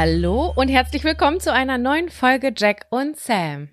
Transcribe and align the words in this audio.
Hallo 0.00 0.52
und 0.54 0.68
herzlich 0.68 1.02
willkommen 1.02 1.40
zu 1.40 1.52
einer 1.52 1.76
neuen 1.76 2.08
Folge 2.08 2.52
Jack 2.56 2.86
und 2.88 3.16
Sam. 3.16 3.70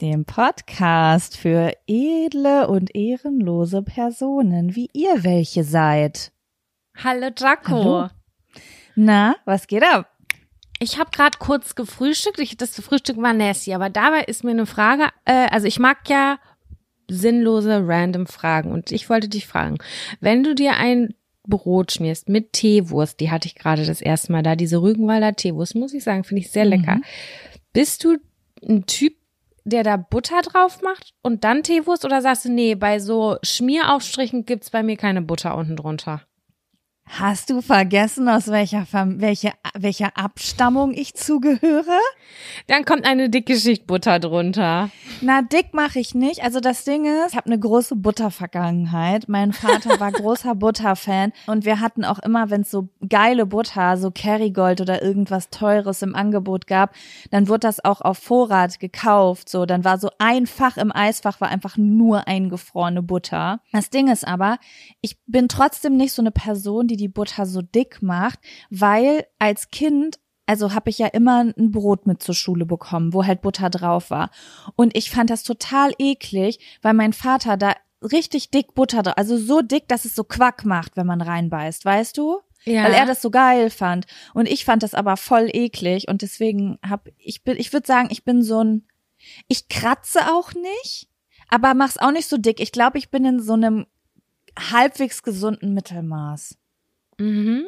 Dem 0.00 0.24
Podcast 0.24 1.36
für 1.36 1.74
edle 1.86 2.66
und 2.66 2.94
ehrenlose 2.94 3.82
Personen, 3.82 4.74
wie 4.74 4.88
ihr 4.94 5.24
welche 5.24 5.64
seid. 5.64 6.32
Hallo 6.96 7.28
Jaco. 7.36 7.68
Hallo. 7.68 8.08
Na, 8.96 9.36
was 9.44 9.66
geht 9.66 9.82
ab? 9.82 10.10
Ich 10.78 10.98
habe 10.98 11.10
gerade 11.10 11.36
kurz 11.36 11.74
gefrühstückt. 11.74 12.38
Ich, 12.38 12.56
das 12.56 12.80
Frühstück 12.80 13.18
war 13.18 13.34
nasty, 13.34 13.74
aber 13.74 13.90
dabei 13.90 14.22
ist 14.22 14.44
mir 14.44 14.52
eine 14.52 14.64
Frage. 14.64 15.08
Äh, 15.26 15.48
also 15.50 15.66
ich 15.66 15.78
mag 15.78 16.08
ja 16.08 16.38
sinnlose 17.10 17.86
random 17.86 18.26
Fragen 18.26 18.72
und 18.72 18.92
ich 18.92 19.10
wollte 19.10 19.28
dich 19.28 19.46
fragen, 19.46 19.76
wenn 20.20 20.42
du 20.42 20.54
dir 20.54 20.78
ein 20.78 21.12
Brot 21.48 21.92
schmierst 21.92 22.28
mit 22.28 22.52
Teewurst, 22.52 23.20
die 23.20 23.30
hatte 23.30 23.46
ich 23.46 23.54
gerade 23.54 23.84
das 23.84 24.00
erste 24.00 24.32
Mal 24.32 24.42
da, 24.42 24.54
diese 24.54 24.80
Rügenwalder 24.80 25.34
Teewurst, 25.34 25.74
muss 25.74 25.94
ich 25.94 26.04
sagen, 26.04 26.24
finde 26.24 26.42
ich 26.42 26.50
sehr 26.50 26.64
lecker. 26.64 26.96
Mhm. 26.96 27.04
Bist 27.72 28.04
du 28.04 28.16
ein 28.66 28.86
Typ, 28.86 29.14
der 29.64 29.82
da 29.82 29.96
Butter 29.96 30.40
drauf 30.42 30.80
macht 30.82 31.14
und 31.22 31.44
dann 31.44 31.62
Teewurst 31.62 32.04
oder 32.04 32.22
sagst 32.22 32.44
du, 32.44 32.52
nee, 32.52 32.74
bei 32.74 32.98
so 33.00 33.36
Schmieraufstrichen 33.42 34.46
gibt's 34.46 34.70
bei 34.70 34.82
mir 34.82 34.96
keine 34.96 35.22
Butter 35.22 35.56
unten 35.56 35.76
drunter? 35.76 36.22
Hast 37.10 37.50
du 37.50 37.62
vergessen, 37.62 38.28
aus 38.28 38.48
welcher, 38.48 38.86
welche, 38.92 39.52
welcher 39.74 40.16
Abstammung 40.16 40.92
ich 40.92 41.14
zugehöre? 41.14 41.98
Dann 42.66 42.84
kommt 42.84 43.06
eine 43.06 43.30
dicke 43.30 43.56
Schicht 43.56 43.86
Butter 43.86 44.18
drunter. 44.20 44.90
Na, 45.22 45.42
dick 45.42 45.72
mache 45.72 45.98
ich 45.98 46.14
nicht. 46.14 46.44
Also 46.44 46.60
das 46.60 46.84
Ding 46.84 47.06
ist, 47.06 47.32
ich 47.32 47.36
habe 47.36 47.46
eine 47.46 47.58
große 47.58 47.96
Buttervergangenheit. 47.96 49.28
Mein 49.28 49.52
Vater 49.52 49.98
war 49.98 50.12
großer 50.18 50.54
Butterfan 50.54 51.32
und 51.46 51.64
wir 51.64 51.80
hatten 51.80 52.04
auch 52.04 52.18
immer, 52.18 52.50
wenn 52.50 52.60
es 52.60 52.70
so 52.70 52.88
geile 53.08 53.46
Butter, 53.46 53.96
so 53.96 54.10
Kerrygold 54.10 54.80
oder 54.80 55.02
irgendwas 55.02 55.48
Teures 55.48 56.02
im 56.02 56.14
Angebot 56.14 56.66
gab, 56.66 56.94
dann 57.30 57.48
wurde 57.48 57.60
das 57.60 57.82
auch 57.84 58.02
auf 58.02 58.18
Vorrat 58.18 58.80
gekauft. 58.80 59.48
So, 59.48 59.64
dann 59.64 59.84
war 59.84 59.98
so 59.98 60.10
ein 60.18 60.46
Fach 60.46 60.76
im 60.76 60.94
Eisfach 60.94 61.40
war 61.40 61.48
einfach 61.48 61.76
nur 61.78 62.28
eingefrorene 62.28 63.02
Butter. 63.02 63.60
Das 63.72 63.88
Ding 63.88 64.08
ist 64.08 64.26
aber, 64.26 64.58
ich 65.00 65.16
bin 65.26 65.48
trotzdem 65.48 65.96
nicht 65.96 66.12
so 66.12 66.20
eine 66.20 66.30
Person, 66.30 66.86
die 66.86 66.97
die 66.98 67.08
Butter 67.08 67.46
so 67.46 67.62
dick 67.62 68.02
macht, 68.02 68.40
weil 68.68 69.26
als 69.38 69.70
Kind 69.70 70.18
also 70.48 70.72
habe 70.72 70.88
ich 70.88 70.96
ja 70.96 71.08
immer 71.08 71.40
ein 71.44 71.72
Brot 71.72 72.06
mit 72.06 72.22
zur 72.22 72.34
Schule 72.34 72.64
bekommen, 72.64 73.12
wo 73.12 73.26
halt 73.26 73.42
Butter 73.42 73.68
drauf 73.68 74.10
war. 74.10 74.30
Und 74.76 74.96
ich 74.96 75.10
fand 75.10 75.28
das 75.28 75.42
total 75.42 75.92
eklig, 75.98 76.58
weil 76.80 76.94
mein 76.94 77.12
Vater 77.12 77.58
da 77.58 77.74
richtig 78.02 78.50
dick 78.50 78.74
Butter 78.74 79.02
drauf, 79.02 79.18
also 79.18 79.36
so 79.36 79.60
dick, 79.60 79.88
dass 79.88 80.06
es 80.06 80.14
so 80.14 80.24
Quack 80.24 80.64
macht, 80.64 80.96
wenn 80.96 81.06
man 81.06 81.20
reinbeißt, 81.20 81.84
weißt 81.84 82.16
du? 82.16 82.40
Ja. 82.64 82.84
Weil 82.84 82.94
er 82.94 83.04
das 83.04 83.20
so 83.20 83.30
geil 83.30 83.68
fand. 83.68 84.06
Und 84.32 84.48
ich 84.48 84.64
fand 84.64 84.82
das 84.82 84.94
aber 84.94 85.18
voll 85.18 85.50
eklig 85.52 86.08
und 86.08 86.22
deswegen 86.22 86.78
hab 86.86 87.08
ich 87.18 87.44
bin, 87.44 87.58
ich 87.58 87.72
würde 87.74 87.86
sagen, 87.86 88.08
ich 88.10 88.24
bin 88.24 88.42
so 88.42 88.64
ein, 88.64 88.86
ich 89.48 89.68
kratze 89.68 90.32
auch 90.32 90.54
nicht, 90.54 91.08
aber 91.50 91.74
mach's 91.74 91.98
auch 91.98 92.10
nicht 92.10 92.28
so 92.28 92.38
dick. 92.38 92.60
Ich 92.60 92.72
glaube, 92.72 92.96
ich 92.96 93.10
bin 93.10 93.24
in 93.26 93.40
so 93.40 93.52
einem 93.52 93.86
halbwegs 94.58 95.22
gesunden 95.22 95.74
Mittelmaß. 95.74 96.56
Mhm. 97.18 97.64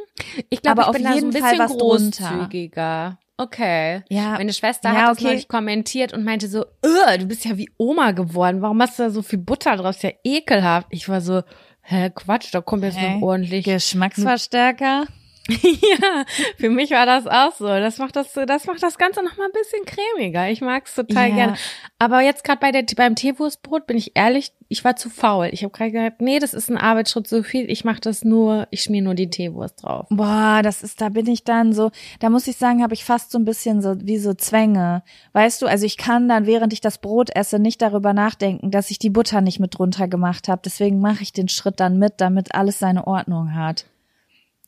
Ich 0.48 0.62
glaube, 0.62 0.82
ich 0.86 0.92
bin 0.92 1.04
da 1.04 1.18
so 1.18 1.26
ein 1.26 1.30
bisschen 1.30 1.66
großzügiger. 1.66 3.18
Okay. 3.36 4.02
Ja. 4.10 4.32
Meine 4.32 4.52
Schwester 4.52 4.92
ja, 4.92 5.06
hat 5.06 5.12
okay. 5.12 5.24
neulich 5.24 5.48
kommentiert 5.48 6.12
und 6.12 6.24
meinte 6.24 6.46
so, 6.46 6.66
du 6.82 7.24
bist 7.26 7.46
ja 7.46 7.56
wie 7.56 7.70
Oma 7.78 8.10
geworden. 8.10 8.60
Warum 8.60 8.82
hast 8.82 8.98
du 8.98 9.04
da 9.04 9.10
so 9.10 9.22
viel 9.22 9.38
Butter 9.38 9.76
drauf? 9.76 9.96
Ist 9.96 10.02
ja 10.02 10.10
ekelhaft. 10.24 10.88
Ich 10.90 11.08
war 11.08 11.22
so, 11.22 11.42
hä, 11.80 12.10
Quatsch, 12.14 12.52
da 12.52 12.60
kommt 12.60 12.84
jetzt 12.84 12.98
hey, 12.98 13.14
noch 13.14 13.22
ordentlich. 13.22 13.64
Geschmacksverstärker. 13.64 15.06
ja, 15.62 16.24
für 16.58 16.70
mich 16.70 16.90
war 16.90 17.06
das 17.06 17.26
auch 17.26 17.52
so. 17.54 17.66
Das 17.66 17.98
macht 17.98 18.16
das, 18.16 18.32
das 18.32 18.66
macht 18.66 18.82
das 18.82 18.98
Ganze 18.98 19.22
noch 19.22 19.36
mal 19.36 19.46
ein 19.46 19.52
bisschen 19.52 19.84
cremiger. 19.84 20.48
Ich 20.50 20.60
mag's 20.60 20.94
total 20.94 21.30
ja. 21.30 21.34
gerne. 21.34 21.56
Aber 21.98 22.20
jetzt 22.20 22.44
gerade 22.44 22.60
bei 22.60 22.72
der 22.72 22.84
beim 22.96 23.14
Teewurstbrot 23.14 23.86
bin 23.86 23.96
ich 23.96 24.16
ehrlich, 24.16 24.52
ich 24.68 24.84
war 24.84 24.94
zu 24.94 25.10
faul. 25.10 25.48
Ich 25.52 25.64
habe 25.64 25.72
gerade 25.72 25.90
gesagt, 25.90 26.20
nee, 26.20 26.38
das 26.38 26.54
ist 26.54 26.70
ein 26.70 26.78
Arbeitsschritt 26.78 27.26
so 27.26 27.42
viel. 27.42 27.68
Ich 27.68 27.84
mache 27.84 28.00
das 28.00 28.24
nur, 28.24 28.68
ich 28.70 28.82
schmier 28.82 29.02
nur 29.02 29.14
die 29.14 29.28
Teewurst 29.28 29.82
drauf. 29.82 30.06
Boah, 30.10 30.60
das 30.62 30.84
ist, 30.84 31.00
da 31.00 31.08
bin 31.08 31.26
ich 31.26 31.42
dann 31.42 31.72
so. 31.72 31.90
Da 32.20 32.30
muss 32.30 32.46
ich 32.46 32.56
sagen, 32.56 32.82
habe 32.82 32.94
ich 32.94 33.04
fast 33.04 33.32
so 33.32 33.38
ein 33.38 33.44
bisschen 33.44 33.82
so 33.82 33.96
wie 34.00 34.18
so 34.18 34.32
Zwänge. 34.32 35.02
Weißt 35.32 35.60
du, 35.60 35.66
also 35.66 35.84
ich 35.86 35.96
kann 35.96 36.28
dann, 36.28 36.46
während 36.46 36.72
ich 36.72 36.80
das 36.80 36.98
Brot 36.98 37.30
esse, 37.34 37.58
nicht 37.58 37.82
darüber 37.82 38.12
nachdenken, 38.12 38.70
dass 38.70 38.92
ich 38.92 39.00
die 39.00 39.10
Butter 39.10 39.40
nicht 39.40 39.58
mit 39.58 39.76
drunter 39.76 40.06
gemacht 40.06 40.46
habe. 40.46 40.62
Deswegen 40.64 41.00
mache 41.00 41.22
ich 41.22 41.32
den 41.32 41.48
Schritt 41.48 41.80
dann 41.80 41.98
mit, 41.98 42.14
damit 42.18 42.54
alles 42.54 42.78
seine 42.78 43.08
Ordnung 43.08 43.54
hat. 43.54 43.86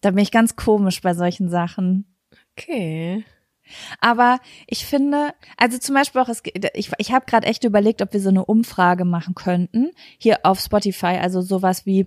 Da 0.03 0.11
bin 0.11 0.19
ich 0.19 0.31
ganz 0.33 0.57
komisch 0.57 1.01
bei 1.01 1.15
solchen 1.15 1.49
Sachen. 1.49 2.05
Okay. 2.59 3.25
Aber 4.01 4.39
ich 4.67 4.87
finde, 4.87 5.35
also 5.57 5.79
zum 5.79 5.95
Beispiel 5.95 6.21
auch, 6.21 6.29
es, 6.29 6.43
ich, 6.75 6.91
ich 6.99 7.13
habe 7.13 7.27
gerade 7.27 7.47
echt 7.47 7.65
überlegt, 7.65 8.03
ob 8.03 8.13
wir 8.13 8.21
so 8.21 8.29
eine 8.29 8.45
Umfrage 8.45 9.05
machen 9.05 9.35
könnten, 9.35 9.91
hier 10.19 10.41
auf 10.45 10.61
Spotify, 10.61 11.19
also 11.21 11.41
sowas 11.41 11.87
wie, 11.87 12.07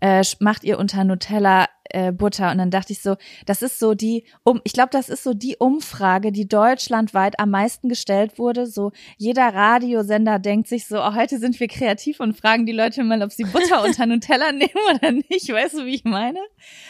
äh, 0.00 0.22
macht 0.40 0.64
ihr 0.64 0.78
unter 0.78 1.04
Nutella 1.04 1.66
äh, 1.84 2.12
Butter? 2.12 2.50
Und 2.50 2.58
dann 2.58 2.70
dachte 2.70 2.92
ich 2.92 3.00
so, 3.00 3.16
das 3.46 3.62
ist 3.62 3.78
so 3.78 3.94
die, 3.94 4.24
um, 4.42 4.60
ich 4.64 4.72
glaube, 4.72 4.90
das 4.92 5.08
ist 5.08 5.22
so 5.22 5.34
die 5.34 5.56
Umfrage, 5.56 6.32
die 6.32 6.48
deutschlandweit 6.48 7.38
am 7.38 7.50
meisten 7.50 7.88
gestellt 7.88 8.38
wurde. 8.38 8.66
So 8.66 8.92
jeder 9.16 9.54
Radiosender 9.54 10.38
denkt 10.38 10.68
sich 10.68 10.86
so, 10.86 11.00
oh, 11.00 11.14
heute 11.14 11.38
sind 11.38 11.58
wir 11.60 11.68
kreativ 11.68 12.20
und 12.20 12.36
fragen 12.36 12.66
die 12.66 12.72
Leute 12.72 13.04
mal, 13.04 13.22
ob 13.22 13.32
sie 13.32 13.44
Butter 13.44 13.82
unter 13.84 14.06
Nutella 14.06 14.52
nehmen 14.52 14.70
oder 14.94 15.12
nicht. 15.12 15.52
Weißt 15.52 15.74
du, 15.74 15.86
wie 15.86 15.94
ich 15.94 16.04
meine? 16.04 16.40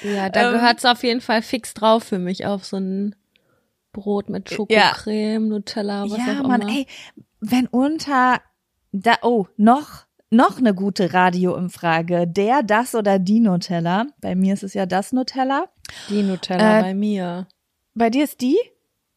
Ja, 0.03 0.29
da 0.29 0.49
ähm, 0.49 0.55
gehört 0.55 0.79
es 0.79 0.85
auf 0.85 1.03
jeden 1.03 1.21
Fall 1.21 1.43
fix 1.43 1.75
drauf 1.75 2.05
für 2.05 2.19
mich 2.19 2.47
auf 2.47 2.65
so 2.65 2.77
einen 2.77 3.15
Brot 3.95 4.29
mit 4.29 4.51
Schokocreme, 4.51 5.49
Nutella, 5.49 6.05
was 6.11 6.19
ja, 6.19 6.41
auch 6.43 6.49
Mann, 6.49 6.61
immer. 6.61 6.71
ey, 6.71 6.87
wenn 7.41 7.67
unter 7.69 8.43
da 8.93 9.15
oh, 9.23 9.47
noch 9.57 10.05
noch 10.31 10.59
eine 10.59 10.75
gute 10.75 11.15
Radioumfrage, 11.15 12.27
der, 12.27 12.63
das 12.63 12.95
oder 12.95 13.19
die 13.19 13.41
Nutella. 13.41 14.07
Bei 14.21 14.35
mir 14.35 14.55
ist 14.55 14.65
es 14.65 14.75
ja 14.75 14.85
das 14.85 15.13
Nutella. 15.13 15.67
Die 16.09 16.23
Nutella 16.23 16.81
Äh, 16.81 16.83
bei 16.83 16.95
mir. 16.95 17.47
Bei 17.95 18.11
dir 18.11 18.25
ist 18.25 18.41
die? 18.41 18.59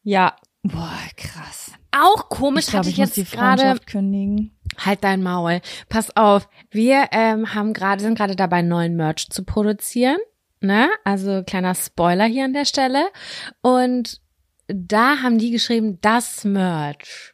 Ja. 0.03 0.35
Boah, 0.61 0.93
krass. 1.15 1.71
Auch 1.91 2.29
komisch 2.29 2.65
Ich 2.65 2.71
glaube, 2.71 2.79
hatte 2.81 2.89
ich 2.89 2.95
ich 2.95 2.99
muss 2.99 3.11
die 3.13 3.21
jetzt 3.21 3.31
gerade. 3.31 3.61
Freundschaft 3.63 3.87
kündigen. 3.87 4.55
Halt 4.77 5.03
dein 5.03 5.23
Maul. 5.23 5.61
Pass 5.89 6.15
auf, 6.15 6.47
wir 6.69 7.07
ähm, 7.11 7.53
haben 7.55 7.73
gerade 7.73 8.01
sind 8.01 8.15
gerade 8.15 8.35
dabei 8.35 8.61
neuen 8.61 8.95
Merch 8.95 9.29
zu 9.29 9.43
produzieren, 9.43 10.17
ne? 10.61 10.89
Also 11.03 11.41
kleiner 11.43 11.73
Spoiler 11.73 12.25
hier 12.25 12.45
an 12.45 12.53
der 12.53 12.65
Stelle 12.65 13.07
und 13.61 14.21
da 14.67 15.17
haben 15.21 15.37
die 15.37 15.51
geschrieben 15.51 15.99
das 16.01 16.43
Merch. 16.43 17.33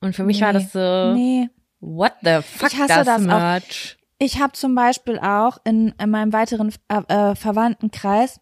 Und 0.00 0.14
für 0.14 0.24
mich 0.24 0.40
war 0.40 0.52
Nee. 0.52 0.58
das 0.60 0.72
so 0.72 1.14
Nee. 1.14 1.48
what 1.80 2.12
the 2.22 2.40
fuck 2.42 2.72
Ich 2.72 2.78
hasse 2.78 2.88
das, 2.88 3.06
das 3.06 3.22
auch. 3.22 3.26
Merch. 3.26 3.96
Ich 4.18 4.40
habe 4.40 4.52
zum 4.52 4.74
Beispiel 4.74 5.18
auch 5.18 5.58
in, 5.64 5.94
in 6.00 6.10
meinem 6.10 6.32
weiteren 6.32 6.72
äh, 6.88 7.02
äh, 7.08 7.34
Verwandtenkreis 7.36 8.40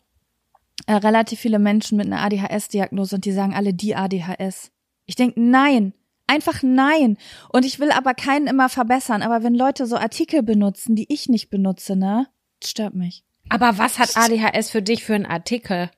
äh, 0.87 0.95
relativ 0.95 1.41
viele 1.41 1.59
Menschen 1.59 1.97
mit 1.99 2.07
einer 2.07 2.23
ADHS-Diagnose 2.23 3.17
und 3.17 3.25
die 3.25 3.33
sagen 3.33 3.55
alle 3.55 3.75
die 3.75 3.95
ADHS. 3.95 4.71
Ich 5.05 5.17
denk 5.17 5.35
nein, 5.37 5.93
einfach 6.27 6.63
nein. 6.63 7.19
Und 7.51 7.65
ich 7.65 7.79
will 7.79 7.91
aber 7.91 8.15
keinen 8.15 8.47
immer 8.47 8.69
verbessern. 8.69 9.23
Aber 9.23 9.43
wenn 9.43 9.55
Leute 9.55 9.87
so 9.87 9.97
Artikel 9.97 10.43
benutzen, 10.43 10.97
die 10.97 11.13
ich 11.13 11.29
nicht 11.29 11.51
benutze, 11.51 11.95
ne, 11.97 12.27
das 12.61 12.71
stört 12.71 12.95
mich. 12.95 13.23
Aber 13.49 13.79
was 13.79 13.99
hat 13.99 14.17
ADHS 14.17 14.71
für 14.71 14.83
dich 14.83 15.05
für 15.05 15.15
einen 15.15 15.27
Artikel? 15.27 15.91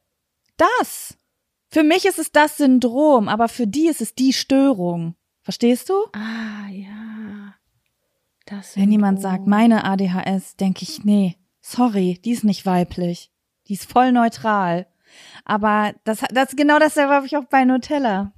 Das. 0.56 1.16
Für 1.70 1.82
mich 1.82 2.06
ist 2.06 2.18
es 2.18 2.32
das 2.32 2.56
Syndrom, 2.56 3.28
aber 3.28 3.48
für 3.48 3.66
die 3.66 3.88
ist 3.88 4.00
es 4.00 4.14
die 4.14 4.32
Störung. 4.32 5.14
Verstehst 5.42 5.88
du? 5.90 5.94
Ah, 6.12 6.68
ja. 6.70 7.54
Das 8.46 8.76
Wenn 8.76 8.90
jemand 8.90 9.20
sagt, 9.20 9.46
meine 9.46 9.84
ADHS, 9.84 10.56
denke 10.56 10.82
ich, 10.82 11.04
nee, 11.04 11.36
sorry, 11.60 12.18
die 12.24 12.30
ist 12.30 12.44
nicht 12.44 12.64
weiblich. 12.64 13.30
Die 13.66 13.74
ist 13.74 13.90
voll 13.90 14.12
neutral. 14.12 14.86
Aber 15.44 15.92
das, 16.04 16.22
das 16.32 16.56
genau 16.56 16.78
dasselbe 16.78 17.12
habe 17.12 17.26
ich 17.26 17.36
auch 17.36 17.44
bei 17.44 17.64
Nutella. 17.64 18.32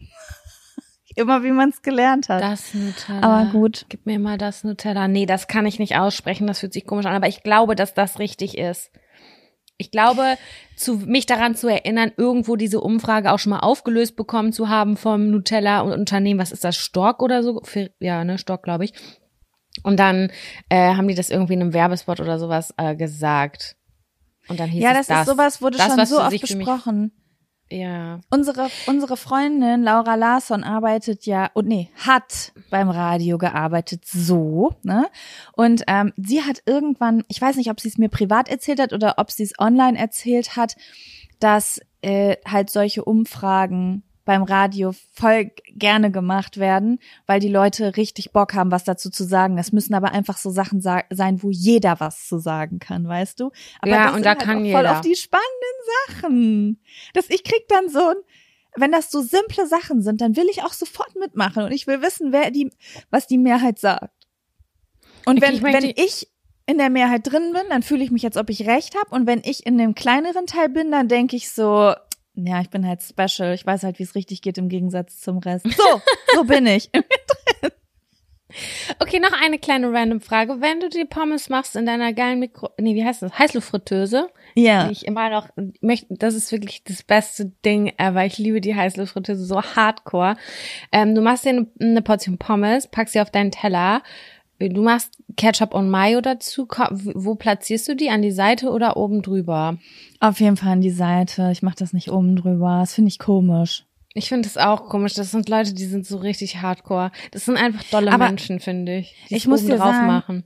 Immer 1.15 1.45
wie 1.45 1.53
man 1.53 1.71
es 1.71 1.83
gelernt 1.83 2.29
hat. 2.29 2.43
Das 2.43 2.75
Nutella. 2.75 3.21
Aber 3.23 3.51
gut. 3.53 3.87
Gib 3.89 4.07
mir 4.07 4.19
mal 4.19 4.39
das 4.39 4.65
Nutella. 4.65 5.07
Nee, 5.07 5.27
das 5.27 5.47
kann 5.47 5.67
ich 5.67 5.79
nicht 5.79 5.97
aussprechen, 5.97 6.49
das 6.49 6.61
fühlt 6.61 6.73
sich 6.73 6.87
komisch 6.87 7.07
an, 7.07 7.15
aber 7.15 7.29
ich 7.29 7.45
glaube, 7.45 7.77
dass 7.77 7.95
das 7.95 8.19
richtig 8.19 8.59
ist. 8.59 8.91
Ich 9.81 9.91
glaube, 9.91 10.37
zu, 10.77 10.97
mich 10.97 11.27
daran 11.27 11.55
zu 11.55 11.69
erinnern, 11.69 12.13
irgendwo 12.17 12.57
diese 12.57 12.81
Umfrage 12.81 13.33
auch 13.33 13.39
schon 13.39 13.51
mal 13.51 13.61
aufgelöst 13.61 14.15
bekommen 14.15 14.53
zu 14.53 14.69
haben 14.69 14.97
vom 14.97 15.31
Nutella 15.31 15.81
und 15.81 15.93
Unternehmen, 15.93 16.39
was 16.39 16.53
ist 16.53 16.65
das, 16.65 16.77
Stork 16.77 17.23
oder 17.23 17.43
so? 17.43 17.61
Für, 17.65 17.91
ja, 17.99 18.25
ne, 18.25 18.39
Stork, 18.39 18.63
glaube 18.63 18.85
ich. 18.85 18.93
Und 19.83 19.99
dann 19.99 20.31
äh, 20.69 20.95
haben 20.95 21.09
die 21.09 21.15
das 21.15 21.31
irgendwie 21.31 21.55
in 21.55 21.63
einem 21.63 21.73
Werbespot 21.73 22.21
oder 22.21 22.39
sowas 22.39 22.75
äh, 22.77 22.95
gesagt. 22.95 23.77
Und 24.49 24.61
dann 24.61 24.69
hieß 24.69 24.83
ja, 24.83 24.93
es 24.99 25.07
das, 25.07 25.21
ist 25.21 25.29
sowas, 25.29 25.63
wurde 25.63 25.79
das, 25.79 25.87
schon 25.87 26.07
so 26.07 26.21
oft 26.21 26.41
besprochen. 26.41 27.13
Ja. 27.71 28.21
Unsere, 28.31 28.69
unsere 28.87 29.17
Freundin 29.17 29.83
Laura 29.83 30.17
Larsson 30.17 30.65
arbeitet 30.65 31.25
ja, 31.27 31.51
und 31.55 31.69
nee, 31.69 31.89
hat 31.97 32.53
beim 32.69 32.91
Radio 32.91 33.39
gearbeitet, 33.39 34.05
so, 34.05 34.75
ne? 34.83 35.07
Und 35.53 35.85
ähm, 35.87 36.13
sie 36.17 36.43
hat 36.43 36.63
irgendwann, 36.67 37.23
ich 37.29 37.41
weiß 37.41 37.57
nicht, 37.57 37.71
ob 37.71 37.81
sie 37.81 37.89
es 37.89 37.99
mir 37.99 38.09
privat 38.09 38.49
erzählt 38.49 38.81
hat 38.81 38.93
oder 38.93 39.15
ob 39.19 39.31
sie 39.31 39.45
es 39.45 39.53
online 39.59 39.97
erzählt 39.97 40.57
hat, 40.57 40.77
dass 41.39 41.81
äh, 42.03 42.37
halt 42.47 42.71
solche 42.71 43.05
Umfragen 43.05 44.03
beim 44.31 44.45
Radio 44.45 44.95
voll 45.13 45.51
gerne 45.75 46.13
gemacht 46.13 46.57
werden, 46.59 47.01
weil 47.27 47.41
die 47.41 47.49
Leute 47.49 47.97
richtig 47.97 48.31
Bock 48.31 48.55
haben, 48.55 48.71
was 48.71 48.85
dazu 48.85 49.11
zu 49.11 49.25
sagen. 49.25 49.59
Es 49.59 49.73
müssen 49.73 49.93
aber 49.93 50.13
einfach 50.13 50.37
so 50.39 50.51
Sachen 50.51 50.81
sa 50.81 51.03
sein, 51.11 51.43
wo 51.43 51.51
jeder 51.51 51.99
was 51.99 52.29
zu 52.29 52.39
sagen 52.39 52.79
kann, 52.79 53.09
weißt 53.09 53.41
du? 53.41 53.51
Aber 53.81 53.91
Ja, 53.91 54.05
das 54.07 54.15
und 54.15 54.25
da 54.25 54.31
halt 54.31 54.39
kann 54.39 54.59
voll 54.59 54.67
jeder. 54.67 54.93
auf 54.93 55.01
die 55.01 55.17
spannenden 55.17 55.81
Sachen. 56.07 56.81
Dass 57.13 57.29
ich 57.29 57.43
krieg 57.43 57.67
dann 57.67 57.89
so 57.89 57.99
ein, 57.99 58.17
wenn 58.77 58.93
das 58.93 59.11
so 59.11 59.21
simple 59.21 59.67
Sachen 59.67 60.01
sind, 60.01 60.21
dann 60.21 60.37
will 60.37 60.47
ich 60.49 60.63
auch 60.63 60.75
sofort 60.75 61.17
mitmachen 61.17 61.65
und 61.65 61.73
ich 61.73 61.89
will 61.89 62.01
wissen, 62.01 62.31
wer 62.31 62.53
die, 62.53 62.71
was 63.11 63.27
die 63.27 63.39
Mehrheit 63.39 63.81
sagt. 63.81 64.15
Und 65.27 65.41
wenn, 65.41 65.55
ich 65.55 65.63
wenn 65.65 65.93
ich 65.97 66.29
in 66.67 66.79
der 66.79 66.89
Mehrheit 66.89 67.23
drin 67.27 67.53
bin, 67.53 67.63
dann 67.69 67.83
fühle 67.83 68.05
ich 68.05 68.13
mich, 68.13 68.25
als 68.25 68.37
ob 68.37 68.49
ich 68.49 68.65
recht 68.69 68.95
habe. 68.95 69.13
Und 69.13 69.27
wenn 69.27 69.43
ich 69.45 69.67
in 69.67 69.77
dem 69.77 69.97
kleineren 69.97 70.47
Teil 70.47 70.69
bin, 70.69 70.93
dann 70.93 71.09
denke 71.09 71.35
ich 71.35 71.51
so, 71.51 71.95
ja, 72.47 72.61
ich 72.61 72.71
bin 72.71 72.87
halt 72.87 73.03
special. 73.03 73.55
Ich 73.55 73.67
weiß 73.67 73.83
halt, 73.83 73.99
wie 73.99 74.05
es 74.05 74.15
richtig 74.15 74.43
geht 74.43 74.59
im 74.59 74.69
Gegensatz 74.69 75.21
zum 75.21 75.39
Rest. 75.39 75.67
So, 75.71 76.03
so 76.35 76.45
bin 76.45 76.67
ich. 76.67 76.91
Okay, 78.99 79.21
noch 79.21 79.33
eine 79.33 79.59
kleine 79.59 79.93
random 79.93 80.21
Frage. 80.21 80.61
Wenn 80.61 80.81
du 80.81 80.89
die 80.89 81.05
Pommes 81.05 81.49
machst 81.49 81.77
in 81.77 81.87
deiner 81.87 82.13
geilen 82.13 82.41
Mikro, 82.41 82.71
nee, 82.79 82.95
wie 82.95 83.05
heißt 83.05 83.23
das? 83.23 83.39
Heißluftfritteuse? 83.39 84.29
Ja. 84.55 84.87
die 84.87 84.93
ich 84.93 85.07
immer 85.07 85.31
noch 85.31 85.49
möchte, 85.81 86.07
das 86.11 86.35
ist 86.35 86.51
wirklich 86.51 86.83
das 86.83 87.03
beste 87.05 87.53
Ding 87.65 87.93
ever. 87.99 88.25
Ich 88.25 88.39
liebe 88.39 88.61
die 88.61 88.75
Heißluftfritteuse 88.75 89.45
so 89.45 89.63
hardcore. 89.63 90.37
Ähm, 90.91 91.15
du 91.15 91.21
machst 91.21 91.45
dir 91.45 91.51
eine, 91.51 91.67
eine 91.81 92.03
Portion 92.03 92.39
Pommes, 92.39 92.89
packst 92.89 93.13
sie 93.13 93.21
auf 93.21 93.31
deinen 93.31 93.53
Teller. 93.53 94.03
Du 94.69 94.83
machst 94.83 95.17
Ketchup 95.37 95.75
und 95.75 95.89
Mayo 95.89 96.21
dazu. 96.21 96.69
Wo 96.69 97.35
platzierst 97.35 97.89
du 97.89 97.97
die? 97.97 98.11
An 98.11 98.21
die 98.21 98.31
Seite 98.31 98.71
oder 98.71 98.97
oben 98.97 99.23
drüber? 99.23 99.79
Auf 100.21 100.39
jeden 100.41 100.57
Fall 100.57 100.73
an 100.73 100.81
die 100.83 100.91
Seite. 100.91 101.49
Ich 101.51 101.63
mache 101.63 101.77
das 101.77 101.95
nicht 101.95 102.11
oben 102.11 102.37
drüber. 102.37 102.79
Das 102.81 102.95
finde 102.95 103.09
ich 103.09 103.19
komisch. 103.19 103.87
Ich 104.13 104.29
finde 104.29 104.49
das 104.49 104.59
auch 104.59 104.89
komisch. 104.89 105.15
Das 105.15 105.31
sind 105.31 105.49
Leute, 105.49 105.73
die 105.73 105.87
sind 105.87 106.07
so 106.07 106.19
richtig 106.19 106.61
hardcore. 106.61 107.11
Das 107.31 107.47
sind 107.47 107.57
einfach 107.57 107.85
dolle 107.91 108.13
Aber 108.13 108.27
Menschen, 108.27 108.61
finde 108.61 108.99
ich. 108.99 109.15
Die 109.31 109.37
ich 109.37 109.47
muss 109.47 109.65
dir 109.65 109.77
drauf 109.77 109.95
sagen, 109.95 110.07
machen. 110.07 110.45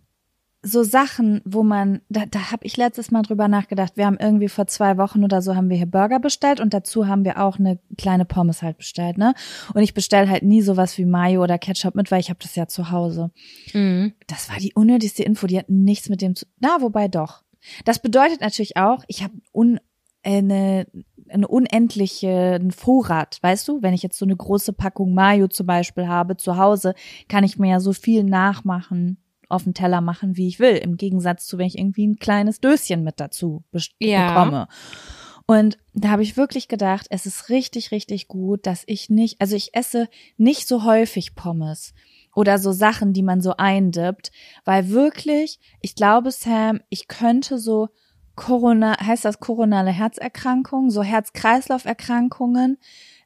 So 0.64 0.82
Sachen, 0.82 1.42
wo 1.44 1.62
man, 1.62 2.00
da, 2.08 2.24
da 2.26 2.50
habe 2.50 2.64
ich 2.64 2.76
letztes 2.76 3.10
Mal 3.10 3.22
drüber 3.22 3.48
nachgedacht. 3.48 3.96
Wir 3.96 4.06
haben 4.06 4.16
irgendwie 4.18 4.48
vor 4.48 4.66
zwei 4.66 4.96
Wochen 4.96 5.22
oder 5.22 5.42
so 5.42 5.54
haben 5.54 5.68
wir 5.68 5.76
hier 5.76 5.86
Burger 5.86 6.18
bestellt 6.18 6.58
und 6.58 6.72
dazu 6.72 7.06
haben 7.06 7.24
wir 7.24 7.40
auch 7.40 7.58
eine 7.58 7.78
kleine 7.98 8.24
Pommes 8.24 8.62
halt 8.62 8.78
bestellt, 8.78 9.18
ne? 9.18 9.34
Und 9.74 9.82
ich 9.82 9.92
bestell 9.94 10.28
halt 10.28 10.42
nie 10.42 10.62
sowas 10.62 10.96
wie 10.96 11.04
Mayo 11.04 11.42
oder 11.42 11.58
Ketchup 11.58 11.94
mit, 11.94 12.10
weil 12.10 12.20
ich 12.20 12.30
habe 12.30 12.38
das 12.42 12.56
ja 12.56 12.66
zu 12.66 12.90
Hause. 12.90 13.30
Mhm. 13.74 14.14
Das 14.26 14.48
war 14.48 14.56
die 14.56 14.72
unnötigste 14.74 15.22
Info, 15.22 15.46
die 15.46 15.58
hat 15.58 15.68
nichts 15.68 16.08
mit 16.08 16.22
dem 16.22 16.34
zu. 16.34 16.46
Na, 16.60 16.78
wobei 16.80 17.08
doch. 17.08 17.42
Das 17.84 17.98
bedeutet 17.98 18.40
natürlich 18.40 18.76
auch, 18.76 19.04
ich 19.06 19.22
habe 19.22 19.34
un, 19.52 19.78
äh, 20.22 20.38
eine, 20.38 20.86
eine 21.28 21.48
unendliche 21.48 22.54
einen 22.54 22.70
Vorrat, 22.70 23.38
weißt 23.42 23.68
du? 23.68 23.82
Wenn 23.82 23.94
ich 23.94 24.02
jetzt 24.02 24.18
so 24.18 24.24
eine 24.24 24.36
große 24.36 24.72
Packung 24.72 25.14
Mayo 25.14 25.48
zum 25.48 25.66
Beispiel 25.66 26.08
habe 26.08 26.36
zu 26.36 26.56
Hause, 26.56 26.94
kann 27.28 27.44
ich 27.44 27.58
mir 27.58 27.70
ja 27.70 27.80
so 27.80 27.92
viel 27.92 28.24
nachmachen, 28.24 29.18
auf 29.48 29.64
den 29.64 29.74
Teller 29.74 30.00
machen, 30.00 30.36
wie 30.36 30.48
ich 30.48 30.58
will. 30.58 30.76
Im 30.76 30.96
Gegensatz 30.96 31.46
zu, 31.46 31.58
wenn 31.58 31.66
ich 31.66 31.78
irgendwie 31.78 32.06
ein 32.06 32.16
kleines 32.16 32.60
Döschen 32.60 33.04
mit 33.04 33.20
dazu 33.20 33.64
Ja. 34.00 34.28
bekomme. 34.28 34.68
Und 35.46 35.76
da 35.92 36.08
habe 36.08 36.22
ich 36.22 36.36
wirklich 36.38 36.68
gedacht, 36.68 37.06
es 37.10 37.26
ist 37.26 37.50
richtig, 37.50 37.90
richtig 37.90 38.28
gut, 38.28 38.66
dass 38.66 38.82
ich 38.86 39.10
nicht, 39.10 39.40
also 39.40 39.54
ich 39.56 39.74
esse 39.74 40.08
nicht 40.38 40.66
so 40.66 40.84
häufig 40.84 41.34
Pommes 41.34 41.92
oder 42.34 42.58
so 42.58 42.72
Sachen, 42.72 43.12
die 43.12 43.22
man 43.22 43.42
so 43.42 43.54
eindippt, 43.56 44.32
weil 44.64 44.88
wirklich, 44.88 45.60
ich 45.82 45.94
glaube, 45.94 46.30
Sam, 46.30 46.80
ich 46.88 47.08
könnte 47.08 47.58
so 47.58 47.88
Corona, 48.36 48.98
heißt 48.98 49.24
das 49.24 49.38
koronale 49.38 49.92
Herzerkrankungen, 49.92 50.90
so 50.90 51.02
Herz-Kreislauf-Erkrankungen, 51.02 52.78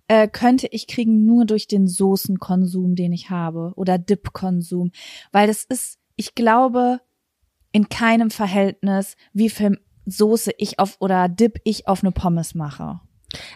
äh, 0.09 0.29
könnte 0.29 0.69
ich 0.71 0.87
kriegen 0.87 1.25
nur 1.25 1.45
durch 1.45 1.67
den 1.69 1.87
Soßenkonsum, 1.87 2.95
den 2.95 3.13
ich 3.13 3.31
habe 3.31 3.73
oder 3.77 3.99
Dip-Konsum, 3.99 4.91
weil 5.33 5.47
das 5.47 5.65
ist, 5.65 5.99
ich 6.19 6.35
glaube, 6.35 7.01
in 7.73 7.89
keinem 7.89 8.31
Verhältnis, 8.31 9.17
wie 9.33 9.49
viel 9.49 9.81
Soße 10.05 10.53
ich 10.59 10.79
auf 10.79 10.97
oder 11.01 11.29
Dip 11.29 11.61
ich 11.65 11.87
auf 11.87 12.03
eine 12.03 12.13
Pommes 12.13 12.55
mache. 12.55 13.01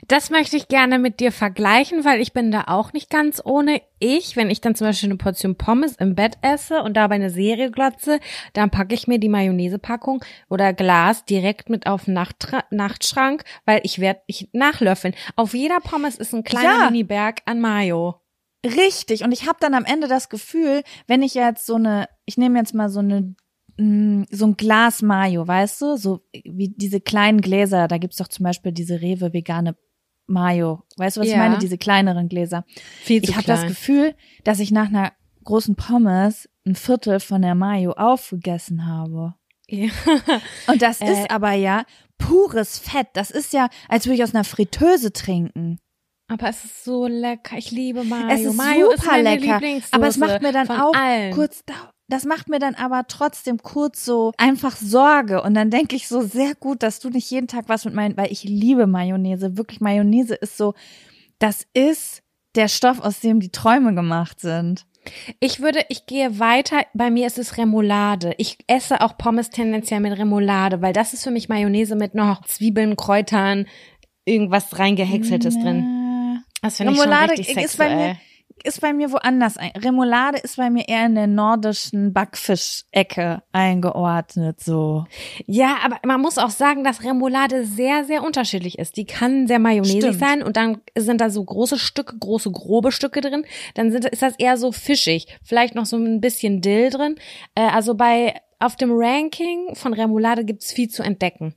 Das 0.07 0.29
möchte 0.29 0.59
ich 0.59 0.69
gerne 0.69 0.99
mit 0.99 1.19
dir 1.19 1.33
vergleichen, 1.33 2.05
weil 2.05 2.21
ich 2.21 2.35
bin 2.35 2.53
da 2.53 2.65
auch 2.67 2.93
nicht 2.93 3.09
ganz 3.09 3.41
ohne 3.43 3.81
ich. 3.99 4.37
Wenn 4.37 4.51
ich 4.51 4.61
dann 4.61 4.75
zum 4.75 4.87
Beispiel 4.87 5.09
eine 5.09 5.17
Portion 5.17 5.57
Pommes 5.57 5.97
im 5.97 6.15
Bett 6.15 6.37
esse 6.43 6.83
und 6.83 6.95
dabei 6.95 7.15
eine 7.15 7.31
Serie 7.31 7.71
glotze, 7.71 8.21
dann 8.53 8.71
packe 8.71 8.95
ich 8.95 9.09
mir 9.09 9.19
die 9.19 9.31
Mayonnaisepackung 9.31 10.23
oder 10.51 10.75
Glas 10.75 11.25
direkt 11.25 11.71
mit 11.71 11.87
auf 11.87 12.05
den 12.05 12.15
Nachttra 12.15 12.65
Nachtschrank, 12.71 13.45
weil 13.65 13.81
ich 13.83 13.99
werde 13.99 14.21
ich 14.27 14.51
nachlöffeln. 14.53 15.15
Auf 15.37 15.55
jeder 15.55 15.81
Pommes 15.81 16.17
ist 16.17 16.35
ein 16.35 16.45
kleiner 16.45 16.81
Ja. 16.81 16.91
Mini-Berg 16.91 17.41
an 17.47 17.61
Mayo. 17.61 18.22
Richtig. 18.65 19.25
Und 19.25 19.33
ich 19.33 19.47
habe 19.47 19.59
dann 19.61 19.75
am 19.75 19.85
Ende 19.85 20.09
das 20.09 20.29
Gefühl, 20.29 20.83
wenn 21.07 21.23
ich 21.23 21.35
jetzt 21.35 21.67
so 21.67 21.75
eine, 21.75 22.09
ich 22.27 22.37
nehme 22.37 22.59
jetzt 22.59 22.75
mal 22.75 22.89
so 22.89 23.01
eine 23.01 23.35
mm, 23.79 24.25
so 24.31 24.47
ein 24.47 24.57
Glas 24.57 25.03
Mayo, 25.03 25.47
weißt 25.47 25.81
du, 25.83 25.97
so 25.97 26.21
wie 26.45 26.69
diese 26.69 27.01
kleinen 27.01 27.41
Gläser, 27.41 27.89
da 27.89 27.99
gibt's 27.99 28.19
doch 28.19 28.29
zum 28.29 28.45
Beispiel 28.45 28.73
diese 28.73 29.01
Rewe 29.01 29.33
vegane 29.33 29.77
Mayo. 30.27 30.85
Weißt 30.97 31.17
du, 31.17 31.21
was 31.23 31.27
ich 31.29 31.33
Ja. 31.35 31.41
meine? 31.41 31.59
Diese 31.59 31.79
kleineren 31.79 32.29
Gläser. 32.29 32.65
Viel 33.03 33.23
zu 33.23 33.31
Ich 33.31 33.37
habe 33.37 33.47
das. 33.47 33.67
Gefühl, 33.67 34.15
dass 34.45 34.61
ich 34.61 34.71
nach 34.71 34.89
einer 34.89 35.13
großen 35.45 35.75
Pommes 35.75 36.49
ein 36.65 36.77
Viertel 36.77 37.19
von 37.19 37.43
der 37.43 37.57
Mayo 37.57 37.93
aufgegessen 37.93 38.87
habe. 38.87 39.35
Ja. 39.69 39.91
Und 40.69 40.81
das 40.83 41.01
Äh. 41.01 41.11
ist 41.13 41.31
aber 41.33 41.53
ja 41.53 41.85
pures 42.19 42.79
Fett. 42.79 43.09
Das 43.15 43.33
ist 43.33 43.53
ja, 43.53 43.69
als 43.89 44.07
würde 44.07 44.15
ich 44.17 44.23
aus 44.23 44.35
einer 44.35 44.45
Fritteuse 44.45 45.13
trinken. 45.13 45.81
Aber 46.33 46.49
es 46.49 46.65
ist 46.65 46.85
so 46.85 47.07
lecker. 47.07 47.59
Ich 47.59 47.71
liebe 47.71 48.05
Mayo. 48.05 48.29
Es 48.31 48.41
ist 48.41 48.57
Mayo 48.57 48.91
super 48.91 48.95
ist 48.95 49.07
meine 49.07 49.37
lecker. 49.37 49.61
Aber 49.91 50.07
es 50.07 50.17
macht 50.17 50.43
mir 50.43 50.53
dann 50.53 50.69
auch 50.71 50.95
allen. 50.95 51.33
kurz, 51.35 51.63
das 52.09 52.25
macht 52.25 52.49
mir 52.49 52.59
dann 52.59 52.75
aber 52.75 53.05
trotzdem 53.07 53.59
kurz 53.59 54.05
so 54.05 54.33
einfach 54.39 54.77
Sorge. 54.77 55.43
Und 55.43 55.55
dann 55.55 55.71
denke 55.71 55.97
ich 55.97 56.09
so, 56.09 56.23
sehr 56.23 56.55
gut, 56.55 56.83
dass 56.83 57.01
du 57.01 57.11
nicht 57.11 57.31
jeden 57.31 57.49
Tag 57.49 57.69
was 57.69 57.85
mit 57.85 57.95
meinen, 57.95 58.17
weil 58.17 58.33
ich 58.33 58.45
liebe 58.45 58.87
Mayonnaise. 58.87 59.57
Wirklich, 59.57 59.81
Mayonnaise 59.81 60.35
ist 60.35 60.57
so, 60.57 60.75
das 61.39 61.67
ist 61.75 62.23
der 62.55 62.69
Stoff, 62.69 63.01
aus 63.01 63.21
dem 63.21 63.41
die 63.41 63.53
Träume 63.53 63.95
gemacht 63.95 64.41
sind. 64.41 64.87
Ich 65.41 65.61
würde, 65.61 65.85
ich 65.89 66.07
gehe 66.07 66.39
weiter. 66.39 66.83
Bei 66.95 67.11
mir 67.11 67.27
ist 67.27 67.39
es 67.39 67.59
Remoulade. 67.59 68.35
Ich 68.39 68.59
esse 68.69 69.01
auch 69.01 69.19
Pommes 69.19 69.51
tendenziell 69.51 70.01
mit 70.01 70.17
Remoulade, 70.17 70.81
weil 70.81 70.93
das 70.93 71.13
ist 71.13 71.25
für 71.25 71.31
mich 71.31 71.49
Mayonnaise 71.49 71.97
mit 71.97 72.15
noch 72.15 72.43
Zwiebeln, 72.45 72.97
Kräutern, 72.97 73.67
irgendwas 74.25 74.79
reingehäckseltes 74.79 75.55
drin. 75.59 76.02
Das 76.63 76.79
finde 76.79 76.93
ich 76.93 76.99
schon 76.99 77.09
Remoulade 77.09 77.33
richtig 77.33 77.57
ist 77.59 77.77
bei 77.77 77.95
mir 77.95 78.17
ist 78.65 78.81
bei 78.81 78.93
mir 78.93 79.11
woanders 79.13 79.57
ein. 79.57 79.73
Remoulade 79.77 80.39
ist 80.39 80.57
bei 80.57 80.71
mir 80.71 80.89
eher 80.89 81.07
in 81.07 81.15
der 81.15 81.27
nordischen 81.27 82.13
Backfischecke 82.13 83.43
eingeordnet, 83.53 84.61
so. 84.61 85.05
Ja, 85.47 85.79
aber 85.85 85.99
man 86.05 86.21
muss 86.21 86.39
auch 86.39 86.51
sagen, 86.51 86.85
dass 86.85 87.03
Remoulade 87.03 87.65
sehr, 87.65 88.05
sehr 88.05 88.23
unterschiedlich 88.23 88.79
ist. 88.79 88.97
Die 88.97 89.05
kann 89.05 89.47
sehr 89.47 89.59
mayonnaisig 89.59 90.19
sein 90.19 90.43
und 90.43 90.57
dann 90.57 90.81
sind 90.97 91.21
da 91.21 91.31
so 91.31 91.45
große 91.45 91.79
Stücke, 91.79 92.17
große, 92.19 92.51
grobe 92.51 92.93
Stücke 92.93 93.21
drin. 93.21 93.45
Dann 93.75 93.91
sind, 93.91 94.05
ist 94.05 94.23
das 94.23 94.37
eher 94.39 94.57
so 94.57 94.73
fischig. 94.73 95.27
Vielleicht 95.43 95.75
noch 95.75 95.87
so 95.87 95.97
ein 95.97 96.21
bisschen 96.21 96.61
Dill 96.61 96.91
drin. 96.91 97.17
Äh, 97.55 97.69
also 97.69 97.95
bei, 97.95 98.35
auf 98.59 98.77
dem 98.77 98.91
Ranking 98.93 99.75
von 99.75 99.93
Remoulade 99.93 100.45
gibt's 100.45 100.73
viel 100.73 100.89
zu 100.89 101.03
entdecken. 101.03 101.55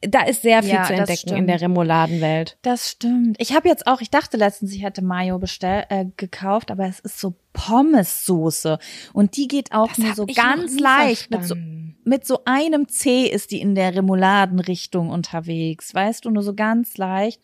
Da 0.00 0.22
ist 0.22 0.42
sehr 0.42 0.62
viel 0.62 0.74
Ja, 0.74 0.84
zu 0.84 0.94
das 0.94 1.08
entdecken 1.08 1.36
in 1.36 1.46
der 1.48 1.60
Remouladenwelt. 1.60 2.56
Das 2.62 2.90
stimmt. 2.90 3.36
Ich 3.40 3.54
habe 3.54 3.68
jetzt 3.68 3.86
auch, 3.86 4.00
ich 4.00 4.10
dachte 4.10 4.36
letztens, 4.36 4.72
ich 4.72 4.82
hätte 4.84 5.02
Mayo 5.02 5.38
bestell, 5.38 5.84
äh, 5.88 6.06
gekauft, 6.16 6.70
aber 6.70 6.86
es 6.86 7.00
ist 7.00 7.18
so 7.18 7.34
Pommessoße 7.52 8.78
und 9.12 9.36
die 9.36 9.48
geht 9.48 9.72
auch 9.72 9.96
nur 9.98 10.10
hab 10.10 10.16
so 10.16 10.26
ganz 10.26 10.78
leicht 10.78 11.30
mit 11.30 11.44
so 11.44 11.56
mit 12.04 12.26
so 12.26 12.40
einem 12.44 12.88
C 12.88 13.26
ist 13.26 13.50
die 13.50 13.60
in 13.60 13.74
der 13.74 13.94
Remouladenrichtung 13.94 15.10
unterwegs, 15.10 15.94
weißt 15.94 16.24
du, 16.24 16.30
nur 16.30 16.42
so 16.42 16.54
ganz 16.54 16.96
leicht. 16.96 17.40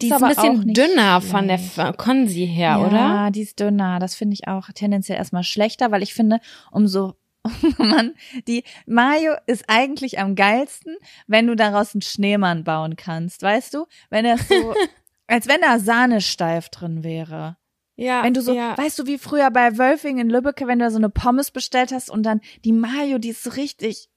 Die 0.00 0.06
ist, 0.06 0.12
aber 0.12 0.26
ein 0.26 0.34
bisschen 0.34 0.72
dünner 0.72 1.20
von 1.20 1.48
der 1.48 1.58
schlecht. 1.58 1.98
Konsi 1.98 2.46
her, 2.46 2.78
ja, 2.78 2.86
oder? 2.86 3.30
die 3.32 3.42
ist 3.42 3.58
dünner. 3.58 3.98
Das 3.98 4.14
finde 4.14 4.34
ich 4.34 4.46
auch 4.46 4.68
tendenziell 4.72 5.18
erstmal 5.18 5.42
schlechter, 5.42 5.90
weil 5.90 6.02
ich 6.02 6.14
finde, 6.14 6.38
umso 6.70 7.14
man, 7.78 8.14
die 8.48 8.64
Mayo 8.86 9.34
ist 9.46 9.64
eigentlich 9.68 10.18
am 10.18 10.34
geilsten, 10.34 10.96
wenn 11.26 11.46
du 11.46 11.56
daraus 11.56 11.94
einen 11.94 12.02
Schneemann 12.02 12.64
bauen 12.64 12.96
kannst, 12.96 13.42
weißt 13.42 13.74
du? 13.74 13.86
Wenn 14.10 14.24
er 14.24 14.38
so, 14.38 14.74
als 15.26 15.46
wenn 15.46 15.60
da 15.60 15.78
Sahne 15.78 16.20
steif 16.20 16.68
drin 16.68 17.04
wäre. 17.04 17.56
Ja. 17.96 18.24
Wenn 18.24 18.34
du 18.34 18.42
so, 18.42 18.54
ja. 18.54 18.76
weißt 18.76 18.98
du, 18.98 19.06
wie 19.06 19.18
früher 19.18 19.50
bei 19.50 19.78
Wölfing 19.78 20.18
in 20.18 20.28
Lübbecke, 20.28 20.66
wenn 20.66 20.78
du 20.78 20.86
da 20.86 20.90
so 20.90 20.98
eine 20.98 21.10
Pommes 21.10 21.50
bestellt 21.50 21.92
hast 21.92 22.10
und 22.10 22.24
dann 22.24 22.40
die 22.64 22.72
Mayo, 22.72 23.18
die 23.18 23.28
ist 23.30 23.44
so 23.44 23.50
richtig 23.50 24.08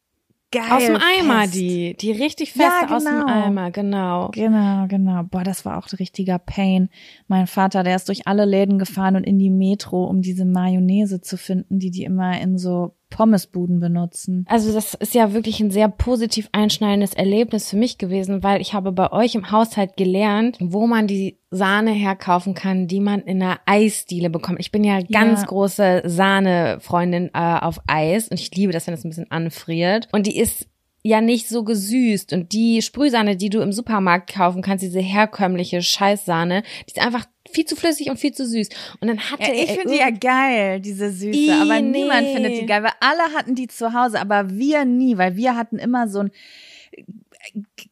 geil. 0.52 0.72
aus 0.72 0.86
dem 0.86 0.96
Eimer, 0.96 1.42
fest. 1.42 1.56
die, 1.56 1.96
die 1.96 2.12
richtig 2.12 2.54
fest 2.54 2.72
Ja, 2.82 2.96
aus 2.96 3.04
dem 3.04 3.20
genau. 3.20 3.28
Eimer, 3.28 3.72
genau. 3.72 4.30
Genau, 4.34 4.88
genau. 4.88 5.24
Boah, 5.24 5.44
das 5.44 5.66
war 5.66 5.78
auch 5.78 5.88
ein 5.92 5.98
richtiger 5.98 6.40
Pain. 6.40 6.90
Mein 7.28 7.48
Vater, 7.48 7.84
der 7.84 7.96
ist 7.96 8.08
durch 8.10 8.26
alle 8.26 8.46
Läden 8.46 8.80
gefahren 8.80 9.16
und 9.16 9.24
in 9.24 9.38
die 9.38 9.50
Metro, 9.52 10.06
um 10.06 10.22
diese 10.22 10.46
Mayonnaise 10.46 11.22
zu 11.22 11.38
finden, 11.38 11.80
die 11.80 11.92
die 11.92 12.04
immer 12.04 12.40
in 12.40 12.58
so 12.58 12.97
Pommesbuden 13.10 13.80
benutzen. 13.80 14.46
Also 14.50 14.74
das 14.74 14.94
ist 14.94 15.14
ja 15.14 15.34
wirklich 15.34 15.60
ein 15.60 15.72
sehr 15.72 15.88
positiv 15.88 16.50
einschneidendes 16.52 17.14
Erlebnis 17.14 17.70
für 17.70 17.78
mich 17.78 17.98
gewesen, 17.98 18.44
weil 18.44 18.62
ich 18.62 18.74
habe 18.74 18.92
bei 18.92 19.12
euch 19.12 19.36
im 19.36 19.52
Haushalt 19.52 19.98
gelernt, 19.98 20.58
wo 20.60 20.88
man 20.88 21.08
die 21.08 21.38
Sahne 21.50 21.92
herkaufen 21.92 22.54
kann, 22.54 22.88
die 22.88 23.00
man 23.00 23.22
in 23.22 23.42
einer 23.42 23.60
Eisdiele 23.66 24.30
bekommt. 24.30 24.60
Ich 24.60 24.72
bin 24.72 24.84
ja 24.84 25.00
ganz 25.02 25.42
Ja. 25.42 25.48
große 25.48 26.02
Sahne-Freundin 26.06 27.32
äh, 27.34 27.60
auf 27.62 27.80
Eis 27.88 28.28
und 28.28 28.40
ich 28.40 28.54
liebe 28.56 28.74
das, 28.74 28.88
wenn 28.88 28.94
es 28.94 29.04
ein 29.04 29.10
bisschen 29.10 29.32
anfriert. 29.32 30.08
Und 30.12 30.28
die 30.28 30.38
ist 30.38 30.68
ja 31.04 31.22
nicht 31.22 31.48
so 31.48 31.64
gesüßt 31.64 32.34
und 32.34 32.52
die 32.52 32.82
Sprühsahne, 32.82 33.38
die 33.38 33.50
du 33.50 33.62
im 33.62 33.72
Supermarkt 33.72 34.34
kaufen 34.34 34.62
kannst, 34.62 34.84
diese 34.84 35.00
herkömmliche 35.00 35.82
Scheißsahne, 35.82 36.64
die 36.82 36.88
ist 36.94 37.00
einfach 37.00 37.26
viel 37.58 37.66
zu 37.66 37.76
flüssig 37.76 38.10
und 38.12 38.20
viel 38.20 38.34
zu 38.34 38.46
süß. 38.46 38.70
Und 39.02 39.08
dann 39.08 39.20
hatte 39.20 39.52
Ja, 39.52 39.54
ich 39.54 39.72
finde 39.72 39.94
die 39.94 40.00
ja 40.00 40.12
geil, 40.12 40.80
diese 40.80 41.12
Süße, 41.12 41.38
Ih, 41.38 41.52
aber 41.54 41.82
nee. 41.82 42.04
niemand 42.04 42.28
findet 42.28 42.62
die 42.62 42.68
geil, 42.68 42.84
weil 42.84 42.94
alle 43.00 43.34
hatten 43.36 43.56
die 43.56 43.68
zu 43.68 43.94
Hause, 43.94 44.22
aber 44.22 44.52
wir 44.52 44.86
nie, 44.86 45.18
weil 45.18 45.36
wir 45.36 45.56
hatten 45.56 45.80
immer 45.80 46.08
so 46.08 46.20
ein, 46.20 46.30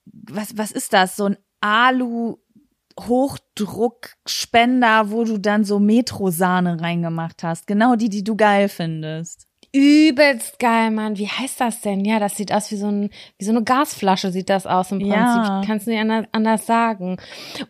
was, 0.06 0.56
was 0.56 0.72
ist 0.72 0.94
das, 0.94 1.16
so 1.16 1.26
ein 1.26 1.38
Alu 1.62 2.38
Hochdruckspender, 3.00 5.10
wo 5.12 5.24
du 5.26 5.40
dann 5.40 5.66
so 5.66 5.80
Metrosahne 5.80 6.80
reingemacht 6.80 7.42
hast. 7.44 7.68
Genau 7.68 7.96
die, 7.96 8.10
die 8.10 8.24
du 8.24 8.38
geil 8.38 8.70
findest. 8.70 9.48
Übelst 9.76 10.58
geil, 10.60 10.92
Mann. 10.92 11.18
Wie 11.18 11.28
heißt 11.28 11.60
das 11.60 11.82
denn? 11.82 12.06
Ja, 12.06 12.20
das 12.20 12.38
sieht 12.38 12.54
aus 12.54 12.72
wie 12.72 12.78
so, 12.78 12.88
ein, 12.88 13.10
wie 13.38 13.44
so 13.44 13.52
eine 13.52 13.64
Gasflasche 13.64 14.32
sieht 14.32 14.50
das 14.50 14.66
aus 14.66 14.94
im 14.94 15.00
Prinzip. 15.00 15.18
Ja. 15.18 15.62
Kannst 15.66 15.88
du 15.88 15.92
nicht 15.92 16.00
anders, 16.00 16.28
anders 16.32 16.66
sagen. 16.66 17.18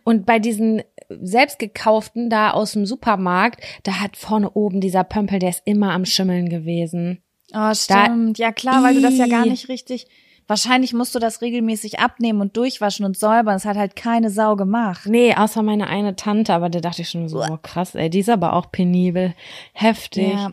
Und 0.04 0.24
bei 0.24 0.38
diesen 0.38 0.82
selbst 1.08 1.58
gekauften 1.58 2.30
da 2.30 2.50
aus 2.50 2.72
dem 2.72 2.86
Supermarkt, 2.86 3.60
da 3.82 4.00
hat 4.00 4.16
vorne 4.16 4.50
oben 4.50 4.80
dieser 4.80 5.04
Pömpel, 5.04 5.38
der 5.38 5.50
ist 5.50 5.62
immer 5.64 5.92
am 5.92 6.04
Schimmeln 6.04 6.48
gewesen. 6.48 7.22
Oh, 7.54 7.72
stimmt. 7.74 8.38
ja 8.38 8.52
klar, 8.52 8.82
weil 8.82 8.94
du 8.94 9.00
das 9.00 9.16
ja 9.18 9.26
gar 9.26 9.46
nicht 9.46 9.68
richtig. 9.68 10.06
Wahrscheinlich 10.48 10.92
musst 10.92 11.14
du 11.14 11.18
das 11.18 11.42
regelmäßig 11.42 11.98
abnehmen 11.98 12.40
und 12.40 12.56
durchwaschen 12.56 13.04
und 13.04 13.18
säubern. 13.18 13.54
Das 13.54 13.64
hat 13.64 13.76
halt 13.76 13.96
keine 13.96 14.30
Sau 14.30 14.54
gemacht. 14.54 15.06
Nee, 15.06 15.34
außer 15.34 15.62
meine 15.62 15.88
eine 15.88 16.14
Tante, 16.14 16.54
aber 16.54 16.68
da 16.68 16.80
dachte 16.80 17.02
ich 17.02 17.10
schon 17.10 17.28
so, 17.28 17.42
oh, 17.42 17.58
krass, 17.60 17.96
ey, 17.96 18.10
die 18.10 18.20
ist 18.20 18.28
aber 18.28 18.52
auch 18.52 18.70
penibel. 18.70 19.34
Heftig. 19.72 20.32
Ja. 20.34 20.52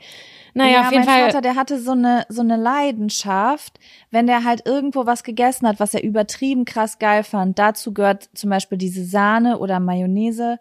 Naja, 0.53 0.71
ja, 0.71 0.81
auf 0.81 0.91
jeden 0.91 1.05
mein 1.05 1.15
Fall. 1.15 1.25
Vater, 1.25 1.41
der 1.41 1.55
hatte 1.55 1.79
so 1.79 1.91
eine 1.91 2.25
so 2.29 2.41
eine 2.41 2.57
Leidenschaft, 2.57 3.79
wenn 4.11 4.27
der 4.27 4.43
halt 4.43 4.65
irgendwo 4.65 5.05
was 5.05 5.23
gegessen 5.23 5.67
hat, 5.67 5.79
was 5.79 5.93
er 5.93 6.03
übertrieben 6.03 6.65
krass 6.65 6.99
geil 6.99 7.23
fand. 7.23 7.57
Dazu 7.57 7.93
gehört 7.93 8.29
zum 8.33 8.49
Beispiel 8.49 8.77
diese 8.77 9.05
Sahne 9.05 9.59
oder 9.59 9.79
Mayonnaise 9.79 10.59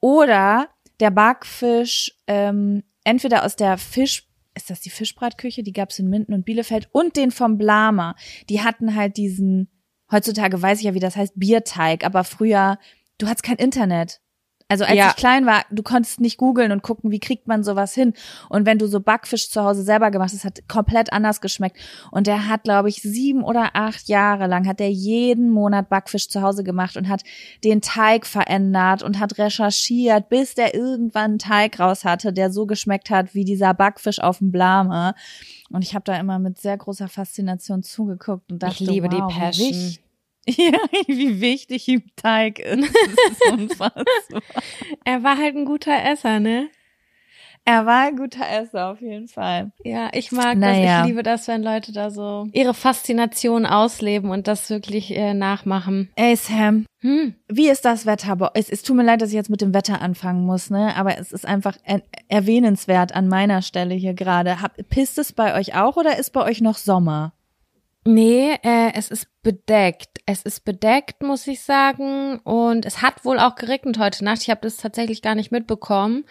oder 0.00 0.68
der 1.00 1.10
Backfisch, 1.10 2.12
ähm, 2.26 2.84
entweder 3.04 3.44
aus 3.44 3.56
der 3.56 3.76
Fisch 3.78 4.28
ist 4.54 4.70
das 4.70 4.80
die 4.80 4.90
Fischbratküche? 4.90 5.62
Die 5.62 5.72
gab's 5.72 5.98
in 5.98 6.08
Minden 6.08 6.32
und 6.32 6.44
Bielefeld 6.44 6.88
und 6.92 7.16
den 7.16 7.30
vom 7.30 7.58
Blama. 7.58 8.14
Die 8.48 8.62
hatten 8.62 8.94
halt 8.94 9.16
diesen, 9.16 9.68
heutzutage 10.10 10.60
weiß 10.60 10.78
ich 10.78 10.84
ja, 10.84 10.94
wie 10.94 11.00
das 11.00 11.16
heißt, 11.16 11.32
Bierteig, 11.36 12.04
aber 12.04 12.24
früher, 12.24 12.78
du 13.18 13.26
hattest 13.26 13.42
kein 13.42 13.56
Internet. 13.56 14.20
Also 14.74 14.86
als 14.86 14.96
Ja. 14.96 15.10
ich 15.10 15.14
klein 15.14 15.46
war, 15.46 15.62
du 15.70 15.84
konntest 15.84 16.20
nicht 16.20 16.36
googeln 16.36 16.72
und 16.72 16.82
gucken, 16.82 17.12
wie 17.12 17.20
kriegt 17.20 17.46
man 17.46 17.62
sowas 17.62 17.94
hin. 17.94 18.12
Und 18.48 18.66
wenn 18.66 18.76
du 18.76 18.88
so 18.88 18.98
Backfisch 18.98 19.48
zu 19.48 19.62
Hause 19.62 19.84
selber 19.84 20.10
gemacht 20.10 20.32
hast, 20.32 20.44
hat 20.44 20.68
komplett 20.68 21.12
anders 21.12 21.40
geschmeckt. 21.40 21.76
Und 22.10 22.26
der 22.26 22.48
hat, 22.48 22.64
glaube 22.64 22.88
ich, 22.88 22.96
sieben 22.96 23.44
oder 23.44 23.70
acht 23.74 24.08
Jahre 24.08 24.48
lang 24.48 24.66
hat 24.66 24.80
er 24.80 24.90
jeden 24.90 25.48
Monat 25.50 25.88
Backfisch 25.88 26.28
zu 26.28 26.42
Hause 26.42 26.64
gemacht 26.64 26.96
und 26.96 27.08
hat 27.08 27.22
den 27.62 27.82
Teig 27.82 28.26
verändert 28.26 29.04
und 29.04 29.20
hat 29.20 29.38
recherchiert, 29.38 30.28
bis 30.28 30.56
der 30.56 30.74
irgendwann 30.74 31.24
einen 31.24 31.38
Teig 31.38 31.78
raus 31.78 32.04
hatte, 32.04 32.32
der 32.32 32.50
so 32.50 32.66
geschmeckt 32.66 33.10
hat 33.10 33.32
wie 33.32 33.44
dieser 33.44 33.74
Backfisch 33.74 34.18
auf 34.18 34.38
dem 34.38 34.50
Blame. 34.50 35.14
Und 35.70 35.82
ich 35.82 35.94
habe 35.94 36.02
da 36.04 36.16
immer 36.18 36.40
mit 36.40 36.60
sehr 36.60 36.76
großer 36.76 37.06
Faszination 37.06 37.84
zugeguckt 37.84 38.50
und 38.50 38.60
dachte, 38.60 38.82
Ich 38.82 38.90
liebe 38.90 39.08
die 39.08 39.18
wow, 39.18 39.32
wie 39.32 39.38
Passion. 39.38 40.03
Ja, 40.56 40.78
wie 41.06 41.40
wichtig 41.40 41.88
ihm 41.88 42.02
Teig 42.16 42.58
ist. 42.58 42.82
Das 42.82 43.30
ist 43.30 43.52
unfassbar. 43.52 44.42
Er 45.04 45.22
war 45.22 45.38
halt 45.38 45.56
ein 45.56 45.64
guter 45.64 46.04
Esser, 46.04 46.40
ne? 46.40 46.68
Er 47.66 47.86
war 47.86 48.08
ein 48.08 48.16
guter 48.16 48.46
Esser, 48.46 48.90
auf 48.90 49.00
jeden 49.00 49.26
Fall. 49.26 49.72
Ja, 49.84 50.10
ich 50.12 50.32
mag 50.32 50.58
Naja. 50.58 50.98
das. 50.98 51.00
Ich 51.00 51.06
liebe 51.08 51.22
das, 51.22 51.48
wenn 51.48 51.62
Leute 51.62 51.92
da 51.92 52.10
so 52.10 52.46
ihre 52.52 52.74
Faszination 52.74 53.64
ausleben 53.64 54.28
und 54.28 54.46
das 54.48 54.68
wirklich 54.68 55.16
äh, 55.16 55.32
nachmachen. 55.32 56.10
Ey, 56.14 56.36
Sam, 56.36 56.84
Hm. 57.00 57.34
wie 57.48 57.68
ist 57.70 57.84
das 57.86 58.04
Wetter? 58.04 58.50
Es, 58.54 58.68
es 58.68 58.82
tut 58.82 58.96
mir 58.96 59.02
leid, 59.02 59.22
dass 59.22 59.28
ich 59.30 59.34
jetzt 59.34 59.48
mit 59.50 59.60
dem 59.62 59.72
Wetter 59.74 60.00
anfangen 60.02 60.44
muss, 60.44 60.68
ne? 60.70 60.94
Aber 60.96 61.18
es 61.18 61.32
ist 61.32 61.46
einfach 61.46 61.76
er 61.84 62.02
erwähnenswert 62.28 63.14
an 63.14 63.28
meiner 63.28 63.60
Stelle 63.62 63.94
hier 63.94 64.12
gerade. 64.14 64.56
Pisst 64.90 65.16
es 65.18 65.32
bei 65.32 65.54
euch 65.58 65.74
auch 65.74 65.96
oder 65.96 66.18
ist 66.18 66.30
bei 66.34 66.42
euch 66.42 66.60
noch 66.62 66.76
Sommer? 66.76 67.32
Nee, 68.06 68.52
äh, 68.62 68.92
es 68.94 69.08
ist 69.08 69.28
bedeckt. 69.42 70.20
Es 70.26 70.42
ist 70.42 70.64
bedeckt, 70.64 71.22
muss 71.22 71.46
ich 71.46 71.62
sagen. 71.62 72.38
Und 72.40 72.84
es 72.84 73.00
hat 73.00 73.24
wohl 73.24 73.38
auch 73.38 73.54
geregnet 73.54 73.98
heute 73.98 74.24
Nacht. 74.24 74.42
Ich 74.42 74.50
habe 74.50 74.60
das 74.62 74.76
tatsächlich 74.76 75.22
gar 75.22 75.34
nicht 75.34 75.50
mitbekommen. 75.50 76.24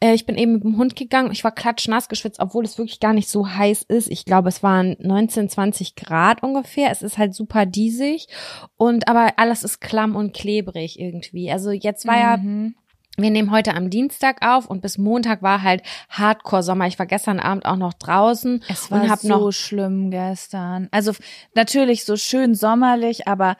Äh, 0.00 0.12
ich 0.14 0.26
bin 0.26 0.36
eben 0.36 0.54
mit 0.54 0.64
dem 0.64 0.76
Hund 0.76 0.96
gegangen. 0.96 1.32
Ich 1.32 1.42
war 1.42 1.52
klatschnass 1.52 2.08
geschwitzt, 2.08 2.40
obwohl 2.40 2.64
es 2.64 2.76
wirklich 2.76 3.00
gar 3.00 3.14
nicht 3.14 3.28
so 3.28 3.48
heiß 3.48 3.82
ist. 3.84 4.10
Ich 4.10 4.26
glaube, 4.26 4.50
es 4.50 4.62
waren 4.62 4.96
19, 4.98 5.48
20 5.48 5.94
Grad 5.96 6.42
ungefähr. 6.42 6.90
Es 6.90 7.00
ist 7.02 7.16
halt 7.16 7.34
super 7.34 7.64
diesig. 7.64 8.28
Und 8.76 9.08
aber 9.08 9.34
alles 9.36 9.62
ist 9.62 9.80
klamm 9.80 10.16
und 10.16 10.34
klebrig 10.34 11.00
irgendwie. 11.00 11.50
Also 11.50 11.70
jetzt 11.70 12.06
war 12.06 12.18
ja 12.18 12.36
Mhm. 12.36 12.74
Wir 13.16 13.30
nehmen 13.30 13.50
heute 13.50 13.74
am 13.74 13.90
Dienstag 13.90 14.44
auf 14.44 14.66
und 14.66 14.82
bis 14.82 14.98
Montag 14.98 15.42
war 15.42 15.62
halt 15.62 15.82
Hardcore-Sommer. 16.08 16.86
Ich 16.86 16.98
war 16.98 17.06
gestern 17.06 17.38
Abend 17.38 17.64
auch 17.64 17.76
noch 17.76 17.94
draußen 17.94 18.62
Es 18.68 18.90
war 18.90 19.02
und 19.02 19.10
hab 19.10 19.20
so 19.20 19.28
noch 19.28 19.50
schlimm 19.52 20.10
gestern. 20.10 20.88
Also 20.90 21.12
natürlich 21.54 22.04
so 22.04 22.16
schön 22.16 22.54
sommerlich, 22.54 23.28
aber 23.28 23.56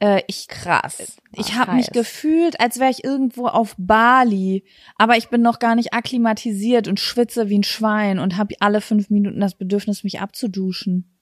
Äh, 0.00 0.22
ich 0.26 0.48
Krass. 0.48 1.18
ich 1.36 1.54
habe 1.54 1.74
mich 1.74 1.92
gefühlt, 1.92 2.58
als 2.58 2.80
wäre 2.80 2.90
ich 2.90 3.04
irgendwo 3.04 3.46
auf 3.46 3.76
Bali, 3.78 4.64
aber 4.96 5.16
ich 5.16 5.28
bin 5.28 5.40
noch 5.40 5.60
gar 5.60 5.76
nicht 5.76 5.94
akklimatisiert 5.94 6.88
und 6.88 6.98
schwitze 6.98 7.48
wie 7.48 7.58
ein 7.58 7.62
Schwein 7.62 8.18
und 8.18 8.36
habe 8.36 8.56
alle 8.58 8.80
fünf 8.80 9.08
Minuten 9.08 9.38
das 9.38 9.54
Bedürfnis, 9.54 10.02
mich 10.02 10.20
abzuduschen. 10.20 11.16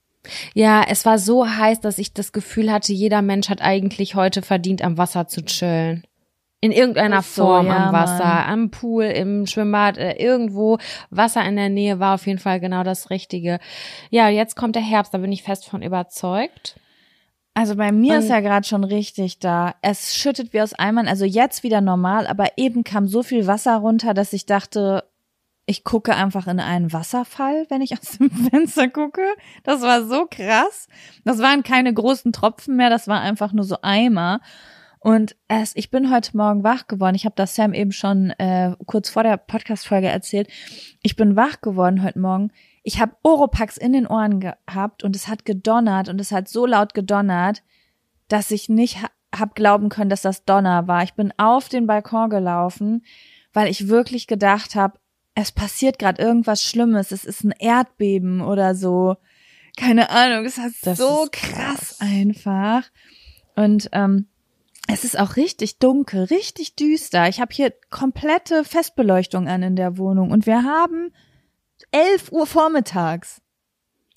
Ja, 0.55 0.83
es 0.89 1.05
war 1.05 1.19
so 1.19 1.47
heiß, 1.47 1.81
dass 1.81 1.99
ich 1.99 2.15
das 2.15 2.33
Gefühl 2.33 2.73
hatte, 2.73 2.95
jeder 2.95 3.21
Mensch 3.21 3.51
hat 3.51 3.61
eigentlich 3.61 4.15
heute 4.15 4.41
verdient, 4.41 4.81
am 4.83 4.97
Wasser 4.97 5.29
zu 5.29 5.45
chillen. 5.45 6.05
In 6.65 6.71
irgendeiner 6.71 7.19
Ist 7.19 7.35
so, 7.35 7.43
Form 7.45 7.67
ja, 7.67 7.89
am 7.89 7.93
Wasser, 7.93 8.25
Mann. 8.25 8.49
am 8.49 8.71
Pool, 8.71 9.05
im 9.07 9.47
Schwimmbad, 9.47 9.99
äh, 9.99 10.13
irgendwo. 10.13 10.79
Wasser 11.11 11.45
in 11.45 11.57
der 11.57 11.69
Nähe 11.69 11.99
war 11.99 12.15
auf 12.15 12.25
jeden 12.29 12.39
Fall 12.39 12.61
genau 12.61 12.85
das 12.85 13.11
Richtige. 13.11 13.59
Ja, 14.11 14.29
jetzt 14.29 14.55
kommt 14.55 14.77
der 14.77 14.83
Herbst, 14.83 15.13
da 15.13 15.19
bin 15.19 15.33
ich 15.33 15.43
fest 15.43 15.69
von 15.69 15.83
überzeugt. 15.83 16.77
Also 17.55 17.75
bei 17.75 17.91
mir 17.91 18.17
ist 18.19 18.25
Und- 18.27 18.31
ja 18.31 18.39
gerade 18.41 18.65
schon 18.67 18.85
richtig 18.85 19.41
da. 19.41 19.75
Es 19.83 20.15
schüttet 20.17 20.53
wie 20.53 20.61
aus 20.63 20.73
Eimern, 20.73 21.09
also 21.09 21.25
jetzt 21.25 21.65
wieder 21.65 21.81
normal, 21.81 22.29
aber 22.29 22.47
eben 22.57 22.85
kam 22.85 23.09
so 23.09 23.25
viel 23.25 23.49
Wasser 23.49 23.77
runter, 23.79 24.15
dass 24.15 24.33
ich 24.33 24.47
dachte, 24.47 25.03
ich 25.67 25.83
gucke 25.83 26.15
einfach 26.15 26.47
in 26.47 26.61
einen 26.61 26.93
Wasserfall, 26.93 27.67
wenn 27.71 27.83
ich 27.83 27.93
aus 27.99 28.19
dem 28.19 28.31
Fenster 28.31 28.87
gucke. 28.87 29.23
Das 29.65 29.83
war 29.83 30.05
so 30.05 30.27
krass. 30.31 30.87
Das 31.25 31.41
waren 31.41 31.65
keine 31.65 31.93
großen 31.93 32.33
Tropfen 32.33 32.77
mehr, 32.77 32.89
das 32.89 33.09
war 33.09 33.21
einfach 33.21 33.53
nur 33.53 33.65
so 33.65 33.79
Eimer. 33.83 34.41
Und 35.03 35.35
es, 35.49 35.75
ich 35.75 35.91
bin 35.91 36.13
heute 36.13 36.37
Morgen 36.37 36.63
wach 36.63 36.87
geworden. 36.87 37.17
Ich 37.17 37.25
habe 37.25 37.35
das 37.35 37.57
Sam 37.57 37.75
eben 37.75 37.91
schon 37.91 38.31
äh, 38.39 38.77
kurz 38.87 39.11
vor 39.11 39.25
der 39.25 39.37
Podcast-Folge 39.37 40.07
erzählt. 40.07 40.49
Ich 41.03 41.17
bin 41.17 41.35
wach 41.35 41.61
geworden 41.61 42.05
heute 42.05 42.21
Morgen. 42.21 42.53
Ich 42.85 43.01
habe 43.01 43.17
Oropax 43.25 43.77
in 43.77 43.95
den 43.95 44.07
Ohren 44.07 44.39
gehabt 44.39 45.03
und 45.03 45.17
es 45.17 45.27
hat 45.27 45.45
gedonnert 45.45 46.09
und 46.09 46.21
es 46.21 46.31
hat 46.31 46.47
so 46.47 46.67
laut 46.67 46.95
gedonnert, 46.95 47.65
dass 48.29 48.53
ich 48.53 48.69
nicht 48.69 49.03
ha 49.03 49.09
hab 49.35 49.55
glauben 49.57 49.89
können, 49.89 50.11
dass 50.11 50.23
das 50.23 50.45
Donner 50.45 50.87
war. 50.87 51.03
Ich 51.03 51.15
bin 51.15 51.33
auf 51.37 51.69
den 51.69 51.87
Balkon 51.87 52.31
gelaufen, 52.31 53.03
weil 53.53 53.69
ich 53.69 53.89
wirklich 53.89 54.27
gedacht 54.27 54.77
habe, 54.77 54.99
es 55.35 55.51
passiert 55.51 55.99
gerade 55.99 56.23
irgendwas 56.23 56.63
Schlimmes. 56.63 57.11
Es 57.11 57.25
ist 57.25 57.43
ein 57.43 57.55
Erdbeben 57.59 58.41
oder 58.41 58.75
so. 58.75 59.17
Keine 59.77 60.11
Ahnung. 60.11 60.45
Es 60.45 60.59
hat 60.59 60.73
Das 60.83 60.99
so 60.99 61.25
ist 61.25 61.33
krass 61.33 61.97
einfach. 62.01 62.85
Und 63.57 63.89
ähm, 63.93 64.29
es 64.89 65.05
ist 65.05 65.19
auch 65.19 65.37
richtig 65.37 65.79
dunkel, 65.79 66.25
richtig 66.25 66.77
düster. 66.77 67.29
Ich 67.29 67.41
habe 67.41 67.55
hier 67.55 67.73
komplette 67.91 68.65
Festbeleuchtung 68.65 69.49
an 69.49 69.63
in 69.63 69.77
der 69.77 69.97
Wohnung 69.99 70.31
und 70.31 70.47
wir 70.47 70.65
haben 70.65 71.13
11 71.93 72.33
Uhr 72.33 72.47
vormittags. 72.47 73.41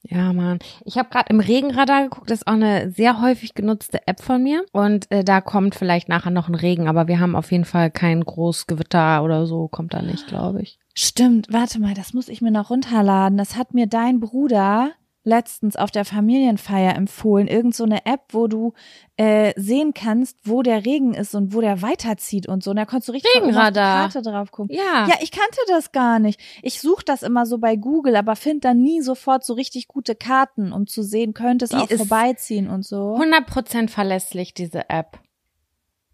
Ja, 0.07 0.34
Mann. 0.34 0.60
Ich 0.84 0.98
habe 0.98 1.10
gerade 1.10 1.29
im 1.29 1.39
Regenradar 1.39 2.03
geguckt, 2.03 2.29
das 2.29 2.39
ist 2.39 2.48
auch 2.48 2.53
eine 2.53 2.91
sehr 2.91 3.22
häufig 3.22 3.55
genutzte 3.55 4.07
App 4.07 4.22
von 4.22 4.41
mir. 4.41 4.63
Und 4.72 5.10
äh, 5.12 5.24
da 5.24 5.41
kommt 5.41 5.74
vielleicht 5.74 6.10
nachher 6.10 6.29
noch 6.29 6.48
ein 6.48 6.55
Regen, 6.55 6.88
aber 6.88 7.07
wir 7.07 7.19
haben 7.19 7.36
auf 7.36 7.51
jeden 7.51 7.65
Fall 7.65 7.89
kein 7.89 8.24
Großgewitter 8.24 9.24
oder 9.24 9.48
so, 9.48 9.67
kommt 9.67 9.95
da 9.95 10.03
nicht, 10.03 10.27
glaube 10.27 10.62
ich. 10.62 10.77
Stimmt, 10.93 11.48
warte 11.51 11.79
mal, 11.79 11.95
das 11.95 12.13
muss 12.13 12.29
ich 12.29 12.41
mir 12.41 12.51
noch 12.51 12.69
runterladen. 12.69 13.38
Das 13.38 13.55
hat 13.55 13.74
mir 13.74 13.88
dein 13.88 14.19
Bruder 14.19 14.91
letztens 15.25 15.75
auf 15.75 15.91
der 15.91 16.05
Familienfeier 16.05 16.96
empfohlen. 16.96 17.48
Irgend 17.48 17.75
so 17.75 17.84
eine 17.84 18.05
App, 18.05 18.22
wo 18.29 18.48
du 18.48 18.74
äh, 19.17 19.53
sehen 19.60 19.94
kannst, 19.94 20.38
wo 20.44 20.62
der 20.62 20.86
Regen 20.86 21.13
ist 21.13 21.36
und 21.36 21.53
wo 21.53 21.62
der 21.62 21.82
weiterzieht 21.82 22.48
und 22.48 22.63
so. 22.63 22.70
Und 22.70 22.77
da 22.77 22.86
konntest 22.86 23.10
du 23.10 23.13
richtig 23.13 23.32
auf 23.36 23.74
die. 23.74 23.77
Karte 23.79 24.22
drauf 24.22 24.51
gucken. 24.51 24.75
Ja. 24.75 25.08
Ja, 25.08 25.15
ich 25.22 25.32
kannte 25.32 25.58
das 25.67 25.91
gar 25.91 26.20
nicht. 26.20 26.39
Ich 26.62 26.79
suche 26.79 27.03
das 27.03 27.24
immer 27.24 27.46
so 27.46 27.58
bei 27.58 27.75
Google, 27.75 28.15
aber 28.15 28.36
finde 28.36 28.62
dann 28.62 28.82
nie 28.82 29.01
sofort 29.01 29.44
so 29.44 29.53
richtig 29.53 29.88
gute 29.88 30.15
Karten, 30.15 30.72
um 30.72 30.88
zu 30.88 31.01
sehen, 31.01 31.34
könnte 31.34 31.65
es 31.65 31.72
Die 31.72 31.77
auch 31.77 31.89
vorbeiziehen 31.89 32.70
und 32.70 32.86
so. 32.86 33.17
100% 33.17 33.89
verlässlich, 33.89 34.53
diese 34.53 34.89
App. 34.89 35.20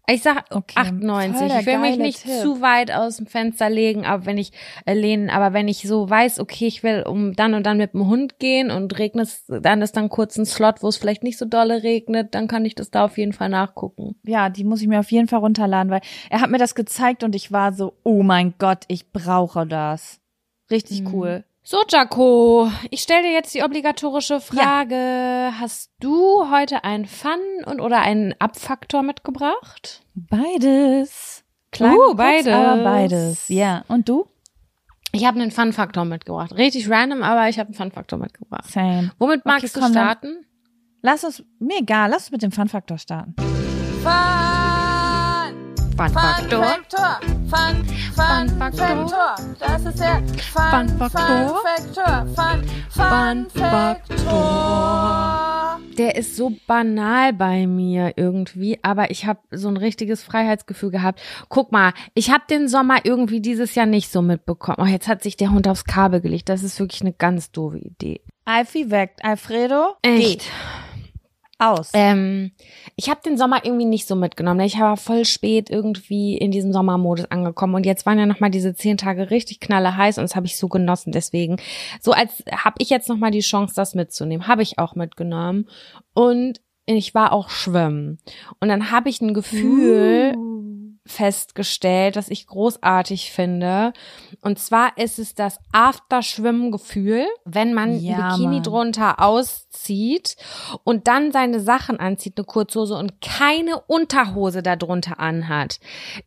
Ich 0.08 0.22
sag 0.22 0.44
Okay, 0.50 0.78
98. 0.80 1.36
voll 1.38 1.48
der 1.48 1.60
Ich 1.60 1.66
will 1.66 1.78
mich 1.78 1.96
nicht 1.96 2.22
Tipp. 2.22 2.32
zu 2.42 2.60
weit 2.60 2.90
aus 2.90 3.18
dem 3.18 3.26
Fenster 3.26 3.70
legen, 3.70 4.04
aber 4.04 4.26
wenn 4.26 4.36
ich 4.36 4.50
äh, 4.84 4.94
lehnen, 4.94 5.30
aber 5.30 5.52
wenn 5.52 5.68
ich 5.68 5.82
so 5.86 6.10
weiß, 6.10 6.40
okay, 6.40 6.66
ich 6.66 6.82
will 6.82 7.04
um 7.06 7.34
dann 7.34 7.54
und 7.54 7.64
dann 7.64 7.76
mit 7.78 7.94
dem 7.94 8.08
Hund 8.08 8.40
gehen 8.40 8.72
und 8.72 8.98
regnet 8.98 9.28
es, 9.28 9.44
dann 9.46 9.80
ist 9.80 9.96
dann 9.96 10.08
kurz 10.08 10.36
ein 10.36 10.44
Slot, 10.44 10.82
wo 10.82 10.88
es 10.88 10.96
vielleicht 10.96 11.22
nicht 11.22 11.38
so 11.38 11.44
dolle 11.44 11.84
regnet, 11.84 12.34
dann 12.34 12.48
kann 12.48 12.64
ich 12.64 12.74
das 12.74 12.90
da 12.90 13.04
auf 13.04 13.16
jeden 13.16 13.32
Fall 13.32 13.48
nachgucken. 13.48 14.16
Ja, 14.24 14.50
die 14.50 14.64
muss 14.64 14.82
ich 14.82 14.88
mir 14.88 14.98
auf 14.98 15.12
jeden 15.12 15.28
Fall 15.28 15.38
runterladen, 15.38 15.92
weil 15.92 16.00
er 16.30 16.40
hat 16.40 16.50
mir 16.50 16.58
das 16.58 16.74
gezeigt 16.74 17.22
und 17.22 17.34
ich 17.36 17.52
war 17.52 17.72
so, 17.72 17.94
oh 18.02 18.24
mein 18.24 18.54
Gott, 18.58 18.84
ich 18.88 19.12
brauche 19.12 19.66
das. 19.66 20.20
Richtig 20.70 21.02
Mhm. 21.02 21.14
cool. 21.14 21.44
So, 21.64 21.78
Jaco, 21.88 22.68
ich 22.90 23.02
stelle 23.02 23.22
dir 23.22 23.32
jetzt 23.32 23.54
die 23.54 23.62
obligatorische 23.62 24.40
Frage. 24.40 25.52
Hast 25.60 25.92
du 26.00 26.50
heute 26.50 26.82
einen 26.82 27.06
Fun 27.06 27.38
und 27.66 27.80
oder 27.80 28.00
einen 28.00 28.34
Abfaktor 28.40 29.02
mitgebracht? 29.04 30.02
Beides. 30.14 31.44
Klein, 31.70 31.94
Uh, 31.96 32.14
beides. 32.14 32.52
Aber 32.52 32.82
beides. 32.82 33.48
Ja. 33.48 33.84
Und 33.86 34.08
du? 34.08 34.26
Ich 35.12 35.24
habe 35.24 35.40
einen 35.40 35.52
Fun-Faktor 35.52 36.04
mitgebracht. 36.04 36.52
Richtig 36.54 36.90
random, 36.90 37.22
aber 37.22 37.48
ich 37.48 37.58
habe 37.60 37.68
einen 37.68 37.74
Fun-Faktor 37.76 38.18
mitgebracht. 38.18 38.66
Same. 38.70 39.12
Womit 39.18 39.44
magst 39.46 39.76
du 39.76 39.80
komm, 39.80 39.92
dann- 39.92 40.02
starten? 40.04 40.46
Lass 41.00 41.22
uns, 41.24 41.44
mir 41.60 41.78
egal, 41.78 42.10
lass 42.10 42.22
uns 42.24 42.30
mit 42.32 42.42
dem 42.42 42.50
Fun-Faktor 42.52 42.98
starten. 42.98 43.34
Fun-Faktor. 45.96 46.64
Fun, 46.64 47.41
Fun, 47.52 47.84
Faktor. 48.14 48.48
Faktor. 48.58 49.34
Das 49.58 49.84
ist 49.84 50.00
der 50.00 50.22
Fun, 50.38 50.88
Fun 50.88 51.10
Faktor. 51.10 51.60
Faktor. 51.62 52.26
Fun, 52.34 52.62
Fun 52.88 53.46
Fun 53.50 53.52
Faktor. 53.62 55.78
Der 55.98 56.16
ist 56.16 56.36
so 56.36 56.54
banal 56.66 57.34
bei 57.34 57.66
mir 57.66 58.14
irgendwie, 58.16 58.78
aber 58.80 59.10
ich 59.10 59.26
habe 59.26 59.40
so 59.50 59.68
ein 59.68 59.76
richtiges 59.76 60.22
Freiheitsgefühl 60.22 60.90
gehabt. 60.90 61.20
Guck 61.50 61.72
mal, 61.72 61.92
ich 62.14 62.30
habe 62.30 62.44
den 62.48 62.68
Sommer 62.68 63.04
irgendwie 63.04 63.42
dieses 63.42 63.74
Jahr 63.74 63.84
nicht 63.84 64.10
so 64.10 64.22
mitbekommen. 64.22 64.78
Oh, 64.80 64.86
jetzt 64.86 65.06
hat 65.06 65.22
sich 65.22 65.36
der 65.36 65.50
Hund 65.50 65.68
aufs 65.68 65.84
Kabel 65.84 66.22
gelegt. 66.22 66.48
Das 66.48 66.62
ist 66.62 66.80
wirklich 66.80 67.02
eine 67.02 67.12
ganz 67.12 67.50
doofe 67.50 67.76
Idee. 67.76 68.22
Alfie 68.46 68.90
weckt. 68.90 69.22
Alfredo, 69.22 69.96
Echt? 70.00 70.40
geh. 70.40 70.46
Aus. 71.62 71.90
Ähm, 71.94 72.50
ich 72.96 73.08
habe 73.08 73.20
den 73.24 73.36
Sommer 73.36 73.64
irgendwie 73.64 73.84
nicht 73.84 74.08
so 74.08 74.16
mitgenommen. 74.16 74.60
Ich 74.60 74.80
war 74.80 74.96
voll 74.96 75.24
spät 75.24 75.70
irgendwie 75.70 76.36
in 76.36 76.50
diesem 76.50 76.72
Sommermodus 76.72 77.30
angekommen 77.30 77.76
und 77.76 77.86
jetzt 77.86 78.04
waren 78.04 78.18
ja 78.18 78.26
noch 78.26 78.40
mal 78.40 78.50
diese 78.50 78.74
zehn 78.74 78.96
Tage 78.96 79.30
richtig 79.30 79.60
knalle 79.60 79.96
heiß 79.96 80.18
und 80.18 80.24
das 80.24 80.34
habe 80.34 80.46
ich 80.46 80.56
so 80.56 80.68
genossen. 80.68 81.12
Deswegen 81.12 81.58
so 82.00 82.10
als 82.10 82.42
habe 82.50 82.76
ich 82.78 82.90
jetzt 82.90 83.08
noch 83.08 83.16
mal 83.16 83.30
die 83.30 83.40
Chance, 83.40 83.74
das 83.76 83.94
mitzunehmen, 83.94 84.48
habe 84.48 84.62
ich 84.62 84.80
auch 84.80 84.96
mitgenommen 84.96 85.68
und 86.14 86.60
ich 86.86 87.14
war 87.14 87.32
auch 87.32 87.48
schwimmen 87.48 88.18
und 88.58 88.68
dann 88.68 88.90
habe 88.90 89.08
ich 89.08 89.20
ein 89.20 89.32
Gefühl 89.32 90.34
festgestellt, 91.04 92.16
das 92.16 92.28
ich 92.28 92.46
großartig 92.46 93.32
finde. 93.32 93.92
Und 94.40 94.58
zwar 94.58 94.96
ist 94.96 95.18
es 95.18 95.34
das 95.34 95.58
Afterschwimmen-Gefühl, 95.72 97.26
wenn 97.44 97.74
man 97.74 97.98
Ja, 97.98 98.30
Bikini 98.30 98.54
Mann. 98.56 98.62
drunter 98.62 99.20
auszieht 99.20 100.36
und 100.84 101.08
dann 101.08 101.32
seine 101.32 101.60
Sachen 101.60 101.98
anzieht, 101.98 102.38
eine 102.38 102.44
Kurzhose 102.44 102.94
und 102.94 103.20
keine 103.20 103.80
Unterhose 103.80 104.62
darunter 104.62 105.18
anhat. 105.18 105.80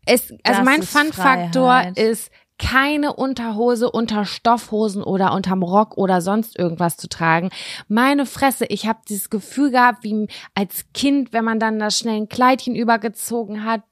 Es, 0.05 0.31
also 0.31 0.39
Das 0.43 0.63
mein 0.63 0.83
Fun-Faktor 0.83 1.93
ist, 1.95 2.29
keine 2.58 3.13
Unterhose 3.13 3.91
unter 3.91 4.26
Stoffhosen 4.26 5.04
oder 5.04 5.34
unterm 5.34 5.63
Rock 5.63 5.98
oder 5.98 6.22
sonst 6.22 6.58
irgendwas 6.58 6.98
zu 6.98 7.10
tragen. 7.10 7.50
Meine 7.88 8.26
Fresse, 8.26 8.65
ich 8.65 8.88
habe 8.88 9.00
dieses 9.08 9.30
Gefühl 9.30 9.72
gehabt, 9.72 10.04
wie 10.04 10.28
als 10.54 10.86
Kind, 10.94 11.34
wenn 11.34 11.44
man 11.44 11.60
dann 11.60 11.80
das 11.80 12.00
schnell 12.00 12.15
ein 12.15 12.30
Kleidchen 12.30 12.76
übergezogen 12.76 13.65
hat. 13.65 13.84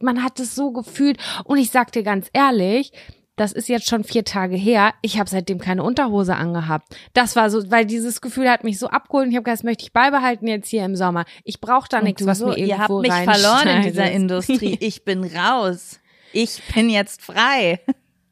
Man 0.00 0.24
hat 0.24 0.40
es 0.40 0.54
so 0.54 0.72
gefühlt. 0.72 1.18
Und 1.44 1.58
ich 1.58 1.70
sag 1.70 1.92
dir 1.92 2.02
ganz 2.02 2.28
ehrlich, 2.32 2.92
das 3.40 3.52
ist 3.52 3.70
jetzt 3.70 3.88
schon 3.88 4.04
vier 4.04 4.24
Tage 4.24 4.54
her. 4.54 4.92
Ich 5.00 5.18
habe 5.18 5.30
seitdem 5.30 5.58
keine 5.58 5.82
Unterhose 5.82 6.36
angehabt. 6.36 6.94
Das 7.14 7.36
war 7.36 7.48
so, 7.48 7.70
weil 7.70 7.86
dieses 7.86 8.20
Gefühl 8.20 8.50
hat 8.50 8.64
mich 8.64 8.78
so 8.78 8.88
abgeholt. 8.88 9.24
Und 9.24 9.30
ich 9.30 9.36
habe 9.36 9.44
gesagt, 9.44 9.60
das 9.60 9.64
möchte 9.64 9.84
ich 9.84 9.94
beibehalten 9.94 10.46
jetzt 10.46 10.68
hier 10.68 10.84
im 10.84 10.94
Sommer. 10.94 11.24
Ich 11.44 11.58
brauche 11.58 11.88
da 11.88 12.02
nichts, 12.02 12.26
was 12.26 12.38
so, 12.38 12.48
mir 12.48 12.58
irgendwo 12.58 13.02
Ihr 13.02 13.14
habt 13.14 13.26
mich 13.26 13.40
verloren 13.40 13.68
in 13.68 13.82
dieser. 13.82 14.10
Industrie. 14.10 14.78
Ich 14.80 15.04
bin 15.04 15.24
raus. 15.24 16.00
Ich 16.32 16.62
bin 16.74 16.90
jetzt 16.90 17.22
frei. 17.22 17.80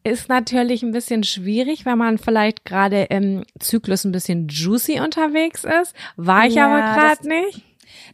Ist 0.09 0.29
natürlich 0.29 0.83
ein 0.83 0.93
bisschen 0.93 1.23
schwierig, 1.23 1.85
wenn 1.85 1.99
man 1.99 2.19
vielleicht 2.19 2.65
gerade 2.65 3.03
im 3.05 3.45
Zyklus 3.61 4.05
ein 4.05 4.13
bisschen 4.13 4.49
juicy 4.49 5.01
unterwegs 5.01 5.65
ist. 5.65 5.95
War 6.17 6.47
ich 6.47 6.55
Ja, 6.55 6.67
aber 6.67 6.81
gerade 7.01 7.29
nicht. 7.29 7.63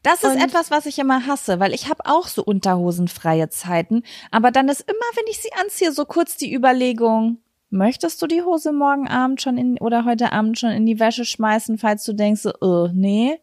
Das 0.02 0.22
ist 0.24 0.34
Und- 0.34 0.42
etwas, 0.42 0.70
was 0.70 0.86
ich 0.86 0.98
immer 0.98 1.26
hasse, 1.26 1.60
weil 1.60 1.72
ich 1.72 1.88
habe 1.88 2.04
auch 2.06 2.26
so 2.26 2.42
unterhosenfreie 2.44 3.48
Zeiten. 3.48 4.02
Aber 4.30 4.50
dann 4.50 4.68
ist 4.68 4.80
immer, 4.82 4.98
wenn 5.14 5.24
ich 5.30 5.38
sie 5.38 5.50
anziehe, 5.62 5.92
so 5.92 6.04
kurz 6.04 6.36
die 6.36 6.52
Überlegung, 6.52 7.38
möchtest 7.70 8.20
du 8.20 8.26
die 8.26 8.42
Hose 8.42 8.72
morgen 8.72 9.08
Abend 9.08 9.40
schon 9.40 9.56
in 9.56 9.78
oder 9.78 10.04
heute 10.04 10.32
Abend 10.32 10.58
schon 10.58 10.70
in 10.70 10.86
die 10.86 11.00
Wäsche 11.00 11.24
schmeißen, 11.24 11.78
falls 11.78 12.04
du 12.04 12.12
denkst, 12.12 12.42
so, 12.42 12.50
äh, 12.86 12.90
nee. 12.92 13.38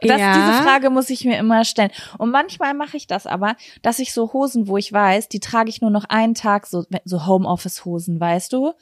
Das, 0.00 0.20
Ja. 0.20 0.32
Diese 0.34 0.62
Frage 0.62 0.90
muss 0.90 1.08
ich 1.10 1.24
mir 1.24 1.38
immer 1.38 1.64
stellen. 1.64 1.90
Und 2.18 2.30
manchmal 2.30 2.74
mache 2.74 2.96
ich 2.96 3.06
das 3.06 3.26
aber, 3.26 3.56
dass 3.82 3.98
ich 3.98 4.12
so 4.12 4.32
Hosen, 4.32 4.66
wo 4.68 4.76
ich 4.76 4.92
weiß, 4.92 5.28
die 5.28 5.40
trage 5.40 5.70
ich 5.70 5.80
nur 5.80 5.90
noch 5.90 6.04
einen 6.04 6.34
Tag, 6.34 6.66
so, 6.66 6.84
so 7.04 7.26
Homeoffice-Hosen, 7.26 8.20
weißt 8.20 8.52
du? 8.52 8.72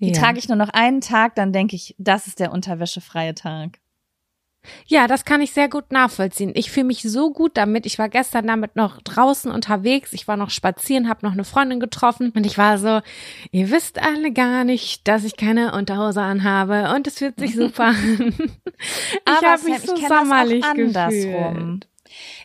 Die 0.00 0.10
Ja. 0.10 0.20
trage 0.20 0.38
ich 0.38 0.48
nur 0.48 0.56
noch 0.56 0.70
einen 0.70 1.00
Tag, 1.00 1.36
dann 1.36 1.52
denke 1.52 1.76
ich, 1.76 1.94
das 1.98 2.26
ist 2.26 2.40
der 2.40 2.50
unterwäschefreie 2.52 3.34
Tag. 3.34 3.78
Ja, 4.86 5.06
das 5.06 5.24
kann 5.24 5.40
ich 5.40 5.52
sehr 5.52 5.68
gut 5.68 5.90
nachvollziehen. 5.90 6.52
Ich 6.54 6.70
fühle 6.70 6.86
mich 6.86 7.02
so 7.02 7.32
gut 7.32 7.56
damit. 7.56 7.86
Ich 7.86 7.98
war 7.98 8.08
gestern 8.08 8.46
damit 8.46 8.76
noch 8.76 9.00
draußen 9.02 9.50
unterwegs. 9.50 10.12
Ich 10.12 10.28
war 10.28 10.36
noch 10.36 10.50
spazieren, 10.50 11.08
habe 11.08 11.26
noch 11.26 11.32
eine 11.32 11.44
Freundin 11.44 11.80
getroffen 11.80 12.32
und 12.34 12.46
ich 12.46 12.58
war 12.58 12.78
so, 12.78 13.00
ihr 13.50 13.70
wisst 13.70 14.00
alle 14.00 14.32
gar 14.32 14.64
nicht, 14.64 15.06
dass 15.08 15.24
ich 15.24 15.36
keine 15.36 15.72
Unterhose 15.72 16.22
anhabe 16.22 16.92
und 16.94 17.06
es 17.06 17.18
fühlt 17.18 17.38
sich 17.38 17.54
super 17.54 17.84
an. 17.88 18.34
ich 18.38 19.46
habe 19.46 19.64
mich 19.64 19.80
so 19.80 19.94
ich 19.94 20.00
kenn 20.00 20.08
das 20.08 20.12
auch 20.12 20.18
sommerlich 20.20 20.64
andersrum. 20.64 21.54
gefühlt. 21.54 21.91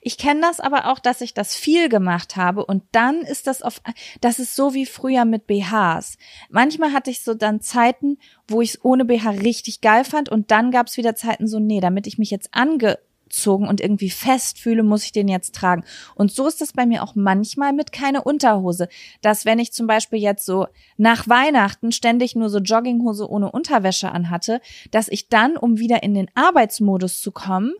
Ich 0.07 0.17
kenne 0.17 0.39
das 0.39 0.61
aber 0.61 0.87
auch, 0.87 0.99
dass 0.99 1.19
ich 1.19 1.33
das 1.33 1.53
viel 1.53 1.89
gemacht 1.89 2.37
habe 2.37 2.63
und 2.63 2.81
dann 2.93 3.23
ist 3.23 3.45
das 3.45 3.61
auf, 3.61 3.81
das 4.21 4.39
ist 4.39 4.55
so 4.55 4.73
wie 4.73 4.85
früher 4.85 5.25
mit 5.25 5.47
BHs. 5.47 6.17
Manchmal 6.49 6.93
hatte 6.93 7.11
ich 7.11 7.23
so 7.23 7.33
dann 7.33 7.59
Zeiten, 7.59 8.17
wo 8.47 8.61
ich 8.61 8.69
es 8.69 8.85
ohne 8.85 9.03
BH 9.03 9.31
richtig 9.31 9.81
geil 9.81 10.05
fand 10.05 10.29
und 10.29 10.49
dann 10.49 10.71
gab 10.71 10.87
es 10.87 10.95
wieder 10.95 11.17
Zeiten 11.17 11.45
so, 11.45 11.59
nee, 11.59 11.81
damit 11.81 12.07
ich 12.07 12.17
mich 12.17 12.31
jetzt 12.31 12.53
angezogen 12.53 13.67
und 13.67 13.81
irgendwie 13.81 14.09
fest 14.09 14.59
fühle, 14.59 14.81
muss 14.81 15.03
ich 15.03 15.11
den 15.11 15.27
jetzt 15.27 15.53
tragen. 15.53 15.83
Und 16.15 16.31
so 16.31 16.47
ist 16.47 16.61
das 16.61 16.71
bei 16.71 16.85
mir 16.85 17.03
auch 17.03 17.15
manchmal 17.15 17.73
mit 17.73 17.91
keine 17.91 18.23
Unterhose. 18.23 18.87
Dass 19.21 19.43
wenn 19.43 19.59
ich 19.59 19.73
zum 19.73 19.87
Beispiel 19.87 20.19
jetzt 20.19 20.45
so 20.45 20.67
nach 20.95 21.27
Weihnachten 21.27 21.91
ständig 21.91 22.33
nur 22.33 22.47
so 22.47 22.59
Jogginghose 22.59 23.29
ohne 23.29 23.51
Unterwäsche 23.51 24.09
anhatte, 24.09 24.61
dass 24.89 25.09
ich 25.09 25.27
dann, 25.27 25.57
um 25.57 25.79
wieder 25.79 26.01
in 26.01 26.13
den 26.13 26.31
Arbeitsmodus 26.33 27.19
zu 27.19 27.33
kommen, 27.33 27.73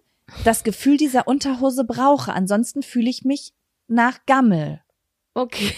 das 0.44 0.64
Gefühl 0.64 0.98
dieser 0.98 1.28
Unterhose 1.28 1.84
brauche. 1.84 2.34
Ansonsten 2.34 2.84
fühle 2.84 3.10
ich 3.10 3.24
mich 3.24 3.54
nach 3.88 4.20
Gammel. 4.26 4.82
Okay. 5.34 5.72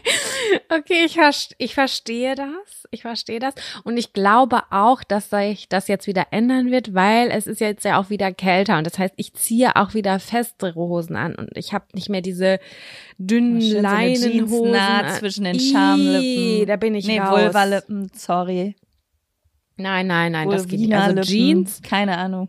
okay, 0.70 1.04
ich, 1.04 1.18
verste- 1.18 1.54
ich 1.58 1.74
verstehe 1.74 2.34
das. 2.34 2.88
Ich 2.90 3.02
verstehe 3.02 3.38
das. 3.38 3.54
Und 3.84 3.98
ich 3.98 4.14
glaube 4.14 4.62
auch, 4.70 5.04
dass 5.04 5.28
sich 5.28 5.68
das 5.68 5.88
jetzt 5.88 6.06
wieder 6.06 6.28
ändern 6.30 6.70
wird, 6.70 6.94
weil 6.94 7.30
es 7.30 7.46
ist 7.46 7.60
jetzt 7.60 7.84
ja 7.84 8.00
auch 8.00 8.08
wieder 8.08 8.32
kälter. 8.32 8.78
Und 8.78 8.86
das 8.86 8.98
heißt, 8.98 9.12
ich 9.18 9.34
ziehe 9.34 9.76
auch 9.76 9.92
wieder 9.92 10.18
festere 10.20 10.74
Hosen 10.76 11.16
an. 11.16 11.34
Und 11.34 11.50
ich 11.54 11.74
habe 11.74 11.84
nicht 11.92 12.08
mehr 12.08 12.22
diese 12.22 12.60
dünnen 13.18 13.60
Schön 13.60 13.70
so 13.72 13.76
eine 13.76 13.82
Leinenhosen. 13.82 14.72
Jeansnaht 14.72 15.04
an. 15.04 15.18
zwischen 15.18 15.44
den 15.44 15.60
Schamlippen. 15.60 16.66
Da 16.66 16.76
bin 16.76 16.94
ich 16.94 17.06
nee, 17.06 17.20
raus. 17.20 17.42
Vulvalippen, 17.42 18.10
sorry. 18.14 18.74
Nein, 19.76 20.06
nein, 20.06 20.32
nein, 20.32 20.48
das 20.48 20.66
geht 20.66 20.80
nicht. 20.80 20.94
Also 20.94 21.20
Jeans, 21.20 21.82
keine 21.82 22.16
Ahnung. 22.16 22.48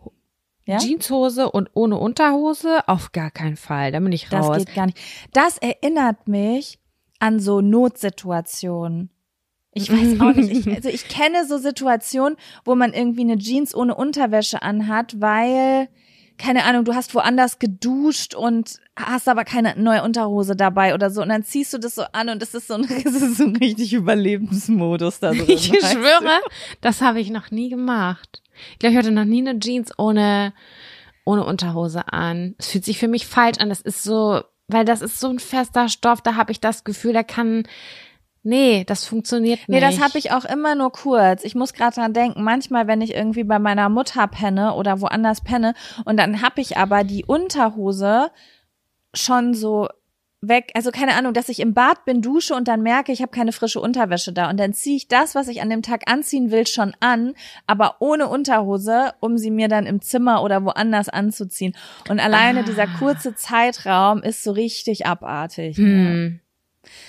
Ja? 0.66 0.78
Jeanshose 0.80 1.52
und 1.52 1.70
ohne 1.74 1.98
Unterhose 1.98 2.88
auf 2.88 3.12
gar 3.12 3.32
keinen 3.32 3.56
Fall. 3.58 3.92
Da 3.92 4.00
bin 4.00 4.12
ich 4.12 4.28
Das 4.30 4.46
raus. 4.46 4.58
geht 4.58 4.76
gar 4.76 4.88
nicht. 4.88 4.98
Das 5.32 5.58
erinnert 5.60 6.28
mich 6.28 6.80
an 7.20 7.40
so 7.40 7.62
Notsituationen. 7.62 9.10
Ich 9.74 9.92
weiß 9.92 10.20
auch 10.22 10.34
nicht. 10.36 10.68
Ich, 10.68 10.76
also 10.76 10.90
ich 10.90 11.08
kenne 11.08 11.46
so 11.46 11.58
Situationen, 11.58 12.38
wo 12.64 12.76
man 12.76 12.94
irgendwie 12.94 13.22
eine 13.22 13.38
Jeans 13.38 13.76
ohne 13.76 13.94
Unterwäsche 13.96 14.62
anhat, 14.62 15.20
weil, 15.20 15.90
keine 16.38 16.64
Ahnung, 16.64 16.86
du 16.86 16.96
hast 16.96 17.14
woanders 17.14 17.60
geduscht 17.60 18.36
und 18.36 18.80
hast 18.98 19.28
aber 19.28 19.44
keine 19.44 19.76
neue 19.78 20.02
Unterhose 20.02 20.56
dabei 20.56 20.94
oder 20.94 21.10
so. 21.12 21.22
Und 21.22 21.30
dann 21.30 21.44
ziehst 21.44 21.74
du 21.74 21.78
das 21.78 21.94
so 21.96 22.04
an 22.14 22.30
und 22.30 22.42
es 22.42 22.56
ist 22.56 22.68
so 22.68 22.76
ein, 22.76 22.84
es 23.06 23.06
ist 23.22 23.38
so 23.38 23.44
ein 23.44 23.56
richtig 23.58 23.94
Überlebensmodus 23.94 25.20
da 25.20 25.32
drin. 25.32 25.46
Ich 25.48 25.66
schwöre, 25.68 26.40
das 26.80 27.02
habe 27.02 27.20
ich 27.20 27.30
noch 27.30 27.52
nie 27.52 27.70
gemacht. 27.70 28.42
Ich 28.74 28.80
glaube, 28.80 28.94
ich 28.94 28.98
hatte 28.98 29.12
noch 29.12 29.26
nie 29.26 29.48
eine 29.48 29.60
Jeans 29.60 29.98
ohne, 29.98 30.54
ohne 31.26 31.46
Unterhose 31.46 32.12
an. 32.12 32.56
Es 32.58 32.68
fühlt 32.68 32.86
sich 32.86 33.00
für 33.00 33.08
mich 33.08 33.28
falsch 33.28 33.60
an. 33.60 33.70
Das 33.70 33.82
ist 33.82 34.04
so, 34.04 34.42
weil 34.68 34.86
das 34.86 35.02
ist 35.02 35.20
so 35.20 35.30
ein 35.30 35.40
fester 35.40 35.90
Stoff, 35.90 36.22
da 36.22 36.36
habe 36.36 36.52
ich 36.52 36.60
das 36.60 36.84
Gefühl, 36.84 37.14
der 37.14 37.24
kann, 37.24 37.64
nee, 38.44 38.84
das 38.86 39.06
funktioniert 39.06 39.60
nicht. 39.60 39.70
Nee, 39.70 39.80
das 39.80 40.00
habe 40.00 40.18
ich 40.18 40.32
auch 40.32 40.46
immer 40.46 40.76
nur 40.76 40.92
kurz. 40.92 41.44
Ich 41.44 41.56
muss 41.56 41.74
gerade 41.74 41.96
dran 41.96 42.14
denken, 42.14 42.44
manchmal, 42.44 42.88
wenn 42.88 43.02
ich 43.02 43.14
irgendwie 43.14 43.44
bei 43.44 43.60
meiner 43.60 43.90
Mutter 43.90 44.28
penne 44.28 44.74
oder 44.74 45.02
woanders 45.02 45.42
penne 45.42 45.74
und 46.06 46.18
dann 46.18 46.42
habe 46.42 46.62
ich 46.62 46.78
aber 46.78 47.04
die 47.04 47.26
Unterhose 47.26 48.32
schon 49.14 49.54
so 49.54 49.88
weg, 50.48 50.72
also 50.76 50.92
keine 50.92 51.16
Ahnung, 51.16 51.34
dass 51.34 51.50
ich 51.50 51.60
im 51.60 51.74
Bad 51.74 52.06
bin, 52.06 52.22
dusche 52.22 52.56
und 52.56 52.68
dann 52.68 52.82
merke, 52.82 53.12
ich 53.12 53.22
habe 53.22 53.32
keine 53.32 53.52
frische 53.52 53.80
Unterwäsche 53.80 54.34
da 54.34 54.50
und 54.50 54.58
dann 54.60 54.74
ziehe 54.74 54.96
ich 54.98 55.08
das, 55.08 55.36
was 55.36 55.48
ich 55.48 55.62
an 55.62 55.70
dem 55.70 55.82
Tag 55.82 56.10
anziehen 56.12 56.52
will, 56.52 56.68
schon 56.68 56.94
an, 57.00 57.34
aber 57.68 57.98
ohne 58.00 58.28
Unterhose, 58.28 59.14
um 59.20 59.38
sie 59.38 59.52
mir 59.52 59.68
dann 59.68 59.86
im 59.86 60.02
Zimmer 60.02 60.44
oder 60.44 60.64
woanders 60.64 61.10
anzuziehen. 61.10 61.76
Und 62.10 62.20
alleine 62.20 62.62
Ah. 62.62 62.64
dieser 62.64 62.88
kurze 62.88 63.36
Zeitraum 63.36 64.22
ist 64.24 64.44
so 64.44 64.52
richtig 64.52 65.06
abartig. 65.06 65.78
Hm. 65.78 66.40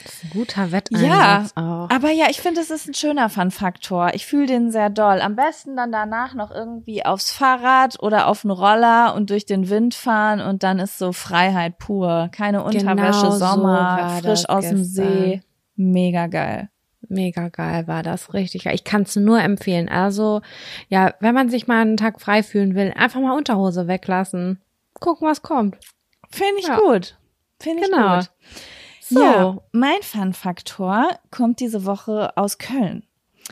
Das 0.05 0.15
ist 0.15 0.25
ein 0.25 0.31
guter 0.31 0.73
Wetteinsatz 0.73 1.09
Ja, 1.09 1.47
auch. 1.55 1.91
aber 1.91 2.11
ja, 2.11 2.27
ich 2.31 2.41
finde, 2.41 2.61
es 2.61 2.71
ist 2.71 2.89
ein 2.89 2.95
schöner 2.95 3.29
Fun-Faktor. 3.29 4.11
Ich 4.15 4.27
fühle 4.27 4.47
den 4.47 4.71
sehr 4.71 4.91
doll. 4.91 5.21
Am 5.21 5.37
besten 5.37 5.77
dann 5.77 5.93
danach 5.93 6.35
noch 6.35 6.51
irgendwie 6.51 7.05
aufs 7.05 7.33
Fahrrad 7.33 8.01
oder 8.03 8.29
auf 8.29 8.45
einen 8.45 8.51
Roller 8.53 9.15
und 9.15 9.31
durch 9.31 9.47
den 9.47 9.69
Wind 9.69 9.95
fahren 9.95 10.41
und 10.41 10.63
dann 10.63 10.79
ist 10.79 10.99
so 10.99 11.13
Freiheit 11.13 11.79
pur. 11.79 12.29
Keine 12.33 12.63
Unterwäsche, 12.65 12.87
Genau 12.97 13.13
so 13.13 13.31
Sommer, 13.33 13.73
war 13.99 14.11
frisch 14.23 14.49
aus 14.49 14.69
dem 14.69 14.79
gestern. 14.79 14.85
See. 14.85 15.43
Mega 15.77 16.27
geil. 16.27 16.71
Mega 17.09 17.49
geil 17.51 17.87
war 17.87 18.03
das, 18.03 18.35
richtig 18.35 18.65
geil. 18.65 18.75
Ich 18.75 18.83
kann 18.83 19.03
es 19.03 19.15
nur 19.15 19.41
empfehlen. 19.41 19.89
Also, 19.89 20.41
ja, 20.89 21.15
wenn 21.21 21.35
man 21.35 21.49
sich 21.51 21.69
mal 21.69 21.81
einen 21.83 21.97
Tag 21.97 22.21
frei 22.21 22.43
fühlen 22.43 22.75
will, 22.75 22.93
einfach 22.97 23.21
mal 23.21 23.37
Unterhose 23.37 23.87
weglassen. 23.87 24.61
Gucken, 24.99 25.29
was 25.29 25.43
kommt. 25.43 25.77
Finde 26.31 26.59
ich 26.61 26.67
Ja. 26.67 26.79
gut. 26.81 27.17
Finde 27.61 27.85
ich 27.85 27.91
Genau. 27.91 28.17
gut. 28.17 28.31
So. 29.09 29.21
Ja, 29.21 29.57
mein 29.73 30.03
Fun-Faktor 30.03 31.11
kommt 31.31 31.61
diese 31.61 31.85
Woche 31.85 32.37
aus 32.37 32.59
Köln. 32.59 33.05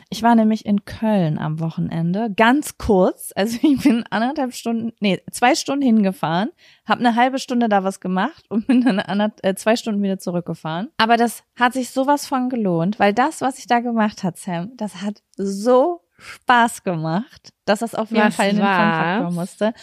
Ich 0.09 0.23
war 0.23 0.35
nämlich 0.35 0.65
in 0.65 0.83
Köln 0.83 1.37
am 1.37 1.59
Wochenende, 1.61 2.29
ganz 2.35 2.77
kurz. 2.77 3.31
Also 3.35 3.57
ich 3.61 3.81
bin 3.81 4.03
anderthalb 4.09 4.53
Stunden, 4.53 4.91
nee, 4.99 5.21
zwei 5.31 5.55
Stunden 5.55 5.81
hingefahren, 5.83 6.51
habe 6.85 6.99
eine 6.99 7.15
halbe 7.15 7.39
Stunde 7.39 7.69
da 7.69 7.83
was 7.83 7.99
gemacht 7.99 8.45
und 8.49 8.67
bin 8.67 8.81
dann 8.81 8.99
äh, 9.41 9.55
zwei 9.55 9.75
Stunden 9.75 10.03
wieder 10.03 10.19
zurückgefahren. 10.19 10.89
Aber 10.97 11.15
das 11.15 11.43
hat 11.55 11.73
sich 11.73 11.91
sowas 11.91 12.27
von 12.27 12.49
gelohnt, 12.49 12.99
weil 12.99 13.13
das, 13.13 13.41
was 13.41 13.57
ich 13.59 13.67
da 13.67 13.79
gemacht 13.79 14.23
hat, 14.23 14.37
Sam, 14.37 14.75
das 14.75 15.01
hat 15.01 15.23
so 15.37 16.01
Spaß 16.17 16.83
gemacht, 16.83 17.53
dass 17.65 17.79
das 17.79 17.95
auf 17.95 18.09
jeden 18.11 18.27
Was 18.27 18.35
Fall 18.35 18.49
in 18.49 18.57
den? 18.57 18.65
Fun-Faktor 18.65 19.31
musste. 19.31 19.73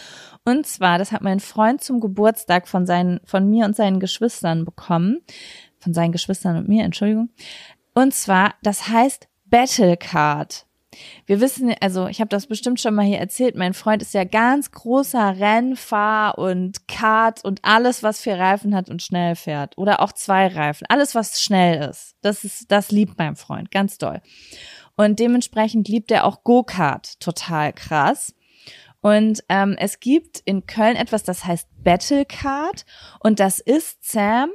Und 0.45 0.65
zwar, 0.65 0.97
das 0.97 1.11
hat 1.11 1.21
mein 1.21 1.39
Freund 1.39 1.83
zum 1.83 1.99
Geburtstag 1.99 2.67
von 2.67 2.85
seinen, 2.85 3.19
von 3.25 3.49
mir 3.49 3.65
und 3.65 3.75
seinen 3.75 3.99
Geschwistern 3.99 4.65
bekommen. 4.65 5.19
Von 5.79 5.93
seinen 5.93 6.11
Geschwistern 6.11 6.57
und 6.57 6.67
mir, 6.67 6.83
Entschuldigung. 6.83 7.29
Und 7.93 8.13
zwar, 8.13 8.55
das 8.63 8.87
heißt 8.87 9.27
Battle 9.45 9.97
Card. 9.97 10.65
Wir 11.25 11.41
wissen, 11.41 11.73
also 11.81 12.07
ich 12.07 12.19
habe 12.19 12.29
das 12.29 12.47
bestimmt 12.47 12.79
schon 12.79 12.95
mal 12.95 13.05
hier 13.05 13.19
erzählt, 13.19 13.55
mein 13.55 13.73
Freund 13.73 14.01
ist 14.01 14.13
ja 14.13 14.23
ganz 14.23 14.71
großer 14.71 15.39
Rennfahr 15.39 16.37
und 16.37 16.87
Kart 16.87 17.43
und 17.43 17.59
alles, 17.63 18.03
was 18.03 18.21
vier 18.21 18.37
Reifen 18.37 18.75
hat 18.75 18.89
und 18.89 19.01
schnell 19.01 19.35
fährt. 19.35 19.77
Oder 19.77 20.01
auch 20.01 20.11
zwei 20.11 20.47
Reifen. 20.47 20.85
Alles, 20.89 21.15
was 21.15 21.41
schnell 21.41 21.89
ist. 21.89 22.15
Das 22.21 22.43
ist, 22.43 22.71
das 22.71 22.91
liebt 22.91 23.17
mein 23.17 23.35
Freund, 23.35 23.71
ganz 23.71 23.97
doll. 23.97 24.21
Und 24.95 25.19
dementsprechend 25.19 25.87
liebt 25.87 26.11
er 26.11 26.25
auch 26.25 26.43
Go-Kart 26.43 27.19
total 27.19 27.73
krass. 27.73 28.35
Und 29.01 29.43
ähm, 29.49 29.75
es 29.77 29.99
gibt 29.99 30.39
in 30.45 30.65
Köln 30.65 30.95
etwas, 30.95 31.23
das 31.23 31.43
heißt 31.45 31.67
Battle 31.83 32.25
Card. 32.25 32.85
Und 33.19 33.39
das 33.39 33.59
ist, 33.59 34.09
Sam, 34.09 34.49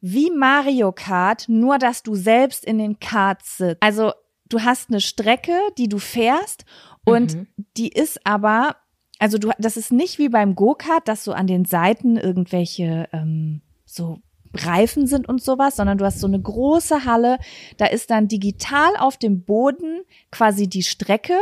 wie 0.00 0.30
Mario 0.30 0.92
Kart, 0.92 1.48
nur 1.48 1.78
dass 1.78 2.02
du 2.02 2.14
selbst 2.14 2.64
in 2.64 2.78
den 2.78 3.00
Karts 3.00 3.56
sitzt. 3.56 3.82
Also 3.82 4.12
du 4.48 4.60
hast 4.60 4.90
eine 4.90 5.00
Strecke, 5.00 5.58
die 5.76 5.88
du 5.88 5.98
fährst 5.98 6.64
und 7.04 7.34
Mhm. 7.34 7.46
die 7.76 7.88
ist 7.88 8.24
aber, 8.24 8.76
also 9.18 9.38
du, 9.38 9.50
das 9.58 9.76
ist 9.76 9.90
nicht 9.90 10.18
wie 10.18 10.28
beim 10.28 10.54
Go-Kart, 10.54 11.08
dass 11.08 11.24
so 11.24 11.32
an 11.32 11.46
den 11.46 11.64
Seiten 11.64 12.16
irgendwelche 12.16 13.08
ähm, 13.12 13.62
so 13.84 14.20
Reifen 14.54 15.06
sind 15.06 15.28
und 15.28 15.42
sowas, 15.42 15.76
sondern 15.76 15.98
du 15.98 16.04
hast 16.04 16.20
so 16.20 16.26
eine 16.26 16.40
große 16.40 17.04
Halle, 17.04 17.38
da 17.76 17.86
ist 17.86 18.10
dann 18.10 18.28
digital 18.28 18.96
auf 18.98 19.16
dem 19.16 19.42
Boden 19.44 20.00
quasi 20.30 20.68
die 20.68 20.82
Strecke 20.82 21.38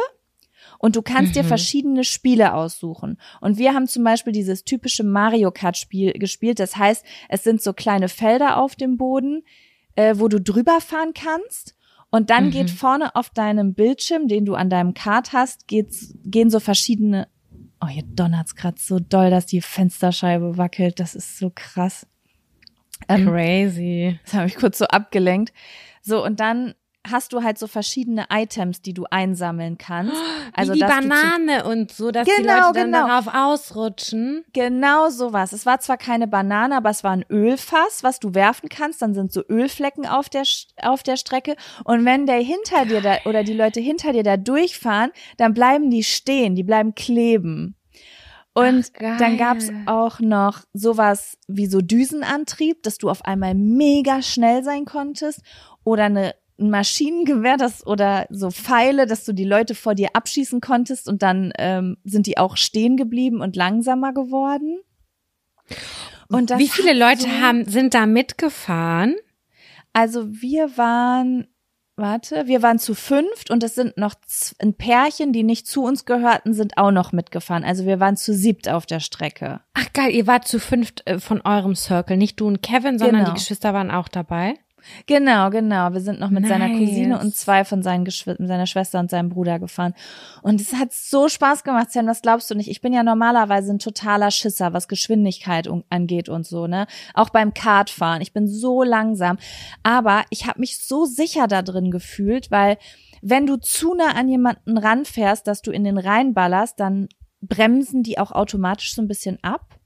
und 0.78 0.96
du 0.96 1.02
kannst 1.02 1.36
dir 1.36 1.42
Mhm. 1.42 1.48
verschiedene 1.48 2.04
Spiele 2.04 2.52
aussuchen. 2.54 3.18
Und 3.40 3.58
wir 3.58 3.74
haben 3.74 3.86
zum 3.86 4.04
Beispiel 4.04 4.32
dieses 4.32 4.64
typische 4.64 5.04
Mario 5.04 5.50
Kart 5.50 5.76
Spiel 5.76 6.12
gespielt. 6.14 6.58
Das 6.58 6.76
heißt, 6.76 7.04
es 7.28 7.44
sind 7.44 7.62
so 7.62 7.72
kleine 7.72 8.08
Felder 8.08 8.58
auf 8.58 8.74
dem 8.76 8.96
Boden, 8.96 9.42
äh, 9.94 10.16
wo 10.18 10.28
du 10.28 10.40
drüber 10.40 10.80
fahren 10.80 11.12
kannst. 11.14 11.74
Und 12.10 12.30
dann 12.30 12.46
Mhm. 12.46 12.50
geht 12.50 12.70
vorne 12.70 13.14
auf 13.16 13.30
deinem 13.30 13.74
Bildschirm, 13.74 14.28
den 14.28 14.44
du 14.44 14.54
an 14.54 14.68
deinem 14.70 14.94
Kart 14.94 15.32
hast, 15.32 15.66
geht's, 15.66 16.14
gehen 16.24 16.50
so 16.50 16.60
verschiedene. 16.60 17.28
Oh, 17.80 17.88
hier 17.88 18.04
donnert's 18.04 18.54
grad 18.54 18.78
so 18.78 18.98
doll, 18.98 19.30
dass 19.30 19.46
die 19.46 19.60
Fensterscheibe 19.60 20.56
wackelt. 20.56 20.98
Das 21.00 21.14
ist 21.14 21.38
so 21.38 21.50
krass. 21.54 22.06
Ähm, 23.08 23.26
Crazy. 23.26 24.18
das 24.24 24.34
habe 24.34 24.46
ich 24.46 24.56
kurz 24.56 24.78
so 24.78 24.86
abgelenkt. 24.86 25.52
So, 26.02 26.24
und 26.24 26.40
dann 26.40 26.74
hast 27.08 27.32
du 27.32 27.42
halt 27.42 27.58
so 27.58 27.66
verschiedene 27.66 28.26
Items, 28.32 28.82
die 28.82 28.92
du 28.92 29.04
einsammeln 29.10 29.78
kannst. 29.78 30.14
Also, 30.52 30.72
Wie 30.72 30.78
die 30.78 30.84
Banane 30.84 31.64
und 31.64 31.92
so, 31.92 32.10
dass 32.10 32.26
die 32.26 32.42
Genau, 32.42 32.68
Leute 32.68 32.78
dann 32.78 32.92
genau. 32.92 33.06
darauf 33.08 33.26
ausrutschen. 33.34 34.44
Genau 34.54 35.10
sowas. 35.10 35.52
Es 35.52 35.66
war 35.66 35.80
zwar 35.80 35.98
keine 35.98 36.26
Banane, 36.28 36.74
aber 36.76 36.88
es 36.88 37.04
war 37.04 37.10
ein 37.10 37.26
Ölfass, 37.28 38.02
was 38.02 38.20
du 38.20 38.32
werfen 38.34 38.70
kannst. 38.70 39.02
Dann 39.02 39.12
sind 39.12 39.32
so 39.32 39.42
Ölflecken 39.50 40.06
auf 40.06 40.30
der, 40.30 40.44
auf 40.80 41.02
der 41.02 41.16
Strecke. 41.18 41.56
Und 41.84 42.06
wenn 42.06 42.24
der 42.24 42.38
hinter 42.38 42.86
dir 42.86 43.02
da, 43.02 43.18
oder 43.26 43.44
die 43.44 43.52
Leute 43.52 43.80
hinter 43.80 44.12
dir 44.12 44.22
da 44.22 44.38
durchfahren, 44.38 45.10
dann 45.36 45.52
bleiben 45.52 45.90
die 45.90 46.04
stehen, 46.04 46.54
die 46.54 46.64
bleiben 46.64 46.94
kleben. 46.94 47.74
Und 48.56 48.90
Ach, 49.02 49.18
dann 49.18 49.36
gab's 49.36 49.70
auch 49.84 50.18
noch 50.18 50.62
sowas 50.72 51.36
wie 51.46 51.66
so 51.66 51.82
Düsenantrieb, 51.82 52.82
dass 52.82 52.96
du 52.96 53.10
auf 53.10 53.22
einmal 53.26 53.54
mega 53.54 54.22
schnell 54.22 54.64
sein 54.64 54.86
konntest 54.86 55.42
oder 55.84 56.04
eine 56.04 56.34
ein 56.58 56.70
Maschinengewehr 56.70 57.58
das 57.58 57.86
oder 57.86 58.26
so 58.30 58.50
Pfeile, 58.50 59.06
dass 59.06 59.26
du 59.26 59.34
die 59.34 59.44
Leute 59.44 59.74
vor 59.74 59.94
dir 59.94 60.08
abschießen 60.14 60.62
konntest 60.62 61.06
und 61.06 61.22
dann 61.22 61.52
ähm, 61.58 61.98
sind 62.04 62.26
die 62.26 62.38
auch 62.38 62.56
stehen 62.56 62.96
geblieben 62.96 63.42
und 63.42 63.56
langsamer 63.56 64.14
geworden. 64.14 64.80
Und 66.28 66.48
das 66.48 66.58
Wie 66.58 66.68
viele 66.68 66.94
Leute 66.94 67.24
so, 67.24 67.28
haben, 67.28 67.66
sind 67.66 67.92
da 67.92 68.06
mitgefahren? 68.06 69.16
Also 69.92 70.32
wir 70.32 70.78
waren, 70.78 71.46
warte, 71.96 72.46
wir 72.46 72.62
waren 72.62 72.78
zu 72.78 72.94
fünft 72.94 73.50
und 73.50 73.62
es 73.62 73.74
sind 73.74 73.96
noch 73.96 74.14
ein 74.58 74.74
Pärchen, 74.74 75.32
die 75.32 75.42
nicht 75.42 75.66
zu 75.66 75.82
uns 75.82 76.04
gehörten, 76.04 76.52
sind 76.54 76.76
auch 76.78 76.90
noch 76.90 77.12
mitgefahren. 77.12 77.64
Also 77.64 77.86
wir 77.86 78.00
waren 78.00 78.16
zu 78.16 78.34
siebt 78.34 78.68
auf 78.68 78.86
der 78.86 79.00
Strecke. 79.00 79.60
Ach 79.74 79.92
geil, 79.92 80.10
ihr 80.10 80.26
wart 80.26 80.46
zu 80.46 80.58
fünft 80.60 81.06
äh, 81.06 81.18
von 81.18 81.40
eurem 81.42 81.74
Circle. 81.74 82.16
Nicht 82.16 82.40
du 82.40 82.46
und 82.46 82.62
Kevin, 82.62 82.98
sondern 82.98 83.20
Genau. 83.22 83.30
die 83.30 83.40
Geschwister 83.40 83.72
waren 83.74 83.90
auch 83.90 84.08
dabei. 84.08 84.54
Genau, 85.06 85.50
genau. 85.50 85.92
Wir 85.92 86.00
sind 86.00 86.20
noch 86.20 86.30
mit 86.30 86.46
seiner 86.46 86.68
Nice. 86.68 86.78
Cousine 86.78 87.18
und 87.18 87.34
zwei 87.34 87.64
von 87.64 87.82
seinen 87.82 88.04
Geschwistern, 88.04 88.46
seiner 88.46 88.66
Schwester 88.66 88.98
und 88.98 89.10
seinem 89.10 89.28
Bruder 89.28 89.58
gefahren. 89.58 89.94
Und 90.42 90.60
es 90.60 90.72
hat 90.72 90.92
so 90.92 91.28
Spaß 91.28 91.64
gemacht, 91.64 91.90
Sam, 91.90 92.06
das 92.06 92.22
glaubst 92.22 92.50
du 92.50 92.54
nicht. 92.54 92.70
Ich 92.70 92.80
bin 92.80 92.92
ja 92.92 93.02
normalerweise 93.02 93.72
ein 93.72 93.78
totaler 93.78 94.30
Schisser, 94.30 94.72
was 94.72 94.88
Geschwindigkeit 94.88 95.68
angeht 95.90 96.28
und 96.28 96.46
so, 96.46 96.66
ne? 96.66 96.86
Auch 97.14 97.30
beim 97.30 97.54
Kartfahren. 97.54 98.22
Ich 98.22 98.32
bin 98.32 98.46
so 98.48 98.82
langsam. 98.82 99.38
Aber 99.82 100.24
ich 100.30 100.46
habe 100.46 100.60
mich 100.60 100.78
so 100.78 101.04
sicher 101.04 101.46
da 101.46 101.62
drin 101.62 101.90
gefühlt, 101.90 102.50
weil 102.50 102.78
wenn 103.22 103.46
du 103.46 103.56
zu 103.56 103.94
nah 103.94 104.12
an 104.12 104.28
jemanden 104.28 104.78
ranfährst, 104.78 105.46
dass 105.46 105.62
du 105.62 105.70
in 105.70 105.84
den 105.84 105.98
reinballerst, 105.98 106.78
dann 106.78 107.08
bremsen 107.40 108.02
die 108.02 108.18
auch 108.18 108.32
automatisch 108.32 108.94
so 108.94 109.02
ein 109.02 109.08
bisschen 109.08 109.38
ab. 109.42 109.78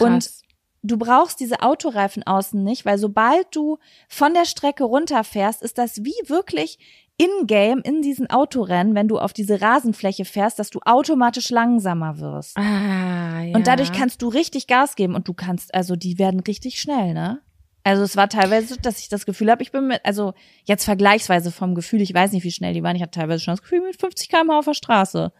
Und 0.00 0.24
Krass. 0.24 0.43
Du 0.84 0.98
brauchst 0.98 1.40
diese 1.40 1.62
Autoreifen 1.62 2.22
außen 2.22 2.62
nicht, 2.62 2.84
weil 2.84 2.98
sobald 2.98 3.46
du 3.52 3.78
von 4.08 4.34
der 4.34 4.44
Strecke 4.44 4.84
runterfährst, 4.84 5.62
ist 5.62 5.78
das 5.78 6.04
wie 6.04 6.14
wirklich 6.26 6.78
in-game 7.16 7.80
in 7.82 8.02
diesen 8.02 8.28
Autorennen, 8.28 8.94
wenn 8.94 9.08
du 9.08 9.18
auf 9.18 9.32
diese 9.32 9.60
Rasenfläche 9.60 10.24
fährst, 10.24 10.58
dass 10.58 10.70
du 10.70 10.80
automatisch 10.84 11.50
langsamer 11.50 12.18
wirst. 12.18 12.56
Ah, 12.56 13.42
ja. 13.42 13.54
Und 13.54 13.66
dadurch 13.66 13.92
kannst 13.92 14.20
du 14.20 14.28
richtig 14.28 14.66
Gas 14.66 14.96
geben 14.96 15.14
und 15.14 15.28
du 15.28 15.32
kannst, 15.32 15.74
also 15.74 15.96
die 15.96 16.18
werden 16.18 16.40
richtig 16.40 16.80
schnell, 16.80 17.14
ne? 17.14 17.40
Also 17.86 18.02
es 18.02 18.16
war 18.16 18.28
teilweise 18.28 18.68
so, 18.68 18.76
dass 18.80 18.98
ich 18.98 19.10
das 19.10 19.26
Gefühl 19.26 19.50
habe, 19.50 19.62
ich 19.62 19.70
bin 19.70 19.86
mit, 19.88 20.00
also 20.04 20.32
jetzt 20.64 20.84
vergleichsweise 20.84 21.52
vom 21.52 21.74
Gefühl, 21.74 22.00
ich 22.00 22.14
weiß 22.14 22.32
nicht, 22.32 22.42
wie 22.42 22.50
schnell 22.50 22.72
die 22.72 22.82
waren, 22.82 22.96
ich 22.96 23.02
hatte 23.02 23.18
teilweise 23.18 23.44
schon 23.44 23.52
das 23.52 23.62
Gefühl, 23.62 23.82
mit 23.82 24.00
50 24.00 24.28
km 24.28 24.50
auf 24.50 24.64
der 24.64 24.74
Straße. 24.74 25.32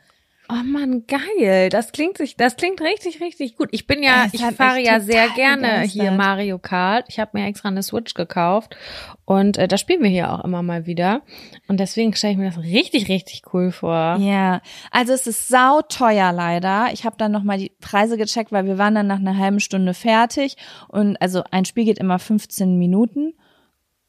Oh 0.51 0.63
man, 0.63 1.07
geil. 1.07 1.71
Das 1.71 1.93
klingt 1.93 2.19
sich, 2.19 2.37
das 2.37 2.57
klingt 2.57 2.83
richtig, 2.83 3.23
richtig 3.23 3.57
gut. 3.57 3.71
Ich 3.73 3.87
bin 3.87 4.03
ja, 4.03 4.27
ich 4.31 4.43
fahre 4.43 4.79
ja 4.79 5.01
sehr 5.01 5.31
gerne 5.31 5.81
hier 5.83 6.11
Mario 6.11 6.59
Kart. 6.59 7.07
Ich 7.09 7.19
habe 7.19 7.31
mir 7.39 7.47
extra 7.47 7.69
eine 7.69 7.83
Switch 7.83 8.13
gekauft 8.13 8.77
und 9.25 9.57
äh, 9.57 9.69
da 9.69 9.79
spielen 9.79 10.03
wir 10.03 10.11
hier 10.11 10.31
auch 10.31 10.45
immer 10.45 10.63
mal 10.63 10.85
wieder. 10.85 11.23
Und 11.67 11.81
deswegen 11.81 12.15
stelle 12.15 12.35
ich 12.35 12.39
mir 12.39 12.51
das 12.51 12.59
richtig, 12.59 13.09
richtig 13.09 13.43
cool 13.55 13.73
vor. 13.73 14.17
Ja, 14.21 14.61
also 14.91 15.15
es 15.15 15.27
ist 15.27 15.49
sau 15.49 15.81
teuer 15.81 16.31
leider. 16.33 16.89
Ich 16.93 17.07
habe 17.07 17.17
dann 17.17 17.33
noch 17.33 17.43
mal 17.43 17.57
die 17.59 17.73
Preise 17.81 18.19
gecheckt, 18.19 18.53
weil 18.53 18.67
wir 18.67 18.77
waren 18.77 18.95
dann 18.95 19.07
nach 19.07 19.21
einer 19.21 19.39
halben 19.39 19.61
Stunde 19.61 19.95
fertig 19.95 20.57
und 20.89 21.17
also 21.23 21.43
ein 21.51 21.65
Spiel 21.65 21.87
geht 21.87 21.99
immer 21.99 22.19
15 22.19 22.79
Minuten. 22.79 23.33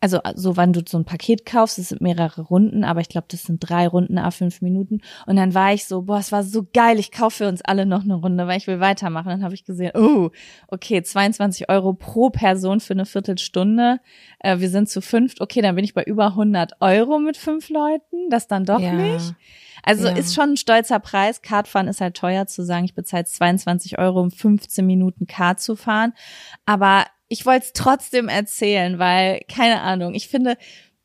Also 0.05 0.19
so, 0.35 0.55
wann 0.55 0.71
du 0.71 0.81
so 0.87 0.99
ein 0.99 1.03
Paket 1.05 1.47
kaufst, 1.47 1.79
es 1.79 1.89
sind 1.89 1.99
mehrere 1.99 2.43
Runden, 2.43 2.83
aber 2.83 3.01
ich 3.01 3.09
glaube, 3.09 3.25
das 3.27 3.41
sind 3.41 3.57
drei 3.59 3.87
Runden 3.87 4.19
a 4.19 4.29
fünf 4.29 4.61
Minuten. 4.61 5.01
Und 5.25 5.35
dann 5.35 5.55
war 5.55 5.73
ich 5.73 5.85
so, 5.85 6.03
boah, 6.03 6.19
es 6.19 6.31
war 6.31 6.43
so 6.43 6.63
geil, 6.75 6.99
ich 6.99 7.11
kaufe 7.11 7.37
für 7.37 7.47
uns 7.47 7.63
alle 7.63 7.87
noch 7.87 8.03
eine 8.03 8.13
Runde, 8.13 8.45
weil 8.45 8.59
ich 8.59 8.67
will 8.67 8.79
weitermachen. 8.79 9.29
Dann 9.29 9.43
habe 9.43 9.55
ich 9.55 9.63
gesehen, 9.65 9.93
oh, 9.95 10.29
okay, 10.67 11.01
22 11.01 11.69
Euro 11.69 11.93
pro 11.93 12.29
Person 12.29 12.81
für 12.81 12.93
eine 12.93 13.07
Viertelstunde. 13.07 13.99
Äh, 14.37 14.59
wir 14.59 14.69
sind 14.69 14.89
zu 14.89 15.01
fünft, 15.01 15.41
okay, 15.41 15.63
dann 15.63 15.73
bin 15.73 15.83
ich 15.83 15.95
bei 15.95 16.03
über 16.03 16.27
100 16.27 16.73
Euro 16.81 17.17
mit 17.17 17.35
fünf 17.35 17.69
Leuten, 17.69 18.29
das 18.29 18.47
dann 18.47 18.63
doch 18.63 18.79
Ja. 18.79 18.91
nicht. 18.91 19.33
Also 19.81 20.05
Ja. 20.05 20.13
ist 20.13 20.35
schon 20.35 20.51
ein 20.51 20.57
stolzer 20.57 20.99
Preis. 20.99 21.41
Kartfahren 21.41 21.87
ist 21.87 21.99
halt 21.99 22.15
teuer 22.15 22.45
zu 22.45 22.63
sagen, 22.63 22.85
ich 22.85 22.93
bezahle 22.93 23.25
22 23.25 23.97
Euro, 23.97 24.21
um 24.21 24.29
15 24.29 24.85
Minuten 24.85 25.25
Kart 25.25 25.59
zu 25.59 25.75
fahren. 25.75 26.13
Aber 26.67 27.05
ich 27.35 27.45
wollte 27.45 27.65
es 27.65 27.73
trotzdem 27.73 28.29
erzählen, 28.29 28.97
weil, 28.97 29.41
keine 29.53 29.81
Ahnung, 29.81 30.13
ich 30.13 30.29
finde, 30.29 30.55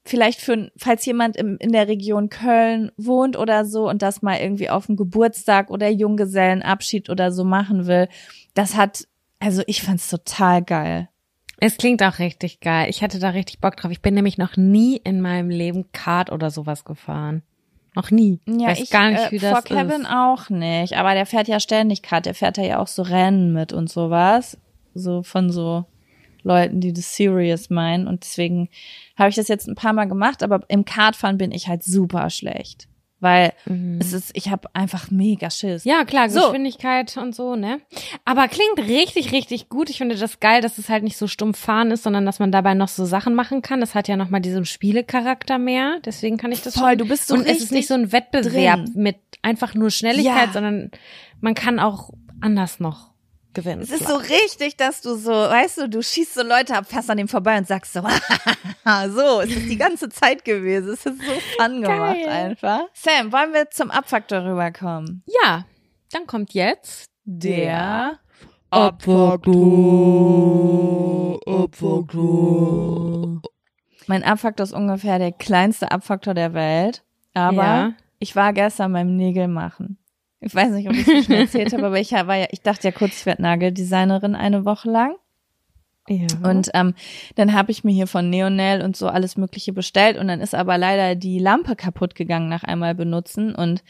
vielleicht 0.04 0.40
für, 0.40 0.70
falls 0.76 1.04
jemand 1.04 1.36
im, 1.36 1.56
in 1.58 1.72
der 1.72 1.88
Region 1.88 2.28
Köln 2.28 2.92
wohnt 2.96 3.36
oder 3.36 3.64
so 3.64 3.88
und 3.88 4.00
das 4.00 4.22
mal 4.22 4.38
irgendwie 4.38 4.70
auf 4.70 4.86
dem 4.86 4.94
Geburtstag 4.94 5.70
oder 5.70 5.88
Junggesellenabschied 5.88 7.10
oder 7.10 7.32
so 7.32 7.42
machen 7.42 7.88
will, 7.88 8.08
das 8.54 8.76
hat, 8.76 9.08
also 9.40 9.64
ich 9.66 9.82
fand's 9.82 10.08
total 10.08 10.62
geil. 10.62 11.08
Es 11.58 11.76
klingt 11.76 12.00
auch 12.04 12.20
richtig 12.20 12.60
geil. 12.60 12.88
Ich 12.88 13.02
hatte 13.02 13.18
da 13.18 13.30
richtig 13.30 13.60
Bock 13.60 13.76
drauf. 13.76 13.90
Ich 13.90 14.00
bin 14.00 14.14
nämlich 14.14 14.38
noch 14.38 14.56
nie 14.56 14.98
in 14.98 15.20
meinem 15.20 15.50
Leben 15.50 15.90
Kart 15.90 16.30
oder 16.30 16.50
sowas 16.50 16.84
gefahren. 16.84 17.42
Noch 17.96 18.12
nie. 18.12 18.38
Ja, 18.46 18.68
Weiß 18.68 18.80
ich 18.80 18.90
gar 18.90 19.10
nicht, 19.10 19.26
äh, 19.26 19.32
wie 19.32 19.40
vor 19.40 19.50
das 19.50 19.64
Kevin 19.64 20.02
ist. 20.02 20.10
auch 20.10 20.48
nicht, 20.48 20.96
aber 20.96 21.14
der 21.14 21.26
fährt 21.26 21.48
ja 21.48 21.58
ständig 21.58 22.02
Kart, 22.02 22.24
der 22.24 22.34
fährt 22.34 22.56
ja 22.56 22.78
auch 22.78 22.86
so 22.86 23.02
Rennen 23.02 23.52
mit 23.52 23.72
und 23.72 23.90
sowas, 23.90 24.56
so 24.94 25.24
von 25.24 25.50
so 25.50 25.86
Leuten, 26.44 26.80
die 26.80 26.92
das 26.92 27.14
serious 27.16 27.70
meinen 27.70 28.06
und 28.06 28.22
deswegen 28.24 28.68
habe 29.16 29.30
ich 29.30 29.36
das 29.36 29.48
jetzt 29.48 29.68
ein 29.68 29.74
paar 29.74 29.92
Mal 29.92 30.06
gemacht, 30.06 30.42
aber 30.42 30.60
im 30.68 30.84
Kartfahren 30.84 31.38
bin 31.38 31.52
ich 31.52 31.68
halt 31.68 31.82
super 31.84 32.30
schlecht, 32.30 32.88
weil 33.20 33.52
es 33.98 34.14
ist, 34.14 34.30
ich 34.34 34.48
habe 34.48 34.68
einfach 34.72 35.10
mega 35.10 35.50
Schiss. 35.50 35.84
Mhm. 35.84 35.90
Ja, 35.90 36.04
klar, 36.04 36.30
So. 36.30 36.40
Geschwindigkeit 36.40 37.14
und 37.18 37.34
so, 37.34 37.54
ne? 37.54 37.80
Aber 38.24 38.48
klingt 38.48 38.78
richtig, 38.78 39.32
richtig 39.32 39.68
gut. 39.68 39.90
Ich 39.90 39.98
finde 39.98 40.16
das 40.16 40.40
geil, 40.40 40.62
dass 40.62 40.78
es 40.78 40.88
halt 40.88 41.04
nicht 41.04 41.18
so 41.18 41.26
stumpf 41.26 41.58
fahren 41.58 41.90
ist, 41.90 42.02
sondern 42.04 42.24
dass 42.24 42.38
man 42.38 42.50
dabei 42.50 42.72
noch 42.72 42.88
so 42.88 43.04
Sachen 43.04 43.34
machen 43.34 43.60
kann. 43.60 43.80
Das 43.80 43.94
hat 43.94 44.08
ja 44.08 44.16
nochmal 44.16 44.40
diesen 44.40 44.64
Spielecharakter 44.64 45.58
mehr. 45.58 45.98
Deswegen 46.04 46.38
kann 46.38 46.50
ich 46.52 46.62
das 46.62 46.74
Voll, 46.78 46.90
schon. 46.92 46.98
du 46.98 47.08
bist 47.08 47.28
so 47.28 47.34
Und 47.34 47.46
es 47.46 47.58
ist 47.60 47.72
nicht 47.72 47.88
so 47.88 47.94
ein 47.94 48.10
Wettbewerb 48.10 48.86
drin. 48.86 48.92
mit 48.96 49.16
einfach 49.42 49.74
nur 49.74 49.90
Schnelligkeit, 49.90 50.46
Ja. 50.46 50.52
sondern 50.54 50.90
man 51.42 51.54
kann 51.54 51.78
auch 51.78 52.10
anders 52.40 52.80
noch 52.80 53.09
gewinnen. 53.54 53.82
Es 53.82 53.90
ist 53.90 54.06
so 54.06 54.16
richtig, 54.16 54.76
dass 54.76 55.00
du 55.02 55.14
so, 55.16 55.30
weißt 55.30 55.78
du, 55.78 55.88
du 55.88 56.02
schießt 56.02 56.34
so 56.34 56.42
Leute 56.42 56.76
ab, 56.76 56.86
fährst 56.86 57.10
an 57.10 57.16
dem 57.18 57.28
vorbei 57.28 57.58
und 57.58 57.66
sagst 57.66 57.92
so, 57.92 58.00
so, 59.08 59.40
es 59.40 59.50
ist 59.50 59.68
die 59.68 59.76
ganze 59.76 60.08
Zeit 60.08 60.44
gewesen. 60.44 60.90
Es 60.90 61.06
ist 61.06 61.18
so 61.22 61.32
fun 61.58 61.82
gemacht 61.82 62.16
Geil. 62.24 62.28
einfach. 62.28 62.80
Sam, 62.94 63.32
wollen 63.32 63.52
wir 63.52 63.70
zum 63.70 63.90
Abfaktor 63.90 64.44
rüberkommen? 64.44 65.22
Ja, 65.42 65.64
dann 66.12 66.26
kommt 66.26 66.52
jetzt 66.54 67.06
Der 67.26 68.18
Mein 74.06 74.24
Abfaktor 74.24 74.64
ist 74.64 74.72
ungefähr 74.72 75.18
der 75.18 75.32
kleinste 75.32 75.90
Abfaktor 75.90 76.34
der 76.34 76.54
Welt. 76.54 77.04
Aber 77.34 77.54
Ja. 77.54 77.92
ich 78.18 78.34
war 78.34 78.52
gestern 78.52 78.92
beim 78.92 79.16
Nägel 79.16 79.46
machen. 79.48 79.98
Ich 80.40 80.54
weiß 80.54 80.70
nicht, 80.72 80.88
ob 80.88 80.94
ich 80.94 81.06
es 81.06 81.26
schon 81.26 81.34
erzählt 81.34 81.72
habe, 81.72 81.86
aber 81.86 82.00
ich 82.00 82.12
war 82.12 82.36
ja, 82.36 82.46
ich 82.50 82.62
dachte 82.62 82.88
ja 82.88 82.92
kurz, 82.92 83.20
ich 83.20 83.26
werde 83.26 83.42
Nageldesignerin 83.42 84.34
eine 84.34 84.64
Woche 84.64 84.90
lang. 84.90 85.14
Ja. 86.08 86.26
Und 86.42 86.70
ähm, 86.74 86.94
dann 87.36 87.52
habe 87.52 87.70
ich 87.70 87.84
mir 87.84 87.92
hier 87.92 88.06
von 88.06 88.30
Neonel 88.30 88.82
und 88.82 88.96
so 88.96 89.08
alles 89.08 89.36
Mögliche 89.36 89.72
bestellt 89.72 90.16
und 90.18 90.28
dann 90.28 90.40
ist 90.40 90.54
aber 90.54 90.76
leider 90.78 91.14
die 91.14 91.38
Lampe 91.38 91.76
kaputt 91.76 92.14
gegangen 92.14 92.48
nach 92.48 92.64
einmal 92.64 92.94
benutzen 92.94 93.54
und 93.54 93.84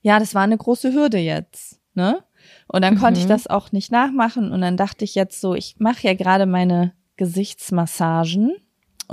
ja, 0.00 0.18
das 0.18 0.34
war 0.34 0.42
eine 0.42 0.56
große 0.56 0.92
Hürde 0.92 1.18
jetzt, 1.18 1.78
ne? 1.94 2.24
Und 2.66 2.82
dann 2.82 2.98
konnte 2.98 3.20
ich 3.20 3.26
Mhm. 3.26 3.30
das 3.30 3.46
auch 3.46 3.70
nicht 3.70 3.92
nachmachen 3.92 4.50
und 4.50 4.60
dann 4.62 4.76
dachte 4.76 5.04
ich 5.04 5.14
jetzt 5.14 5.40
so, 5.40 5.54
ich 5.54 5.76
mache 5.78 6.04
ja 6.08 6.14
gerade 6.14 6.46
meine 6.46 6.94
Gesichtsmassagen 7.16 8.52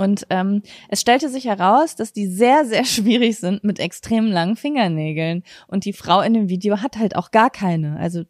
und 0.00 0.26
ähm, 0.30 0.62
es 0.88 1.02
stellte 1.02 1.28
sich 1.28 1.44
heraus, 1.44 1.94
dass 1.94 2.14
die 2.14 2.26
sehr, 2.26 2.64
sehr 2.64 2.84
schwierig 2.86 3.36
sind 3.36 3.64
mit 3.64 3.78
extrem 3.78 4.26
langen 4.26 4.56
Fingernägeln 4.56 5.44
und 5.66 5.84
die 5.84 5.92
Frau 5.92 6.22
in 6.22 6.32
dem 6.32 6.48
Video 6.48 6.78
hat 6.78 6.96
halt 6.96 7.16
auch 7.16 7.30
gar 7.30 7.50
keine, 7.50 7.98
also 7.98 8.22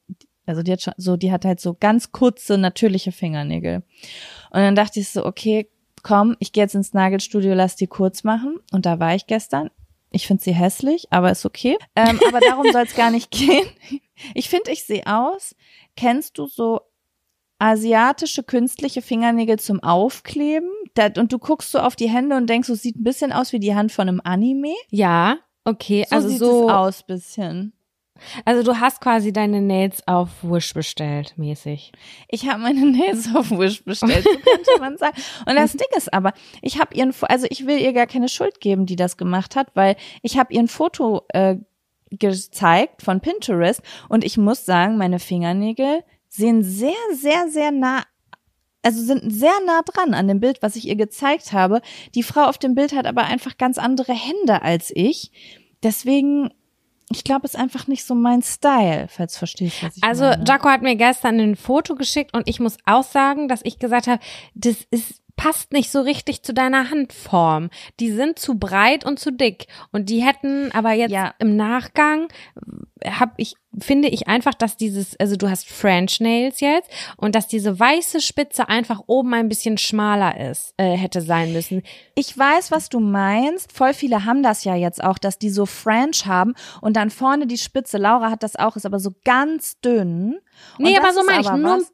also 0.47 0.65
die 0.65 0.73
hat 0.73 0.83
schon 0.83 0.95
so, 0.97 1.17
die 1.17 1.31
hat 1.31 1.45
halt 1.45 1.61
so 1.61 1.77
ganz 1.79 2.11
kurze, 2.11 2.59
natürliche 2.59 3.13
Fingernägel. 3.13 3.85
Und 4.51 4.61
dann 4.61 4.75
dachte 4.75 4.99
ich 4.99 5.09
so, 5.09 5.25
okay, 5.25 5.69
komm, 6.03 6.35
ich 6.41 6.51
gehe 6.51 6.65
jetzt 6.65 6.75
ins 6.75 6.93
Nagelstudio, 6.93 7.55
lass 7.55 7.77
die 7.77 7.87
kurz 7.87 8.25
machen. 8.25 8.59
Und 8.73 8.85
da 8.85 8.99
war 8.99 9.15
ich 9.15 9.29
gestern. 9.29 9.71
Ich 10.11 10.27
finde 10.27 10.43
sie 10.43 10.55
hässlich, 10.55 11.07
aber 11.13 11.31
ist 11.31 11.47
okay. 11.47 11.79
Ähm, 11.95 12.19
aber 12.27 12.41
darum 12.41 12.67
soll 12.73 12.83
es 12.83 12.97
gar 12.97 13.13
nicht 13.13 13.31
gehen. 13.31 13.65
Ich 14.35 14.49
finde, 14.49 14.73
ich 14.73 14.83
sehe 14.83 15.07
aus. 15.07 15.55
Kennst 15.95 16.37
du 16.37 16.49
so 16.49 16.81
asiatische 17.61 18.43
künstliche 18.43 19.03
Fingernägel 19.03 19.59
zum 19.59 19.81
Aufkleben? 19.83 20.69
Und 21.17 21.33
du 21.33 21.39
guckst 21.39 21.71
so 21.71 21.79
auf 21.79 21.95
die 21.95 22.09
Hände 22.09 22.37
und 22.37 22.49
denkst, 22.51 22.69
es 22.69 22.83
sieht 22.83 22.97
ein 22.97 23.05
bisschen 23.05 23.33
aus 23.33 23.53
wie 23.53 23.61
die 23.61 23.75
Hand 23.75 23.93
von 23.93 24.09
einem 24.09 24.21
Anime. 24.25 24.75
ja, 24.91 25.39
okay, 25.65 26.05
So 26.09 26.17
also 26.17 26.29
sieht 26.29 26.39
so, 26.39 26.69
es 26.69 26.75
aus 26.75 27.03
bisschen. 27.05 27.73
also 28.45 28.63
du 28.63 28.81
hast 28.81 29.01
quasi 29.01 29.33
deine 29.33 29.63
Nails 29.63 30.03
auf 30.09 30.29
Wish 30.43 30.75
bestellt, 30.75 31.35
mäßig. 31.37 31.93
Ich 32.29 32.49
habe 32.49 32.61
meine 32.61 32.85
Nails 32.91 33.29
auf 33.35 33.51
Wish 33.51 33.85
bestellt, 33.85 34.25
so 34.25 34.31
könnte 34.31 34.71
man 34.81 34.97
sagen. 34.99 35.17
Und 35.47 35.55
das 35.55 35.73
Ding 35.75 35.87
ist 35.97 36.13
aber, 36.13 36.33
ich 36.61 36.81
habe 36.81 36.95
ihren, 36.95 37.15
also 37.23 37.47
ich 37.51 37.67
will 37.67 37.79
ihr 37.79 37.93
gar 37.93 38.07
keine 38.07 38.29
Schuld 38.29 38.61
geben, 38.61 38.85
die 38.87 38.97
das 38.97 39.17
gemacht 39.17 39.55
hat, 39.55 39.69
weil 39.75 39.97
ich 40.23 40.39
habe 40.39 40.53
ihr 40.53 40.61
ein 40.61 40.69
Foto 40.69 41.23
äh, 41.29 41.57
gezeigt 42.11 43.03
von 43.03 43.21
Pinterest 43.21 43.81
und 44.09 44.25
ich 44.25 44.37
muss 44.37 44.65
sagen, 44.67 44.97
meine 44.99 45.21
Fingernägel 45.21 46.03
sehen 46.31 46.63
sehr, 46.63 46.95
sehr, 47.13 47.49
sehr 47.51 47.71
nah 47.71 48.05
also 48.83 49.03
sind 49.03 49.31
sehr 49.31 49.53
nah 49.67 49.83
dran 49.83 50.15
an 50.15 50.27
dem 50.27 50.41
Bild, 50.41 50.63
was 50.63 50.77
ich 50.77 50.89
ihr 50.89 50.97
gezeigt 50.97 51.53
habe. 51.53 51.83
Die 52.15 52.23
Frau 52.23 52.45
auf 52.45 52.59
dem 52.59 52.75
Bild 52.75 52.95
hat 52.95 53.07
aber 53.07 53.25
einfach 53.25 53.59
ganz 53.59 53.77
andere 53.79 54.15
Hände 54.15 54.63
als 54.63 54.91
ich. 54.95 55.31
Deswegen, 55.83 56.51
ich 57.11 57.25
glaube, 57.25 57.45
ist 57.45 57.59
einfach 57.59 57.87
nicht 57.89 58.05
so 58.05 58.15
mein 58.15 58.43
Style, 58.43 59.07
falls 59.09 59.35
du 59.35 59.39
verstehst, 59.41 59.83
was 59.83 59.97
ich 59.99 60.03
Also 60.03 60.25
meine. 60.25 60.45
Jaco 60.47 60.69
hat 60.69 60.83
mir 60.83 60.97
gestern 60.97 61.41
ein 61.41 61.57
Foto 61.57 61.95
geschickt 61.95 62.35
und 62.35 62.49
ich 62.49 62.61
muss 62.61 62.79
auch 62.87 63.05
sagen, 63.05 63.49
dass 63.49 63.61
ich 63.65 63.79
gesagt 63.79 64.07
habe, 64.07 64.23
das 64.55 64.77
ist 64.91 65.20
passt 65.43 65.73
nicht 65.73 65.91
so 65.91 66.03
richtig 66.03 66.43
zu 66.43 66.53
deiner 66.53 66.91
Handform. 66.91 67.71
Die 67.99 68.11
sind 68.13 68.39
zu 68.39 68.59
breit 68.59 69.07
und 69.07 69.19
zu 69.19 69.33
dick 69.33 69.69
und 69.91 70.11
die 70.11 70.23
hätten 70.23 70.71
aber 70.73 70.93
jetzt 70.93 71.13
Ja. 71.13 71.33
im 71.39 71.57
Nachgang 71.57 72.29
habe 73.07 73.33
ich 73.39 73.55
finde 73.79 74.09
ich 74.09 74.29
einfach, 74.29 74.53
dass 74.53 74.77
dieses 74.77 75.19
also 75.19 75.37
du 75.37 75.49
hast 75.49 75.67
French 75.67 76.21
Nails 76.21 76.61
jetzt 76.61 76.91
und 77.17 77.35
dass 77.35 77.47
diese 77.49 77.79
weiße 77.81 78.21
Spitze 78.21 78.69
einfach 78.69 79.01
oben 79.07 79.33
ein 79.33 79.49
bisschen 79.49 79.79
schmaler 79.79 80.39
ist 80.51 80.75
äh, 80.77 80.95
hätte 80.97 81.23
sein 81.23 81.55
müssen. 81.55 81.83
Ich 82.15 82.37
weiß, 82.37 82.71
was 82.71 82.91
du 82.91 83.01
meinst. 83.01 83.73
Voll 83.73 83.95
viele 83.95 84.27
haben 84.27 84.43
das 84.43 84.65
ja 84.65 84.75
jetzt 84.75 85.03
auch, 85.03 85.17
dass 85.17 85.39
die 85.39 85.49
so 85.51 85.65
French 85.65 86.27
haben 86.27 86.55
und 86.83 86.97
dann 86.99 87.09
vorne 87.09 87.47
die 87.47 87.57
Spitze. 87.59 87.97
Laura 87.97 88.31
hat 88.31 88.43
das 88.43 88.57
auch, 88.57 88.77
ist 88.77 88.85
aber 88.85 88.99
so 89.01 89.13
ganz 89.25 89.81
dünn. 89.81 90.35
Und 90.79 90.85
Nee, 90.85 90.99
aber 90.99 91.15
so 91.15 91.23
meine 91.25 91.41
ich 91.41 91.51
nur 91.51 91.79
was- 91.79 91.93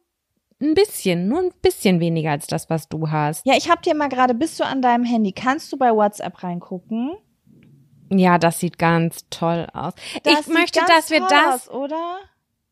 ein 0.61 0.75
bisschen, 0.75 1.29
nur 1.29 1.41
ein 1.41 1.51
bisschen 1.63 2.01
weniger 2.01 2.31
als 2.31 2.47
das, 2.47 2.71
was 2.71 2.89
du 2.89 3.11
hast. 3.11 3.45
Ja, 3.47 3.55
ich 3.57 3.69
hab 3.71 3.83
dir 3.83 3.95
mal 3.95 4.09
gerade, 4.09 4.35
bist 4.35 4.59
du 4.59 4.65
an 4.65 4.83
deinem 4.83 5.05
Handy? 5.05 5.33
Kannst 5.33 5.73
du 5.73 5.77
bei 5.77 5.91
WhatsApp 5.95 6.43
reingucken? 6.43 7.13
Ja, 8.11 8.39
das 8.39 8.61
sieht 8.61 8.79
ganz 8.79 9.27
toll 9.31 9.67
aus. 9.73 9.95
Das 10.23 10.41
ich 10.41 10.47
möchte, 10.49 10.81
dass 10.87 11.11
wir 11.11 11.21
das 11.21 11.69
aus, 11.69 11.71
oder? 11.71 12.19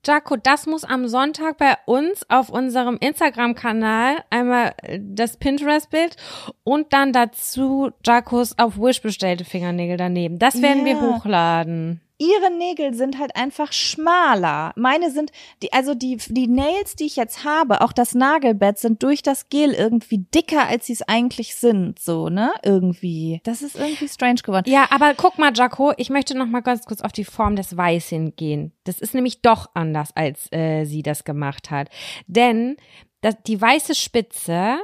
Jaco, 0.07 0.37
das 0.37 0.67
muss 0.67 0.85
am 0.85 1.09
Sonntag 1.09 1.57
bei 1.57 1.77
uns 1.87 2.29
auf 2.29 2.51
unserem 2.51 2.99
Instagram-Kanal 2.99 4.17
einmal 4.29 4.75
äh, 4.83 5.01
das 5.03 5.39
Pinterest-Bild 5.39 6.17
und 6.63 6.93
dann 6.93 7.13
dazu 7.13 7.91
Jacos 8.05 8.59
auf 8.59 8.77
Wish 8.79 9.01
bestellte 9.01 9.45
Fingernägel 9.47 9.97
daneben. 9.97 10.39
Das 10.39 10.61
werden 10.61 10.85
wir 10.85 10.93
Ja. 10.93 11.01
hochladen. 11.01 12.01
Ihre 12.19 12.51
Nägel 12.51 12.95
sind 12.95 13.19
halt 13.19 13.35
einfach 13.35 13.73
schmaler. 13.73 14.73
Meine 14.77 15.11
sind, 15.11 15.33
die, 15.63 15.73
also 15.73 15.95
die, 15.95 16.17
die 16.29 16.47
Nails, 16.47 16.95
die 16.95 17.07
ich 17.07 17.17
jetzt 17.17 17.45
habe, 17.45 17.81
auch 17.81 17.93
das 17.93 18.15
Nagelbett, 18.15 18.79
sind 18.79 19.03
durch 19.03 19.23
das 19.23 19.49
Gel 19.49 19.73
irgendwie 19.73 20.19
dicker, 20.19 20.69
als 20.69 20.87
sie 20.87 20.93
es 20.93 21.03
eigentlich 21.03 21.57
sind, 21.57 21.99
so, 21.99 22.29
ne? 22.29 22.53
Irgendwie. 22.63 23.41
Das 23.45 23.63
ist 23.63 23.77
irgendwie 23.77 24.09
strange 24.09 24.43
geworden. 24.43 24.71
Ja, 24.71 24.87
aber 24.91 25.15
guck 25.15 25.39
mal, 25.39 25.53
Jaco, 25.55 25.93
ich 25.97 26.09
möchte 26.09 26.37
noch 26.37 26.47
mal 26.47 26.61
ganz 26.61 26.85
kurz 26.85 27.01
auf 27.01 27.13
die 27.13 27.25
Form 27.25 27.57
des 27.57 27.77
Weißen 27.77 28.37
gehen. 28.37 28.73
Das 28.85 29.01
ist 29.01 29.15
nämlich 29.15 29.43
doch 29.43 29.71
anders, 29.75 30.11
als 30.15 30.53
äh, 30.53 30.85
sie 30.85 31.03
das 31.03 31.25
gemacht 31.25 31.71
hat. 31.71 31.89
Denn 32.27 32.77
das, 33.23 33.37
die 33.47 33.61
weiße 33.61 33.95
Spitze, 33.95 34.79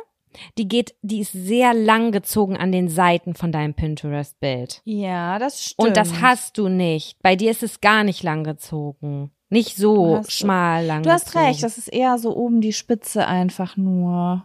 die 0.59 0.69
geht, 0.69 0.95
die 1.03 1.21
ist 1.21 1.33
sehr 1.33 1.75
lang 1.75 2.13
gezogen 2.13 2.57
an 2.57 2.73
den 2.73 2.89
Seiten 2.89 3.35
von 3.35 3.53
deinem 3.53 3.75
Pinterest-Bild. 3.75 4.83
Ja, 4.85 5.39
das 5.39 5.65
stimmt. 5.65 5.89
Und 5.89 5.97
das 5.97 6.21
hast 6.21 6.59
du 6.59 6.69
nicht. 6.69 7.21
Bei 7.23 7.37
dir 7.37 7.51
ist 7.51 7.63
es 7.63 7.81
gar 7.81 8.05
nicht 8.05 8.23
lang 8.23 8.45
gezogen. 8.45 9.31
Nicht 9.49 9.79
Du 9.79 9.83
so 9.83 10.17
hast- 10.19 10.33
schmal 10.33 10.85
lang 10.87 11.03
Du 11.03 11.11
hast 11.11 11.35
recht, 11.35 11.63
das 11.63 11.77
ist 11.79 11.89
eher 11.89 12.19
so 12.19 12.37
oben 12.37 12.61
die 12.61 12.73
Spitze 12.73 13.27
einfach 13.27 13.77
nur. 13.77 14.45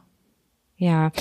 Ja. 0.78 1.12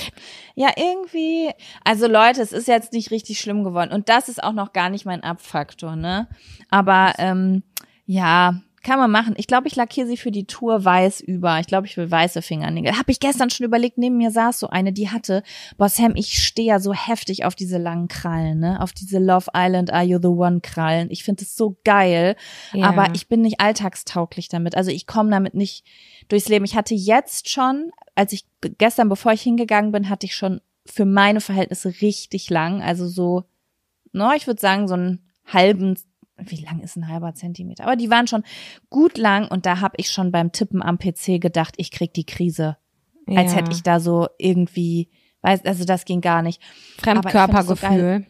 Ja, 0.55 0.69
irgendwie. 0.75 1.49
Also 1.83 2.07
Leute, 2.07 2.41
es 2.41 2.51
ist 2.51 2.67
jetzt 2.67 2.91
nicht 2.93 3.11
richtig 3.11 3.39
schlimm 3.39 3.63
geworden. 3.63 3.91
Und 3.93 4.09
das 4.09 4.27
ist 4.27 4.43
auch 4.43 4.51
noch 4.53 4.73
gar 4.73 4.89
nicht 4.89 5.05
mein 5.05 5.23
Abfaktor, 5.23 5.95
ne? 5.95 6.27
Aber 6.69 7.13
ähm, 7.19 7.63
ja, 8.05 8.59
kann 8.85 8.99
man 8.99 9.09
machen. 9.09 9.33
Ich 9.37 9.47
glaube, 9.47 9.67
ich 9.67 9.75
lackiere 9.75 10.05
sie 10.05 10.15
für 10.15 10.29
die 10.29 10.45
Tour 10.45 10.85
weiß 10.85 11.19
über. 11.21 11.59
Ich 11.59 11.65
glaube, 11.65 11.87
ich 11.87 11.97
will 11.97 12.09
weiße 12.09 12.43
Fingernägel. 12.43 12.97
Habe 12.97 13.11
ich 13.11 13.19
gestern 13.19 13.49
schon 13.49 13.65
überlegt, 13.65 13.97
neben 13.97 14.17
mir 14.17 14.29
saß 14.29 14.59
so 14.59 14.67
eine, 14.67 14.93
die 14.93 15.09
hatte, 15.09 15.41
boah 15.77 15.89
Sam, 15.89 16.15
ich 16.15 16.45
stehe 16.45 16.67
ja 16.67 16.79
so 16.79 16.93
heftig 16.93 17.45
auf 17.45 17.55
diese 17.55 17.79
langen 17.79 18.07
Krallen, 18.07 18.59
ne? 18.59 18.79
Auf 18.79 18.93
diese 18.93 19.17
Love 19.17 19.47
Island 19.55 19.91
Are 19.91 20.03
You 20.03 20.19
the 20.21 20.27
One 20.27 20.61
Krallen. 20.61 21.09
Ich 21.09 21.23
finde 21.23 21.43
es 21.43 21.55
so 21.55 21.77
geil. 21.83 22.35
Ja. 22.73 22.87
Aber 22.87 23.07
ich 23.15 23.27
bin 23.27 23.41
nicht 23.41 23.59
alltagstauglich 23.59 24.49
damit. 24.49 24.77
Also 24.77 24.91
ich 24.91 25.07
komme 25.07 25.31
damit 25.31 25.55
nicht 25.55 25.83
durchs 26.27 26.47
Leben. 26.47 26.63
Ich 26.63 26.75
hatte 26.75 26.93
jetzt 26.93 27.49
schon, 27.49 27.89
als 28.13 28.33
ich 28.33 28.45
gestern, 28.77 29.09
bevor 29.09 29.31
ich 29.31 29.41
hingegangen 29.41 29.91
bin, 29.91 30.09
hatte 30.09 30.27
ich 30.27 30.35
schon 30.35 30.61
für 30.85 31.05
meine 31.05 31.41
Verhältnisse 31.41 31.91
richtig 32.01 32.51
lang. 32.51 32.83
Also 32.83 33.07
so, 33.07 33.45
no, 34.11 34.31
ich 34.35 34.45
würde 34.45 34.61
sagen, 34.61 34.87
so 34.87 34.93
einen 34.93 35.31
halben, 35.45 35.97
wie 36.37 36.63
lang 36.63 36.81
ist 36.81 36.95
ein 36.95 37.07
halber 37.07 37.33
Zentimeter? 37.33 37.83
Aber 37.85 37.95
die 37.95 38.09
waren 38.09 38.27
schon 38.27 38.43
gut 38.89 39.17
lang 39.17 39.47
und 39.47 39.65
da 39.65 39.79
habe 39.79 39.95
ich 39.97 40.11
schon 40.11 40.31
beim 40.31 40.51
Tippen 40.51 40.81
am 40.81 40.97
PC 40.97 41.39
gedacht, 41.39 41.75
ich 41.77 41.91
krieg 41.91 42.13
die 42.13 42.25
Krise. 42.25 42.77
Als 43.27 43.51
ja. 43.51 43.59
hätte 43.59 43.71
ich 43.71 43.81
da 43.81 43.99
so 43.99 44.27
irgendwie, 44.37 45.09
weiß, 45.41 45.65
also 45.65 45.85
das 45.85 46.05
ging 46.05 46.21
gar 46.21 46.41
nicht. 46.41 46.61
Fremdkörpergefühl. 46.99 48.25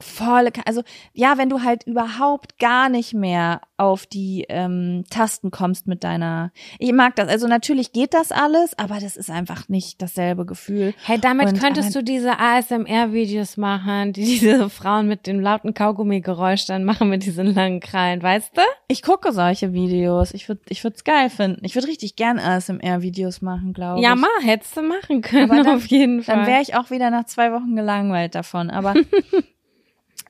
Voll, 0.00 0.48
also 0.64 0.82
ja, 1.12 1.38
wenn 1.38 1.48
du 1.48 1.62
halt 1.62 1.84
überhaupt 1.86 2.58
gar 2.58 2.88
nicht 2.88 3.14
mehr 3.14 3.60
auf 3.76 4.06
die 4.06 4.44
ähm, 4.48 5.04
Tasten 5.10 5.50
kommst 5.50 5.86
mit 5.86 6.02
deiner, 6.02 6.50
ich 6.78 6.92
mag 6.92 7.14
das, 7.16 7.28
also 7.28 7.46
natürlich 7.46 7.92
geht 7.92 8.14
das 8.14 8.32
alles, 8.32 8.76
aber 8.78 8.98
das 9.00 9.16
ist 9.16 9.30
einfach 9.30 9.68
nicht 9.68 10.00
dasselbe 10.02 10.46
Gefühl. 10.46 10.94
Hey, 11.04 11.18
damit 11.20 11.48
Und 11.48 11.60
könntest 11.60 11.94
du 11.94 12.02
diese 12.02 12.38
ASMR-Videos 12.38 13.56
machen, 13.56 14.12
die 14.12 14.24
diese 14.24 14.68
Frauen 14.70 15.06
mit 15.08 15.26
dem 15.26 15.40
lauten 15.40 15.74
Kaugummi-Geräusch 15.74 16.66
dann 16.66 16.84
machen 16.84 17.08
mit 17.08 17.24
diesen 17.24 17.54
langen 17.54 17.80
Krallen, 17.80 18.22
weißt 18.22 18.56
du? 18.56 18.62
Ich 18.88 19.02
gucke 19.02 19.32
solche 19.32 19.72
Videos, 19.72 20.32
ich 20.34 20.48
würde, 20.48 20.62
ich 20.68 20.82
würde 20.84 20.96
es 20.96 21.04
geil 21.04 21.30
finden. 21.30 21.64
Ich 21.64 21.74
würde 21.74 21.88
richtig 21.88 22.16
gern 22.16 22.38
ASMR-Videos 22.38 23.42
machen, 23.42 23.72
glaube 23.72 24.00
Ja, 24.00 24.14
ich. 24.14 24.20
mal, 24.20 24.28
hättest 24.42 24.76
du 24.76 24.82
machen 24.82 25.20
können, 25.22 25.50
Aber 25.50 25.62
dann- 25.62 25.76
auf 25.76 25.86
jeden 25.86 26.22
Fall. 26.22 26.36
Dann 26.36 26.46
wäre 26.46 26.62
ich 26.62 26.74
auch 26.76 26.90
wieder 26.90 27.10
nach 27.10 27.24
zwei 27.26 27.52
Wochen 27.52 27.76
gelangweilt 27.76 28.34
davon. 28.34 28.70
Aber 28.70 28.94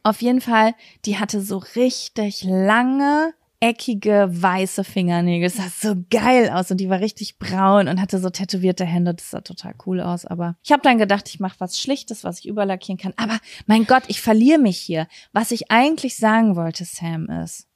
auf 0.06 0.22
jeden 0.22 0.40
Fall, 0.40 0.74
die 1.04 1.18
hatte 1.18 1.40
so 1.40 1.58
richtig 1.74 2.44
lange, 2.44 3.34
eckige, 3.60 4.28
weiße 4.30 4.84
Fingernägel. 4.84 5.48
Das 5.48 5.56
sah 5.56 5.88
so 5.94 6.04
geil 6.10 6.50
aus 6.50 6.70
und 6.70 6.76
die 6.78 6.88
war 6.88 7.00
richtig 7.00 7.38
braun 7.38 7.88
und 7.88 8.00
hatte 8.00 8.18
so 8.18 8.30
tätowierte 8.30 8.84
Hände. 8.84 9.14
Das 9.14 9.30
sah 9.30 9.40
total 9.40 9.74
cool 9.86 10.00
aus. 10.00 10.24
Aber 10.26 10.56
ich 10.62 10.72
habe 10.72 10.82
dann 10.82 10.98
gedacht, 10.98 11.28
ich 11.28 11.40
mache 11.40 11.56
was 11.58 11.80
Schlichtes, 11.80 12.22
was 12.22 12.38
ich 12.40 12.46
überlackieren 12.48 12.98
kann. 12.98 13.14
Aber 13.16 13.38
mein 13.66 13.86
Gott, 13.86 14.04
ich 14.08 14.20
verliere 14.20 14.58
mich 14.58 14.78
hier. 14.78 15.08
Was 15.32 15.50
ich 15.50 15.70
eigentlich 15.70 16.16
sagen 16.16 16.54
wollte, 16.54 16.84
Sam, 16.84 17.28
ist, 17.30 17.66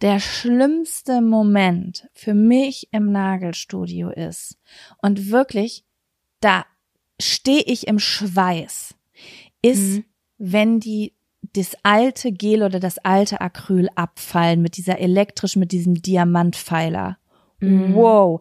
der 0.00 0.20
schlimmste 0.20 1.20
Moment 1.20 2.08
für 2.14 2.34
mich 2.34 2.88
im 2.92 3.12
Nagelstudio 3.12 4.10
ist 4.10 4.56
und 5.02 5.30
wirklich, 5.30 5.84
da 6.40 6.64
stehe 7.20 7.62
ich 7.62 7.86
im 7.88 7.98
Schweiß, 7.98 8.94
ist, 9.60 9.80
Mhm. 9.98 10.04
wenn 10.38 10.80
die 10.80 11.14
das 11.54 11.76
alte 11.82 12.32
Gel 12.32 12.62
oder 12.62 12.80
das 12.80 12.98
alte 12.98 13.40
Acryl 13.40 13.88
abfallen 13.94 14.62
mit 14.62 14.76
dieser 14.76 14.98
elektrisch, 14.98 15.56
mit 15.56 15.72
diesem 15.72 15.94
Diamantpfeiler. 16.02 17.18
Mhm. 17.60 17.94
Wow. 17.94 18.40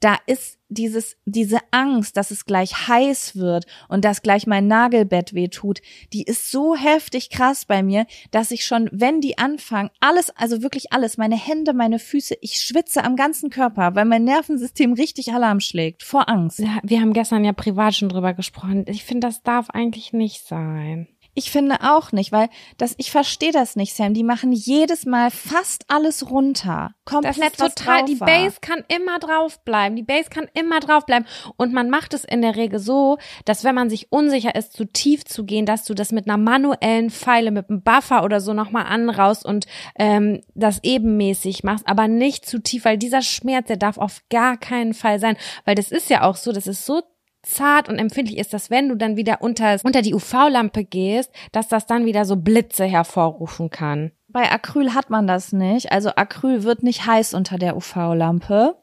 Da 0.00 0.16
ist 0.26 0.58
dieses, 0.68 1.16
diese 1.24 1.58
Angst, 1.70 2.16
dass 2.16 2.30
es 2.30 2.44
gleich 2.44 2.88
heiß 2.88 3.36
wird 3.36 3.66
und 3.88 4.04
dass 4.04 4.22
gleich 4.22 4.46
mein 4.46 4.66
Nagelbett 4.66 5.32
wehtut, 5.32 5.80
die 6.12 6.24
ist 6.24 6.50
so 6.50 6.74
heftig 6.74 7.30
krass 7.30 7.64
bei 7.64 7.82
mir, 7.82 8.06
dass 8.32 8.50
ich 8.50 8.64
schon, 8.64 8.88
wenn 8.92 9.20
die 9.20 9.38
anfangen, 9.38 9.90
alles, 10.00 10.30
also 10.30 10.62
wirklich 10.62 10.92
alles, 10.92 11.16
meine 11.16 11.36
Hände, 11.36 11.72
meine 11.72 11.98
Füße, 11.98 12.34
ich 12.40 12.60
schwitze 12.60 13.04
am 13.04 13.14
ganzen 13.16 13.48
Körper, 13.50 13.94
weil 13.94 14.04
mein 14.04 14.24
Nervensystem 14.24 14.92
richtig 14.92 15.32
Alarm 15.32 15.60
schlägt 15.60 16.02
vor 16.02 16.28
Angst. 16.28 16.58
Ja, 16.58 16.80
Wir 16.82 17.00
haben 17.00 17.12
gestern 17.12 17.44
ja 17.44 17.52
privat 17.52 17.94
schon 17.94 18.08
drüber 18.08 18.34
gesprochen. 18.34 18.84
Ich 18.88 19.04
finde, 19.04 19.28
das 19.28 19.42
darf 19.42 19.70
eigentlich 19.70 20.12
nicht 20.12 20.46
sein. 20.46 21.06
Ich 21.38 21.50
finde 21.50 21.76
auch 21.82 22.12
nicht, 22.12 22.32
weil 22.32 22.48
das, 22.78 22.94
ich 22.96 23.10
verstehe 23.10 23.52
das 23.52 23.76
nicht, 23.76 23.94
Sam. 23.94 24.14
Die 24.14 24.24
machen 24.24 24.52
jedes 24.52 25.04
Mal 25.04 25.30
fast 25.30 25.84
alles 25.88 26.30
runter. 26.30 26.94
Komplett 27.04 27.36
Das 27.36 27.68
ist 27.68 27.78
total, 27.78 28.06
die. 28.06 28.14
Base 28.14 28.56
kann 28.62 28.82
immer 28.88 29.18
draufbleiben. 29.18 29.96
Die 29.96 30.02
Base 30.02 30.30
kann 30.30 30.48
immer 30.54 30.80
draufbleiben. 30.80 31.28
Und 31.58 31.74
man 31.74 31.90
macht 31.90 32.14
es 32.14 32.24
in 32.24 32.40
der 32.40 32.56
Regel 32.56 32.78
so, 32.78 33.18
dass 33.44 33.64
wenn 33.64 33.74
man 33.74 33.90
sich 33.90 34.10
unsicher 34.10 34.54
ist, 34.54 34.72
zu 34.72 34.86
tief 34.86 35.26
zu 35.26 35.44
gehen, 35.44 35.66
dass 35.66 35.84
du 35.84 35.92
das 35.92 36.10
mit 36.10 36.26
einer 36.26 36.38
manuellen 36.38 37.10
Pfeile, 37.10 37.50
mit 37.50 37.68
einem 37.68 37.82
Buffer 37.82 38.24
oder 38.24 38.40
so 38.40 38.54
nochmal 38.54 38.86
anraust 38.86 39.44
und 39.44 39.66
ähm, 39.98 40.40
das 40.54 40.80
ebenmäßig 40.84 41.64
machst, 41.64 41.86
aber 41.86 42.08
nicht 42.08 42.46
zu 42.46 42.62
tief, 42.62 42.86
weil 42.86 42.96
dieser 42.96 43.20
Schmerz, 43.20 43.66
der 43.66 43.76
darf 43.76 43.98
auf 43.98 44.22
gar 44.30 44.56
keinen 44.56 44.94
Fall 44.94 45.18
sein. 45.18 45.36
Weil 45.66 45.74
das 45.74 45.90
ist 45.90 46.08
ja 46.08 46.22
auch 46.22 46.36
so, 46.36 46.52
das 46.52 46.66
ist 46.66 46.86
so 46.86 47.02
zart 47.46 47.88
und 47.88 47.98
empfindlich 47.98 48.38
ist, 48.38 48.52
dass 48.52 48.70
wenn 48.70 48.88
du 48.88 48.96
dann 48.96 49.16
wieder 49.16 49.40
unter, 49.40 49.76
unter 49.84 50.02
die 50.02 50.14
UV-Lampe 50.14 50.84
gehst, 50.84 51.30
dass 51.52 51.68
das 51.68 51.86
dann 51.86 52.04
wieder 52.04 52.24
so 52.24 52.36
Blitze 52.36 52.84
hervorrufen 52.84 53.70
kann. 53.70 54.10
Bei 54.28 54.50
Acryl 54.50 54.92
hat 54.94 55.08
man 55.10 55.26
das 55.26 55.52
nicht. 55.52 55.92
Also 55.92 56.10
Acryl 56.16 56.64
wird 56.64 56.82
nicht 56.82 57.06
heiß 57.06 57.32
unter 57.34 57.56
der 57.58 57.76
UV-Lampe. 57.76 58.76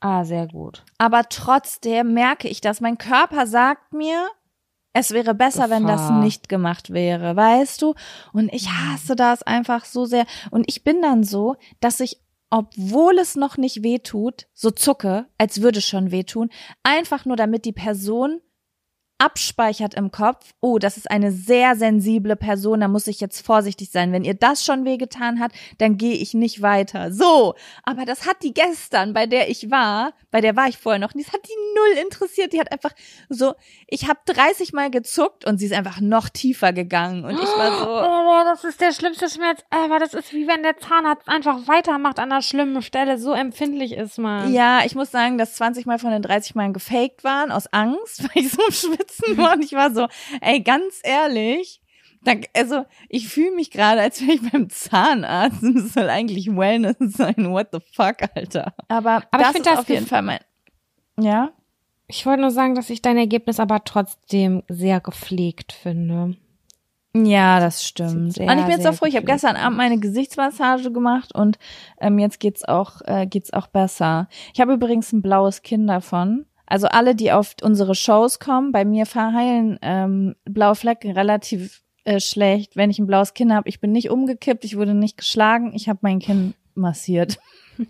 Ah, 0.00 0.24
sehr 0.24 0.46
gut. 0.48 0.82
Aber 0.98 1.28
trotzdem 1.28 2.14
merke 2.14 2.48
ich 2.48 2.60
das. 2.60 2.80
Mein 2.80 2.96
Körper 2.96 3.46
sagt 3.46 3.92
mir, 3.92 4.26
Es 4.94 5.12
wäre 5.12 5.34
besser, 5.34 5.68
wenn 5.70 5.86
das 5.86 6.00
Gefahr. 6.00 6.22
nicht 6.22 6.48
gemacht 6.48 6.92
wäre, 6.92 7.36
weißt 7.36 7.82
du? 7.82 7.94
Und 8.32 8.52
ich 8.52 8.70
hasse 8.70 9.14
das 9.14 9.42
einfach 9.42 9.84
so 9.84 10.06
sehr. 10.06 10.24
Und 10.50 10.64
ich 10.68 10.82
bin 10.82 11.02
dann 11.02 11.22
so, 11.22 11.56
dass 11.80 12.00
ich, 12.00 12.18
obwohl 12.50 13.18
es 13.18 13.36
noch 13.36 13.56
nicht 13.56 13.82
weh 13.82 13.98
tut, 13.98 14.46
so 14.52 14.70
zucke, 14.70 15.26
als 15.38 15.62
würde 15.62 15.78
es 15.78 15.86
schon 15.86 16.10
wehtun, 16.10 16.50
einfach 16.82 17.24
nur 17.24 17.36
damit 17.36 17.64
die 17.64 17.72
Person 17.72 18.40
abspeichert 19.20 19.94
im 19.94 20.10
Kopf, 20.10 20.52
oh, 20.60 20.78
das 20.78 20.96
ist 20.96 21.10
eine 21.10 21.30
sehr 21.30 21.76
sensible 21.76 22.36
Person, 22.36 22.80
da 22.80 22.88
muss 22.88 23.06
ich 23.06 23.20
jetzt 23.20 23.44
vorsichtig 23.44 23.90
sein. 23.90 24.12
Wenn 24.12 24.24
ihr 24.24 24.34
das 24.34 24.64
schon 24.64 24.84
wehgetan 24.84 25.38
hat, 25.40 25.52
dann 25.78 25.98
gehe 25.98 26.14
ich 26.14 26.34
nicht 26.34 26.62
weiter. 26.62 27.12
So, 27.12 27.54
aber 27.84 28.06
das 28.06 28.26
hat 28.26 28.42
die 28.42 28.54
gestern, 28.54 29.12
bei 29.12 29.26
der 29.26 29.50
ich 29.50 29.70
war, 29.70 30.14
bei 30.30 30.40
der 30.40 30.56
war 30.56 30.68
ich 30.68 30.78
vorher 30.78 30.98
noch, 30.98 31.14
nie, 31.14 31.22
das 31.22 31.32
hat 31.32 31.46
die 31.46 31.76
null 31.76 32.04
interessiert. 32.04 32.52
Die 32.52 32.60
hat 32.60 32.72
einfach 32.72 32.92
so, 33.28 33.54
ich 33.86 34.08
habe 34.08 34.20
30 34.26 34.72
Mal 34.72 34.90
gezuckt 34.90 35.44
und 35.44 35.58
sie 35.58 35.66
ist 35.66 35.72
einfach 35.72 36.00
noch 36.00 36.28
tiefer 36.28 36.72
gegangen 36.72 37.24
und 37.24 37.34
ich 37.34 37.40
war 37.40 37.78
so, 37.78 37.90
Oh, 38.30 38.44
das 38.44 38.64
ist 38.64 38.80
der 38.80 38.92
schlimmste 38.92 39.28
Schmerz 39.28 39.62
ever. 39.70 39.98
Das 39.98 40.14
ist 40.14 40.32
wie 40.32 40.46
wenn 40.46 40.62
der 40.62 40.78
Zahnarzt 40.78 41.28
einfach 41.28 41.68
weitermacht 41.68 42.18
an 42.18 42.32
einer 42.32 42.42
schlimmen 42.42 42.80
Stelle. 42.82 43.18
So 43.18 43.32
empfindlich 43.32 43.92
ist 43.92 44.18
man. 44.18 44.52
Ja, 44.52 44.84
ich 44.84 44.94
muss 44.94 45.10
sagen, 45.10 45.36
dass 45.36 45.54
20 45.56 45.84
Mal 45.86 45.98
von 45.98 46.10
den 46.10 46.22
30 46.22 46.54
Malen 46.54 46.72
gefaked 46.72 47.24
waren, 47.24 47.50
aus 47.50 47.66
Angst, 47.72 48.22
weil 48.34 48.42
ich 48.42 48.50
so 48.50 48.62
im 48.66 48.72
Schwitzen 49.10 49.38
war. 49.38 49.54
Und 49.54 49.64
ich 49.64 49.72
war 49.72 49.92
so, 49.92 50.08
ey, 50.40 50.60
ganz 50.60 51.00
ehrlich, 51.02 51.80
da, 52.22 52.32
also 52.54 52.84
ich 53.08 53.28
fühle 53.28 53.52
mich 53.52 53.70
gerade, 53.70 54.00
als 54.00 54.20
wäre 54.20 54.32
ich 54.32 54.50
beim 54.50 54.68
Zahnarzt. 54.68 55.62
Und 55.62 55.76
es 55.78 55.94
soll 55.94 56.08
eigentlich 56.10 56.54
Wellness 56.54 56.96
sein. 57.00 57.50
What 57.50 57.68
the 57.72 57.80
fuck, 57.92 58.16
Alter. 58.34 58.74
Aber, 58.88 59.22
Aber 59.30 59.40
ich 59.40 59.40
das 59.40 59.52
find 59.52 59.66
ist 59.66 59.72
das 59.72 59.78
auf 59.80 59.88
jeden 59.88 60.06
Fall 60.06 60.22
mein. 60.22 60.40
Ja? 61.18 61.52
Ich 62.08 62.26
wollte 62.26 62.42
nur 62.42 62.50
sagen, 62.50 62.74
dass 62.74 62.90
ich 62.90 63.02
dein 63.02 63.16
Ergebnis 63.16 63.60
aber 63.60 63.84
trotzdem 63.84 64.62
sehr 64.68 65.00
gepflegt 65.00 65.72
finde. 65.72 66.36
Ja, 67.14 67.58
das 67.58 67.84
stimmt. 67.84 68.34
Sehr, 68.34 68.46
und 68.46 68.58
ich 68.58 68.64
bin 68.64 68.76
jetzt 68.76 68.86
auch 68.86 68.94
froh. 68.94 69.06
Ich 69.06 69.16
habe 69.16 69.26
gestern 69.26 69.56
Abend 69.56 69.76
meine 69.76 69.98
Gesichtsmassage 69.98 70.92
gemacht 70.92 71.34
und 71.34 71.58
ähm, 72.00 72.18
jetzt 72.20 72.38
geht's 72.38 72.64
auch 72.64 73.00
äh, 73.04 73.26
geht's 73.26 73.52
auch 73.52 73.66
besser. 73.66 74.28
Ich 74.54 74.60
habe 74.60 74.74
übrigens 74.74 75.12
ein 75.12 75.22
blaues 75.22 75.62
Kinn 75.62 75.88
davon. 75.88 76.46
Also 76.70 76.86
alle, 76.86 77.16
die 77.16 77.32
auf 77.32 77.56
unsere 77.62 77.96
Shows 77.96 78.38
kommen, 78.38 78.70
bei 78.70 78.84
mir 78.84 79.04
verheilen 79.04 79.78
ähm, 79.82 80.36
blaue 80.44 80.76
Flecken 80.76 81.10
relativ 81.10 81.82
äh, 82.04 82.20
schlecht. 82.20 82.76
Wenn 82.76 82.90
ich 82.90 82.98
ein 83.00 83.08
blaues 83.08 83.34
Kinn 83.34 83.52
habe, 83.52 83.68
ich 83.68 83.80
bin 83.80 83.90
nicht 83.90 84.08
umgekippt, 84.08 84.64
ich 84.64 84.76
wurde 84.76 84.94
nicht 84.94 85.16
geschlagen, 85.16 85.72
ich 85.74 85.88
habe 85.88 85.98
mein 86.02 86.20
Kinn 86.20 86.54
massiert. 86.74 87.38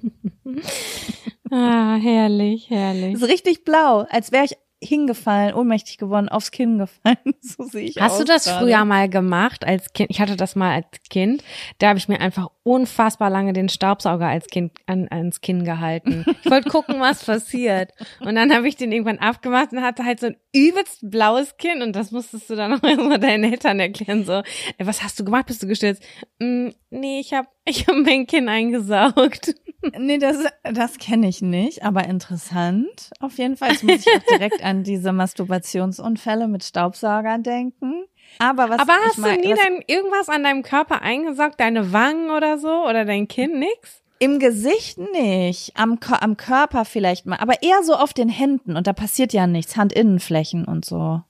Ah, 1.53 1.97
herrlich, 1.97 2.71
herrlich. 2.71 3.15
Ist 3.15 3.27
richtig 3.27 3.65
blau, 3.65 4.07
als 4.09 4.31
wäre 4.31 4.45
ich 4.45 4.57
hingefallen, 4.83 5.55
ohnmächtig 5.55 5.99
geworden, 5.99 6.29
aufs 6.29 6.51
Kinn 6.51 6.79
gefallen. 6.79 7.17
So 7.43 7.65
sehe 7.65 7.83
ich 7.83 7.97
Hast 7.99 8.21
du 8.21 8.25
das 8.25 8.45
gerade. 8.45 8.65
früher 8.65 8.85
mal 8.85 9.09
gemacht 9.09 9.65
als 9.67 9.93
Kind? 9.93 10.11
Ich 10.11 10.21
hatte 10.21 10.37
das 10.37 10.57
mal 10.57 10.75
als 10.75 10.87
Kind. 11.09 11.43
Da 11.79 11.89
habe 11.89 11.99
ich 11.99 12.09
mir 12.09 12.21
einfach 12.21 12.49
unfassbar 12.63 13.31
lange 13.31 13.53
den 13.53 13.69
Staubsauger 13.69 14.27
als 14.29 14.47
Kind 14.47 14.73
an, 14.87 15.09
ans 15.11 15.41
Kinn 15.41 15.65
gehalten. 15.65 16.25
Ich 16.45 16.51
wollte 16.51 16.71
gucken, 16.71 17.01
was 17.01 17.25
passiert. 17.27 17.93
Und 18.21 18.37
dann 18.37 18.55
habe 18.55 18.69
ich 18.69 18.77
den 18.77 18.93
irgendwann 18.93 19.19
abgemacht 19.19 19.73
und 19.73 19.83
hatte 19.83 20.05
halt 20.05 20.21
so 20.21 20.27
ein 20.29 20.37
übelst 20.55 21.11
blaues 21.11 21.57
Kinn 21.57 21.83
und 21.83 21.95
das 21.97 22.11
musstest 22.13 22.49
du 22.51 22.57
dann 22.57 22.73
auch 22.79 22.83
immer 22.83 23.19
deinen 23.19 23.45
Eltern 23.53 23.81
erklären. 23.81 24.25
So, 24.25 24.43
was 24.79 25.03
hast 25.03 25.19
du 25.19 25.25
gemacht? 25.25 25.47
Bist 25.47 25.63
du 25.63 25.67
gestürzt? 25.67 26.03
Mm, 26.39 26.69
nee, 26.91 27.21
ich 27.21 27.33
habe 27.33 27.49
ich 27.65 27.87
hab 27.87 27.97
mein 27.97 28.27
Kinn 28.27 28.49
eingesaugt. 28.49 29.55
Nee, 29.99 30.19
das, 30.19 30.37
das 30.63 30.99
kenne 30.99 31.29
ich 31.29 31.41
nicht, 31.41 31.83
aber 31.83 32.05
interessant. 32.05 33.11
Auf 33.21 33.39
jeden 33.39 33.57
Fall 33.57 33.71
Jetzt 33.71 33.83
muss 33.83 34.07
ich 34.07 34.09
auch 34.09 34.37
direkt 34.37 34.63
an 34.63 34.85
diese 34.85 35.13
Masturbationsunfälle 35.13 36.49
mit 36.49 36.65
Staubsaugern 36.65 37.43
denken. 37.43 38.05
Aber 38.39 38.69
was 38.69 38.79
Aber 38.81 38.93
ich 39.01 39.09
hast 39.09 39.19
mal, 39.19 39.37
du 39.37 39.49
nie 39.49 39.55
dein, 39.55 39.83
irgendwas 39.87 40.29
an 40.29 40.45
deinem 40.45 40.63
Körper 40.63 41.01
eingesaugt? 41.01 41.59
Deine 41.59 41.93
Wangen 41.93 42.31
oder 42.31 42.59
so? 42.59 42.87
Oder 42.87 43.05
dein 43.05 43.27
Kinn? 43.27 43.59
Nix? 43.59 44.03
im 44.21 44.39
Gesicht 44.39 44.99
nicht, 44.99 45.73
am, 45.77 45.99
am 46.21 46.37
Körper 46.37 46.85
vielleicht 46.85 47.25
mal, 47.25 47.39
aber 47.39 47.63
eher 47.63 47.83
so 47.83 47.95
auf 47.95 48.13
den 48.13 48.29
Händen 48.29 48.77
und 48.77 48.87
da 48.87 48.93
passiert 48.93 49.33
ja 49.33 49.47
nichts, 49.47 49.77
Handinnenflächen 49.77 50.67
und 50.67 50.85
so. 50.85 51.23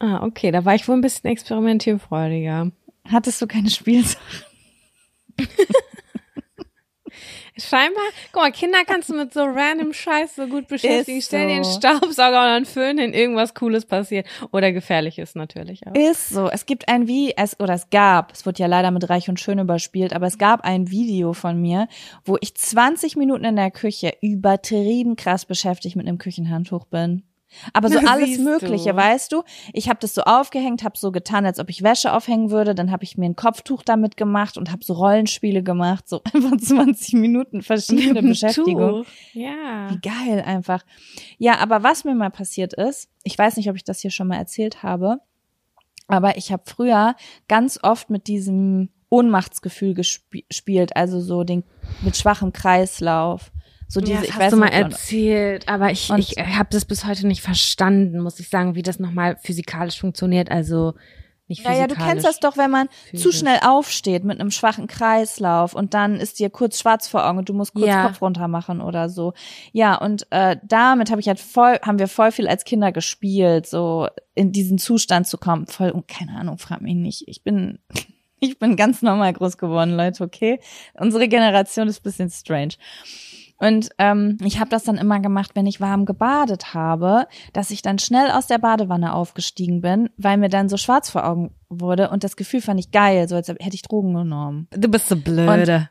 Ah, 0.00 0.22
okay, 0.24 0.50
da 0.50 0.64
war 0.64 0.74
ich 0.74 0.88
wohl 0.88 0.96
ein 0.96 1.00
bisschen 1.02 1.30
experimentierfreudiger. 1.30 2.72
Hattest 3.08 3.40
du 3.40 3.46
keine 3.46 3.70
Spielsachen? 3.70 4.20
Scheinbar, 7.58 8.04
guck 8.32 8.42
mal, 8.42 8.52
Kinder 8.52 8.84
kannst 8.86 9.08
du 9.08 9.14
mit 9.14 9.32
so 9.32 9.42
random 9.44 9.94
Scheiß 9.94 10.36
so 10.36 10.46
gut 10.46 10.68
beschäftigen. 10.68 11.18
Ist 11.18 11.26
Stell 11.26 11.46
dir 11.46 11.54
einen 11.54 11.64
so. 11.64 11.78
Staubsauger 11.78 12.42
und 12.42 12.48
einen 12.48 12.66
Föhn 12.66 12.98
hin, 12.98 13.14
irgendwas 13.14 13.54
Cooles 13.54 13.86
passiert. 13.86 14.26
Oder 14.52 14.72
gefährliches 14.72 15.34
natürlich 15.34 15.86
auch. 15.86 15.94
Ist 15.94 16.28
so. 16.28 16.50
Es 16.50 16.66
gibt 16.66 16.88
ein 16.88 17.08
wie 17.08 17.34
es 17.34 17.58
oder 17.58 17.72
es 17.72 17.88
gab, 17.88 18.32
es 18.32 18.44
wurde 18.44 18.60
ja 18.60 18.66
leider 18.66 18.90
mit 18.90 19.08
Reich 19.08 19.30
und 19.30 19.40
Schön 19.40 19.58
überspielt, 19.58 20.12
aber 20.12 20.26
es 20.26 20.36
gab 20.36 20.64
ein 20.64 20.90
Video 20.90 21.32
von 21.32 21.58
mir, 21.58 21.88
wo 22.26 22.36
ich 22.40 22.54
20 22.54 23.16
Minuten 23.16 23.44
in 23.44 23.56
der 23.56 23.70
Küche 23.70 24.12
übertrieben 24.20 25.16
krass 25.16 25.46
beschäftigt 25.46 25.96
mit 25.96 26.06
einem 26.06 26.18
Küchenhandtuch 26.18 26.84
bin. 26.84 27.22
Aber 27.72 27.88
so 27.88 27.98
alles 27.98 28.38
Mögliche, 28.38 28.90
du. 28.90 28.96
weißt 28.96 29.32
du? 29.32 29.42
Ich 29.72 29.88
habe 29.88 29.98
das 30.00 30.14
so 30.14 30.22
aufgehängt, 30.22 30.82
habe 30.84 30.98
so 30.98 31.12
getan, 31.12 31.46
als 31.46 31.58
ob 31.58 31.70
ich 31.70 31.82
Wäsche 31.82 32.12
aufhängen 32.12 32.50
würde. 32.50 32.74
Dann 32.74 32.90
habe 32.90 33.04
ich 33.04 33.16
mir 33.16 33.26
ein 33.26 33.36
Kopftuch 33.36 33.82
damit 33.82 34.16
gemacht 34.16 34.58
und 34.58 34.70
habe 34.72 34.84
so 34.84 34.94
Rollenspiele 34.94 35.62
gemacht, 35.62 36.08
so 36.08 36.22
einfach 36.34 36.56
20 36.56 37.14
Minuten 37.14 37.62
verschiedene 37.62 38.22
Beschäftigung. 38.28 39.04
Tuch. 39.04 39.06
Ja. 39.32 39.88
Wie 39.90 39.98
geil 40.00 40.42
einfach. 40.44 40.84
Ja, 41.38 41.58
aber 41.58 41.82
was 41.82 42.04
mir 42.04 42.14
mal 42.14 42.30
passiert 42.30 42.72
ist, 42.74 43.08
ich 43.22 43.38
weiß 43.38 43.56
nicht, 43.56 43.70
ob 43.70 43.76
ich 43.76 43.84
das 43.84 44.00
hier 44.00 44.10
schon 44.10 44.28
mal 44.28 44.36
erzählt 44.36 44.82
habe, 44.82 45.18
aber 46.08 46.36
ich 46.36 46.52
habe 46.52 46.62
früher 46.66 47.14
ganz 47.48 47.78
oft 47.82 48.10
mit 48.10 48.26
diesem 48.26 48.90
Ohnmachtsgefühl 49.08 49.92
gesp- 49.92 50.44
gespielt, 50.48 50.96
also 50.96 51.20
so 51.20 51.44
den 51.44 51.64
mit 52.02 52.16
schwachem 52.16 52.52
Kreislauf. 52.52 53.52
So 53.88 54.00
diese, 54.00 54.12
ja, 54.14 54.18
das 54.20 54.28
ich 54.28 54.34
hast 54.34 54.40
weiß 54.40 54.50
du 54.52 54.56
mal 54.56 54.68
erzählt, 54.68 55.68
aber 55.68 55.90
ich, 55.92 56.10
ich 56.10 56.36
habe 56.38 56.68
das 56.70 56.84
bis 56.84 57.04
heute 57.04 57.26
nicht 57.26 57.40
verstanden, 57.42 58.20
muss 58.20 58.40
ich 58.40 58.48
sagen, 58.48 58.74
wie 58.74 58.82
das 58.82 58.98
nochmal 58.98 59.36
physikalisch 59.40 60.00
funktioniert. 60.00 60.50
Also 60.50 60.94
nicht 61.48 61.62
Ja, 61.62 61.70
physikalisch. 61.70 61.78
ja, 61.80 61.86
du 61.86 61.94
kennst 61.94 62.26
das 62.26 62.40
doch, 62.40 62.56
wenn 62.56 62.70
man 62.72 62.88
zu 62.88 63.16
physisch. 63.28 63.38
schnell 63.38 63.60
aufsteht 63.64 64.24
mit 64.24 64.40
einem 64.40 64.50
schwachen 64.50 64.88
Kreislauf 64.88 65.74
und 65.74 65.94
dann 65.94 66.16
ist 66.16 66.40
dir 66.40 66.50
kurz 66.50 66.80
schwarz 66.80 67.06
vor 67.06 67.24
Augen 67.24 67.38
und 67.38 67.48
du 67.48 67.52
musst 67.52 67.74
kurz 67.74 67.86
Ja. 67.86 68.08
Kopf 68.08 68.20
runter 68.20 68.48
machen 68.48 68.80
oder 68.80 69.08
so. 69.08 69.32
Ja, 69.70 69.94
und 69.94 70.26
äh, 70.30 70.56
damit 70.64 71.12
habe 71.12 71.20
ich 71.20 71.28
halt 71.28 71.38
voll, 71.38 71.78
haben 71.82 72.00
wir 72.00 72.08
voll 72.08 72.32
viel 72.32 72.48
als 72.48 72.64
Kinder 72.64 72.90
gespielt, 72.90 73.66
so 73.68 74.08
in 74.34 74.50
diesen 74.50 74.78
Zustand 74.78 75.28
zu 75.28 75.38
kommen. 75.38 75.68
Voll, 75.68 75.90
und 75.90 76.08
keine 76.08 76.32
Ahnung, 76.36 76.58
frag 76.58 76.80
mich 76.80 76.96
nicht. 76.96 77.22
Ich 77.28 77.44
bin, 77.44 77.78
ich 78.40 78.58
bin 78.58 78.74
ganz 78.74 79.02
normal 79.02 79.32
groß 79.32 79.56
geworden, 79.58 79.92
Leute, 79.96 80.24
okay? 80.24 80.58
Unsere 80.94 81.28
Generation 81.28 81.86
ist 81.86 82.02
bisschen 82.02 82.28
strange. 82.30 82.74
Und 83.58 83.90
ähm, 83.98 84.38
ich 84.44 84.60
habe 84.60 84.70
das 84.70 84.84
dann 84.84 84.98
immer 84.98 85.20
gemacht, 85.20 85.52
wenn 85.54 85.66
ich 85.66 85.80
warm 85.80 86.04
gebadet 86.04 86.74
habe, 86.74 87.26
dass 87.52 87.70
ich 87.70 87.82
dann 87.82 87.98
schnell 87.98 88.30
aus 88.30 88.46
der 88.46 88.58
Badewanne 88.58 89.14
aufgestiegen 89.14 89.80
bin, 89.80 90.10
weil 90.16 90.36
mir 90.36 90.48
dann 90.48 90.68
so 90.68 90.76
schwarz 90.76 91.10
vor 91.10 91.26
Augen 91.26 91.54
wurde 91.68 92.10
und 92.10 92.24
das 92.24 92.36
Gefühl 92.36 92.60
fand 92.60 92.80
ich 92.80 92.90
geil, 92.90 93.28
so 93.28 93.36
als 93.36 93.48
hätte 93.48 93.74
ich 93.74 93.82
Drogen 93.82 94.14
genommen. 94.14 94.68
Du 94.70 94.88
bist 94.88 95.08
so 95.08 95.16
blöde. 95.16 95.88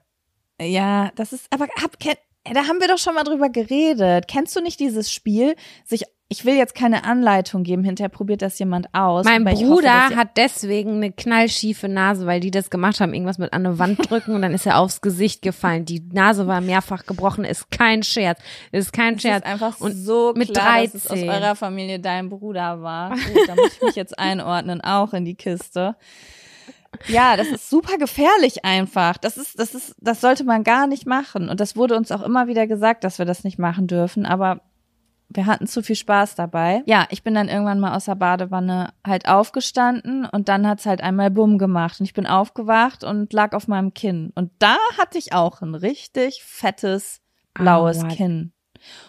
Ja, 0.61 1.11
das 1.15 1.33
ist, 1.33 1.47
aber 1.49 1.67
hab, 1.81 1.99
kenn, 1.99 2.15
da 2.53 2.67
haben 2.67 2.79
wir 2.79 2.87
doch 2.87 2.99
schon 2.99 3.15
mal 3.15 3.23
drüber 3.23 3.49
geredet. 3.49 4.27
Kennst 4.27 4.55
du 4.55 4.61
nicht 4.61 4.79
dieses 4.79 5.11
Spiel, 5.11 5.55
sich 5.83 6.03
ich 6.27 6.43
will 6.43 6.55
jetzt 6.55 6.73
keine 6.73 7.03
Anleitung 7.03 7.63
geben, 7.63 7.83
hinterher 7.83 8.09
probiert 8.09 8.41
das 8.41 8.57
jemand 8.57 8.87
aus. 8.93 9.25
Mein 9.25 9.45
hoffe, 9.45 9.63
Bruder 9.63 10.09
ihr- 10.09 10.15
hat 10.15 10.37
deswegen 10.37 10.95
eine 10.95 11.11
knallschiefe 11.11 11.87
Nase, 11.87 12.25
weil 12.25 12.39
die 12.39 12.49
das 12.49 12.71
gemacht 12.71 12.99
haben, 12.99 13.13
irgendwas 13.13 13.37
mit 13.37 13.53
an 13.53 13.63
eine 13.65 13.77
Wand 13.77 14.09
drücken 14.09 14.33
und 14.33 14.41
dann 14.41 14.53
ist 14.53 14.65
er 14.65 14.79
aufs 14.79 15.01
Gesicht 15.01 15.43
gefallen. 15.43 15.85
Die 15.85 16.01
Nase 16.11 16.47
war 16.47 16.61
mehrfach 16.61 17.05
gebrochen, 17.05 17.45
ist 17.45 17.69
kein 17.69 18.01
Scherz, 18.01 18.39
ist 18.71 18.91
kein 18.91 19.15
Es 19.15 19.21
Scherz. 19.21 19.45
ist 19.45 19.51
einfach 19.51 19.79
und 19.79 19.91
so 19.93 20.33
mit 20.35 20.51
klar, 20.53 20.81
dass 20.81 20.95
es 20.95 21.05
aus 21.07 21.19
13. 21.19 21.29
eurer 21.29 21.55
Familie 21.55 21.99
dein 21.99 22.29
Bruder 22.29 22.81
war. 22.81 23.11
Gut, 23.11 23.47
da 23.47 23.55
muss 23.55 23.73
ich 23.75 23.81
mich 23.83 23.95
jetzt 23.95 24.17
einordnen, 24.17 24.81
auch 24.81 25.13
in 25.13 25.25
die 25.25 25.35
Kiste. 25.35 25.95
Ja, 27.07 27.35
das 27.37 27.47
ist 27.49 27.69
super 27.69 27.97
gefährlich 27.97 28.63
einfach. 28.65 29.17
Das 29.17 29.37
ist, 29.37 29.59
das 29.59 29.75
ist, 29.75 29.95
das 29.99 30.21
sollte 30.21 30.43
man 30.45 30.63
gar 30.63 30.87
nicht 30.87 31.05
machen. 31.05 31.49
Und 31.49 31.59
das 31.59 31.75
wurde 31.75 31.95
uns 31.97 32.11
auch 32.11 32.21
immer 32.23 32.47
wieder 32.47 32.67
gesagt, 32.67 33.03
dass 33.03 33.19
wir 33.19 33.25
das 33.25 33.43
nicht 33.43 33.59
machen 33.59 33.85
dürfen. 33.87 34.25
Aber 34.25 34.61
wir 35.29 35.45
hatten 35.45 35.67
zu 35.67 35.81
viel 35.81 35.95
Spaß 35.95 36.35
dabei. 36.35 36.83
Ja, 36.85 37.07
ich 37.09 37.23
bin 37.23 37.33
dann 37.33 37.49
irgendwann 37.49 37.79
mal 37.79 37.95
aus 37.95 38.05
der 38.05 38.15
Badewanne 38.15 38.93
halt 39.05 39.27
aufgestanden 39.27 40.25
und 40.25 40.49
dann 40.49 40.67
hat's 40.67 40.85
halt 40.85 41.01
einmal 41.01 41.31
Bumm 41.31 41.57
gemacht 41.57 41.99
und 41.99 42.05
ich 42.05 42.13
bin 42.13 42.27
aufgewacht 42.27 43.03
und 43.03 43.33
lag 43.33 43.53
auf 43.53 43.67
meinem 43.67 43.93
Kinn. 43.93 44.31
Und 44.35 44.51
da 44.59 44.77
hatte 44.97 45.17
ich 45.17 45.33
auch 45.33 45.61
ein 45.61 45.75
richtig 45.75 46.43
fettes 46.43 47.21
blaues 47.53 48.03
Aua. 48.03 48.07
Kinn 48.09 48.53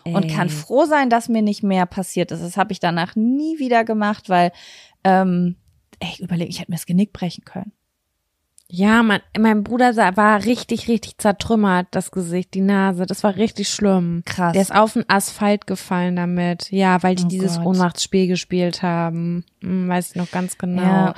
und 0.04 0.24
Ey. 0.24 0.30
kann 0.30 0.48
froh 0.48 0.84
sein, 0.84 1.10
dass 1.10 1.28
mir 1.28 1.42
nicht 1.42 1.62
mehr 1.62 1.86
passiert 1.86 2.32
ist. 2.32 2.42
Das 2.42 2.56
habe 2.56 2.72
ich 2.72 2.80
danach 2.80 3.16
nie 3.16 3.58
wieder 3.58 3.84
gemacht, 3.84 4.28
weil 4.28 4.52
ähm, 5.04 5.56
ey, 6.00 6.08
ich 6.12 6.22
überlege, 6.22 6.50
ich 6.50 6.60
hätte 6.60 6.70
mir 6.70 6.76
das 6.76 6.86
Genick 6.86 7.12
brechen 7.12 7.44
können. 7.44 7.72
Ja, 8.68 9.02
mein, 9.04 9.20
mein 9.38 9.62
Bruder 9.62 9.94
war 10.16 10.44
richtig, 10.44 10.88
richtig 10.88 11.18
zertrümmert, 11.18 11.86
das 11.92 12.10
Gesicht, 12.10 12.52
die 12.54 12.60
Nase. 12.60 13.06
Das 13.06 13.22
war 13.22 13.36
richtig 13.36 13.68
schlimm. 13.68 14.22
Krass. 14.24 14.54
Der 14.54 14.62
ist 14.62 14.74
auf 14.74 14.94
den 14.94 15.04
Asphalt 15.08 15.66
gefallen 15.68 16.16
damit. 16.16 16.70
Ja, 16.72 17.02
weil 17.02 17.14
die 17.14 17.24
Oh 17.24 17.28
dieses 17.28 17.58
Gott. 17.58 17.66
Ohnmachtsspiel 17.66 18.26
gespielt 18.26 18.82
haben. 18.82 19.44
Hm, 19.62 19.88
weiß 19.88 20.10
ich 20.10 20.16
noch 20.16 20.30
ganz 20.30 20.58
genau. 20.58 20.82
Ja. 20.82 21.14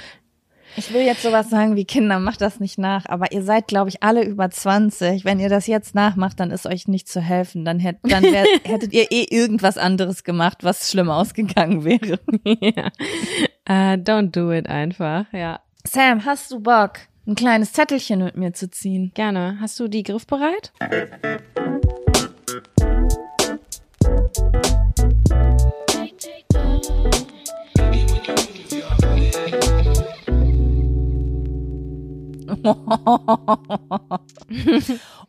Ich 0.76 0.92
will 0.92 1.00
jetzt 1.00 1.22
sowas 1.22 1.48
sagen 1.48 1.76
wie 1.76 1.86
Kinder, 1.86 2.20
macht 2.20 2.40
das 2.42 2.60
nicht 2.60 2.78
nach, 2.78 3.06
aber 3.06 3.32
ihr 3.32 3.42
seid, 3.42 3.66
glaube 3.66 3.88
ich, 3.88 4.02
alle 4.02 4.22
über 4.24 4.50
20. 4.50 5.24
Wenn 5.24 5.40
ihr 5.40 5.48
das 5.48 5.66
jetzt 5.66 5.94
nachmacht, 5.94 6.38
dann 6.38 6.50
ist 6.50 6.66
euch 6.66 6.86
nicht 6.86 7.08
zu 7.08 7.20
helfen. 7.20 7.64
Dann, 7.64 7.80
hätt, 7.80 7.96
dann 8.02 8.22
wär, 8.22 8.44
hättet 8.64 8.92
ihr 8.92 9.10
eh 9.10 9.26
irgendwas 9.30 9.78
anderes 9.78 10.22
gemacht, 10.22 10.58
was 10.62 10.90
schlimm 10.90 11.08
ausgegangen 11.10 11.84
wäre. 11.84 12.20
ja. 12.60 12.90
Äh, 13.64 13.96
don't 13.96 14.30
do 14.30 14.52
it 14.52 14.68
einfach, 14.68 15.24
ja. 15.32 15.60
Sam, 15.84 16.24
hast 16.24 16.50
du 16.50 16.60
Bock, 16.60 16.98
ein 17.28 17.34
kleines 17.34 17.72
Zettelchen 17.72 18.24
mit 18.24 18.36
mir 18.36 18.54
zu 18.54 18.70
ziehen? 18.70 19.12
Gerne. 19.14 19.58
Hast 19.60 19.78
du 19.78 19.88
die 19.88 20.02
griffbereit? 20.02 20.72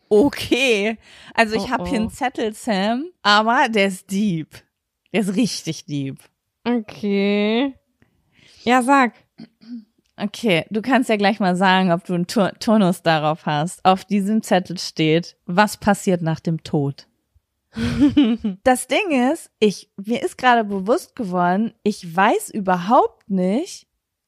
okay. 0.09 0.97
Also 1.33 1.55
ich 1.55 1.63
Oh, 1.63 1.69
habe 1.69 1.83
hier 1.83 1.99
oh. 1.99 2.03
einen 2.03 2.09
Zettel, 2.09 2.53
Sam, 2.53 3.11
aber 3.21 3.67
der 3.69 3.87
ist 3.87 4.09
deep. 4.09 4.55
Der 5.11 5.21
ist 5.21 5.35
richtig 5.35 5.85
deep. 5.85 6.19
Okay. 6.63 7.73
Ja, 8.63 8.83
sag. 8.83 9.13
Okay, 10.21 10.65
du 10.69 10.81
kannst 10.81 11.09
ja 11.09 11.15
gleich 11.15 11.39
mal 11.39 11.55
sagen, 11.55 11.91
ob 11.91 12.03
du 12.03 12.13
einen 12.13 12.27
Tur 12.27 12.51
Turnus 12.59 13.01
darauf 13.01 13.45
hast. 13.45 13.83
Auf 13.85 14.05
diesem 14.05 14.43
Zettel 14.43 14.77
steht, 14.77 15.37
was 15.45 15.77
passiert 15.77 16.21
nach 16.21 16.39
dem 16.39 16.63
Tod. 16.63 17.07
das 18.63 18.87
Ding 18.87 19.31
ist, 19.31 19.51
ich, 19.59 19.91
mir 19.97 20.23
ist 20.23 20.37
gerade 20.37 20.63
bewusst 20.63 21.15
geworden, 21.15 21.73
ich 21.83 22.15
weiß 22.15 22.49
überhaupt 22.49 23.29
nicht, 23.29 23.87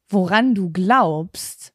woran 0.09 0.55
du 0.55 0.71
glaubst. 0.71 1.73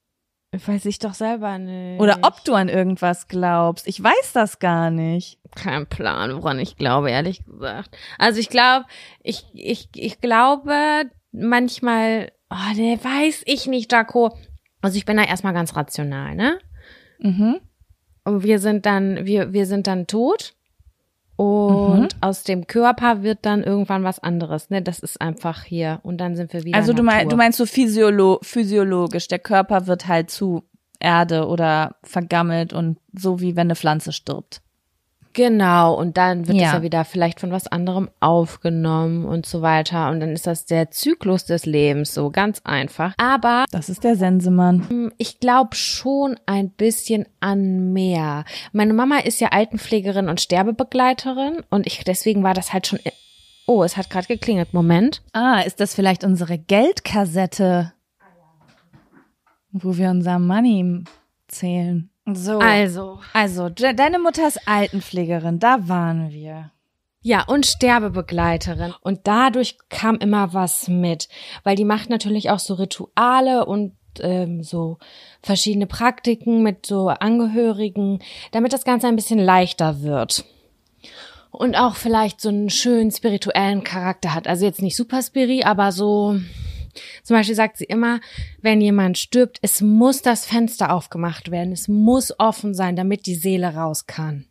Weiß 0.52 0.86
ich 0.86 0.98
doch 0.98 1.12
selber 1.12 1.58
nicht. 1.58 2.00
Oder 2.00 2.20
ob 2.22 2.42
du 2.44 2.54
an 2.54 2.68
irgendwas 2.68 3.28
glaubst. 3.28 3.86
Ich 3.86 4.02
weiß 4.02 4.32
das 4.32 4.58
gar 4.58 4.90
nicht. 4.90 5.38
Kein 5.54 5.86
Plan, 5.86 6.36
woran 6.36 6.58
ich 6.58 6.76
glaube, 6.76 7.10
ehrlich 7.10 7.44
gesagt. 7.44 7.96
Also 8.16 8.40
ich 8.40 8.48
glaube, 8.48 8.86
ich, 9.22 9.44
ich, 9.52 9.88
ich 9.94 10.20
glaube 10.20 11.10
manchmal, 11.32 12.32
oh, 12.50 12.74
ne, 12.76 12.98
weiß 13.02 13.42
ich 13.46 13.66
nicht, 13.66 13.92
Jaco. 13.92 14.36
Also 14.82 14.96
ich 14.96 15.04
bin 15.04 15.16
da 15.16 15.24
erstmal 15.24 15.54
ganz 15.54 15.76
rational, 15.76 16.34
ne? 16.34 16.58
Mhm. 17.18 17.60
Und 18.24 18.42
wir 18.42 18.58
sind 18.58 18.86
dann, 18.86 19.24
wir, 19.24 19.52
wir 19.52 19.66
sind 19.66 19.86
dann 19.86 20.06
tot. 20.06 20.54
Und 21.36 22.16
aus 22.22 22.44
dem 22.44 22.66
Körper 22.66 23.22
wird 23.22 23.40
dann 23.42 23.62
irgendwann 23.62 24.04
was 24.04 24.18
anderes, 24.18 24.70
ne? 24.70 24.80
Das 24.80 25.00
ist 25.00 25.20
einfach 25.20 25.64
hier. 25.64 26.00
Und 26.02 26.18
dann 26.18 26.34
sind 26.34 26.52
wir 26.52 26.64
wieder. 26.64 26.78
Also 26.78 26.92
du, 26.92 27.02
mein, 27.02 27.28
du 27.28 27.36
meinst 27.36 27.58
so 27.58 27.66
physiolo 27.66 28.38
physiologisch, 28.42 29.28
der 29.28 29.38
Körper 29.38 29.86
wird 29.86 30.08
halt 30.08 30.30
zu 30.30 30.64
Erde 30.98 31.46
oder 31.46 31.96
vergammelt 32.02 32.72
und 32.72 32.98
so 33.12 33.40
wie 33.40 33.54
wenn 33.54 33.66
eine 33.66 33.76
Pflanze 33.76 34.12
stirbt. 34.12 34.62
Genau, 35.36 35.92
und 35.94 36.16
dann 36.16 36.48
wird 36.48 36.56
es 36.56 36.62
Ja. 36.62 36.72
ja 36.76 36.82
wieder 36.82 37.04
vielleicht 37.04 37.40
von 37.40 37.50
was 37.50 37.66
anderem 37.66 38.08
aufgenommen 38.20 39.26
und 39.26 39.44
so 39.44 39.60
weiter. 39.60 40.08
Und 40.08 40.20
dann 40.20 40.30
ist 40.30 40.46
das 40.46 40.64
der 40.64 40.90
Zyklus 40.90 41.44
des 41.44 41.66
Lebens, 41.66 42.14
so 42.14 42.30
ganz 42.30 42.62
einfach. 42.64 43.12
Aber 43.18 43.66
Das 43.70 43.90
ist 43.90 44.02
der 44.02 44.16
Sensemann. 44.16 45.12
ich 45.18 45.38
glaube 45.38 45.76
schon 45.76 46.36
ein 46.46 46.70
bisschen 46.70 47.26
an 47.40 47.92
mehr. 47.92 48.46
Meine 48.72 48.94
Mama 48.94 49.18
ist 49.18 49.38
ja 49.42 49.48
Altenpflegerin 49.48 50.30
und 50.30 50.40
Sterbebegleiterin 50.40 51.58
und 51.68 51.86
ich 51.86 52.02
deswegen 52.02 52.42
war 52.42 52.54
das 52.54 52.72
halt 52.72 52.86
schon. 52.86 52.98
Oh, 53.66 53.82
es 53.82 53.98
hat 53.98 54.08
gerade 54.08 54.28
geklingelt. 54.28 54.72
Moment. 54.72 55.20
Ah, 55.34 55.60
ist 55.60 55.80
das 55.80 55.94
vielleicht 55.94 56.24
unsere 56.24 56.56
Geldkassette? 56.56 57.92
Wo 59.70 59.98
wir 59.98 60.08
unser 60.08 60.38
Money 60.38 61.04
zählen. 61.48 62.08
So. 62.26 62.58
Also. 62.58 63.20
Also, 63.32 63.68
de 63.68 63.94
deine 63.94 64.18
Mutter 64.18 64.46
ist 64.46 64.66
Altenpflegerin, 64.66 65.60
da 65.60 65.88
waren 65.88 66.30
wir. 66.30 66.72
Ja, 67.22 67.44
und 67.44 67.66
Sterbebegleiterin. 67.66 68.94
Und 69.00 69.20
dadurch 69.24 69.78
kam 69.88 70.16
immer 70.16 70.52
was 70.52 70.88
mit, 70.88 71.28
weil 71.64 71.76
die 71.76 71.84
macht 71.84 72.10
natürlich 72.10 72.50
auch 72.50 72.60
so 72.60 72.74
Rituale 72.74 73.66
und 73.66 73.96
ähm, 74.20 74.62
so 74.62 74.98
verschiedene 75.42 75.86
Praktiken 75.86 76.62
mit 76.62 76.86
so 76.86 77.08
Angehörigen, 77.08 78.20
damit 78.52 78.72
das 78.72 78.84
Ganze 78.84 79.08
ein 79.08 79.16
bisschen 79.16 79.38
leichter 79.38 80.02
wird. 80.02 80.44
Und 81.50 81.76
auch 81.76 81.96
vielleicht 81.96 82.40
so 82.40 82.48
einen 82.48 82.70
schönen 82.70 83.10
spirituellen 83.10 83.82
Charakter 83.82 84.34
hat. 84.34 84.46
Also 84.46 84.64
jetzt 84.64 84.82
nicht 84.82 84.96
super 84.96 85.22
spiri, 85.22 85.62
aber 85.64 85.90
so, 85.90 86.38
zum 87.22 87.36
Beispiel 87.36 87.54
sagt 87.54 87.76
sie 87.78 87.84
immer, 87.84 88.20
wenn 88.62 88.80
jemand 88.80 89.18
stirbt, 89.18 89.58
es 89.62 89.80
muss 89.80 90.22
das 90.22 90.46
Fenster 90.46 90.92
aufgemacht 90.92 91.50
werden, 91.50 91.72
es 91.72 91.88
muss 91.88 92.32
offen 92.38 92.74
sein, 92.74 92.96
damit 92.96 93.26
die 93.26 93.34
Seele 93.34 93.74
raus 93.74 94.06
kann. 94.06 94.46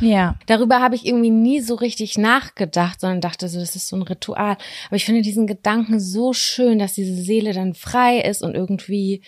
Ja. 0.00 0.36
Darüber 0.46 0.80
habe 0.80 0.94
ich 0.94 1.06
irgendwie 1.06 1.30
nie 1.30 1.60
so 1.60 1.74
richtig 1.74 2.18
nachgedacht, 2.18 3.00
sondern 3.00 3.20
dachte 3.20 3.48
so, 3.48 3.58
das 3.58 3.76
ist 3.76 3.88
so 3.88 3.96
ein 3.96 4.02
Ritual. 4.02 4.56
Aber 4.86 4.96
ich 4.96 5.04
finde 5.04 5.22
diesen 5.22 5.46
Gedanken 5.46 6.00
so 6.00 6.32
schön, 6.32 6.78
dass 6.78 6.94
diese 6.94 7.14
Seele 7.14 7.52
dann 7.52 7.74
frei 7.74 8.20
ist 8.20 8.42
und 8.42 8.54
irgendwie 8.54 9.22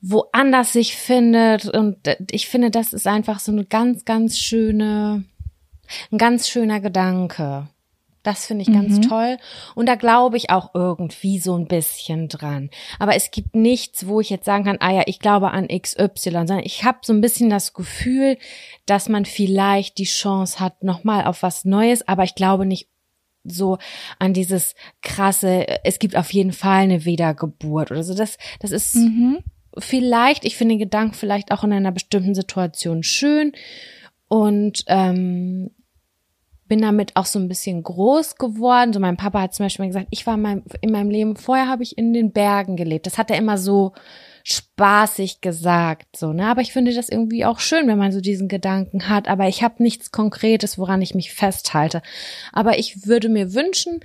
woanders 0.00 0.72
sich 0.72 0.96
findet. 0.96 1.66
Und 1.66 1.98
ich 2.30 2.48
finde, 2.48 2.70
das 2.70 2.92
ist 2.92 3.06
einfach 3.06 3.38
so 3.40 3.52
eine 3.52 3.64
ganz, 3.64 4.04
ganz 4.04 4.38
schöne, 4.38 5.24
ein 6.10 6.18
ganz 6.18 6.48
schöner 6.48 6.80
Gedanke. 6.80 7.68
Das 8.22 8.46
finde 8.46 8.62
ich 8.62 8.72
ganz 8.72 9.00
toll. 9.08 9.36
Und 9.74 9.86
da 9.86 9.96
glaube 9.96 10.36
ich 10.36 10.50
auch 10.50 10.74
irgendwie 10.74 11.38
so 11.38 11.56
ein 11.56 11.66
bisschen 11.66 12.28
dran. 12.28 12.70
Aber 12.98 13.16
es 13.16 13.30
gibt 13.32 13.56
nichts, 13.56 14.06
wo 14.06 14.20
ich 14.20 14.30
jetzt 14.30 14.44
sagen 14.44 14.64
kann, 14.64 14.78
ah 14.80 14.92
ja, 14.92 15.02
ich 15.06 15.18
glaube 15.18 15.50
an 15.50 15.68
XY, 15.68 16.30
sondern 16.30 16.60
ich 16.60 16.84
habe 16.84 16.98
so 17.02 17.12
ein 17.12 17.20
bisschen 17.20 17.50
das 17.50 17.72
Gefühl, 17.74 18.38
dass 18.86 19.08
man 19.08 19.24
vielleicht 19.24 19.98
die 19.98 20.04
Chance 20.04 20.60
hat, 20.60 20.84
nochmal 20.84 21.24
auf 21.24 21.42
was 21.42 21.64
Neues, 21.64 22.06
aber 22.06 22.22
ich 22.22 22.34
glaube 22.34 22.64
nicht 22.64 22.88
so 23.44 23.78
an 24.20 24.32
dieses 24.32 24.76
krasse, 25.02 25.66
es 25.84 25.98
gibt 25.98 26.16
auf 26.16 26.32
jeden 26.32 26.52
Fall 26.52 26.82
eine 26.82 27.04
Wiedergeburt 27.04 27.90
oder 27.90 28.04
so. 28.04 28.14
Das, 28.14 28.38
das 28.60 28.70
ist 28.70 28.96
vielleicht, 29.78 30.44
ich 30.44 30.56
finde 30.56 30.74
den 30.74 30.80
Gedanken 30.80 31.14
vielleicht 31.14 31.50
auch 31.50 31.64
in 31.64 31.72
einer 31.72 31.92
bestimmten 31.92 32.34
Situation 32.34 33.02
schön 33.02 33.52
und 34.28 34.84
ähm, 34.86 35.70
bin 36.72 36.80
damit 36.80 37.16
auch 37.16 37.26
so 37.26 37.38
ein 37.38 37.48
bisschen 37.48 37.82
groß 37.82 38.36
geworden. 38.36 38.94
So 38.94 38.98
mein 38.98 39.18
Papa 39.18 39.42
hat 39.42 39.52
zum 39.52 39.66
Beispiel 39.66 39.88
gesagt, 39.88 40.06
ich 40.08 40.26
war 40.26 40.36
in 40.36 40.40
meinem, 40.40 40.62
in 40.80 40.90
meinem 40.90 41.10
Leben, 41.10 41.36
vorher 41.36 41.68
habe 41.68 41.82
ich 41.82 41.98
in 41.98 42.14
den 42.14 42.32
Bergen 42.32 42.76
gelebt. 42.76 43.04
Das 43.04 43.18
hat 43.18 43.30
er 43.30 43.36
immer 43.36 43.58
so 43.58 43.92
spaßig 44.42 45.42
gesagt, 45.42 46.16
so, 46.16 46.32
ne? 46.32 46.46
Aber 46.46 46.62
ich 46.62 46.72
finde 46.72 46.94
das 46.94 47.10
irgendwie 47.10 47.44
auch 47.44 47.60
schön, 47.60 47.88
wenn 47.88 47.98
man 47.98 48.10
so 48.10 48.22
diesen 48.22 48.48
Gedanken 48.48 49.10
hat. 49.10 49.28
Aber 49.28 49.48
ich 49.48 49.62
habe 49.62 49.82
nichts 49.82 50.12
Konkretes, 50.12 50.78
woran 50.78 51.02
ich 51.02 51.14
mich 51.14 51.34
festhalte. 51.34 52.00
Aber 52.54 52.78
ich 52.78 53.06
würde 53.06 53.28
mir 53.28 53.52
wünschen, 53.52 54.00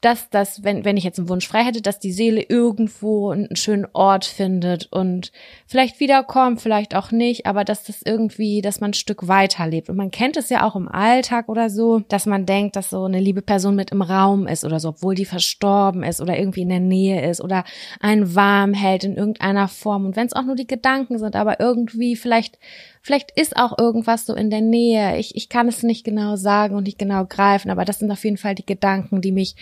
dass 0.00 0.28
das, 0.28 0.62
wenn, 0.62 0.84
wenn 0.84 0.96
ich 0.96 1.04
jetzt 1.04 1.18
einen 1.18 1.28
Wunsch 1.28 1.48
frei 1.48 1.64
hätte, 1.64 1.80
dass 1.80 1.98
die 1.98 2.12
Seele 2.12 2.42
irgendwo 2.42 3.30
einen 3.30 3.56
schönen 3.56 3.86
Ort 3.92 4.26
findet 4.26 4.92
und 4.92 5.32
vielleicht 5.66 6.00
wiederkommt, 6.00 6.60
vielleicht 6.60 6.94
auch 6.94 7.10
nicht, 7.12 7.46
aber 7.46 7.64
dass 7.64 7.84
das 7.84 8.02
irgendwie, 8.04 8.60
dass 8.60 8.80
man 8.80 8.90
ein 8.90 8.94
Stück 8.94 9.26
weiterlebt. 9.26 9.88
Und 9.88 9.96
man 9.96 10.10
kennt 10.10 10.36
es 10.36 10.50
ja 10.50 10.64
auch 10.64 10.76
im 10.76 10.88
Alltag 10.88 11.48
oder 11.48 11.70
so, 11.70 12.00
dass 12.00 12.26
man 12.26 12.44
denkt, 12.44 12.76
dass 12.76 12.90
so 12.90 13.04
eine 13.04 13.20
liebe 13.20 13.42
Person 13.42 13.74
mit 13.74 13.90
im 13.90 14.02
Raum 14.02 14.46
ist 14.46 14.64
oder 14.64 14.80
so, 14.80 14.90
obwohl 14.90 15.14
die 15.14 15.24
verstorben 15.24 16.02
ist 16.02 16.20
oder 16.20 16.38
irgendwie 16.38 16.62
in 16.62 16.68
der 16.68 16.80
Nähe 16.80 17.28
ist 17.28 17.40
oder 17.40 17.64
einen 18.00 18.34
warm 18.34 18.74
hält 18.74 19.02
in 19.02 19.16
irgendeiner 19.16 19.66
Form. 19.66 20.04
Und 20.04 20.16
wenn 20.16 20.26
es 20.26 20.34
auch 20.34 20.44
nur 20.44 20.56
die 20.56 20.66
Gedanken 20.66 21.18
sind, 21.18 21.36
aber 21.36 21.58
irgendwie 21.58 22.16
vielleicht, 22.16 22.58
vielleicht 23.06 23.30
ist 23.30 23.56
auch 23.56 23.78
irgendwas 23.78 24.26
so 24.26 24.34
in 24.34 24.50
der 24.50 24.60
Nähe. 24.60 25.16
Ich, 25.18 25.36
ich 25.36 25.48
kann 25.48 25.68
es 25.68 25.84
nicht 25.84 26.04
genau 26.04 26.34
sagen 26.34 26.74
und 26.74 26.82
nicht 26.82 26.98
genau 26.98 27.24
greifen, 27.24 27.70
aber 27.70 27.84
das 27.84 28.00
sind 28.00 28.10
auf 28.10 28.24
jeden 28.24 28.36
Fall 28.36 28.56
die 28.56 28.66
Gedanken, 28.66 29.20
die 29.20 29.30
mich 29.30 29.54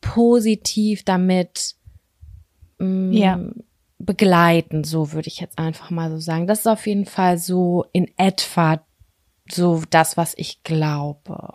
positiv 0.00 1.02
damit 1.02 1.74
mm, 2.78 3.12
Ja. 3.12 3.40
begleiten, 3.98 4.84
so 4.84 5.12
würde 5.12 5.26
ich 5.26 5.40
jetzt 5.40 5.58
einfach 5.58 5.90
mal 5.90 6.10
so 6.10 6.18
sagen. 6.18 6.46
Das 6.46 6.60
ist 6.60 6.68
auf 6.68 6.86
jeden 6.86 7.06
Fall 7.06 7.38
so 7.38 7.86
in 7.92 8.08
etwa 8.16 8.80
so 9.50 9.82
das, 9.90 10.16
was 10.16 10.34
ich 10.36 10.62
glaube. 10.62 11.54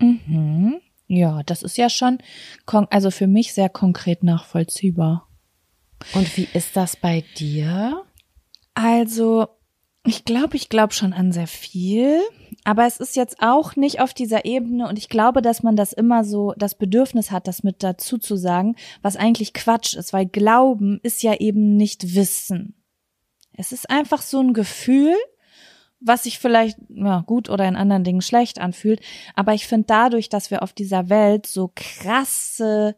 Mhm. 0.00 0.76
Ja, 1.06 1.42
das 1.42 1.62
ist 1.62 1.76
ja 1.76 1.90
schon, 1.90 2.18
also 2.66 3.10
für 3.10 3.26
mich 3.26 3.52
sehr 3.52 3.68
konkret 3.68 4.22
nachvollziehbar. 4.22 5.28
Und 6.14 6.34
wie 6.36 6.48
ist 6.54 6.76
das 6.76 6.96
bei 6.96 7.24
dir? 7.36 8.02
Also, 8.74 9.48
ich 10.06 10.24
glaube, 10.24 10.56
ich 10.56 10.68
glaube 10.68 10.92
schon 10.94 11.12
an 11.12 11.32
sehr 11.32 11.46
viel, 11.46 12.20
aber 12.64 12.86
es 12.86 12.98
ist 12.98 13.16
jetzt 13.16 13.42
auch 13.42 13.76
nicht 13.76 14.00
auf 14.00 14.14
dieser 14.14 14.44
Ebene 14.44 14.88
und 14.88 14.98
ich 14.98 15.08
glaube, 15.08 15.42
dass 15.42 15.62
man 15.62 15.76
das 15.76 15.92
immer 15.92 16.24
so 16.24 16.54
das 16.56 16.74
Bedürfnis 16.74 17.30
hat, 17.30 17.46
das 17.48 17.62
mit 17.62 17.82
dazu 17.82 18.18
zu 18.18 18.36
sagen, 18.36 18.76
was 19.02 19.16
eigentlich 19.16 19.52
Quatsch 19.52 19.94
ist, 19.94 20.12
weil 20.12 20.26
Glauben 20.26 21.00
ist 21.02 21.22
ja 21.22 21.34
eben 21.34 21.76
nicht 21.76 22.14
Wissen. 22.14 22.74
Es 23.52 23.72
ist 23.72 23.90
einfach 23.90 24.22
so 24.22 24.40
ein 24.40 24.52
Gefühl, 24.52 25.14
was 26.00 26.24
sich 26.24 26.38
vielleicht 26.38 26.78
ja, 26.88 27.22
gut 27.26 27.48
oder 27.48 27.66
in 27.66 27.76
anderen 27.76 28.04
Dingen 28.04 28.20
schlecht 28.20 28.60
anfühlt. 28.60 29.00
Aber 29.34 29.54
ich 29.54 29.66
finde 29.66 29.86
dadurch, 29.88 30.28
dass 30.28 30.50
wir 30.50 30.62
auf 30.62 30.72
dieser 30.72 31.08
Welt 31.08 31.46
so 31.46 31.72
krasse 31.74 32.96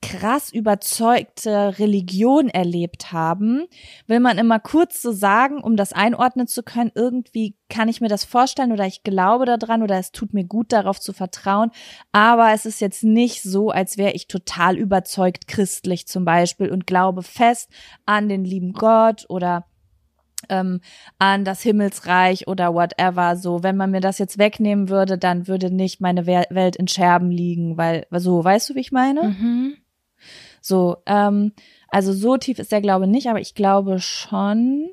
krass 0.00 0.52
überzeugte 0.52 1.78
Religion 1.78 2.48
erlebt 2.48 3.12
haben, 3.12 3.66
will 4.08 4.18
man 4.18 4.36
immer 4.36 4.58
kurz 4.58 5.00
so 5.00 5.12
sagen, 5.12 5.62
um 5.62 5.76
das 5.76 5.92
einordnen 5.92 6.48
zu 6.48 6.64
können, 6.64 6.90
irgendwie 6.96 7.56
kann 7.68 7.88
ich 7.88 8.00
mir 8.00 8.08
das 8.08 8.24
vorstellen 8.24 8.72
oder 8.72 8.86
ich 8.86 9.04
glaube 9.04 9.44
daran 9.44 9.84
oder 9.84 9.98
es 9.98 10.10
tut 10.10 10.34
mir 10.34 10.44
gut 10.44 10.72
darauf 10.72 10.98
zu 11.00 11.12
vertrauen, 11.12 11.70
aber 12.10 12.52
es 12.52 12.66
ist 12.66 12.80
jetzt 12.80 13.04
nicht 13.04 13.42
so, 13.42 13.70
als 13.70 13.98
wäre 13.98 14.12
ich 14.12 14.26
total 14.26 14.76
überzeugt 14.76 15.46
christlich 15.46 16.08
zum 16.08 16.24
Beispiel 16.24 16.70
und 16.70 16.88
glaube 16.88 17.22
fest 17.22 17.70
an 18.04 18.28
den 18.28 18.44
lieben 18.44 18.72
Gott 18.72 19.26
oder 19.28 19.66
ähm, 20.52 20.80
an 21.18 21.44
das 21.44 21.62
Himmelsreich 21.62 22.46
oder 22.46 22.74
whatever. 22.74 23.36
So, 23.36 23.62
wenn 23.62 23.76
man 23.76 23.90
mir 23.90 24.00
das 24.00 24.18
jetzt 24.18 24.38
wegnehmen 24.38 24.88
würde, 24.88 25.18
dann 25.18 25.48
würde 25.48 25.70
nicht 25.70 26.00
meine 26.00 26.26
Welt 26.26 26.76
in 26.76 26.88
Scherben 26.88 27.30
liegen, 27.30 27.76
weil 27.76 28.06
so, 28.10 28.44
weißt 28.44 28.70
du, 28.70 28.74
wie 28.74 28.80
ich 28.80 28.92
meine? 28.92 29.22
Mhm. 29.22 29.76
So, 30.60 30.98
ähm, 31.06 31.52
also 31.88 32.12
so 32.12 32.36
tief 32.36 32.58
ist 32.58 32.70
der 32.70 32.80
Glaube 32.80 33.06
nicht, 33.06 33.28
aber 33.28 33.40
ich 33.40 33.54
glaube 33.54 33.98
schon, 33.98 34.90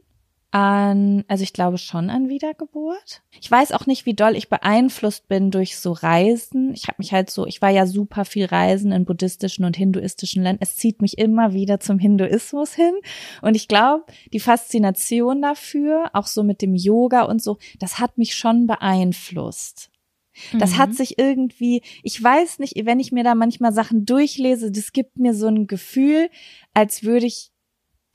an, 0.52 1.24
also 1.28 1.43
ich 1.43 1.54
glaube 1.54 1.78
schon 1.78 2.10
an 2.10 2.28
Wiedergeburt. 2.28 3.22
Ich 3.39 3.50
weiß 3.50 3.72
auch 3.72 3.86
nicht, 3.86 4.06
wie 4.08 4.16
doll 4.16 4.36
ich 4.36 4.50
beeinflusst 4.50 5.28
bin 5.28 5.52
durch 5.52 5.78
so 5.78 5.91
Reisen. 5.91 6.74
Ich 6.74 6.88
habe 6.88 6.95
mich 6.97 7.14
halt 7.14 7.30
so, 7.30 7.45
ich 7.45 7.62
war 7.62 7.70
ja 7.70 7.86
super 7.86 8.26
viel 8.26 8.45
Reisen 8.45 8.91
in 8.91 9.06
buddhistischen 9.06 9.64
und 9.64 9.78
hinduistischen 9.78 10.41
Ländern. 10.41 10.62
Es 10.62 10.76
zieht 10.76 11.02
mich 11.02 11.20
immer 11.20 11.54
wieder 11.54 11.80
zum 11.80 12.00
Hinduismus 12.00 12.74
hin. 12.74 12.93
Und 13.43 13.56
ich 13.56 13.68
glaube, 13.68 14.06
die 14.34 14.39
Faszination 14.39 15.41
dafür, 15.41 16.10
auch 16.14 16.26
so 16.26 16.43
mit 16.43 16.64
dem 16.64 16.74
Yoga 16.74 17.24
und 17.24 17.43
so, 17.43 17.60
das 17.78 18.00
hat 18.00 18.18
mich 18.18 18.34
schon 18.36 18.66
beeinflusst. 18.66 19.91
Das 20.58 20.72
mhm. 20.72 20.78
hat 20.78 20.95
sich 20.95 21.20
irgendwie, 21.20 21.84
ich 22.02 22.22
weiß 22.22 22.60
nicht, 22.60 22.74
wenn 22.86 23.00
ich 23.00 23.12
mir 23.12 23.24
da 23.24 23.36
manchmal 23.36 23.74
Sachen 23.74 24.06
durchlese, 24.06 24.72
das 24.72 24.93
gibt 24.93 25.20
mir 25.20 25.36
so 25.36 25.47
ein 25.47 25.68
Gefühl, 25.68 26.30
als 26.74 27.04
würde 27.04 27.28
ich 27.28 27.52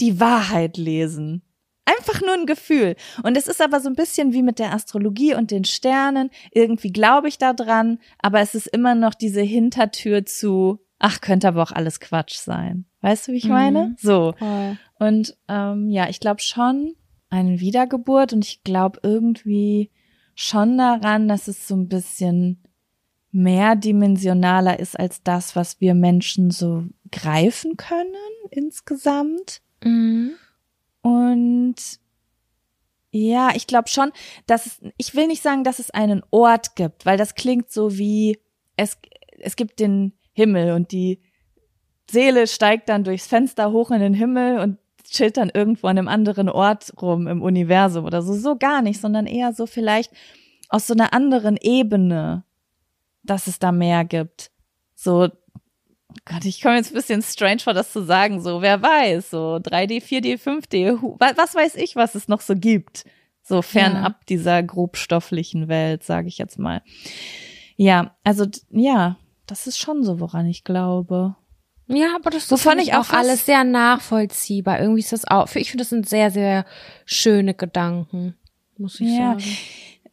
die 0.01 0.19
Wahrheit 0.19 0.77
lesen. 0.77 1.43
Einfach 1.87 2.21
nur 2.23 2.33
ein 2.33 2.47
Gefühl. 2.47 2.97
Und 3.23 3.37
es 3.37 3.47
ist 3.47 3.61
aber 3.61 3.81
so 3.81 3.89
ein 3.89 3.95
bisschen 3.95 4.33
wie 4.33 4.43
mit 4.43 4.59
der 4.59 4.73
Astrologie 4.73 5.35
und 5.35 5.51
den 5.51 5.65
Sternen. 5.65 6.31
Irgendwie 6.51 6.93
glaube 6.93 7.29
ich 7.29 7.37
da 7.37 7.53
dran, 7.53 7.99
aber 8.19 8.41
es 8.41 8.55
ist 8.55 8.67
immer 8.69 8.95
noch 8.95 9.15
diese 9.15 9.43
Hintertür 9.43 10.25
zu, 10.25 10.81
ach, 10.99 11.21
könnte 11.21 11.49
aber 11.49 11.63
auch 11.63 11.73
alles 11.73 12.01
Quatsch 12.01 12.37
sein. 12.37 12.87
Weißt 13.03 13.29
du, 13.29 13.33
wie 13.33 13.37
ich 13.37 13.49
meine? 13.49 13.89
Mhm. 13.89 13.97
So. 13.99 14.35
Voll. 14.39 14.79
Und 14.99 15.37
ähm, 15.49 15.91
ja, 15.91 16.09
ich 16.09 16.21
glaube 16.21 16.41
schon 16.41 16.95
eine 17.29 17.61
Wiedergeburt 17.61 18.33
und 18.33 18.45
ich 18.45 18.63
glaube 18.63 19.01
irgendwie 19.03 19.91
schon 20.35 20.79
daran, 20.79 21.29
dass 21.29 21.49
es 21.49 21.69
so 21.69 21.77
ein 21.77 21.89
bisschen 21.89 22.63
mehrdimensionaler 23.33 24.79
ist 24.79 24.99
als 24.99 25.23
das, 25.23 25.57
was 25.57 25.81
wir 25.81 25.95
Menschen 25.95 26.51
so 26.51 26.85
greifen 27.11 27.77
können 27.77 28.15
insgesamt. 28.51 29.61
Mhm. 29.83 30.35
Und 31.05 31.75
ja, 33.11 33.51
ich 33.55 33.67
glaube 33.67 33.89
schon, 33.89 34.11
dass 34.47 34.65
es, 34.65 34.81
ich 34.97 35.15
will 35.15 35.27
nicht 35.27 35.43
sagen, 35.43 35.63
dass 35.63 35.79
es 35.79 35.91
einen 35.91 36.23
Ort 36.31 36.77
gibt, 36.77 37.05
weil 37.05 37.19
das 37.19 37.35
klingt 37.35 37.71
so 37.71 37.99
wie, 37.99 38.41
es, 38.79 38.97
es 39.39 39.55
gibt 39.55 39.81
den 39.81 40.15
Himmel 40.33 40.73
und 40.73 40.93
die 40.93 41.21
Seele 42.11 42.47
steigt 42.47 42.89
dann 42.89 43.05
durchs 43.05 43.27
Fenster 43.27 43.71
hoch 43.71 43.91
in 43.91 44.01
den 44.01 44.15
Himmel 44.15 44.61
und 44.61 44.79
chillt 45.05 45.37
dann 45.37 45.51
irgendwo 45.53 45.89
an 45.89 45.99
einem 45.99 46.09
anderen 46.09 46.49
Ort 46.49 46.95
rum 47.03 47.27
im 47.27 47.43
Universum 47.43 48.07
oder 48.07 48.23
so. 48.23 48.33
So 48.33 48.57
gar 48.57 48.81
nicht, 48.81 48.99
sondern 48.99 49.27
eher 49.27 49.53
so 49.53 49.67
vielleicht 49.67 50.11
aus 50.71 50.87
so 50.87 50.95
einer 50.95 51.13
anderen 51.13 51.59
Ebene, 51.59 52.45
dass 53.23 53.47
es 53.47 53.59
da 53.59 53.73
mehr 53.73 54.07
gibt. 54.07 54.51
So, 54.95 55.29
Gott, 56.25 56.45
ich 56.45 56.61
komme 56.61 56.77
jetzt 56.77 56.93
ein 56.93 56.95
bisschen 56.95 57.23
strange 57.23 57.61
vor, 57.61 57.75
das 57.75 57.93
zu 57.93 58.05
sagen. 58.05 58.41
So, 58.41 58.63
wer 58.63 58.83
weiß, 58.83 59.31
so 59.31 59.57
3D, 59.57 60.03
4D, 60.03 60.39
5D, 60.39 60.99
was 61.19 61.55
weiß 61.55 61.75
ich, 61.77 61.97
was 61.97 62.15
es 62.15 62.29
noch 62.29 62.41
so 62.41 62.55
gibt. 62.55 63.05
So 63.43 63.61
fernab 63.61 64.13
ja. 64.13 64.25
dieser 64.29 64.63
grobstofflichen 64.63 65.69
Welt, 65.69 66.03
sage 66.03 66.29
ich 66.29 66.39
jetzt 66.39 66.59
mal. 66.59 66.83
Ja, 67.77 68.17
also 68.25 68.47
ja, 68.71 69.17
das 69.47 69.67
ist 69.67 69.79
schon 69.79 70.03
so, 70.03 70.21
woran 70.21 70.47
ich 70.47 70.65
glaube. 70.65 71.37
Ja, 71.87 72.17
aber 72.17 72.31
das 72.31 72.51
Wovon 72.51 72.79
ich 72.79 72.95
auch 72.95 73.11
alles 73.11 73.45
sehr 73.45 73.65
nachvollziehbar. 73.65 74.81
Irgendwie 74.81 75.01
ist 75.01 75.13
das 75.13 75.27
auch, 75.27 75.55
ich 75.55 75.71
finde, 75.71 75.83
das 75.83 75.91
sind 75.91 76.09
sehr, 76.09 76.31
sehr 76.31 76.65
schöne 77.05 77.53
Gedanken, 77.53 78.35
muss 78.79 79.01
ich 79.01 79.09
ja. 79.09 79.33
sagen. 79.33 79.45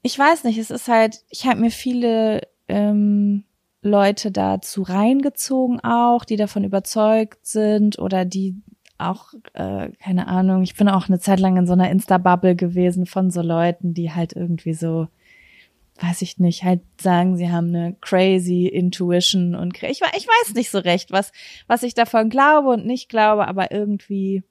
Ich 0.02 0.20
weiß 0.20 0.44
nicht, 0.44 0.58
es 0.58 0.72
ist 0.72 0.90
halt, 0.90 1.24
ich 1.30 1.46
habe 1.46 1.62
mir 1.62 1.72
viele 1.72 2.42
ähm, 2.68 3.46
Leute 3.82 4.32
dazu 4.32 4.84
reingezogen 4.84 5.80
auch, 5.84 6.24
die 6.24 6.36
davon 6.36 6.64
überzeugt 6.64 7.46
sind 7.46 7.98
oder 7.98 8.26
die 8.26 8.56
auch, 9.00 9.34
äh, 9.54 9.90
keine 10.04 10.28
Ahnung, 10.28 10.62
ich 10.62 10.76
bin 10.76 10.88
auch 10.88 11.08
eine 11.08 11.20
Zeit 11.20 11.40
lang 11.40 11.58
in 11.58 11.66
so 11.66 11.74
einer 11.74 11.90
Insta-Bubble 11.90 12.56
gewesen 12.56 13.06
von 13.06 13.32
so 13.32 13.42
Leuten, 13.42 13.94
die 13.94 14.12
halt 14.12 14.34
irgendwie 14.34 14.74
so, 14.74 15.08
weiß 16.00 16.22
ich 16.22 16.38
nicht, 16.38 16.64
halt 16.64 16.82
sagen, 17.00 17.36
sie 17.36 17.50
haben 17.50 17.70
eine 17.70 17.96
crazy 18.02 18.68
Intuition 18.68 19.56
und 19.56 19.82
ich, 19.82 20.02
ich 20.02 20.28
weiß 20.28 20.54
nicht 20.54 20.70
so 20.70 20.78
recht, 20.78 21.12
was, 21.12 21.32
was 21.68 21.84
ich 21.84 21.96
davon 21.96 22.30
glaube 22.30 22.70
und 22.70 22.86
nicht 22.86 23.10
glaube, 23.10 23.48
aber 23.48 23.72
irgendwie 23.72 24.44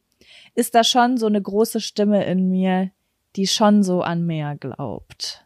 ist 0.55 0.75
da 0.75 0.85
schon 0.85 1.17
so 1.17 1.27
eine 1.27 1.41
große 1.41 1.81
Stimme 1.81 2.25
in 2.25 2.51
mir, 2.51 2.91
die 3.37 3.47
schon 3.47 3.83
so 3.83 4.03
an 4.03 4.27
mehr 4.27 4.57
glaubt. 4.57 5.45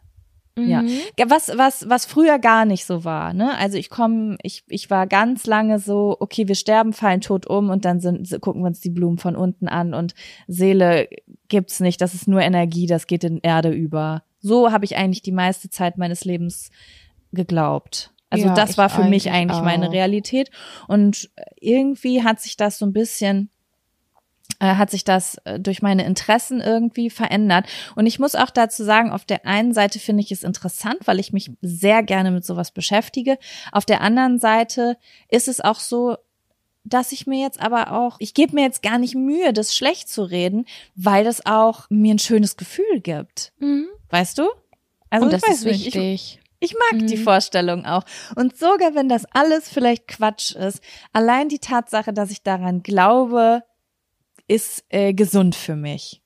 Ja, 0.57 0.83
Mhm. 0.83 0.99
was 1.27 1.49
was 1.57 1.89
was 1.89 2.05
früher 2.05 2.39
gar 2.39 2.63
nicht 2.65 2.85
so 2.85 3.03
war, 3.03 3.33
ne? 3.33 3.57
Also 3.57 3.77
ich 3.77 3.89
komme, 3.89 4.37
ich 4.41 4.63
ich 4.69 4.89
war 4.89 5.05
ganz 5.05 5.45
lange 5.47 5.79
so, 5.79 6.15
okay, 6.19 6.47
wir 6.47 6.55
sterben, 6.55 6.93
fallen 6.93 7.19
tot 7.19 7.45
um 7.45 7.69
und 7.69 7.83
dann 7.83 7.99
sind 7.99 8.29
gucken 8.41 8.61
wir 8.61 8.67
uns 8.67 8.79
die 8.79 8.89
Blumen 8.89 9.17
von 9.17 9.35
unten 9.35 9.67
an 9.67 9.93
und 9.93 10.13
Seele 10.47 11.09
gibt's 11.49 11.81
nicht, 11.81 11.99
das 11.99 12.13
ist 12.13 12.27
nur 12.29 12.41
Energie, 12.41 12.87
das 12.87 13.05
geht 13.07 13.25
in 13.25 13.39
Erde 13.41 13.69
über. 13.71 14.23
So 14.39 14.71
habe 14.71 14.85
ich 14.85 14.95
eigentlich 14.95 15.21
die 15.23 15.31
meiste 15.33 15.69
Zeit 15.69 15.97
meines 15.97 16.23
Lebens 16.23 16.69
geglaubt. 17.33 18.11
Also 18.29 18.47
Ja, 18.47 18.53
das 18.53 18.77
war 18.77 18.89
für 18.89 19.03
mich 19.03 19.29
eigentlich 19.29 19.51
eigentlich 19.51 19.61
meine 19.63 19.87
auch. 19.89 19.93
Realität 19.93 20.49
und 20.87 21.29
irgendwie 21.59 22.23
hat 22.23 22.39
sich 22.41 22.55
das 22.57 22.77
so 22.77 22.85
ein 22.85 22.93
bisschen 22.93 23.49
hat 24.59 24.89
sich 24.91 25.03
das 25.03 25.35
äh, 25.45 25.59
durch 25.59 25.81
meine 25.81 26.05
Interessen 26.05 26.61
irgendwie 26.61 27.09
verändert. 27.09 27.65
Und 27.95 28.05
ich 28.05 28.19
muss 28.19 28.35
auch 28.35 28.49
dazu 28.49 28.83
sagen, 28.83 29.11
auf 29.11 29.25
der 29.25 29.45
einen 29.45 29.73
Seite 29.73 29.99
finde 29.99 30.23
ich 30.23 30.31
es 30.31 30.43
interessant, 30.43 30.97
weil 31.05 31.19
ich 31.19 31.33
mich 31.33 31.51
sehr 31.61 32.03
gerne 32.03 32.31
mit 32.31 32.45
sowas 32.45 32.71
beschäftige. 32.71 33.37
Auf 33.71 33.85
der 33.85 34.01
anderen 34.01 34.39
Seite 34.39 34.97
ist 35.29 35.47
es 35.47 35.59
auch 35.61 35.79
so, 35.79 36.17
dass 36.83 37.11
ich 37.11 37.25
mir 37.25 37.41
jetzt 37.41 37.59
aber 37.61 37.91
auch, 37.91 38.17
ich 38.19 38.33
gebe 38.35 38.53
mir 38.55 38.61
jetzt 38.63 38.83
gar 38.83 38.99
nicht 38.99 39.15
Mühe, 39.15 39.53
das 39.53 39.75
schlecht 39.75 40.07
zu 40.07 40.23
reden, 40.23 40.65
weil 40.95 41.23
das 41.23 41.45
auch 41.45 41.85
mir 41.89 42.13
ein 42.13 42.19
schönes 42.19 42.57
Gefühl 42.57 43.01
gibt. 43.01 43.53
Mhm. 43.59 43.87
Weißt 44.09 44.37
du? 44.37 44.47
Also 45.09 45.25
Und 45.25 45.33
das 45.33 45.41
ist 45.47 45.65
nicht, 45.65 45.87
ich- 45.87 45.95
wichtig. 45.95 46.39
ich 46.59 46.75
mag 46.91 47.07
die 47.07 47.17
Mhm. 47.17 47.23
Vorstellung 47.23 47.85
auch. 47.85 48.03
Und 48.35 48.55
sogar 48.57 48.93
wenn 48.93 49.09
das 49.09 49.25
alles 49.33 49.67
vielleicht 49.67 50.07
Quatsch 50.07 50.51
ist, 50.51 50.79
allein 51.11 51.49
die 51.49 51.59
Tatsache, 51.59 52.13
dass 52.13 52.29
ich 52.29 52.43
daran 52.43 52.83
glaube, 52.83 53.63
ist 54.47 54.83
äh, 54.89 55.13
gesund 55.13 55.55
für 55.55 55.75
mich. 55.75 56.21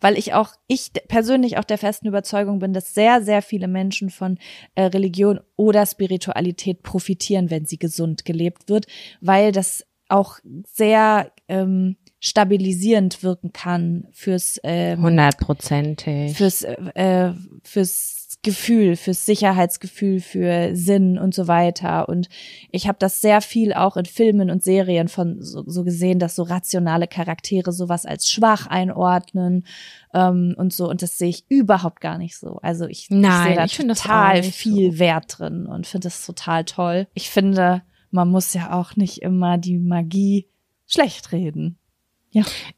Weil 0.00 0.18
ich 0.18 0.34
auch, 0.34 0.50
ich 0.66 0.92
persönlich 1.08 1.56
auch 1.56 1.64
der 1.64 1.78
festen 1.78 2.06
Überzeugung 2.06 2.58
bin, 2.58 2.74
dass 2.74 2.92
sehr, 2.92 3.22
sehr 3.22 3.40
viele 3.40 3.66
Menschen 3.66 4.10
von 4.10 4.38
äh, 4.74 4.82
Religion 4.82 5.40
oder 5.56 5.86
Spiritualität 5.86 6.82
profitieren, 6.82 7.50
wenn 7.50 7.64
sie 7.64 7.78
gesund 7.78 8.24
gelebt 8.24 8.68
wird, 8.68 8.86
weil 9.20 9.52
das 9.52 9.86
auch 10.08 10.38
sehr 10.70 11.32
ähm, 11.48 11.96
stabilisierend 12.20 13.22
wirken 13.22 13.52
kann 13.52 14.08
fürs 14.12 14.60
ähm, 14.62 15.02
Hundertprozentig. 15.02 16.36
fürs 16.36 16.62
äh, 16.62 17.32
fürs 17.62 18.15
Gefühl, 18.46 18.94
fürs 18.94 19.26
Sicherheitsgefühl, 19.26 20.20
für 20.20 20.70
Sinn 20.76 21.18
und 21.18 21.34
so 21.34 21.48
weiter. 21.48 22.08
Und 22.08 22.28
ich 22.70 22.86
habe 22.86 22.96
das 23.00 23.20
sehr 23.20 23.40
viel 23.40 23.74
auch 23.74 23.96
in 23.96 24.06
Filmen 24.06 24.52
und 24.52 24.62
Serien 24.62 25.08
von 25.08 25.42
so, 25.42 25.64
so 25.66 25.82
gesehen, 25.82 26.20
dass 26.20 26.36
so 26.36 26.44
rationale 26.44 27.08
Charaktere 27.08 27.72
sowas 27.72 28.06
als 28.06 28.30
schwach 28.30 28.68
einordnen 28.68 29.66
ähm, 30.14 30.54
und 30.56 30.72
so. 30.72 30.88
Und 30.88 31.02
das 31.02 31.18
sehe 31.18 31.30
ich 31.30 31.44
überhaupt 31.48 32.00
gar 32.00 32.18
nicht 32.18 32.38
so. 32.38 32.58
Also 32.62 32.86
ich, 32.86 33.10
ich 33.10 33.10
Nein, 33.10 33.48
sehe 33.48 33.56
da 33.56 33.64
ich 33.64 33.74
finde 33.74 33.94
das 33.94 34.00
auch 34.02 34.04
total 34.04 34.42
viel 34.44 34.92
so. 34.92 34.98
Wert 35.00 35.38
drin 35.38 35.66
und 35.66 35.88
finde 35.88 36.06
das 36.06 36.24
total 36.24 36.64
toll. 36.64 37.08
Ich 37.14 37.28
finde, 37.28 37.82
man 38.12 38.30
muss 38.30 38.54
ja 38.54 38.72
auch 38.72 38.94
nicht 38.94 39.22
immer 39.22 39.58
die 39.58 39.78
Magie 39.78 40.48
schlecht 40.86 41.32
reden. 41.32 41.80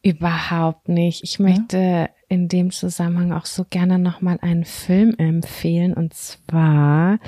Überhaupt 0.03 0.89
nicht. 0.89 1.23
Ich 1.25 1.39
möchte 1.39 2.11
in 2.29 2.49
dem 2.49 2.71
Zusammenhang 2.71 3.33
auch 3.33 3.47
so 3.47 3.65
gerne 3.69 3.99
nochmal 3.99 4.39
einen 4.43 4.65
Film 4.65 5.15
empfehlen. 5.19 5.95
Und 5.95 6.15
zwar 6.15 7.19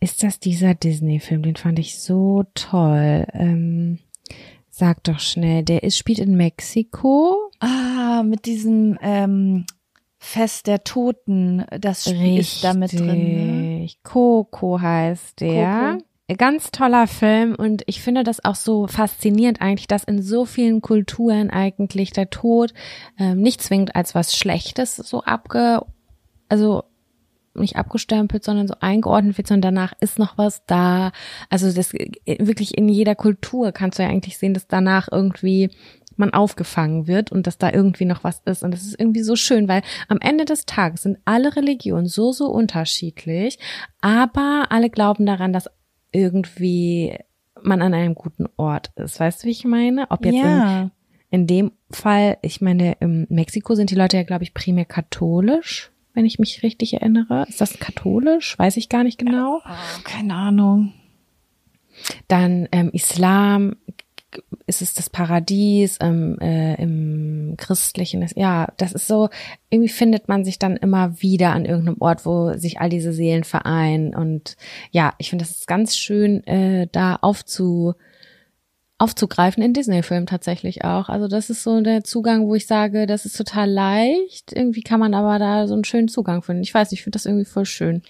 ist 0.00 0.22
das 0.22 0.38
dieser 0.40 0.74
Disney-Film, 0.74 1.42
den 1.42 1.56
fand 1.56 1.78
ich 1.78 1.98
so 1.98 2.44
toll. 2.54 3.26
Ähm, 3.32 3.98
sag 4.70 5.02
doch 5.04 5.18
schnell, 5.18 5.62
der 5.62 5.82
ist, 5.82 5.98
spielt 5.98 6.18
in 6.20 6.36
Mexiko. 6.36 7.50
Ah, 7.60 8.22
mit 8.24 8.46
diesem 8.46 8.98
ähm, 9.02 9.66
Fest 10.18 10.66
der 10.66 10.84
Toten, 10.84 11.64
das 11.80 12.06
ist 12.06 12.64
da 12.64 12.74
mit 12.74 12.92
drin. 12.92 13.06
Ne? 13.06 13.82
Richtig. 13.82 14.02
Coco 14.02 14.80
heißt 14.80 15.40
der. 15.40 15.98
Ganz 16.34 16.72
toller 16.72 17.06
Film 17.06 17.54
und 17.54 17.84
ich 17.86 18.02
finde 18.02 18.24
das 18.24 18.44
auch 18.44 18.56
so 18.56 18.88
faszinierend 18.88 19.60
eigentlich, 19.60 19.86
dass 19.86 20.02
in 20.02 20.22
so 20.22 20.44
vielen 20.44 20.82
Kulturen 20.82 21.50
eigentlich 21.50 22.10
der 22.12 22.30
Tod 22.30 22.74
ähm, 23.16 23.40
nicht 23.40 23.62
zwingend 23.62 23.94
als 23.94 24.16
was 24.16 24.36
Schlechtes 24.36 24.96
so 24.96 25.22
abge, 25.22 25.82
also 26.48 26.82
nicht 27.54 27.76
abgestempelt, 27.76 28.42
sondern 28.42 28.66
so 28.66 28.74
eingeordnet 28.80 29.38
wird, 29.38 29.46
sondern 29.46 29.74
danach 29.74 29.92
ist 30.00 30.18
noch 30.18 30.36
was 30.36 30.66
da. 30.66 31.12
Also 31.48 31.72
das 31.72 31.92
wirklich 31.92 32.76
in 32.76 32.88
jeder 32.88 33.14
Kultur 33.14 33.70
kannst 33.70 33.98
du 33.98 34.02
ja 34.02 34.08
eigentlich 34.08 34.36
sehen, 34.36 34.52
dass 34.52 34.66
danach 34.66 35.06
irgendwie 35.10 35.70
man 36.16 36.32
aufgefangen 36.32 37.06
wird 37.06 37.30
und 37.30 37.46
dass 37.46 37.58
da 37.58 37.70
irgendwie 37.72 38.04
noch 38.04 38.24
was 38.24 38.40
ist. 38.46 38.64
Und 38.64 38.72
das 38.72 38.82
ist 38.82 38.98
irgendwie 38.98 39.22
so 39.22 39.36
schön, 39.36 39.68
weil 39.68 39.82
am 40.08 40.18
Ende 40.20 40.44
des 40.44 40.66
Tages 40.66 41.02
sind 41.02 41.18
alle 41.24 41.54
Religionen 41.54 42.06
so, 42.06 42.32
so 42.32 42.46
unterschiedlich, 42.46 43.58
aber 44.00 44.66
alle 44.70 44.90
glauben 44.90 45.26
daran, 45.26 45.52
dass 45.52 45.68
irgendwie 46.12 47.16
man 47.62 47.82
an 47.82 47.94
einem 47.94 48.14
guten 48.14 48.46
Ort 48.56 48.90
ist. 48.96 49.18
Weißt 49.18 49.42
du, 49.42 49.46
wie 49.46 49.52
ich 49.52 49.64
meine? 49.64 50.10
Ob 50.10 50.24
jetzt 50.24 50.34
Ja. 50.34 50.82
in, 50.82 50.90
in 51.30 51.46
dem 51.46 51.72
Fall, 51.90 52.38
ich 52.42 52.60
meine, 52.60 52.92
in 53.00 53.26
Mexiko 53.30 53.74
sind 53.74 53.90
die 53.90 53.94
Leute 53.94 54.16
ja, 54.16 54.22
glaube 54.22 54.44
ich, 54.44 54.54
primär 54.54 54.84
katholisch, 54.84 55.90
wenn 56.14 56.26
ich 56.26 56.38
mich 56.38 56.62
richtig 56.62 56.94
erinnere. 56.94 57.44
Ist 57.48 57.60
das 57.60 57.78
katholisch? 57.78 58.58
Weiß 58.58 58.76
ich 58.76 58.88
gar 58.88 59.04
nicht 59.04 59.18
genau. 59.18 59.60
Oh, 59.64 60.00
keine 60.04 60.34
Ahnung. 60.34 60.92
Dann 62.28 62.68
ähm, 62.72 62.90
Islam 62.92 63.76
ist 64.66 64.82
es 64.82 64.94
das 64.94 65.08
Paradies, 65.08 65.98
ähm, 66.00 66.38
äh, 66.40 66.74
im 66.80 67.54
Christlichen 67.56 68.22
ist, 68.22 68.36
ja, 68.36 68.68
das 68.76 68.92
ist 68.92 69.06
so, 69.06 69.28
irgendwie 69.70 69.88
findet 69.88 70.28
man 70.28 70.44
sich 70.44 70.58
dann 70.58 70.76
immer 70.76 71.20
wieder 71.22 71.52
an 71.52 71.64
irgendeinem 71.64 72.00
Ort, 72.00 72.26
wo 72.26 72.52
sich 72.54 72.80
all 72.80 72.88
diese 72.88 73.12
Seelen 73.12 73.44
vereinen 73.44 74.14
und 74.14 74.56
ja, 74.90 75.14
ich 75.18 75.30
finde, 75.30 75.44
das 75.44 75.56
ist 75.56 75.66
ganz 75.66 75.96
schön, 75.96 76.44
äh, 76.46 76.88
da 76.90 77.16
aufzu, 77.16 77.94
aufzugreifen 78.98 79.62
in 79.62 79.74
Disney-Filmen 79.74 80.26
tatsächlich 80.26 80.84
auch. 80.84 81.08
Also 81.08 81.28
das 81.28 81.50
ist 81.50 81.62
so 81.62 81.80
der 81.80 82.02
Zugang, 82.02 82.46
wo 82.46 82.54
ich 82.54 82.66
sage, 82.66 83.06
das 83.06 83.26
ist 83.26 83.36
total 83.36 83.70
leicht. 83.70 84.52
Irgendwie 84.52 84.80
kann 84.80 85.00
man 85.00 85.12
aber 85.12 85.38
da 85.38 85.66
so 85.66 85.74
einen 85.74 85.84
schönen 85.84 86.08
Zugang 86.08 86.42
finden. 86.42 86.62
Ich 86.62 86.72
weiß, 86.72 86.90
nicht, 86.90 87.00
ich 87.00 87.04
finde 87.04 87.16
das 87.16 87.26
irgendwie 87.26 87.44
voll 87.44 87.66
schön. 87.66 88.02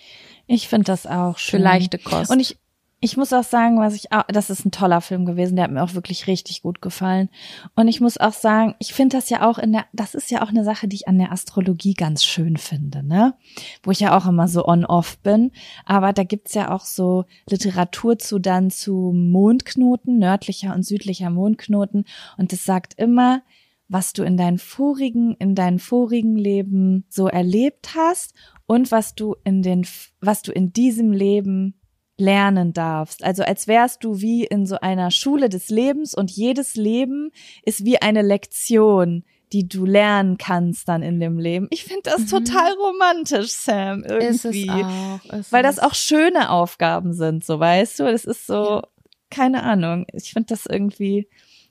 Ich 0.47 0.69
finde 0.69 0.85
das 0.85 1.07
auch 1.07 1.39
schön. 1.39 1.59
Für 1.59 1.65
leichte 1.65 1.99
Kost. 1.99 2.31
Und 2.31 2.39
ich, 2.39 2.57
ich 3.01 3.19
muss 3.19 3.33
auch 3.35 3.45
sagen, 3.45 3.79
was 3.79 3.95
ich 3.95 4.11
auch, 4.13 4.25
das 4.29 4.49
ist 4.49 4.65
ein 4.65 4.71
toller 4.71 5.03
Film 5.03 5.27
gewesen, 5.27 5.57
der 5.57 5.65
hat 5.65 5.71
mir 5.71 5.83
auch 5.83 5.95
wirklich 5.95 6.27
richtig 6.27 6.63
gut 6.63 6.81
gefallen. 6.81 7.29
Und 7.75 7.89
ich 7.89 8.01
muss 8.01 8.17
auch 8.17 8.33
sagen, 8.33 8.75
ich 8.79 8.95
finde 8.95 9.19
das 9.19 9.29
ja 9.29 9.47
auch 9.47 9.59
in 9.59 9.73
der, 9.73 9.85
das 9.93 10.15
ist 10.15 10.31
ja 10.31 10.43
auch 10.43 10.49
eine 10.49 10.65
Sache, 10.65 10.89
die 10.89 10.97
ich 10.97 11.09
an 11.09 11.19
der 11.19 11.31
Astrologie 11.31 11.93
ganz 11.93 12.25
schön 12.25 12.57
finde, 12.57 13.03
ne? 13.03 13.35
Wo 13.83 13.91
ich 13.91 14.01
ja 14.01 14.17
auch 14.17 14.27
immer 14.27 14.49
so 14.49 14.67
on-off 14.67 15.19
bin. 15.19 15.53
Aber 15.85 16.15
da 16.15 16.25
gibt's 16.25 16.55
ja 16.55 16.71
auch 16.71 16.87
so 16.87 17.27
Literatur 17.49 18.19
zu 18.19 18.39
dann 18.39 18.71
zu 18.71 19.13
Mondknoten, 19.15 20.19
nördlicher 20.19 20.75
und 20.75 20.83
südlicher 20.85 21.29
Mondknoten. 21.29 22.07
Und 22.39 22.53
das 22.53 22.65
sagt 22.65 22.99
immer, 22.99 23.43
was 23.89 24.15
du 24.15 24.23
in 24.23 24.39
deinen 24.39 24.59
vorigen, 24.59 25.37
in 25.39 25.55
deinen 25.55 25.79
vorigen 25.81 26.37
Leben 26.37 27.05
so 27.11 27.29
erlebt 27.29 27.91
hast 27.95 28.35
und 28.67 28.91
was 28.91 29.15
du 29.15 29.37
in 29.45 29.63
den, 29.63 29.87
was 30.21 30.41
du 30.43 30.51
in 30.51 30.73
diesem 30.73 31.13
Leben 31.13 31.75
lernen 32.19 32.73
darfst. 32.73 33.23
Also 33.23 33.43
als 33.43 33.67
wärst 33.67 34.05
du 34.05 34.21
wie 34.21 34.45
in 34.45 34.67
so 34.67 34.79
einer 34.81 35.11
Schule 35.11 35.49
des 35.49 35.69
Lebens 35.69 36.15
und 36.15 36.31
jedes 36.31 36.75
Leben 36.75 37.31
ist 37.63 37.85
wie 37.85 38.01
eine 38.01 38.23
Lektion, 38.23 39.25
die 39.53 39.69
du 39.69 39.85
lernen 39.85 40.39
kannst 40.39 40.89
dann 40.89 41.03
in 41.03 41.21
dem 41.21 41.39
Leben. 41.39 41.69
Ich 41.71 41.85
finde 41.85 42.03
das 42.05 42.27
total 42.27 42.73
romantisch, 42.73 43.53
Sam, 43.53 44.03
irgendwie. 44.05 44.71
auch. 44.71 45.21
Weil 45.51 45.63
das 45.63 45.79
auch 45.79 45.95
schöne 45.95 46.51
Aufgaben 46.51 47.13
sind, 47.13 47.45
so 47.45 47.61
weißt 47.61 48.01
du. 48.01 48.05
Das 48.05 48.25
ist 48.25 48.47
so, 48.47 48.83
keine 49.31 49.63
Ahnung. 49.63 50.07
Ich 50.13 50.33
finde 50.33 50.49
das 50.49 50.67
irgendwie, 50.67 51.29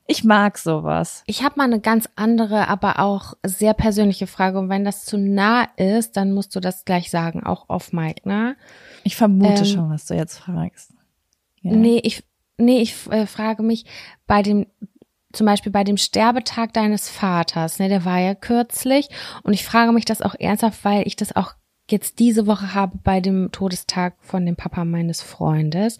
ich 0.07 0.23
mag 0.23 0.57
sowas. 0.57 1.23
Ich 1.25 1.43
habe 1.43 1.55
mal 1.57 1.63
eine 1.63 1.79
ganz 1.79 2.07
andere, 2.15 2.67
aber 2.67 2.99
auch 2.99 3.33
sehr 3.43 3.73
persönliche 3.73 4.27
Frage. 4.27 4.59
Und 4.59 4.69
wenn 4.69 4.85
das 4.85 5.05
zu 5.05 5.17
nah 5.17 5.67
ist, 5.77 6.15
dann 6.15 6.31
musst 6.31 6.55
du 6.55 6.59
das 6.59 6.85
gleich 6.85 7.09
sagen, 7.09 7.43
auch 7.43 7.69
auf 7.69 7.91
Mike, 7.91 8.27
ne? 8.27 8.55
Ich 9.03 9.15
vermute 9.15 9.61
Ähm, 9.61 9.65
schon, 9.65 9.89
was 9.89 10.05
du 10.05 10.13
jetzt 10.13 10.37
fragst. 10.37 10.93
Ja. 11.61 11.71
Nee, 11.71 11.99
ich, 12.03 12.23
nee, 12.57 12.81
ich 12.81 13.09
äh, 13.09 13.25
frage 13.25 13.63
mich 13.63 13.85
bei 14.27 14.43
dem, 14.43 14.67
zum 15.33 15.47
Beispiel 15.47 15.71
bei 15.71 15.83
dem 15.83 15.97
Sterbetag 15.97 16.73
deines 16.73 17.09
Vaters, 17.09 17.79
ne, 17.79 17.89
der 17.89 18.05
war 18.05 18.19
ja 18.19 18.35
kürzlich. 18.35 19.09
Und 19.41 19.53
ich 19.53 19.65
frage 19.65 19.91
mich 19.91 20.05
das 20.05 20.21
auch 20.21 20.35
ernsthaft, 20.37 20.85
weil 20.85 21.07
ich 21.07 21.15
das 21.15 21.35
auch 21.35 21.55
jetzt 21.89 22.19
diese 22.19 22.45
Woche 22.45 22.73
habe 22.75 22.99
bei 23.03 23.21
dem 23.21 23.51
Todestag 23.51 24.15
von 24.19 24.45
dem 24.45 24.55
Papa 24.55 24.85
meines 24.85 25.21
Freundes. 25.21 25.97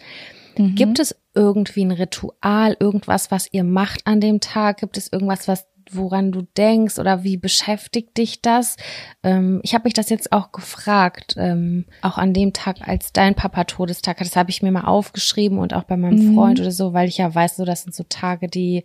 Mhm. 0.58 0.76
Gibt 0.76 1.00
es 1.00 1.16
irgendwie 1.36 1.84
ein 1.86 1.92
Ritual, 1.92 2.76
irgendwas, 2.80 3.32
was 3.32 3.48
ihr 3.52 3.64
macht 3.64 4.06
an 4.08 4.22
dem 4.22 4.40
Tag? 4.40 4.80
Gibt 4.80 4.98
es 4.98 5.12
irgendwas, 5.12 5.48
was 5.48 5.66
woran 5.92 6.32
du 6.32 6.42
denkst 6.58 6.98
oder 6.98 7.24
wie 7.24 7.38
beschäftigt 7.38 8.18
dich 8.18 8.42
das? 8.42 8.76
Ähm, 9.22 9.60
ich 9.64 9.76
habe 9.76 9.84
mich 9.84 9.94
das 9.94 10.10
jetzt 10.10 10.32
auch 10.32 10.52
gefragt, 10.52 11.36
ähm, 11.38 11.86
auch 12.02 12.18
an 12.18 12.34
dem 12.34 12.54
Tag, 12.54 12.78
als 12.88 13.14
dein 13.14 13.36
Papa 13.36 13.66
Todestag 13.66 14.20
hat. 14.20 14.26
Das 14.26 14.36
habe 14.36 14.50
ich 14.50 14.64
mir 14.64 14.72
mal 14.72 14.86
aufgeschrieben 14.86 15.60
und 15.60 15.76
auch 15.76 15.84
bei 15.84 15.96
meinem 15.96 16.30
Mhm. 16.30 16.34
Freund 16.34 16.60
oder 16.60 16.72
so, 16.72 16.94
weil 16.94 17.08
ich 17.08 17.18
ja 17.18 17.34
weiß, 17.34 17.58
so 17.58 17.66
das 17.66 17.84
sind 17.84 17.94
so 17.94 18.04
Tage, 18.10 18.48
die 18.48 18.84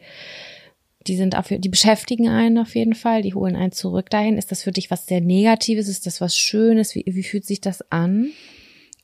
die 1.07 1.17
sind 1.17 1.35
auf, 1.35 1.49
die 1.49 1.69
beschäftigen 1.71 2.29
einen 2.29 2.59
auf 2.59 2.75
jeden 2.75 2.95
Fall, 2.95 3.23
die 3.23 3.33
holen 3.33 3.57
einen 3.57 3.73
zurück 3.73 4.11
dahin. 4.11 4.37
Ist 4.37 4.53
das 4.53 4.63
für 4.63 4.73
dich 4.73 4.91
was 4.91 5.07
sehr 5.07 5.23
Negatives? 5.23 5.89
Ist 5.89 6.05
das 6.07 6.21
was 6.21 6.37
Schönes? 6.37 6.95
Wie, 6.95 7.05
wie 7.07 7.23
fühlt 7.23 7.47
sich 7.47 7.63
das 7.63 7.91
an? 7.91 8.33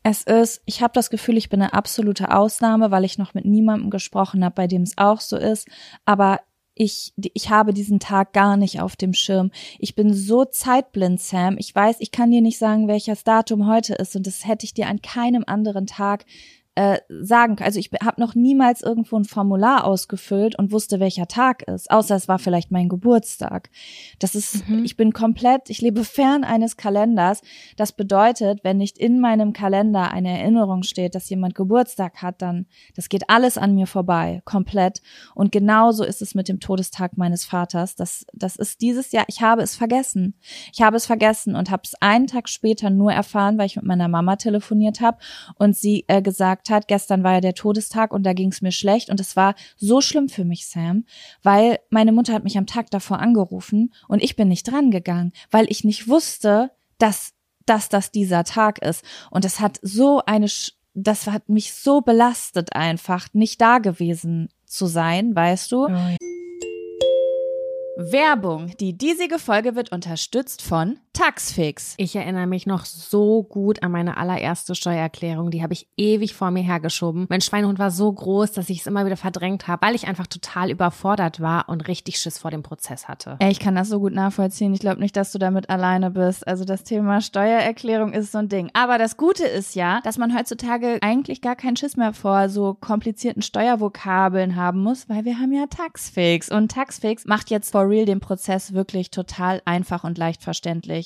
Es 0.08 0.22
ist, 0.22 0.62
ich 0.66 0.82
habe 0.82 0.92
das 0.94 1.10
Gefühl, 1.10 1.36
ich 1.36 1.48
bin 1.48 1.60
eine 1.60 1.72
absolute 1.72 2.30
Ausnahme, 2.30 2.92
weil 2.92 3.04
ich 3.04 3.18
noch 3.18 3.34
mit 3.34 3.44
niemandem 3.44 3.90
gesprochen 3.90 4.44
habe, 4.44 4.54
bei 4.54 4.68
dem 4.68 4.82
es 4.82 4.96
auch 4.98 5.20
so 5.20 5.36
ist. 5.36 5.66
Aber 6.04 6.42
ich, 6.74 7.12
ich 7.16 7.50
habe 7.50 7.74
diesen 7.74 7.98
Tag 7.98 8.32
gar 8.32 8.56
nicht 8.56 8.80
auf 8.80 8.94
dem 8.94 9.12
Schirm. 9.14 9.50
Ich 9.80 9.96
bin 9.96 10.14
so 10.14 10.44
zeitblind, 10.44 11.20
Sam. 11.20 11.56
Ich 11.58 11.74
weiß, 11.74 11.96
ich 11.98 12.12
kann 12.12 12.30
dir 12.30 12.40
nicht 12.40 12.56
sagen, 12.56 12.86
welches 12.86 13.24
Datum 13.24 13.66
heute 13.66 13.94
ist 13.94 14.14
und 14.14 14.28
das 14.28 14.46
hätte 14.46 14.64
ich 14.64 14.74
dir 14.74 14.86
an 14.86 15.02
keinem 15.02 15.42
anderen 15.44 15.88
Tag 15.88 16.24
äh, 16.76 16.98
sagen. 17.08 17.56
Also 17.60 17.78
ich 17.80 17.90
habe 18.02 18.20
noch 18.20 18.34
niemals 18.34 18.82
irgendwo 18.82 19.18
ein 19.18 19.24
Formular 19.24 19.84
ausgefüllt 19.84 20.58
und 20.58 20.72
wusste, 20.72 21.00
welcher 21.00 21.26
Tag 21.26 21.62
ist, 21.62 21.90
außer 21.90 22.14
es 22.14 22.28
war 22.28 22.38
vielleicht 22.38 22.70
mein 22.70 22.88
Geburtstag. 22.88 23.70
Das 24.18 24.34
ist, 24.34 24.68
Mhm. 24.68 24.84
ich 24.84 24.96
bin 24.96 25.12
komplett, 25.12 25.70
ich 25.70 25.80
lebe 25.80 26.04
fern 26.04 26.44
eines 26.44 26.76
Kalenders. 26.76 27.40
Das 27.76 27.92
bedeutet, 27.92 28.60
wenn 28.62 28.76
nicht 28.76 28.98
in 28.98 29.20
meinem 29.20 29.52
Kalender 29.54 30.10
eine 30.12 30.38
Erinnerung 30.38 30.82
steht, 30.82 31.14
dass 31.14 31.30
jemand 31.30 31.54
Geburtstag 31.54 32.22
hat, 32.22 32.42
dann, 32.42 32.66
das 32.94 33.08
geht 33.08 33.28
alles 33.30 33.56
an 33.56 33.74
mir 33.74 33.86
vorbei, 33.86 34.42
komplett. 34.44 35.00
Und 35.34 35.52
genauso 35.52 36.04
ist 36.04 36.20
es 36.20 36.34
mit 36.34 36.48
dem 36.48 36.60
Todestag 36.60 37.16
meines 37.16 37.46
Vaters. 37.46 37.94
Das, 37.96 38.26
das 38.34 38.56
ist 38.56 38.82
dieses 38.82 39.12
Jahr, 39.12 39.24
ich 39.28 39.40
habe 39.40 39.62
es 39.62 39.74
vergessen. 39.74 40.34
Ich 40.74 40.82
habe 40.82 40.96
es 40.98 41.06
vergessen 41.06 41.56
und 41.56 41.70
habe 41.70 41.82
es 41.84 41.94
einen 42.02 42.26
Tag 42.26 42.50
später 42.50 42.90
nur 42.90 43.12
erfahren, 43.12 43.56
weil 43.56 43.66
ich 43.66 43.76
mit 43.76 43.86
meiner 43.86 44.08
Mama 44.08 44.36
telefoniert 44.36 45.00
habe 45.00 45.16
und 45.54 45.74
sie 45.74 46.04
äh, 46.08 46.20
gesagt 46.20 46.65
hat, 46.70 46.88
gestern 46.88 47.22
war 47.22 47.34
ja 47.34 47.40
der 47.40 47.54
Todestag 47.54 48.12
und 48.12 48.24
da 48.24 48.32
ging 48.32 48.50
es 48.50 48.62
mir 48.62 48.72
schlecht 48.72 49.10
und 49.10 49.20
es 49.20 49.36
war 49.36 49.54
so 49.76 50.00
schlimm 50.00 50.28
für 50.28 50.44
mich, 50.44 50.66
Sam, 50.66 51.04
weil 51.42 51.78
meine 51.90 52.12
Mutter 52.12 52.32
hat 52.32 52.44
mich 52.44 52.58
am 52.58 52.66
Tag 52.66 52.90
davor 52.90 53.20
angerufen 53.20 53.92
und 54.08 54.22
ich 54.22 54.36
bin 54.36 54.48
nicht 54.48 54.70
dran 54.70 54.90
gegangen, 54.90 55.32
weil 55.50 55.70
ich 55.70 55.84
nicht 55.84 56.08
wusste, 56.08 56.70
dass, 56.98 57.32
dass 57.66 57.88
das 57.88 58.10
dieser 58.10 58.44
Tag 58.44 58.80
ist. 58.80 59.04
Und 59.30 59.44
es 59.44 59.60
hat 59.60 59.78
so 59.82 60.22
eine, 60.26 60.46
das 60.94 61.26
hat 61.26 61.48
mich 61.48 61.74
so 61.74 62.00
belastet 62.00 62.74
einfach, 62.74 63.28
nicht 63.32 63.60
da 63.60 63.78
gewesen 63.78 64.48
zu 64.64 64.86
sein, 64.86 65.34
weißt 65.34 65.72
du? 65.72 65.88
Werbung. 67.96 68.76
Die 68.78 68.96
diesige 68.96 69.38
Folge 69.38 69.74
wird 69.74 69.90
unterstützt 69.90 70.60
von 70.60 70.98
Taxfix. 71.16 71.94
Ich 71.96 72.14
erinnere 72.14 72.46
mich 72.46 72.66
noch 72.66 72.84
so 72.84 73.42
gut 73.42 73.82
an 73.82 73.90
meine 73.90 74.18
allererste 74.18 74.74
Steuererklärung. 74.74 75.50
Die 75.50 75.62
habe 75.62 75.72
ich 75.72 75.88
ewig 75.96 76.34
vor 76.34 76.50
mir 76.50 76.62
hergeschoben. 76.62 77.24
Mein 77.30 77.40
Schweinehund 77.40 77.78
war 77.78 77.90
so 77.90 78.12
groß, 78.12 78.52
dass 78.52 78.68
ich 78.68 78.80
es 78.80 78.86
immer 78.86 79.06
wieder 79.06 79.16
verdrängt 79.16 79.66
habe, 79.66 79.86
weil 79.86 79.94
ich 79.94 80.06
einfach 80.08 80.26
total 80.26 80.70
überfordert 80.70 81.40
war 81.40 81.70
und 81.70 81.88
richtig 81.88 82.18
Schiss 82.18 82.36
vor 82.36 82.50
dem 82.50 82.62
Prozess 82.62 83.08
hatte. 83.08 83.36
Ey, 83.38 83.50
ich 83.50 83.60
kann 83.60 83.74
das 83.74 83.88
so 83.88 83.98
gut 83.98 84.12
nachvollziehen. 84.12 84.74
Ich 84.74 84.80
glaube 84.80 85.00
nicht, 85.00 85.16
dass 85.16 85.32
du 85.32 85.38
damit 85.38 85.70
alleine 85.70 86.10
bist. 86.10 86.46
Also 86.46 86.66
das 86.66 86.84
Thema 86.84 87.22
Steuererklärung 87.22 88.12
ist 88.12 88.32
so 88.32 88.38
ein 88.38 88.50
Ding. 88.50 88.70
Aber 88.74 88.98
das 88.98 89.16
Gute 89.16 89.46
ist 89.46 89.74
ja, 89.74 90.02
dass 90.02 90.18
man 90.18 90.36
heutzutage 90.36 90.98
eigentlich 91.00 91.40
gar 91.40 91.56
keinen 91.56 91.76
Schiss 91.76 91.96
mehr 91.96 92.12
vor 92.12 92.50
so 92.50 92.74
komplizierten 92.74 93.40
Steuervokabeln 93.40 94.54
haben 94.54 94.82
muss, 94.82 95.08
weil 95.08 95.24
wir 95.24 95.38
haben 95.38 95.54
ja 95.54 95.64
Taxfix. 95.66 96.50
Und 96.50 96.72
Taxfix 96.72 97.24
macht 97.24 97.48
jetzt 97.48 97.72
for 97.72 97.88
real 97.88 98.04
den 98.04 98.20
Prozess 98.20 98.74
wirklich 98.74 99.10
total 99.10 99.62
einfach 99.64 100.04
und 100.04 100.18
leicht 100.18 100.42
verständlich. 100.42 101.05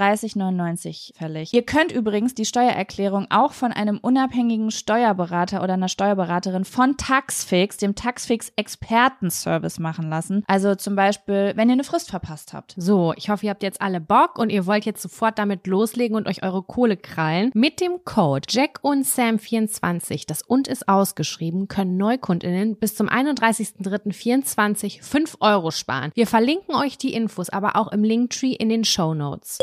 39,99 0.00 1.16
fällig. 1.16 1.52
Ihr 1.52 1.62
könnt 1.62 1.92
übrigens 1.92 2.34
die 2.34 2.44
Steuererklärung 2.44 3.26
auch 3.30 3.52
von 3.52 3.72
einem 3.72 3.98
unabhängigen 3.98 4.70
Steuerberater 4.70 5.62
oder 5.62 5.74
einer 5.74 5.88
Steuerberaterin 5.88 6.64
von 6.64 6.96
Taxfix, 6.96 7.76
dem 7.76 7.94
Taxfix 7.94 8.52
Expertenservice 8.56 9.78
machen 9.78 10.08
lassen. 10.08 10.44
Also 10.46 10.74
zum 10.74 10.96
Beispiel, 10.96 11.52
wenn 11.56 11.68
ihr 11.68 11.74
eine 11.74 11.84
Frist 11.84 12.10
verpasst 12.10 12.52
habt. 12.52 12.74
So, 12.76 13.12
ich 13.16 13.28
hoffe, 13.28 13.46
ihr 13.46 13.50
habt 13.50 13.62
jetzt 13.62 13.82
alle 13.82 14.00
Bock 14.00 14.38
und 14.38 14.50
ihr 14.50 14.66
wollt 14.66 14.86
jetzt 14.86 15.02
sofort 15.02 15.38
damit 15.38 15.66
loslegen 15.66 16.16
und 16.16 16.26
euch 16.26 16.42
eure 16.42 16.62
Kohle 16.62 16.96
krallen. 16.96 17.50
Mit 17.54 17.80
dem 17.80 18.04
Code 18.04 18.46
Jack 18.48 18.78
und 18.82 19.04
Sam 19.06 19.38
24, 19.38 20.26
das 20.26 20.42
und 20.42 20.68
ist 20.68 20.88
ausgeschrieben, 20.88 21.68
können 21.68 21.96
Neukundinnen 21.96 22.76
bis 22.76 22.94
zum 22.94 23.08
31.03.24 23.08 25.02
5 25.02 25.36
Euro 25.40 25.70
sparen. 25.70 26.10
Wir 26.14 26.26
verlinken 26.26 26.74
euch 26.74 26.96
die 26.96 27.12
Infos 27.12 27.50
aber 27.50 27.76
auch 27.76 27.92
im 27.92 28.04
Linktree 28.04 28.52
in 28.52 28.68
den 28.68 28.84
Show 28.84 29.14
Notes. 29.14 29.58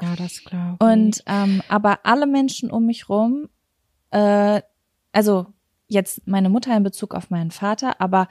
Ja, 0.00 0.14
das 0.16 0.44
glaube 0.44 0.76
ich. 0.80 0.86
Und 0.86 1.22
ähm, 1.26 1.62
aber 1.68 2.00
alle 2.04 2.26
Menschen 2.26 2.70
um 2.70 2.86
mich 2.86 3.08
rum, 3.08 3.48
äh, 4.10 4.60
also 5.12 5.46
jetzt 5.88 6.26
meine 6.26 6.48
Mutter 6.48 6.76
in 6.76 6.82
Bezug 6.82 7.14
auf 7.14 7.30
meinen 7.30 7.50
Vater, 7.50 8.00
aber 8.00 8.28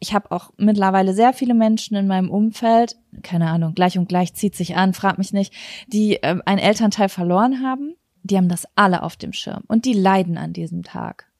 ich 0.00 0.14
habe 0.14 0.30
auch 0.32 0.50
mittlerweile 0.56 1.14
sehr 1.14 1.32
viele 1.32 1.54
Menschen 1.54 1.96
in 1.96 2.06
meinem 2.06 2.30
Umfeld, 2.30 2.96
keine 3.22 3.48
Ahnung, 3.48 3.74
gleich 3.74 3.96
und 3.96 4.08
gleich 4.08 4.34
zieht 4.34 4.54
sich 4.54 4.76
an, 4.76 4.92
frag 4.92 5.18
mich 5.18 5.32
nicht, 5.32 5.54
die 5.86 6.22
äh, 6.22 6.40
einen 6.44 6.58
Elternteil 6.58 7.08
verloren 7.08 7.62
haben. 7.62 7.96
Die 8.22 8.36
haben 8.36 8.48
das 8.48 8.66
alle 8.74 9.02
auf 9.02 9.16
dem 9.16 9.32
Schirm 9.32 9.64
und 9.66 9.84
die 9.84 9.92
leiden 9.92 10.38
an 10.38 10.52
diesem 10.52 10.82
Tag. 10.82 11.30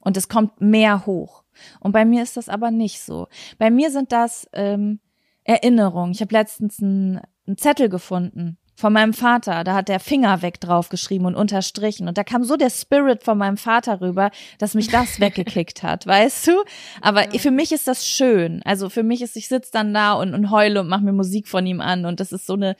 Und 0.00 0.16
es 0.16 0.28
kommt 0.28 0.60
mehr 0.60 1.06
hoch. 1.06 1.44
Und 1.80 1.92
bei 1.92 2.04
mir 2.04 2.22
ist 2.22 2.36
das 2.36 2.48
aber 2.48 2.70
nicht 2.70 3.00
so. 3.00 3.28
Bei 3.58 3.70
mir 3.70 3.90
sind 3.90 4.12
das 4.12 4.48
ähm, 4.52 5.00
Erinnerungen. 5.44 6.12
Ich 6.12 6.20
habe 6.20 6.32
letztens 6.32 6.82
einen, 6.82 7.20
einen 7.48 7.58
Zettel 7.58 7.88
gefunden 7.88 8.58
von 8.76 8.92
meinem 8.92 9.12
Vater. 9.12 9.64
Da 9.64 9.74
hat 9.74 9.88
der 9.88 9.98
Finger 9.98 10.40
weg 10.40 10.60
draufgeschrieben 10.60 11.26
und 11.26 11.34
unterstrichen. 11.34 12.06
Und 12.06 12.16
da 12.16 12.22
kam 12.22 12.44
so 12.44 12.56
der 12.56 12.70
Spirit 12.70 13.24
von 13.24 13.36
meinem 13.36 13.56
Vater 13.56 14.00
rüber, 14.00 14.30
dass 14.58 14.74
mich 14.74 14.88
das 14.88 15.18
weggekickt 15.20 15.82
hat, 15.82 16.06
weißt 16.06 16.46
du? 16.46 16.62
Aber 17.00 17.32
Ja. 17.34 17.40
für 17.40 17.50
mich 17.50 17.72
ist 17.72 17.88
das 17.88 18.06
schön. 18.06 18.62
Also 18.64 18.88
für 18.88 19.02
mich 19.02 19.20
ist, 19.20 19.36
ich 19.36 19.48
sitze 19.48 19.70
dann 19.72 19.92
da 19.92 20.12
und, 20.12 20.32
und 20.32 20.52
heule 20.52 20.80
und 20.80 20.88
mache 20.88 21.02
mir 21.02 21.12
Musik 21.12 21.48
von 21.48 21.66
ihm 21.66 21.80
an. 21.80 22.04
Und 22.04 22.20
das 22.20 22.30
ist 22.30 22.46
so 22.46 22.52
eine, 22.52 22.76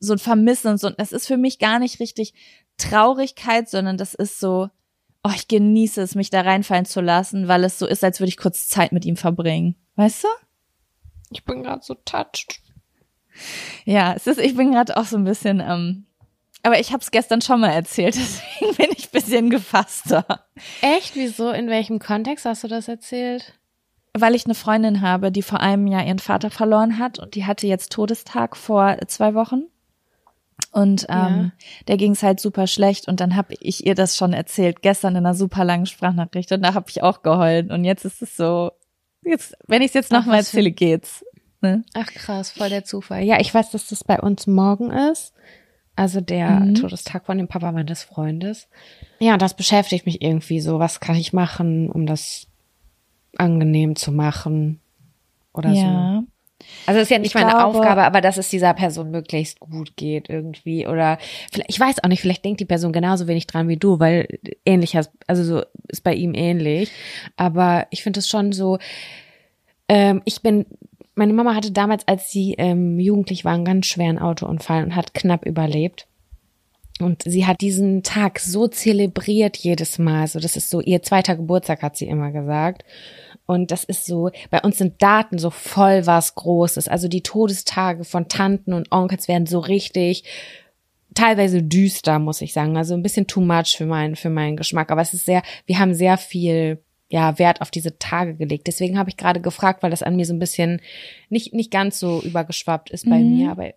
so 0.00 0.14
ein 0.14 0.18
Vermissen 0.18 0.72
und 0.72 0.80
so. 0.80 0.90
Das 0.90 1.12
ist 1.12 1.28
für 1.28 1.36
mich 1.36 1.60
gar 1.60 1.78
nicht 1.78 2.00
richtig 2.00 2.34
Traurigkeit, 2.76 3.68
sondern 3.68 3.98
das 3.98 4.14
ist 4.14 4.40
so, 4.40 4.68
oh, 5.22 5.30
ich 5.32 5.46
genieße 5.46 6.02
es, 6.02 6.16
mich 6.16 6.30
da 6.30 6.40
reinfallen 6.40 6.86
zu 6.86 7.00
lassen, 7.00 7.46
weil 7.46 7.62
es 7.62 7.78
so 7.78 7.86
ist, 7.86 8.02
als 8.02 8.18
würde 8.18 8.30
ich 8.30 8.36
kurz 8.36 8.66
Zeit 8.66 8.90
mit 8.90 9.04
ihm 9.04 9.16
verbringen. 9.16 9.76
Weißt 9.94 10.24
du? 10.24 10.28
Ich 11.30 11.44
bin 11.44 11.62
gerade 11.62 11.82
so 11.84 11.94
touched. 11.94 12.60
Ja, 13.84 14.14
es 14.14 14.26
ist, 14.26 14.38
ich 14.38 14.56
bin 14.56 14.72
gerade 14.72 14.96
auch 14.96 15.04
so 15.04 15.16
ein 15.16 15.24
bisschen, 15.24 15.60
ähm, 15.60 16.06
aber 16.62 16.78
ich 16.78 16.92
habe 16.92 17.00
es 17.00 17.10
gestern 17.10 17.40
schon 17.40 17.60
mal 17.60 17.70
erzählt, 17.70 18.14
deswegen 18.16 18.76
bin 18.76 18.88
ich 18.96 19.06
ein 19.06 19.12
bisschen 19.12 19.50
gefasster. 19.50 20.24
Echt? 20.82 21.14
Wieso? 21.16 21.50
In 21.50 21.68
welchem 21.68 21.98
Kontext 21.98 22.44
hast 22.44 22.64
du 22.64 22.68
das 22.68 22.88
erzählt? 22.88 23.54
Weil 24.12 24.34
ich 24.34 24.44
eine 24.44 24.54
Freundin 24.54 25.00
habe, 25.00 25.30
die 25.30 25.42
vor 25.42 25.60
einem 25.60 25.86
Jahr 25.86 26.04
ihren 26.04 26.18
Vater 26.18 26.50
verloren 26.50 26.98
hat 26.98 27.18
und 27.18 27.34
die 27.34 27.46
hatte 27.46 27.66
jetzt 27.66 27.92
Todestag 27.92 28.56
vor 28.56 28.96
zwei 29.06 29.34
Wochen. 29.34 29.64
Und 30.72 31.06
ähm, 31.08 31.52
der 31.88 31.96
ging 31.96 32.12
es 32.12 32.22
halt 32.22 32.38
super 32.38 32.68
schlecht 32.68 33.08
und 33.08 33.18
dann 33.18 33.34
habe 33.34 33.54
ich 33.58 33.86
ihr 33.86 33.96
das 33.96 34.16
schon 34.16 34.32
erzählt, 34.32 34.82
gestern 34.82 35.16
in 35.16 35.26
einer 35.26 35.34
super 35.34 35.64
langen 35.64 35.86
Sprachnachricht 35.86 36.52
und 36.52 36.62
da 36.62 36.74
habe 36.74 36.86
ich 36.88 37.02
auch 37.02 37.22
geheult 37.22 37.70
und 37.70 37.84
jetzt 37.84 38.04
ist 38.04 38.22
es 38.22 38.36
so, 38.36 38.70
jetzt, 39.24 39.56
wenn 39.66 39.82
ich 39.82 39.88
es 39.88 39.94
jetzt 39.94 40.12
nochmal 40.12 40.38
erzähle, 40.38 40.70
geht's. 40.70 41.24
Ne? 41.62 41.84
Ach 41.94 42.06
krass, 42.06 42.50
voll 42.52 42.70
der 42.70 42.84
Zufall. 42.84 43.22
Ja, 43.24 43.38
ich 43.40 43.52
weiß, 43.52 43.70
dass 43.70 43.88
das 43.88 44.02
bei 44.04 44.18
uns 44.18 44.46
morgen 44.46 44.90
ist. 44.90 45.34
Also 45.96 46.20
der 46.22 46.48
Mhm. 46.50 46.74
Todestag 46.76 47.26
von 47.26 47.36
dem 47.36 47.48
Papa 47.48 47.70
meines 47.72 48.02
Freundes. 48.02 48.68
Ja, 49.18 49.36
das 49.36 49.54
beschäftigt 49.54 50.06
mich 50.06 50.22
irgendwie 50.22 50.60
so. 50.60 50.78
Was 50.78 51.00
kann 51.00 51.16
ich 51.16 51.32
machen, 51.34 51.90
um 51.90 52.06
das 52.06 52.46
angenehm 53.36 53.96
zu 53.96 54.10
machen? 54.12 54.80
Oder 55.52 55.70
so. 55.74 55.80
Ja. 55.80 56.22
Also 56.86 56.98
es 57.00 57.04
ist 57.04 57.10
ja 57.10 57.18
nicht 57.18 57.28
Ich 57.28 57.34
meine 57.34 57.50
glaube- 57.50 57.64
Aufgabe, 57.64 58.02
aber 58.04 58.20
dass 58.20 58.36
es 58.36 58.48
dieser 58.50 58.72
Person 58.74 59.10
möglichst 59.10 59.60
gut 59.60 59.96
geht 59.96 60.28
irgendwie. 60.30 60.86
Oder 60.86 61.18
vielleicht, 61.50 61.70
ich 61.70 61.80
weiß 61.80 62.02
auch 62.04 62.08
nicht, 62.08 62.20
vielleicht 62.20 62.44
denkt 62.44 62.60
die 62.60 62.66
Person 62.66 62.92
genauso 62.92 63.26
wenig 63.26 63.46
dran 63.46 63.68
wie 63.68 63.76
du, 63.76 63.98
weil 63.98 64.38
ähnlicher, 64.64 65.04
also 65.26 65.42
so 65.44 65.62
ist 65.88 66.02
bei 66.04 66.14
ihm 66.14 66.34
ähnlich. 66.34 66.90
Aber 67.36 67.86
ich 67.90 68.02
finde 68.02 68.20
es 68.20 68.28
schon 68.28 68.52
so, 68.52 68.78
ähm, 69.88 70.22
ich 70.24 70.40
bin, 70.42 70.66
meine 71.14 71.32
Mama 71.32 71.54
hatte 71.54 71.72
damals, 71.72 72.06
als 72.06 72.30
sie 72.30 72.54
ähm, 72.58 72.98
jugendlich 72.98 73.44
war, 73.44 73.54
einen 73.54 73.64
ganz 73.64 73.86
schweren 73.86 74.18
Autounfall 74.18 74.84
und 74.84 74.96
hat 74.96 75.14
knapp 75.14 75.44
überlebt. 75.44 76.06
Und 77.00 77.22
sie 77.22 77.46
hat 77.46 77.60
diesen 77.60 78.02
Tag 78.02 78.38
so 78.38 78.68
zelebriert 78.68 79.56
jedes 79.56 79.98
Mal. 79.98 80.26
So, 80.26 80.38
das 80.38 80.56
ist 80.56 80.70
so 80.70 80.80
ihr 80.80 81.02
zweiter 81.02 81.36
Geburtstag, 81.36 81.82
hat 81.82 81.96
sie 81.96 82.06
immer 82.06 82.30
gesagt. 82.30 82.84
Und 83.46 83.70
das 83.70 83.84
ist 83.84 84.06
so, 84.06 84.30
bei 84.50 84.60
uns 84.60 84.78
sind 84.78 85.02
Daten 85.02 85.38
so 85.38 85.50
voll 85.50 86.06
was 86.06 86.34
Großes. 86.34 86.88
Also 86.88 87.08
die 87.08 87.22
Todestage 87.22 88.04
von 88.04 88.28
Tanten 88.28 88.72
und 88.72 88.92
Onkels 88.92 89.28
werden 89.28 89.46
so 89.46 89.58
richtig 89.58 90.24
teilweise 91.14 91.62
düster, 91.62 92.18
muss 92.18 92.42
ich 92.42 92.52
sagen. 92.52 92.76
Also 92.76 92.94
ein 92.94 93.02
bisschen 93.02 93.26
too 93.26 93.40
much 93.40 93.76
für 93.76 93.86
meinen, 93.86 94.14
für 94.14 94.30
meinen 94.30 94.56
Geschmack. 94.56 94.90
Aber 94.90 95.02
es 95.02 95.14
ist 95.14 95.26
sehr, 95.26 95.42
wir 95.66 95.78
haben 95.78 95.94
sehr 95.94 96.16
viel, 96.16 96.82
ja, 97.12 97.38
Wert 97.38 97.60
auf 97.60 97.70
diese 97.72 97.98
Tage 97.98 98.34
gelegt. 98.36 98.68
Deswegen 98.68 98.96
habe 98.98 99.10
ich 99.10 99.16
gerade 99.16 99.40
gefragt, 99.40 99.82
weil 99.82 99.90
das 99.90 100.02
an 100.02 100.14
mir 100.16 100.24
so 100.24 100.32
ein 100.32 100.38
bisschen 100.38 100.80
nicht, 101.28 101.52
nicht 101.52 101.70
ganz 101.72 101.98
so 101.98 102.22
übergeschwappt 102.22 102.90
ist 102.90 103.04
bei 103.10 103.18
Mhm. 103.18 103.36
mir. 103.36 103.50
Aber 103.50 103.70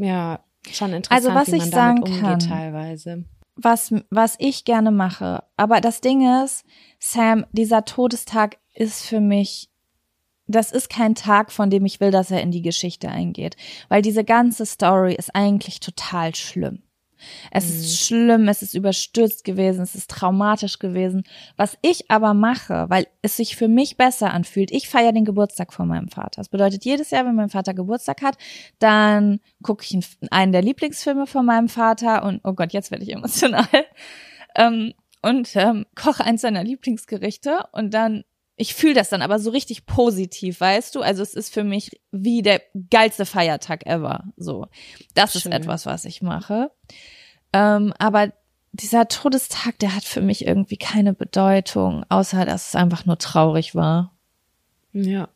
ja, 0.00 0.40
schon 0.72 0.92
interessant, 0.94 1.24
Also, 1.26 1.34
was 1.38 1.48
wie 1.48 1.56
ich 1.56 1.58
man 1.58 1.70
sagen 1.70 2.00
damit 2.00 2.08
umgeht 2.08 2.20
kann, 2.22 2.38
teilweise. 2.40 3.24
was, 3.56 3.94
was 4.10 4.36
ich 4.38 4.64
gerne 4.64 4.90
mache. 4.90 5.44
Aber 5.56 5.80
das 5.82 6.00
Ding 6.00 6.42
ist, 6.42 6.64
Sam, 6.98 7.44
dieser 7.52 7.84
Todestag 7.84 8.56
ist 8.74 9.04
für 9.04 9.20
mich, 9.20 9.68
das 10.46 10.72
ist 10.72 10.88
kein 10.88 11.14
Tag, 11.14 11.52
von 11.52 11.68
dem 11.68 11.84
ich 11.84 12.00
will, 12.00 12.10
dass 12.10 12.30
er 12.30 12.40
in 12.42 12.50
die 12.50 12.62
Geschichte 12.62 13.08
eingeht. 13.10 13.56
Weil 13.90 14.00
diese 14.00 14.24
ganze 14.24 14.64
Story 14.64 15.14
ist 15.14 15.34
eigentlich 15.34 15.80
total 15.80 16.34
schlimm. 16.34 16.82
Es 17.50 17.68
ist 17.70 18.06
schlimm, 18.06 18.48
es 18.48 18.62
ist 18.62 18.74
überstürzt 18.74 19.44
gewesen, 19.44 19.82
es 19.82 19.94
ist 19.94 20.10
traumatisch 20.10 20.78
gewesen. 20.78 21.24
Was 21.56 21.76
ich 21.82 22.10
aber 22.10 22.34
mache, 22.34 22.86
weil 22.88 23.06
es 23.22 23.36
sich 23.36 23.56
für 23.56 23.68
mich 23.68 23.96
besser 23.96 24.32
anfühlt, 24.32 24.70
ich 24.70 24.88
feiere 24.88 25.12
den 25.12 25.24
Geburtstag 25.24 25.72
von 25.72 25.88
meinem 25.88 26.08
Vater. 26.08 26.40
Das 26.40 26.48
bedeutet, 26.48 26.84
jedes 26.84 27.10
Jahr, 27.10 27.24
wenn 27.24 27.34
mein 27.34 27.48
Vater 27.48 27.74
Geburtstag 27.74 28.22
hat, 28.22 28.36
dann 28.78 29.40
gucke 29.62 29.84
ich 29.84 29.92
einen, 29.94 30.04
einen 30.30 30.52
der 30.52 30.62
Lieblingsfilme 30.62 31.26
von 31.26 31.46
meinem 31.46 31.68
Vater 31.68 32.24
und, 32.24 32.40
oh 32.44 32.52
Gott, 32.52 32.72
jetzt 32.72 32.90
werde 32.90 33.04
ich 33.04 33.12
emotional, 33.12 33.66
ähm, 34.56 34.92
und 35.22 35.54
ähm, 35.54 35.86
koche 35.94 36.24
eins 36.24 36.42
seiner 36.42 36.64
Lieblingsgerichte 36.64 37.68
und 37.72 37.94
dann 37.94 38.24
ich 38.62 38.76
fühle 38.76 38.94
das 38.94 39.08
dann 39.08 39.22
aber 39.22 39.40
so 39.40 39.50
richtig 39.50 39.86
positiv, 39.86 40.60
weißt 40.60 40.94
du? 40.94 41.00
Also 41.02 41.20
es 41.20 41.34
ist 41.34 41.52
für 41.52 41.64
mich 41.64 42.00
wie 42.12 42.42
der 42.42 42.62
geilste 42.90 43.26
Feiertag 43.26 43.86
ever. 43.86 44.22
So, 44.36 44.68
das 45.14 45.34
ist 45.34 45.42
Schön. 45.42 45.52
etwas, 45.52 45.84
was 45.84 46.04
ich 46.04 46.22
mache. 46.22 46.70
Ähm, 47.52 47.92
aber 47.98 48.32
dieser 48.70 49.08
Todestag, 49.08 49.80
der 49.80 49.96
hat 49.96 50.04
für 50.04 50.20
mich 50.20 50.46
irgendwie 50.46 50.76
keine 50.76 51.12
Bedeutung, 51.12 52.04
außer 52.08 52.44
dass 52.44 52.68
es 52.68 52.74
einfach 52.76 53.04
nur 53.04 53.18
traurig 53.18 53.74
war. 53.74 54.12
Ja. 54.92 55.28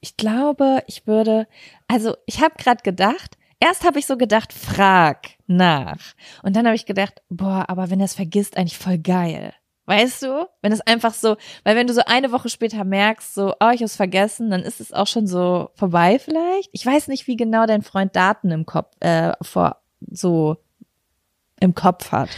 Ich 0.00 0.18
glaube, 0.18 0.82
ich 0.86 1.06
würde, 1.06 1.48
also 1.88 2.14
ich 2.26 2.42
habe 2.42 2.56
gerade 2.58 2.82
gedacht, 2.82 3.38
erst 3.58 3.84
habe 3.84 3.98
ich 3.98 4.04
so 4.04 4.18
gedacht, 4.18 4.52
frag 4.52 5.30
nach. 5.46 6.12
Und 6.42 6.56
dann 6.56 6.66
habe 6.66 6.76
ich 6.76 6.84
gedacht, 6.84 7.22
boah, 7.30 7.64
aber 7.68 7.88
wenn 7.88 8.00
er 8.00 8.04
es 8.04 8.14
vergisst, 8.14 8.58
eigentlich 8.58 8.76
voll 8.76 8.98
geil. 8.98 9.54
Weißt 9.86 10.22
du? 10.22 10.46
Wenn 10.62 10.72
es 10.72 10.80
einfach 10.80 11.12
so, 11.12 11.36
weil 11.62 11.76
wenn 11.76 11.86
du 11.86 11.92
so 11.92 12.00
eine 12.06 12.32
Woche 12.32 12.48
später 12.48 12.84
merkst, 12.84 13.34
so, 13.34 13.52
oh, 13.60 13.70
ich 13.72 13.82
hab's 13.82 13.96
vergessen, 13.96 14.50
dann 14.50 14.62
ist 14.62 14.80
es 14.80 14.92
auch 14.92 15.06
schon 15.06 15.26
so 15.26 15.68
vorbei 15.74 16.18
vielleicht. 16.18 16.70
Ich 16.72 16.86
weiß 16.86 17.08
nicht, 17.08 17.26
wie 17.26 17.36
genau 17.36 17.66
dein 17.66 17.82
Freund 17.82 18.16
Daten 18.16 18.50
im 18.50 18.64
Kopf, 18.64 18.94
äh, 19.00 19.32
vor, 19.42 19.82
so 20.10 20.56
im 21.60 21.74
Kopf 21.74 22.12
hat. 22.12 22.30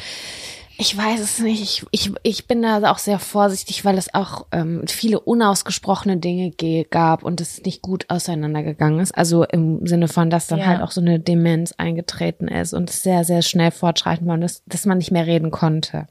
Ich 0.78 0.94
weiß 0.94 1.20
es 1.20 1.38
nicht. 1.38 1.62
Ich, 1.62 1.84
ich, 1.90 2.12
ich 2.22 2.46
bin 2.48 2.60
da 2.60 2.90
auch 2.90 2.98
sehr 2.98 3.18
vorsichtig, 3.18 3.86
weil 3.86 3.96
es 3.96 4.12
auch 4.12 4.46
ähm, 4.52 4.82
viele 4.86 5.20
unausgesprochene 5.20 6.18
Dinge 6.18 6.50
ge- 6.50 6.84
gab 6.90 7.22
und 7.22 7.40
es 7.40 7.62
nicht 7.62 7.80
gut 7.80 8.04
auseinandergegangen 8.08 9.00
ist. 9.00 9.16
Also 9.16 9.44
im 9.44 9.86
Sinne 9.86 10.08
von, 10.08 10.28
dass 10.28 10.48
dann 10.48 10.58
Ja. 10.58 10.66
halt 10.66 10.82
auch 10.82 10.90
so 10.90 11.00
eine 11.00 11.18
Demenz 11.18 11.72
eingetreten 11.78 12.46
ist 12.48 12.74
und 12.74 12.90
sehr, 12.90 13.24
sehr 13.24 13.40
schnell 13.40 13.70
fortschreiten 13.70 14.26
war 14.26 14.34
und 14.34 14.42
dass, 14.42 14.64
dass 14.66 14.84
man 14.84 14.98
nicht 14.98 15.12
mehr 15.12 15.26
reden 15.26 15.50
konnte. 15.50 16.08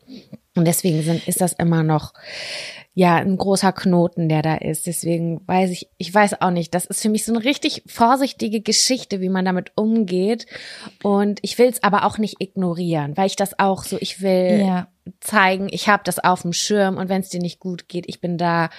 Und 0.56 0.66
deswegen 0.66 1.02
sind, 1.04 1.28
ist 1.28 1.42
das 1.42 1.54
immer 1.54 1.84
noch 1.84 2.14
ja 2.94 3.16
ein 3.16 3.36
großer 3.36 3.74
Knoten, 3.74 4.30
der 4.30 4.42
da 4.42 4.56
ist. 4.56 4.88
Deswegen 4.88 5.46
weiß 5.48 5.70
ich, 5.72 5.90
ich 5.98 6.14
weiß 6.14 6.42
auch 6.42 6.52
nicht. 6.52 6.74
Das 6.74 6.86
ist 6.86 7.02
für 7.02 7.10
mich 7.10 7.26
so 7.26 7.34
eine 7.34 7.44
richtig 7.44 7.84
vorsichtige 7.88 8.62
Geschichte, 8.62 9.20
wie 9.20 9.28
man 9.28 9.44
damit 9.44 9.74
umgeht. 9.76 10.46
Und 11.04 11.40
ich 11.42 11.58
will 11.58 11.68
es 11.68 11.84
aber 11.84 12.06
auch 12.06 12.18
nicht 12.18 12.38
ignorieren, 12.40 13.18
weil 13.18 13.28
ich 13.28 13.36
das 13.36 13.60
auch 13.60 13.84
so, 13.84 13.98
ich 14.00 14.22
will 14.22 14.62
Ja. 14.66 14.88
zeigen, 15.20 15.68
ich 15.70 15.90
habe 15.90 16.04
das 16.06 16.20
auf 16.20 16.44
dem 16.44 16.54
Schirm 16.54 16.98
und 16.98 17.10
wenn 17.10 17.22
es 17.22 17.30
dir 17.30 17.42
nicht 17.42 17.60
gut 17.60 17.90
geht, 17.90 18.06
ich 18.08 18.22
bin 18.22 18.38
da. 18.38 18.70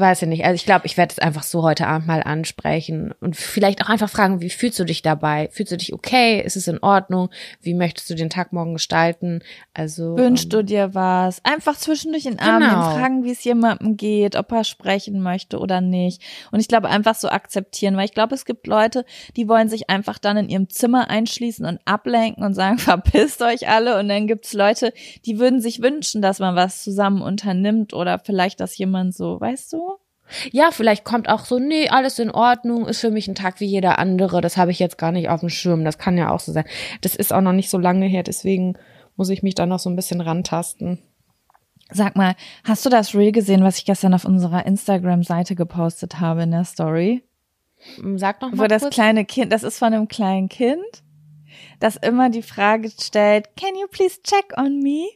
Weiß 0.00 0.22
ich 0.22 0.28
nicht. 0.28 0.46
Also 0.46 0.54
ich 0.54 0.64
glaube, 0.64 0.86
ich 0.86 0.96
werde 0.96 1.12
es 1.12 1.18
einfach 1.18 1.42
so 1.42 1.62
heute 1.62 1.86
Abend 1.86 2.06
mal 2.06 2.22
ansprechen 2.22 3.12
und 3.20 3.36
vielleicht 3.36 3.84
auch 3.84 3.90
einfach 3.90 4.08
fragen, 4.08 4.40
wie 4.40 4.48
fühlst 4.48 4.78
du 4.78 4.84
dich 4.84 5.02
dabei? 5.02 5.50
Fühlst 5.52 5.72
du 5.72 5.76
dich 5.76 5.92
okay? 5.92 6.40
Ist 6.40 6.56
es 6.56 6.68
in 6.68 6.78
Ordnung? 6.78 7.28
Wie 7.60 7.74
möchtest 7.74 8.08
du 8.08 8.14
den 8.14 8.30
Tag 8.30 8.54
morgen 8.54 8.72
gestalten? 8.72 9.42
Also 9.74 10.16
Wünschst 10.16 10.46
ähm, 10.46 10.50
du 10.50 10.64
dir 10.64 10.94
was? 10.94 11.44
Einfach 11.44 11.76
zwischendurch 11.76 12.24
in 12.24 12.38
Arm 12.38 12.62
Genau. 12.62 12.80
fragen, 12.92 13.24
wie 13.24 13.30
es 13.32 13.44
jemandem 13.44 13.98
geht, 13.98 14.36
ob 14.36 14.50
er 14.52 14.64
sprechen 14.64 15.20
möchte 15.20 15.58
oder 15.58 15.82
nicht. 15.82 16.22
Und 16.50 16.60
ich 16.60 16.68
glaube, 16.68 16.88
einfach 16.88 17.14
so 17.14 17.28
akzeptieren, 17.28 17.98
weil 17.98 18.06
ich 18.06 18.14
glaube, 18.14 18.34
es 18.34 18.46
gibt 18.46 18.66
Leute, 18.66 19.04
die 19.36 19.48
wollen 19.48 19.68
sich 19.68 19.90
einfach 19.90 20.18
dann 20.18 20.38
in 20.38 20.48
ihrem 20.48 20.70
Zimmer 20.70 21.10
einschließen 21.10 21.66
und 21.66 21.78
ablenken 21.84 22.42
und 22.42 22.54
sagen, 22.54 22.78
verpisst 22.78 23.42
euch 23.42 23.68
alle. 23.68 23.98
Und 23.98 24.08
dann 24.08 24.26
gibt's 24.26 24.54
Leute, 24.54 24.94
die 25.26 25.38
würden 25.38 25.60
sich 25.60 25.82
wünschen, 25.82 26.22
dass 26.22 26.38
man 26.38 26.56
was 26.56 26.82
zusammen 26.82 27.20
unternimmt 27.20 27.92
oder 27.92 28.18
vielleicht, 28.18 28.60
dass 28.60 28.78
jemand 28.78 29.14
so, 29.14 29.38
weißt 29.38 29.74
du? 29.74 29.89
Ja, 30.52 30.70
vielleicht 30.70 31.04
kommt 31.04 31.28
auch 31.28 31.44
so, 31.44 31.58
nee, 31.58 31.88
alles 31.88 32.18
in 32.18 32.30
Ordnung, 32.30 32.86
ist 32.86 33.00
für 33.00 33.10
mich 33.10 33.28
ein 33.28 33.34
Tag 33.34 33.60
wie 33.60 33.66
jeder 33.66 33.98
andere. 33.98 34.40
Das 34.40 34.56
habe 34.56 34.70
ich 34.70 34.78
jetzt 34.78 34.98
gar 34.98 35.12
nicht 35.12 35.28
auf 35.28 35.40
dem 35.40 35.48
Schirm. 35.48 35.84
Das 35.84 35.98
kann 35.98 36.16
ja 36.18 36.30
auch 36.30 36.40
so 36.40 36.52
sein. 36.52 36.64
Das 37.00 37.14
ist 37.14 37.32
auch 37.32 37.40
noch 37.40 37.52
nicht 37.52 37.70
so 37.70 37.78
lange 37.78 38.06
her, 38.06 38.22
deswegen 38.22 38.76
muss 39.16 39.28
ich 39.28 39.42
mich 39.42 39.54
da 39.54 39.66
noch 39.66 39.78
so 39.78 39.90
ein 39.90 39.96
bisschen 39.96 40.20
rantasten. 40.20 40.98
Sag 41.92 42.16
mal, 42.16 42.36
hast 42.64 42.86
du 42.86 42.90
das 42.90 43.14
Reel 43.14 43.32
gesehen, 43.32 43.64
was 43.64 43.78
ich 43.78 43.84
gestern 43.84 44.14
auf 44.14 44.24
unserer 44.24 44.64
Instagram-Seite 44.64 45.56
gepostet 45.56 46.20
habe 46.20 46.42
in 46.42 46.52
der 46.52 46.64
Story? 46.64 47.24
Sag 48.16 48.42
noch 48.42 48.52
Wo 48.52 48.56
mal 48.56 48.68
das 48.68 48.82
kurz. 48.82 48.94
kleine 48.94 49.24
Kind, 49.24 49.52
das 49.52 49.62
ist 49.62 49.78
von 49.78 49.92
einem 49.92 50.06
kleinen 50.06 50.48
Kind, 50.48 51.02
das 51.80 51.96
immer 51.96 52.30
die 52.30 52.42
Frage 52.42 52.90
stellt, 52.90 53.56
can 53.56 53.74
you 53.74 53.88
please 53.90 54.20
check 54.22 54.56
on 54.56 54.80
me? 54.80 55.06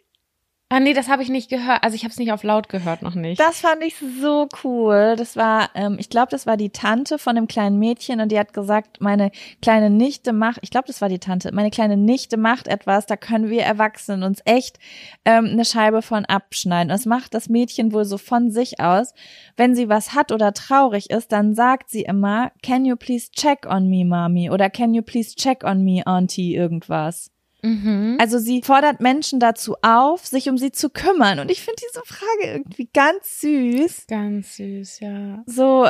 Ah, 0.75 0.81
nee, 0.81 0.93
das 0.93 1.09
habe 1.09 1.23
ich 1.23 1.29
nicht 1.29 1.51
gehört. 1.51 1.85
Also 1.85 1.95
ich 1.95 2.03
habe 2.03 2.11
es 2.11 2.19
nicht 2.19 2.33
auf 2.33 2.43
laut 2.43 2.69
gehört, 2.69 3.01
noch 3.01 3.15
nicht. 3.15 3.39
Das 3.39 3.61
fand 3.61 3.85
ich 3.85 3.95
so 4.21 4.49
cool. 4.65 5.15
Das 5.17 5.37
war, 5.37 5.71
ähm, 5.77 5.99
ich 6.01 6.11
glaube, 6.11 6.33
das 6.33 6.49
war 6.49 6.57
die 6.57 6.71
Tante 6.71 7.17
von 7.17 7.37
dem 7.37 7.47
kleinen 7.47 7.79
Mädchen 7.79 8.21
und 8.21 8.33
die 8.33 8.39
hat 8.41 8.53
gesagt, 8.53 9.01
meine 9.01 9.31
kleine 9.63 9.89
Nichte 9.89 10.33
macht, 10.33 10.59
ich 10.63 10.71
glaube, 10.71 10.89
das 10.89 11.01
war 11.01 11.09
die 11.09 11.21
Tante, 11.21 11.55
meine 11.55 11.71
kleine 11.71 11.97
Nichte 11.97 12.37
macht 12.37 12.67
etwas, 12.67 13.07
da 13.07 13.17
können 13.17 13.51
wir 13.51 13.63
Erwachsenen 13.63 14.25
uns 14.25 14.41
echt 14.47 14.81
ähm, 15.25 15.47
eine 15.53 15.65
Scheibe 15.65 16.03
von 16.03 16.25
abschneiden. 16.25 16.89
Das 16.89 17.07
macht 17.07 17.35
das 17.35 17.49
Mädchen 17.49 17.93
wohl 17.93 18.05
so 18.05 18.19
von 18.19 18.51
sich 18.51 18.81
aus. 18.81 19.15
Wenn 19.57 19.77
sie 19.77 19.89
was 19.89 20.13
hat 20.13 20.33
oder 20.33 20.55
traurig 20.55 21.09
ist, 21.09 21.31
dann 21.31 21.55
sagt 21.55 21.89
sie 21.89 22.03
immer, 22.03 22.51
can 22.65 22.85
you 22.85 22.97
please 22.97 23.31
check 23.31 23.65
on 23.65 23.89
me, 23.89 24.05
Mami? 24.05 24.51
Oder 24.51 24.71
can 24.71 24.93
you 24.93 25.03
please 25.03 25.37
check 25.37 25.63
on 25.63 25.85
me, 25.85 26.03
Auntie, 26.05 26.57
irgendwas. 26.57 27.31
Mhm. 27.65 28.17
Also 28.21 28.39
sie 28.39 28.63
fordert 28.63 29.01
Menschen 29.01 29.41
dazu 29.41 29.77
auf, 29.83 30.25
sich 30.27 30.49
um 30.49 30.59
sie 30.59 30.71
zu 30.73 30.91
kümmern. 30.91 31.39
Und 31.41 31.51
ich 31.51 31.63
finde 31.63 31.83
diese 31.89 32.03
Frage 32.05 32.53
irgendwie 32.53 32.89
ganz 32.93 33.41
süß. 33.41 34.07
Ganz 34.09 34.57
süß, 34.57 35.01
ja. 35.01 35.43
So, 35.47 35.89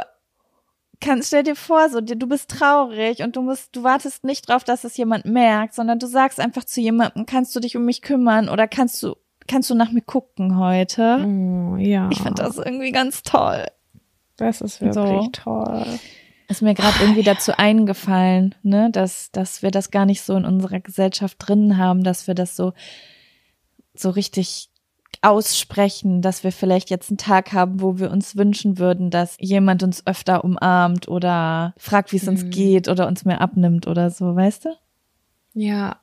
kann, 1.00 1.22
stell 1.22 1.42
dir 1.42 1.56
vor, 1.56 1.90
so, 1.90 2.00
du 2.00 2.26
bist 2.26 2.50
traurig 2.50 3.22
und 3.22 3.36
du 3.36 3.42
musst, 3.42 3.76
du 3.76 3.82
wartest 3.82 4.24
nicht 4.24 4.48
drauf, 4.48 4.64
dass 4.64 4.84
es 4.84 4.96
jemand 4.96 5.26
merkt, 5.26 5.74
sondern 5.74 5.98
du 5.98 6.06
sagst 6.06 6.40
einfach 6.40 6.64
zu 6.64 6.80
jemandem, 6.80 7.26
kannst 7.26 7.54
du 7.54 7.60
dich 7.60 7.76
um 7.76 7.84
mich 7.84 8.00
kümmern 8.00 8.48
oder 8.48 8.66
kannst 8.66 9.02
du, 9.02 9.14
kannst 9.46 9.68
du 9.68 9.74
nach 9.74 9.90
mir 9.92 10.00
gucken 10.02 10.58
heute? 10.58 11.18
Oh, 11.26 11.76
ja. 11.76 12.08
Ich 12.10 12.18
finde 12.22 12.42
das 12.42 12.56
irgendwie 12.56 12.92
ganz 12.92 13.22
toll. 13.22 13.66
das 14.36 14.60
ist 14.62 14.80
wirklich 14.80 14.94
So. 14.96 15.28
toll. 15.32 15.84
Ist 16.48 16.62
mir 16.62 16.74
gerade 16.74 16.98
irgendwie 17.00 17.22
dazu 17.22 17.56
eingefallen, 17.56 18.54
ne, 18.62 18.90
dass, 18.90 19.30
dass 19.32 19.62
wir 19.62 19.70
das 19.70 19.90
gar 19.90 20.04
nicht 20.06 20.20
so 20.22 20.36
in 20.36 20.44
unserer 20.44 20.80
Gesellschaft 20.80 21.36
drin 21.38 21.78
haben, 21.78 22.04
dass 22.04 22.26
wir 22.26 22.34
das 22.34 22.54
so, 22.54 22.72
so 23.94 24.10
richtig 24.10 24.68
aussprechen, 25.22 26.20
dass 26.20 26.44
wir 26.44 26.52
vielleicht 26.52 26.90
jetzt 26.90 27.08
einen 27.08 27.16
Tag 27.16 27.52
haben, 27.52 27.80
wo 27.80 27.98
wir 27.98 28.10
uns 28.10 28.36
wünschen 28.36 28.78
würden, 28.78 29.10
dass 29.10 29.36
jemand 29.40 29.82
uns 29.82 30.06
öfter 30.06 30.44
umarmt 30.44 31.08
oder 31.08 31.72
fragt, 31.78 32.12
wie 32.12 32.16
es 32.16 32.28
uns 32.28 32.44
Mhm. 32.44 32.50
geht 32.50 32.88
oder 32.88 33.06
uns 33.06 33.24
mehr 33.24 33.40
abnimmt 33.40 33.86
oder 33.86 34.10
so, 34.10 34.36
weißt 34.36 34.66
du? 34.66 34.68
Ja. 35.54 35.96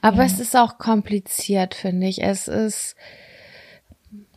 Aber 0.00 0.18
Ja. 0.18 0.24
es 0.24 0.40
ist 0.40 0.56
auch 0.56 0.78
kompliziert, 0.78 1.74
finde 1.74 2.06
ich. 2.06 2.22
Es 2.22 2.48
ist, 2.48 2.94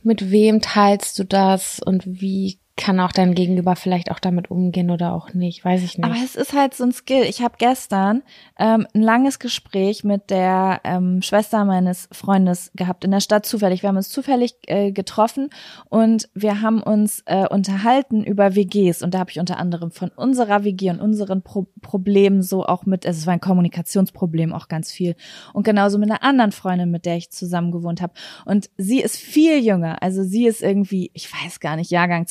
mit 0.04 0.32
wem 0.32 0.60
teilst 0.60 1.18
du 1.18 1.24
das 1.24 1.80
und 1.80 2.04
wie 2.06 2.60
kann 2.80 3.00
auch 3.02 3.12
dein 3.12 3.36
Gegenüber 3.36 3.76
vielleicht 3.76 4.10
auch 4.10 4.20
damit 4.20 4.50
umgehen 4.50 4.90
oder 4.90 5.14
auch 5.14 5.34
nicht, 5.34 5.66
weiß 5.66 5.84
ich 5.84 5.98
nicht. 5.98 6.06
Aber 6.06 6.16
es 6.16 6.36
ist 6.36 6.54
halt 6.54 6.74
so 6.74 6.86
ein 6.86 6.94
Skill. 6.94 7.24
Ich 7.24 7.42
habe 7.42 7.56
gestern 7.58 8.24
ähm, 8.58 8.88
ein 8.94 9.02
langes 9.02 9.38
Gespräch 9.38 10.06
mit 10.06 10.30
der 10.30 10.80
ähm, 10.86 11.22
Schwester 11.22 11.66
meines 11.66 12.08
Freundes 12.14 12.72
gehabt 12.76 13.04
in 13.04 13.12
der 13.12 13.20
Stadt 13.20 13.46
zufällig. 13.46 13.84
Wir 13.84 13.90
haben 13.90 13.98
uns 13.98 14.08
zufällig 14.08 14.56
äh, 14.68 14.94
getroffen 14.94 15.50
und 15.90 16.30
wir 16.34 16.62
haben 16.62 16.82
uns 16.82 17.22
äh, 17.26 17.46
unterhalten 17.48 18.24
über 18.24 18.56
WGs 18.56 19.04
und 19.04 19.14
da 19.14 19.20
habe 19.20 19.32
ich 19.32 19.40
unter 19.40 19.58
anderem 19.58 19.92
von 19.92 20.10
unserer 20.16 20.64
WG 20.64 20.90
und 20.90 21.02
unseren 21.02 21.42
Pro 21.42 21.68
Problemen 21.82 22.42
so 22.42 22.66
auch 22.66 22.86
mit, 22.86 23.06
also 23.06 23.20
es 23.20 23.28
war 23.28 23.34
ein 23.34 23.42
Kommunikationsproblem 23.42 24.54
auch 24.54 24.70
ganz 24.70 24.92
viel 24.92 25.16
und 25.54 25.64
genauso 25.64 25.98
mit 25.98 26.10
einer 26.10 26.24
anderen 26.24 26.54
Freundin, 26.54 26.92
mit 26.92 27.06
der 27.06 27.18
ich 27.18 27.30
zusammen 27.30 27.72
gewohnt 27.72 28.02
habe 28.02 28.14
und 28.46 28.70
sie 28.78 29.02
ist 29.02 29.18
viel 29.18 29.60
jünger, 29.60 30.02
also 30.02 30.24
sie 30.24 30.48
ist 30.48 30.62
irgendwie, 30.62 31.12
ich 31.14 31.30
weiß 31.32 31.60
gar 31.60 31.76
nicht, 31.76 31.92
Jahrgang 31.92 32.26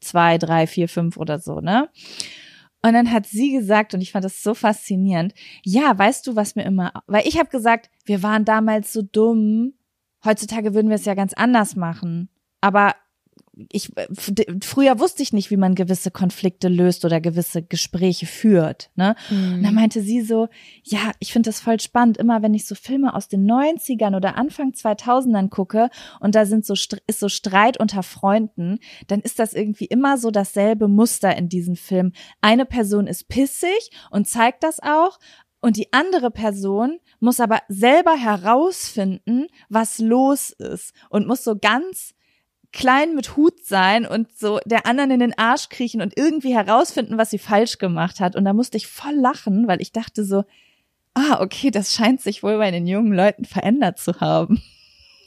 2002, 0.00 0.38
3, 0.38 0.66
4, 0.66 0.88
5 0.88 1.16
oder 1.16 1.38
so, 1.38 1.60
ne? 1.60 1.88
Und 2.82 2.92
dann 2.92 3.10
hat 3.10 3.26
sie 3.26 3.52
gesagt, 3.52 3.94
und 3.94 4.00
ich 4.00 4.12
fand 4.12 4.24
das 4.24 4.42
so 4.42 4.54
faszinierend, 4.54 5.34
ja, 5.64 5.98
weißt 5.98 6.26
du, 6.26 6.36
was 6.36 6.54
mir 6.54 6.64
immer, 6.64 6.92
weil 7.06 7.26
ich 7.26 7.38
habe 7.38 7.48
gesagt, 7.48 7.90
wir 8.04 8.22
waren 8.22 8.44
damals 8.44 8.92
so 8.92 9.02
dumm, 9.02 9.74
heutzutage 10.24 10.74
würden 10.74 10.88
wir 10.88 10.96
es 10.96 11.04
ja 11.04 11.14
ganz 11.14 11.32
anders 11.32 11.74
machen. 11.74 12.28
Aber 12.60 12.94
ich 13.70 13.90
früher 14.62 14.98
wusste 14.98 15.22
ich 15.22 15.32
nicht, 15.32 15.50
wie 15.50 15.56
man 15.56 15.74
gewisse 15.74 16.10
Konflikte 16.10 16.68
löst 16.68 17.04
oder 17.04 17.20
gewisse 17.20 17.62
Gespräche 17.62 18.26
führt. 18.26 18.90
Ne? 18.96 19.14
Und 19.30 19.62
dann 19.62 19.74
meinte 19.74 20.02
sie 20.02 20.20
so, 20.20 20.48
ja, 20.82 21.12
ich 21.20 21.32
finde 21.32 21.48
das 21.48 21.60
voll 21.60 21.80
spannend, 21.80 22.18
immer 22.18 22.42
wenn 22.42 22.54
ich 22.54 22.66
so 22.66 22.74
Filme 22.74 23.14
aus 23.14 23.28
den 23.28 23.50
90ern 23.50 24.14
oder 24.14 24.36
Anfang 24.36 24.72
2000ern 24.72 25.48
gucke 25.48 25.88
und 26.20 26.34
da 26.34 26.44
sind 26.44 26.66
so 26.66 26.74
ist 27.06 27.20
so 27.20 27.28
Streit 27.28 27.80
unter 27.80 28.02
Freunden, 28.02 28.78
dann 29.06 29.20
ist 29.20 29.38
das 29.38 29.54
irgendwie 29.54 29.86
immer 29.86 30.18
so 30.18 30.30
dasselbe 30.30 30.86
Muster 30.88 31.34
in 31.34 31.48
diesen 31.48 31.76
Filmen. 31.76 32.12
Eine 32.42 32.66
Person 32.66 33.06
ist 33.06 33.28
pissig 33.28 33.90
und 34.10 34.28
zeigt 34.28 34.64
das 34.64 34.80
auch 34.80 35.18
und 35.60 35.76
die 35.76 35.92
andere 35.92 36.30
Person 36.30 37.00
muss 37.18 37.40
aber 37.40 37.60
selber 37.68 38.14
herausfinden, 38.14 39.46
was 39.68 39.98
los 39.98 40.50
ist 40.50 40.92
und 41.08 41.26
muss 41.26 41.42
so 41.42 41.56
ganz 41.56 42.14
klein 42.76 43.14
mit 43.14 43.36
Hut 43.36 43.64
sein 43.64 44.06
und 44.06 44.36
so 44.36 44.60
der 44.66 44.84
anderen 44.84 45.10
in 45.10 45.20
den 45.20 45.38
Arsch 45.38 45.70
kriechen 45.70 46.02
und 46.02 46.12
irgendwie 46.14 46.54
herausfinden, 46.54 47.16
was 47.16 47.30
sie 47.30 47.38
falsch 47.38 47.78
gemacht 47.78 48.20
hat. 48.20 48.36
Und 48.36 48.44
da 48.44 48.52
musste 48.52 48.76
ich 48.76 48.86
voll 48.86 49.14
lachen, 49.14 49.66
weil 49.66 49.80
ich 49.80 49.92
dachte 49.92 50.26
so, 50.26 50.44
ah, 51.14 51.40
okay, 51.40 51.70
das 51.70 51.94
scheint 51.94 52.20
sich 52.20 52.42
wohl 52.42 52.58
bei 52.58 52.70
den 52.70 52.86
jungen 52.86 53.14
Leuten 53.14 53.46
verändert 53.46 53.98
zu 53.98 54.20
haben. 54.20 54.62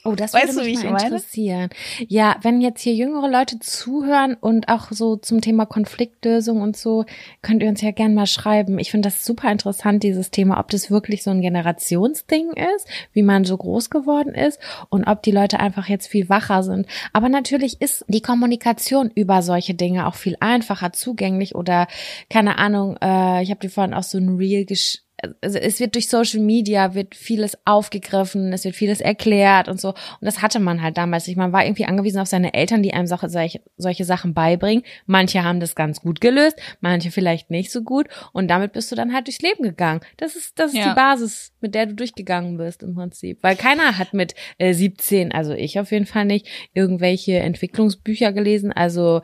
Oh, 0.06 0.16
das 0.16 0.34
Weißt 0.34 0.56
würde 0.56 0.60
du, 0.60 0.66
mich 0.66 0.84
ich 0.84 0.89
mal 0.89 1.02
interessieren. 1.02 1.70
Ja, 2.08 2.38
wenn 2.41 2.62
jetzt 2.62 2.82
hier 2.82 2.93
jüngere 2.93 3.30
Leute 3.30 3.60
zuhören 3.60 4.36
und 4.39 4.70
auch 4.70 4.91
so 4.91 5.18
zum 5.18 5.41
Thema 5.41 5.66
Konfliktlösung 5.66 6.62
und 6.62 6.78
so, 6.78 7.06
könnt 7.41 7.62
ihr 7.62 7.70
uns 7.70 7.82
ja 7.82 7.91
gerne 7.91 8.16
mal 8.16 8.26
schreiben. 8.26 8.80
Ich 8.80 8.91
finde 8.91 9.10
das 9.10 9.26
super 9.26 9.52
interessant, 9.52 10.04
dieses 10.04 10.32
Thema, 10.32 10.60
ob 10.60 10.70
das 10.70 10.89
wirklich 10.89 11.24
so 11.24 11.32
ein 11.32 11.41
Generationsding 11.41 12.52
ist, 12.76 12.88
wie 13.14 13.24
man 13.24 13.43
so 13.43 13.58
groß 13.58 13.89
geworden 13.89 14.34
ist 14.34 14.60
und 14.89 15.06
ob 15.06 15.22
die 15.22 15.32
Leute 15.32 15.60
einfach 15.60 15.89
jetzt 15.89 16.08
viel 16.08 16.30
wacher 16.30 16.64
sind. 16.64 16.88
Aber 17.12 17.28
natürlich 17.28 17.82
ist 17.82 18.06
die 18.08 18.22
Kommunikation 18.22 19.12
über 19.14 19.41
solche 19.41 19.74
Dinge 19.74 20.08
auch 20.08 20.16
viel 20.16 20.38
einfacher 20.39 20.93
zugänglich 20.93 21.56
oder 21.56 21.88
keine 22.30 22.58
Ahnung, 22.58 22.97
äh, 23.02 23.43
ich 23.43 23.50
habe 23.50 23.60
dir 23.60 23.70
vorhin 23.70 23.93
auch 23.93 24.04
so 24.04 24.18
ein 24.18 24.38
Reel 24.38 24.66
gesch 24.66 25.00
also 25.41 25.57
es 25.57 25.80
wird 25.80 25.95
durch 25.95 26.07
Social 26.09 26.39
Media 26.39 26.93
wird 26.93 27.15
vieles 27.15 27.57
aufgegriffen, 27.65 28.51
es 28.53 28.63
wird 28.65 28.76
vieles 28.76 29.01
erklärt 29.01 29.67
und 29.67 29.80
so. 29.80 29.89
Und 29.89 29.95
das 30.22 30.41
hatte 30.41 30.59
man 30.59 30.82
halt 30.82 30.97
damals 30.97 31.28
nicht. 31.28 31.38
Man 31.38 31.53
war 31.53 31.65
irgendwie 31.65 31.86
angewiesen 31.86 32.20
auf 32.20 32.28
seine 32.28 32.53
Eltern, 32.53 32.84
die 32.84 32.93
einem 32.93 33.07
solche, 33.07 33.61
solche 33.78 34.05
Sachen 34.05 34.34
beibringen. 34.34 34.84
Manche 35.05 35.43
haben 35.43 35.59
das 35.59 35.76
ganz 35.76 36.01
gut 36.01 36.22
gelöst, 36.22 36.57
manche 36.82 37.11
vielleicht 37.11 37.49
nicht 37.49 37.72
so 37.72 37.84
gut. 37.84 38.07
Und 38.34 38.47
damit 38.49 38.74
bist 38.74 38.91
du 38.91 38.95
dann 38.95 39.13
halt 39.13 39.28
durchs 39.28 39.41
Leben 39.41 39.63
gegangen. 39.63 40.01
Das 40.17 40.36
ist, 40.36 40.57
das 40.59 40.72
ist 40.72 40.78
Ja. 40.78 40.89
die 40.89 40.95
Basis, 40.95 41.53
mit 41.61 41.76
der 41.76 41.86
du 41.86 41.95
durchgegangen 41.95 42.57
bist 42.57 42.84
im 42.84 42.95
Prinzip. 42.95 43.39
Weil 43.41 43.55
keiner 43.55 43.97
hat 43.97 44.13
mit 44.13 44.36
äh, 44.57 44.74
17, 44.74 45.32
also 45.32 45.53
ich 45.53 45.80
auf 45.80 45.91
jeden 45.91 46.05
Fall 46.05 46.26
nicht, 46.26 46.47
irgendwelche 46.74 47.39
Entwicklungsbücher 47.39 48.32
gelesen, 48.34 48.72
also 48.72 49.22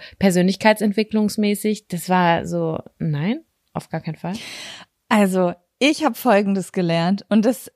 persönlichkeitsentwicklungsmäßig. 0.85 1.87
Das 1.87 2.09
war 2.09 2.45
so, 2.45 2.79
nein, 2.99 3.41
auf 3.73 3.89
gar 3.89 4.01
keinen 4.01 4.15
Fall. 4.15 4.33
Also, 5.09 5.53
ich 5.79 6.03
habe 6.05 6.15
Folgendes 6.15 6.71
gelernt 6.71 7.25
und 7.29 7.45
das, 7.45 7.71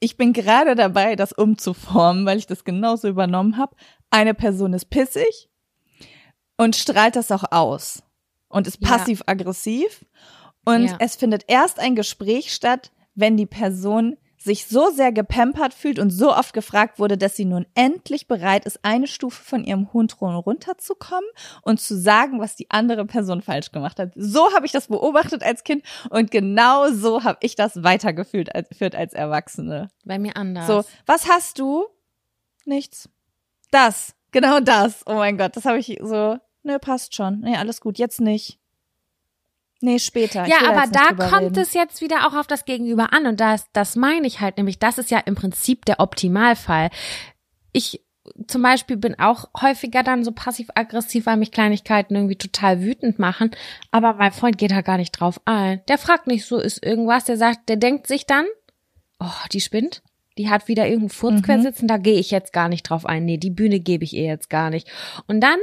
ich 0.00 0.16
bin 0.16 0.32
gerade 0.32 0.74
dabei, 0.74 1.16
das 1.16 1.32
umzuformen, 1.32 2.26
weil 2.26 2.38
ich 2.38 2.46
das 2.46 2.64
genauso 2.64 3.08
übernommen 3.08 3.56
habe. 3.56 3.76
Eine 4.10 4.34
Person 4.34 4.72
ist 4.74 4.90
pissig 4.90 5.48
und 6.56 6.76
strahlt 6.76 7.16
das 7.16 7.30
auch 7.30 7.44
aus 7.50 8.02
und 8.48 8.66
ist 8.66 8.78
Ja. 8.80 8.88
passiv-aggressiv. 8.90 10.04
Und 10.64 10.86
Ja. 10.86 10.96
es 11.00 11.16
findet 11.16 11.44
erst 11.48 11.78
ein 11.80 11.96
Gespräch 11.96 12.52
statt, 12.52 12.92
wenn 13.14 13.36
die 13.36 13.46
Person 13.46 14.16
sich 14.42 14.66
so 14.66 14.90
sehr 14.90 15.12
gepampert 15.12 15.74
fühlt 15.74 15.98
und 15.98 16.10
so 16.10 16.34
oft 16.34 16.52
gefragt 16.52 16.98
wurde, 16.98 17.16
dass 17.16 17.36
sie 17.36 17.44
nun 17.44 17.66
endlich 17.74 18.26
bereit 18.26 18.64
ist, 18.64 18.80
eine 18.84 19.06
Stufe 19.06 19.42
von 19.42 19.64
ihrem 19.64 19.88
Thron 20.08 20.34
runterzukommen 20.34 21.28
und 21.62 21.80
zu 21.80 21.98
sagen, 21.98 22.40
was 22.40 22.56
die 22.56 22.70
andere 22.70 23.04
Person 23.04 23.42
falsch 23.42 23.72
gemacht 23.72 23.98
hat. 23.98 24.12
So 24.14 24.52
habe 24.54 24.66
ich 24.66 24.72
das 24.72 24.88
beobachtet 24.88 25.42
als 25.42 25.64
Kind 25.64 25.84
und 26.10 26.30
genau 26.30 26.90
so 26.90 27.24
habe 27.24 27.38
ich 27.42 27.54
das 27.54 27.82
weitergeführt 27.82 28.54
als, 28.54 28.68
führt 28.76 28.94
als 28.94 29.14
Erwachsene. 29.14 29.88
Bei 30.04 30.18
mir 30.18 30.36
anders. 30.36 30.66
So, 30.66 30.84
was 31.06 31.28
hast 31.28 31.58
du? 31.58 31.86
Nichts. 32.64 33.08
Das, 33.70 34.14
genau 34.30 34.60
das. 34.60 35.02
Oh 35.06 35.14
mein 35.14 35.38
Gott, 35.38 35.56
das 35.56 35.64
habe 35.64 35.78
ich 35.78 35.98
so, 36.02 36.38
nö, 36.62 36.78
passt 36.78 37.14
schon. 37.14 37.40
Nee, 37.40 37.56
alles 37.56 37.80
gut, 37.80 37.98
jetzt 37.98 38.20
nicht. 38.20 38.58
Nee, 39.82 39.98
später. 39.98 40.46
Ja, 40.46 40.58
aber 40.68 40.84
da 40.86 41.08
kommt 41.28 41.56
reden. 41.56 41.58
es 41.58 41.74
jetzt 41.74 42.00
wieder 42.00 42.26
auch 42.26 42.34
auf 42.34 42.46
das 42.46 42.64
Gegenüber 42.64 43.12
an 43.12 43.26
und 43.26 43.40
das, 43.40 43.66
das 43.72 43.96
meine 43.96 44.28
ich 44.28 44.40
halt 44.40 44.56
nämlich. 44.56 44.78
Das 44.78 44.96
ist 44.96 45.10
ja 45.10 45.18
im 45.18 45.34
Prinzip 45.34 45.84
der 45.86 45.98
Optimalfall. 45.98 46.90
Ich 47.72 48.00
zum 48.46 48.62
Beispiel 48.62 48.96
bin 48.96 49.18
auch 49.18 49.48
häufiger 49.60 50.04
dann 50.04 50.22
so 50.22 50.30
passiv-aggressiv, 50.30 51.26
weil 51.26 51.36
mich 51.36 51.50
Kleinigkeiten 51.50 52.14
irgendwie 52.14 52.36
total 52.36 52.80
wütend 52.80 53.18
machen. 53.18 53.50
Aber 53.90 54.14
mein 54.14 54.30
Freund 54.30 54.56
geht 54.56 54.70
da 54.70 54.82
gar 54.82 54.98
nicht 54.98 55.12
drauf 55.12 55.40
ein. 55.46 55.82
Der 55.88 55.98
fragt 55.98 56.28
nicht 56.28 56.46
so, 56.46 56.58
ist 56.58 56.84
irgendwas. 56.84 57.24
Der 57.24 57.36
sagt, 57.36 57.68
der 57.68 57.76
denkt 57.76 58.06
sich 58.06 58.24
dann, 58.24 58.46
oh, 59.18 59.46
die 59.52 59.60
spinnt. 59.60 60.02
Die 60.38 60.48
hat 60.48 60.68
wieder 60.68 60.84
irgendeinen 60.84 61.10
Furz 61.10 61.42
quer 61.42 61.60
sitzen, 61.60 61.86
da 61.88 61.98
gehe 61.98 62.18
ich 62.18 62.30
jetzt 62.30 62.52
gar 62.52 62.68
nicht 62.68 62.84
drauf 62.84 63.04
ein. 63.04 63.24
Nee, 63.24 63.36
die 63.36 63.50
Bühne 63.50 63.80
gebe 63.80 64.04
ich 64.04 64.14
ihr 64.14 64.24
jetzt 64.24 64.48
gar 64.48 64.70
nicht. 64.70 64.90
Und 65.26 65.40
dann 65.40 65.58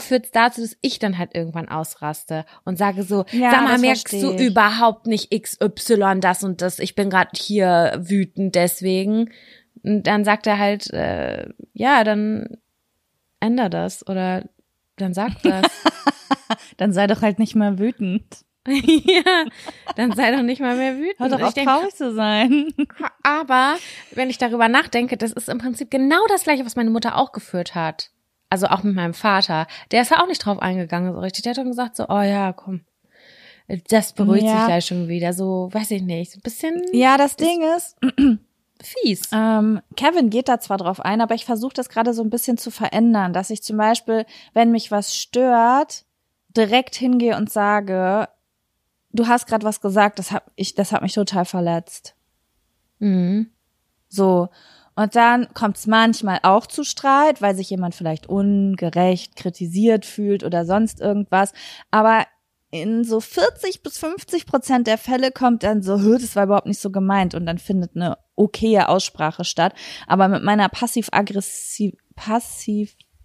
führt 0.00 0.26
es 0.26 0.30
dazu, 0.30 0.60
dass 0.60 0.76
ich 0.80 0.98
dann 0.98 1.18
halt 1.18 1.34
irgendwann 1.34 1.68
ausraste 1.68 2.44
und 2.64 2.78
sage 2.78 3.02
so, 3.02 3.24
Ja, 3.32 3.50
sag 3.50 3.64
mal, 3.64 3.78
merkst 3.78 4.12
du 4.12 4.32
überhaupt 4.36 5.06
nicht 5.06 5.30
XY, 5.32 6.20
das 6.20 6.44
und 6.44 6.62
das, 6.62 6.78
ich 6.78 6.94
bin 6.94 7.10
gerade 7.10 7.30
hier 7.34 7.98
wütend 8.00 8.54
deswegen. 8.54 9.30
Und 9.82 10.06
dann 10.06 10.24
sagt 10.24 10.46
er 10.46 10.58
halt, 10.58 10.90
äh, 10.92 11.48
ja, 11.72 12.04
dann 12.04 12.58
änder 13.40 13.68
das 13.68 14.06
oder 14.06 14.48
dann 14.96 15.14
sag 15.14 15.32
das. 15.42 15.64
Dann 16.76 16.92
sei 16.92 17.06
doch 17.06 17.22
halt 17.22 17.38
nicht 17.38 17.54
mal 17.54 17.78
wütend. 17.78 18.24
ja, 18.68 19.44
dann 19.96 20.12
sei 20.12 20.30
doch 20.30 20.42
nicht 20.42 20.60
mal 20.60 20.76
mehr 20.76 20.96
wütend. 20.96 21.18
Hör 21.18 21.28
doch 21.28 21.42
auf, 21.42 21.54
denk, 21.54 21.68
traurig 21.68 21.94
zu 21.94 22.14
sein. 22.14 22.72
aber 23.22 23.76
wenn 24.12 24.30
ich 24.30 24.38
darüber 24.38 24.68
nachdenke, 24.68 25.16
das 25.16 25.32
ist 25.32 25.48
im 25.48 25.58
Prinzip 25.58 25.90
genau 25.90 26.24
das 26.28 26.44
gleiche, 26.44 26.64
was 26.64 26.76
meine 26.76 26.90
Mutter 26.90 27.16
auch 27.16 27.32
geführt 27.32 27.74
hat. 27.74 28.10
Also 28.50 28.66
auch 28.66 28.82
mit 28.82 28.94
meinem 28.94 29.14
Vater. 29.14 29.66
Der 29.90 30.02
ist 30.02 30.10
ja 30.10 30.22
auch 30.22 30.26
nicht 30.28 30.44
drauf 30.44 30.60
eingegangen 30.60 31.12
so 31.12 31.20
richtig. 31.20 31.42
Der 31.42 31.50
hat 31.50 31.58
dann 31.58 31.68
gesagt 31.70 31.96
so, 31.96 32.06
oh 32.08 32.20
ja, 32.20 32.52
komm. 32.52 32.82
Das 33.88 34.12
beruhigt 34.12 34.44
Ja. 34.44 34.58
sich 34.58 34.66
gleich 34.66 34.86
schon 34.86 35.08
wieder. 35.08 35.32
So, 35.32 35.70
weiß 35.72 35.90
ich 35.92 36.02
nicht. 36.02 36.32
So 36.32 36.38
ein 36.38 36.42
bisschen 36.42 36.82
Ja, 36.92 37.16
das 37.16 37.36
Ding 37.36 37.62
ist, 37.76 37.96
fies. 38.82 39.22
Ähm, 39.32 39.80
Kevin 39.96 40.28
geht 40.30 40.48
da 40.48 40.60
zwar 40.60 40.76
drauf 40.76 41.00
ein, 41.00 41.20
aber 41.20 41.34
ich 41.34 41.44
versuche 41.46 41.74
das 41.74 41.88
gerade 41.88 42.12
so 42.12 42.22
ein 42.22 42.30
bisschen 42.30 42.58
zu 42.58 42.70
verändern, 42.70 43.32
dass 43.32 43.50
ich 43.50 43.62
zum 43.62 43.76
Beispiel, 43.78 44.26
wenn 44.52 44.70
mich 44.70 44.90
was 44.90 45.16
stört, 45.16 46.04
direkt 46.54 46.94
hingehe 46.94 47.36
und 47.36 47.50
sage, 47.50 48.28
du 49.12 49.26
hast 49.26 49.46
gerade 49.46 49.64
was 49.64 49.80
gesagt, 49.80 50.18
das 50.18 50.30
hat 50.32 50.44
ich, 50.56 50.74
das 50.74 50.92
hat 50.92 51.02
mich 51.02 51.14
total 51.14 51.44
verletzt. 51.44 52.14
Mhm. 52.98 53.50
So. 54.08 54.48
Und 54.94 55.16
dann 55.16 55.52
kommt 55.54 55.78
es 55.78 55.86
manchmal 55.86 56.40
auch 56.42 56.66
zu 56.66 56.84
Streit, 56.84 57.40
weil 57.40 57.54
sich 57.56 57.70
jemand 57.70 57.94
vielleicht 57.94 58.28
ungerecht 58.28 59.36
kritisiert 59.36 60.04
fühlt 60.04 60.44
oder 60.44 60.66
sonst 60.66 61.00
irgendwas. 61.00 61.52
Aber 61.90 62.26
in 62.70 63.04
so 63.04 63.20
40 63.20 63.82
bis 63.82 63.98
50 63.98 64.46
Prozent 64.46 64.86
der 64.86 64.98
Fälle 64.98 65.30
kommt 65.30 65.62
dann 65.62 65.82
so, 65.82 66.00
"Hö, 66.00 66.18
das 66.18 66.36
war 66.36 66.44
überhaupt 66.44 66.66
nicht 66.66 66.80
so 66.80 66.90
gemeint 66.90 67.34
und 67.34 67.46
dann 67.46 67.58
findet 67.58 67.96
eine 67.96 68.16
okaye 68.36 68.88
Aussprache 68.88 69.44
statt. 69.44 69.74
Aber 70.06 70.28
mit 70.28 70.42
meiner 70.42 70.68
passiv-aggressiv, 70.68 71.94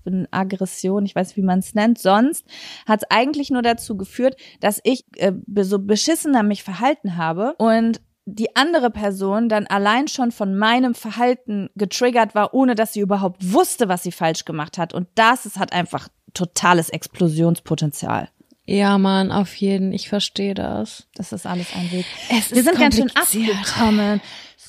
passiven 0.08 0.28
Aggression, 0.32 1.06
ich 1.06 1.16
weiß, 1.16 1.36
wie 1.38 1.42
man 1.42 1.60
es 1.60 1.76
nennt, 1.76 2.00
sonst 2.00 2.46
hat 2.86 3.04
es 3.04 3.12
eigentlich 3.12 3.50
nur 3.50 3.62
dazu 3.62 3.98
geführt, 3.98 4.36
dass 4.60 4.80
ich 4.84 5.06
äh, 5.18 5.34
so 5.62 5.80
beschissener 5.80 6.44
mich 6.44 6.64
verhalten 6.64 7.18
habe 7.18 7.56
und 7.58 8.02
die 8.26 8.56
andere 8.58 8.90
Person 8.90 9.48
dann 9.48 9.68
allein 9.68 10.10
schon 10.10 10.32
von 10.32 10.58
meinem 10.58 10.96
Verhalten 10.96 11.70
getriggert 11.76 12.36
war, 12.36 12.54
ohne 12.54 12.76
dass 12.76 12.94
sie 12.94 13.00
überhaupt 13.00 13.54
wusste, 13.54 13.88
was 13.88 14.04
sie 14.04 14.12
falsch 14.12 14.44
gemacht 14.44 14.78
hat. 14.78 14.94
Und 14.94 15.08
das 15.16 15.46
ist, 15.46 15.58
hat 15.58 15.72
einfach 15.72 16.10
totales 16.34 16.90
Explosionspotenzial. 16.90 18.28
Ja, 18.66 18.98
Mann, 18.98 19.32
auf 19.32 19.56
jeden. 19.56 19.94
Ich 19.94 20.10
verstehe 20.10 20.54
das. 20.54 21.08
Das 21.16 21.32
ist 21.32 21.46
alles 21.46 21.74
ein 21.74 21.90
Weg. 21.94 22.06
Es 22.30 22.54
wir 22.54 22.64
sind 22.64 22.78
ganz 22.78 22.98
schön 22.98 23.10
abgekommen. 23.16 24.20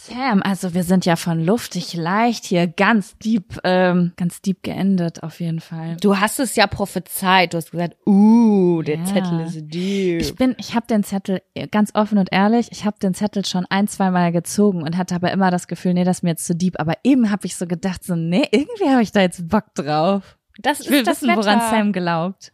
Sam, 0.08 0.42
also 0.42 0.74
wir 0.74 0.84
sind 0.84 1.04
ja 1.06 1.16
von 1.16 1.44
luftig 1.44 1.94
leicht 1.94 2.44
hier 2.44 2.66
ganz 2.66 3.16
deep, 3.18 3.58
ähm, 3.64 4.12
ganz 4.16 4.40
deep 4.40 4.62
geendet 4.62 5.22
auf 5.22 5.40
jeden 5.40 5.60
Fall. 5.60 5.96
Du 6.00 6.18
hast 6.18 6.40
es 6.40 6.56
ja 6.56 6.66
prophezeit. 6.66 7.52
Du 7.52 7.58
hast 7.58 7.70
gesagt, 7.70 7.96
uh, 8.06 8.82
der 8.82 8.98
Ja. 8.98 9.04
Zettel 9.04 9.40
ist 9.40 9.60
deep. 9.74 10.20
Ich 10.20 10.34
bin, 10.34 10.54
ich 10.58 10.74
habe 10.74 10.86
den 10.86 11.04
Zettel 11.04 11.42
ganz 11.70 11.94
offen 11.94 12.18
und 12.18 12.28
ehrlich, 12.32 12.68
ich 12.72 12.84
habe 12.84 12.98
den 12.98 13.14
Zettel 13.14 13.44
schon 13.44 13.66
ein, 13.68 13.86
zwei 13.88 14.10
Mal 14.10 14.32
gezogen 14.32 14.82
und 14.82 14.96
hatte 14.96 15.14
aber 15.14 15.30
immer 15.32 15.50
das 15.50 15.68
Gefühl, 15.68 15.94
nee, 15.94 16.04
das 16.04 16.18
ist 16.18 16.22
mir 16.22 16.30
jetzt 16.30 16.46
zu 16.46 16.54
deep. 16.54 16.80
Aber 16.80 16.94
eben 17.04 17.30
habe 17.30 17.46
ich 17.46 17.56
so 17.56 17.66
gedacht, 17.66 18.04
so 18.04 18.16
nee, 18.16 18.46
irgendwie 18.50 18.88
habe 18.88 19.02
ich 19.02 19.12
da 19.12 19.20
jetzt 19.20 19.48
Bock 19.48 19.74
drauf. 19.74 20.38
das 20.58 20.80
Ich 20.80 20.90
will 20.90 20.98
ist 20.98 21.06
das 21.06 21.22
wissen, 21.22 21.36
woran 21.36 21.58
Wetter. 21.58 21.70
Sam 21.70 21.92
glaubt. 21.92 22.52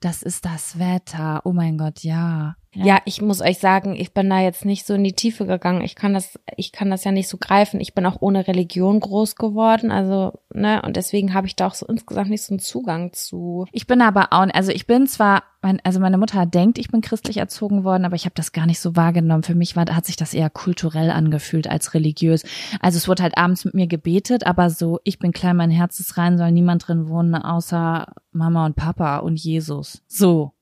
Das 0.00 0.22
ist 0.22 0.44
das 0.44 0.78
Wetter. 0.78 1.40
Oh 1.44 1.52
mein 1.52 1.76
Gott, 1.76 2.00
ja. 2.04 2.54
Ja, 2.74 2.98
ich 3.04 3.22
muss 3.22 3.40
euch 3.40 3.58
sagen, 3.58 3.94
ich 3.96 4.12
bin 4.12 4.28
da 4.30 4.40
jetzt 4.40 4.64
nicht 4.64 4.86
so 4.86 4.94
in 4.94 5.04
die 5.04 5.12
Tiefe 5.12 5.46
gegangen. 5.46 5.82
Ich 5.82 5.94
kann 5.94 6.14
das, 6.14 6.38
ich 6.56 6.72
kann 6.72 6.90
das 6.90 7.04
ja 7.04 7.12
nicht 7.12 7.28
so 7.28 7.36
greifen. 7.38 7.80
Ich 7.80 7.94
bin 7.94 8.06
auch 8.06 8.16
ohne 8.20 8.46
Religion 8.46 9.00
groß 9.00 9.36
geworden, 9.36 9.90
also 9.90 10.32
ne, 10.52 10.82
und 10.82 10.96
deswegen 10.96 11.34
habe 11.34 11.46
ich 11.46 11.56
da 11.56 11.66
auch 11.66 11.74
so 11.74 11.86
insgesamt 11.86 12.30
nicht 12.30 12.42
so 12.42 12.52
einen 12.52 12.58
Zugang 12.58 13.12
zu. 13.12 13.66
Ich 13.72 13.86
bin 13.86 14.00
aber 14.00 14.32
auch, 14.32 14.46
also 14.52 14.72
ich 14.72 14.86
bin 14.86 15.06
zwar, 15.06 15.44
mein, 15.62 15.80
also 15.84 16.00
meine 16.00 16.18
Mutter 16.18 16.44
denkt, 16.46 16.78
ich 16.78 16.90
bin 16.90 17.00
christlich 17.00 17.36
erzogen 17.36 17.84
worden, 17.84 18.04
aber 18.04 18.16
ich 18.16 18.24
habe 18.24 18.34
das 18.34 18.52
gar 18.52 18.66
nicht 18.66 18.80
so 18.80 18.96
wahrgenommen. 18.96 19.42
Für 19.42 19.54
mich 19.54 19.76
war, 19.76 19.86
hat 19.86 20.06
sich 20.06 20.16
das 20.16 20.34
eher 20.34 20.50
kulturell 20.50 21.10
angefühlt 21.10 21.68
als 21.68 21.94
religiös. 21.94 22.42
Also 22.80 22.98
es 22.98 23.08
wurde 23.08 23.22
halt 23.22 23.38
abends 23.38 23.64
mit 23.64 23.74
mir 23.74 23.86
gebetet, 23.86 24.46
aber 24.46 24.70
so, 24.70 25.00
ich 25.04 25.18
bin 25.18 25.32
klein, 25.32 25.56
mein 25.56 25.70
Herz 25.70 26.00
ist 26.00 26.16
rein, 26.16 26.38
soll 26.38 26.52
niemand 26.52 26.86
drin 26.86 27.08
wohnen, 27.08 27.34
außer 27.34 28.12
Mama 28.32 28.66
und 28.66 28.76
Papa 28.76 29.18
und 29.18 29.38
Jesus. 29.38 30.02
So. 30.06 30.52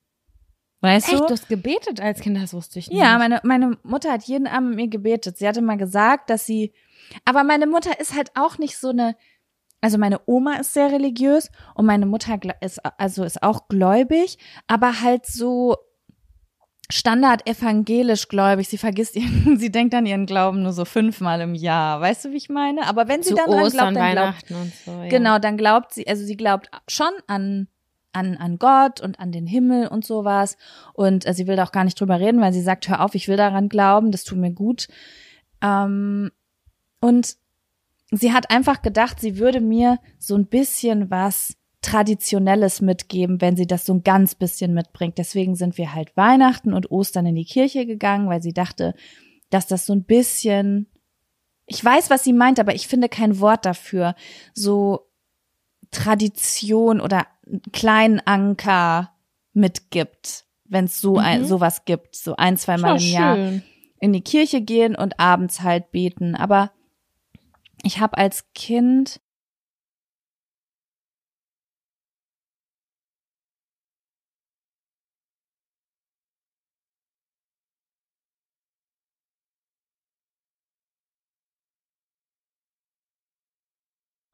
Weißt 0.83 1.07
Echt, 1.07 1.21
du? 1.21 1.27
du 1.27 1.31
hast 1.31 1.47
gebetet 1.47 2.01
als 2.01 2.19
Kind, 2.19 2.35
das 2.35 2.53
wusste 2.53 2.77
ich 2.77 2.89
nicht. 2.89 2.99
Ja, 2.99 3.17
meine, 3.17 3.39
meine 3.43 3.77
Mutter 3.83 4.11
hat 4.11 4.23
jeden 4.23 4.47
Abend 4.47 4.71
mit 4.71 4.75
mir 4.75 4.87
gebetet. 4.89 5.37
Sie 5.37 5.47
hatte 5.47 5.61
mal 5.61 5.77
gesagt, 5.77 6.29
dass 6.29 6.45
sie, 6.45 6.73
aber 7.23 7.45
meine 7.45 7.67
Mutter 7.67 8.01
ist 8.01 8.13
halt 8.13 8.31
auch 8.35 8.57
nicht 8.57 8.77
so 8.77 8.89
eine, 8.89 9.15
also 9.79 9.97
meine 9.97 10.19
Oma 10.25 10.55
ist 10.55 10.73
sehr 10.73 10.91
religiös 10.91 11.49
und 11.75 11.85
meine 11.85 12.05
Mutter 12.05 12.37
ist, 12.59 12.81
also 12.97 13.23
ist 13.23 13.41
auch 13.41 13.69
gläubig, 13.69 14.37
aber 14.67 14.99
halt 14.99 15.25
so 15.25 15.77
standard 16.91 17.47
evangelisch 17.47 18.27
gläubig. 18.27 18.67
Sie 18.67 18.77
vergisst 18.77 19.15
ihren, 19.15 19.57
sie 19.57 19.71
denkt 19.71 19.95
an 19.95 20.05
ihren 20.05 20.25
Glauben 20.25 20.63
nur 20.63 20.73
so 20.73 20.83
fünfmal 20.83 21.39
im 21.39 21.55
Jahr. 21.55 22.01
Weißt 22.01 22.25
du, 22.25 22.31
wie 22.31 22.37
ich 22.37 22.49
meine? 22.49 22.87
Aber 22.87 23.07
wenn 23.07 23.23
sie 23.23 23.29
zu 23.29 23.35
dann 23.35 23.49
dran 23.49 23.71
glaubt, 23.71 23.95
dann 23.95 24.11
glaubt, 24.11 24.75
so. 24.85 24.91
Ja. 24.91 25.07
Genau, 25.07 25.39
dann 25.39 25.55
glaubt 25.55 25.93
sie, 25.93 26.05
also 26.09 26.25
sie 26.25 26.35
glaubt 26.35 26.69
schon 26.89 27.13
an 27.27 27.69
an, 28.13 28.37
an 28.37 28.57
Gott 28.57 29.01
und 29.01 29.19
an 29.19 29.31
den 29.31 29.47
Himmel 29.47 29.87
und 29.87 30.05
sowas. 30.05 30.57
Und 30.93 31.27
äh, 31.27 31.33
sie 31.33 31.47
will 31.47 31.55
da 31.55 31.63
auch 31.65 31.71
gar 31.71 31.83
nicht 31.83 31.99
drüber 31.99 32.19
reden, 32.19 32.41
weil 32.41 32.53
sie 32.53 32.61
sagt, 32.61 32.87
hör 32.87 33.03
auf, 33.03 33.15
ich 33.15 33.27
will 33.27 33.37
daran 33.37 33.69
glauben, 33.69 34.11
das 34.11 34.23
tut 34.23 34.37
mir 34.37 34.51
gut. 34.51 34.87
Ähm, 35.61 36.31
und 37.01 37.35
sie 38.11 38.31
hat 38.31 38.51
einfach 38.51 38.81
gedacht, 38.81 39.19
sie 39.19 39.37
würde 39.37 39.59
mir 39.59 39.99
so 40.19 40.35
ein 40.35 40.45
bisschen 40.45 41.09
was 41.09 41.55
Traditionelles 41.81 42.79
mitgeben, 42.79 43.41
wenn 43.41 43.57
sie 43.57 43.67
das 43.67 43.85
so 43.85 43.93
ein 43.93 44.03
ganz 44.03 44.35
bisschen 44.35 44.73
mitbringt. 44.73 45.17
Deswegen 45.17 45.55
sind 45.55 45.77
wir 45.77 45.93
halt 45.93 46.15
Weihnachten 46.15 46.73
und 46.73 46.89
Ostern 46.91 47.25
in 47.25 47.35
die 47.35 47.43
Kirche 47.43 47.85
gegangen, 47.85 48.29
weil 48.29 48.41
sie 48.41 48.53
dachte, 48.53 48.95
dass 49.49 49.67
das 49.67 49.85
so 49.85 49.93
ein 49.93 50.05
bisschen, 50.05 50.87
ich 51.65 51.83
weiß, 51.83 52.09
was 52.09 52.23
sie 52.23 52.31
meint, 52.31 52.59
aber 52.59 52.73
ich 52.73 52.87
finde 52.87 53.09
kein 53.09 53.39
Wort 53.41 53.65
dafür, 53.65 54.15
so 54.53 55.09
Tradition 55.91 57.01
oder 57.01 57.27
kleinen 57.71 58.19
Anker 58.25 59.11
mitgibt, 59.53 60.45
wenn 60.65 60.85
es 60.85 60.99
so 61.01 61.17
ein, 61.17 61.41
Mhm. 61.41 61.45
sowas 61.45 61.85
gibt, 61.85 62.15
so 62.15 62.35
ein, 62.35 62.57
zwei 62.57 62.77
Mal 62.77 62.97
Ja, 62.99 63.05
im 63.05 63.11
Jahr 63.11 63.35
schön. 63.35 63.63
in 63.99 64.13
die 64.13 64.21
Kirche 64.23 64.61
gehen 64.61 64.95
und 64.95 65.19
abends 65.19 65.61
halt 65.61 65.91
beten. 65.91 66.35
Aber 66.35 66.71
ich 67.83 67.99
habe 67.99 68.17
als 68.17 68.45
Kind 68.53 69.19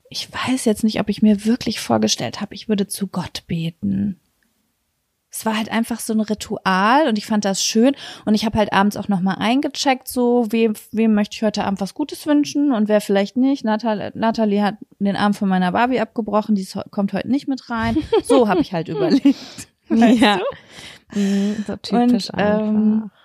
ich 0.10 0.30
weiß 0.32 0.66
jetzt 0.66 0.84
nicht, 0.84 1.00
ob 1.00 1.10
ich 1.10 1.22
mir 1.22 1.46
wirklich 1.46 1.80
vorgestellt 1.80 2.42
habe, 2.42 2.56
ich 2.56 2.68
würde 2.70 2.88
zu 2.88 3.08
Gott 3.08 3.44
beten. 3.48 4.20
Es 5.32 5.46
war 5.46 5.56
halt 5.56 5.70
einfach 5.70 6.00
so 6.00 6.12
ein 6.14 6.22
Ritual 6.22 7.08
und 7.08 7.20
ich 7.20 7.28
fand 7.28 7.46
das 7.46 7.64
schön 7.64 7.96
und 8.26 8.34
ich 8.34 8.46
habe 8.46 8.58
halt 8.58 8.74
abends 8.74 8.98
auch 8.98 9.10
noch 9.10 9.22
mal 9.22 9.36
eingecheckt, 9.36 10.08
so 10.08 10.48
wem, 10.50 10.74
wem 10.92 11.14
möchte 11.14 11.36
ich 11.36 11.44
heute 11.44 11.66
Abend 11.66 11.80
was 11.82 11.94
Gutes 11.94 12.26
wünschen 12.26 12.72
und 12.72 12.88
wer 12.88 13.00
vielleicht 13.00 13.38
nicht. 13.38 13.64
Natal, 13.64 14.12
Natalie 14.16 14.64
hat 14.64 14.78
den 14.98 15.16
Arm 15.16 15.36
von 15.36 15.48
meiner 15.48 15.72
Barbie 15.74 16.00
abgebrochen, 16.00 16.56
die 16.56 16.68
kommt 16.90 17.14
heute 17.14 17.30
nicht 17.30 17.48
mit 17.48 17.70
rein. 17.70 17.96
So 18.24 18.48
habe 18.48 18.62
ich 18.62 18.74
halt 18.74 18.88
überlegt. 18.90 19.68
Weißt 19.90 20.20
Ja. 20.20 20.40
du? 21.14 21.20
Mhm, 21.20 21.64
so 21.68 21.76
typisch 21.76 22.30
Und, 22.32 22.40
ähm, 22.40 23.04
einfach. 23.04 23.19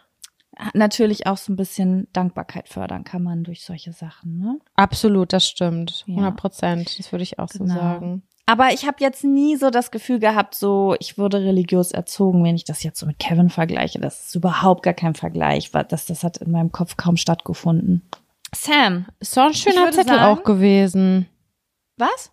Natürlich 0.75 1.27
auch 1.27 1.37
so 1.37 1.53
ein 1.53 1.57
bisschen 1.57 2.07
Dankbarkeit 2.13 2.69
fördern 2.69 3.05
kann 3.05 3.23
man 3.23 3.45
durch 3.45 3.65
solche 3.65 3.93
Sachen, 3.93 4.39
ne? 4.39 4.59
Absolut, 4.77 5.33
das 5.33 5.47
stimmt. 5.49 6.05
Ja. 6.07 6.15
100 6.17 6.37
Prozent. 6.37 6.99
Das 6.99 7.11
würde 7.13 7.23
ich 7.25 7.39
auch 7.39 7.49
Genau. 7.49 7.67
so 7.75 7.81
sagen. 7.81 8.23
Aber 8.47 8.73
ich 8.75 8.87
habe 8.87 8.97
jetzt 9.01 9.25
nie 9.25 9.57
so 9.57 9.71
das 9.71 9.91
Gefühl 9.91 10.19
gehabt, 10.19 10.55
so 10.55 10.95
ich 11.01 11.17
wurde 11.17 11.41
religiös 11.41 11.93
erzogen, 11.93 12.45
wenn 12.45 12.57
ich 12.57 12.65
das 12.65 12.83
jetzt 12.83 13.01
so 13.01 13.07
mit 13.07 13.19
Kevin 13.19 13.49
vergleiche. 13.49 13.99
Das 14.01 14.27
ist 14.27 14.35
überhaupt 14.35 14.83
gar 14.83 14.93
kein 14.95 15.15
Vergleich, 15.15 15.73
weil 15.73 15.85
das, 15.85 16.05
das 16.07 16.23
hat 16.23 16.37
in 16.37 16.51
meinem 16.51 16.71
Kopf 16.71 16.97
kaum 16.99 17.17
stattgefunden. 17.17 18.03
Sam, 18.55 19.07
Ist 19.19 19.37
doch 19.37 19.47
ein 19.47 19.55
schöner 19.55 19.91
Zettel 19.93 20.15
sagen- 20.17 20.39
auch 20.39 20.45
gewesen. 20.45 21.27
was? 21.97 22.31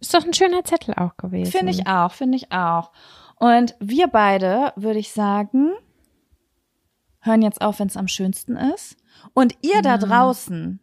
Ist 0.00 0.14
doch 0.14 0.24
ein 0.24 0.32
schöner 0.34 0.64
Zettel 0.64 0.94
auch 0.94 1.16
gewesen. 1.16 1.52
Finde 1.52 1.72
ich 1.72 1.86
auch, 1.86 2.12
finde 2.12 2.36
ich 2.36 2.50
auch. 2.52 2.90
Und 3.36 3.74
wir 3.80 4.06
beide, 4.08 4.72
würde 4.76 4.98
ich 4.98 5.12
sagen, 5.12 5.72
hören 7.28 7.42
jetzt 7.42 7.60
auf, 7.60 7.78
wenn 7.78 7.86
es 7.86 7.96
am 7.96 8.08
schönsten 8.08 8.56
ist. 8.56 8.96
Und 9.34 9.54
ihr 9.62 9.82
da 9.82 9.98
draußen, 9.98 10.80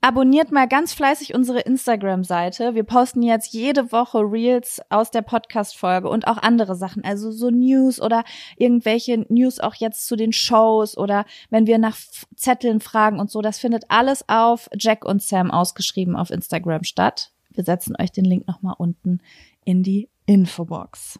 abonniert 0.00 0.50
mal 0.50 0.66
ganz 0.66 0.92
fleißig 0.92 1.34
unsere 1.34 1.60
Instagram-Seite. 1.60 2.74
Wir 2.74 2.84
posten 2.84 3.22
jetzt 3.22 3.52
jede 3.52 3.92
Woche 3.92 4.18
Reels 4.18 4.80
aus 4.88 5.10
der 5.10 5.22
Podcast-Folge 5.22 6.08
und 6.08 6.26
auch 6.26 6.38
andere 6.38 6.74
Sachen. 6.74 7.04
Also 7.04 7.30
so 7.30 7.50
News 7.50 8.00
oder 8.00 8.24
irgendwelche 8.56 9.26
News 9.28 9.60
auch 9.60 9.74
jetzt 9.74 10.06
zu 10.06 10.16
den 10.16 10.32
Shows 10.32 10.96
oder 10.96 11.24
wenn 11.50 11.66
wir 11.66 11.78
nach 11.78 11.96
Zetteln 12.34 12.80
fragen 12.80 13.20
und 13.20 13.30
so. 13.30 13.42
Das 13.42 13.58
findet 13.58 13.84
alles 13.88 14.28
auf 14.28 14.68
Jack 14.78 15.04
und 15.04 15.22
Sam 15.22 15.50
ausgeschrieben 15.50 16.16
auf 16.16 16.30
Instagram 16.30 16.84
statt. 16.84 17.32
Wir 17.50 17.64
setzen 17.64 17.94
euch 18.00 18.12
den 18.12 18.24
Link 18.24 18.46
nochmal 18.46 18.74
unten 18.78 19.18
in 19.64 19.82
die 19.82 20.08
Infobox. 20.26 21.18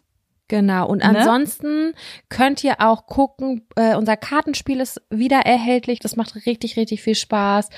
Genau. 0.51 0.85
Und 0.85 0.97
Ne? 0.97 1.05
ansonsten 1.05 1.93
könnt 2.27 2.61
ihr 2.65 2.81
auch 2.81 3.05
gucken, 3.05 3.65
äh, 3.77 3.95
unser 3.95 4.17
Kartenspiel 4.17 4.81
ist 4.81 5.01
wieder 5.09 5.37
erhältlich. 5.45 5.99
Das 5.99 6.17
macht 6.17 6.35
richtig, 6.45 6.75
richtig 6.75 7.01
viel 7.01 7.15
Spaß. 7.15 7.69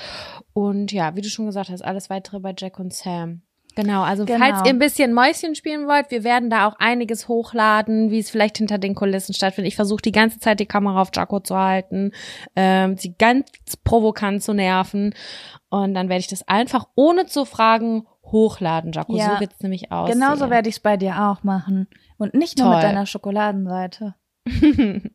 Und 0.54 0.90
ja, 0.90 1.14
wie 1.14 1.20
du 1.20 1.28
schon 1.28 1.46
gesagt 1.46 1.70
hast, 1.70 1.82
alles 1.84 2.10
weitere 2.10 2.40
bei 2.40 2.52
Jack 2.58 2.80
und 2.80 2.92
Sam. 2.92 3.42
Genau, 3.76 4.02
also 4.02 4.24
Genau. 4.24 4.38
falls 4.44 4.58
ihr 4.66 4.70
ein 4.72 4.80
bisschen 4.80 5.12
Mäuschen 5.12 5.54
spielen 5.54 5.86
wollt, 5.86 6.10
wir 6.10 6.24
werden 6.24 6.50
da 6.50 6.66
auch 6.66 6.74
einiges 6.80 7.28
hochladen, 7.28 8.10
wie 8.10 8.18
es 8.18 8.28
vielleicht 8.28 8.58
hinter 8.58 8.78
den 8.78 8.96
Kulissen 8.96 9.34
stattfindet. 9.34 9.68
Ich 9.68 9.76
versuche 9.76 10.02
die 10.02 10.12
ganze 10.12 10.40
Zeit 10.40 10.58
die 10.58 10.66
Kamera 10.66 11.00
auf 11.00 11.10
Jaco 11.14 11.38
zu 11.38 11.56
halten, 11.56 12.10
ähm, 12.56 12.96
sie 12.96 13.14
ganz 13.16 13.46
provokant 13.84 14.42
zu 14.42 14.52
nerven. 14.52 15.14
Und 15.70 15.94
dann 15.94 16.08
werde 16.08 16.20
ich 16.20 16.28
das 16.28 16.46
einfach 16.48 16.86
ohne 16.96 17.26
zu 17.26 17.44
fragen 17.44 18.06
hochladen, 18.24 18.90
Jaco. 18.90 19.16
Ja. 19.16 19.34
So 19.34 19.40
wird's 19.40 19.60
nämlich 19.60 19.92
aussehen. 19.92 20.18
Genauso 20.18 20.50
werde 20.50 20.68
ich 20.68 20.76
es 20.76 20.80
bei 20.80 20.96
dir 20.96 21.20
auch 21.30 21.44
machen. 21.44 21.86
Und 22.16 22.34
nicht 22.34 22.58
nur 22.58 22.68
Toll. 22.68 22.76
mit 22.76 22.84
deiner 22.84 23.06
Schokoladenseite. 23.06 24.14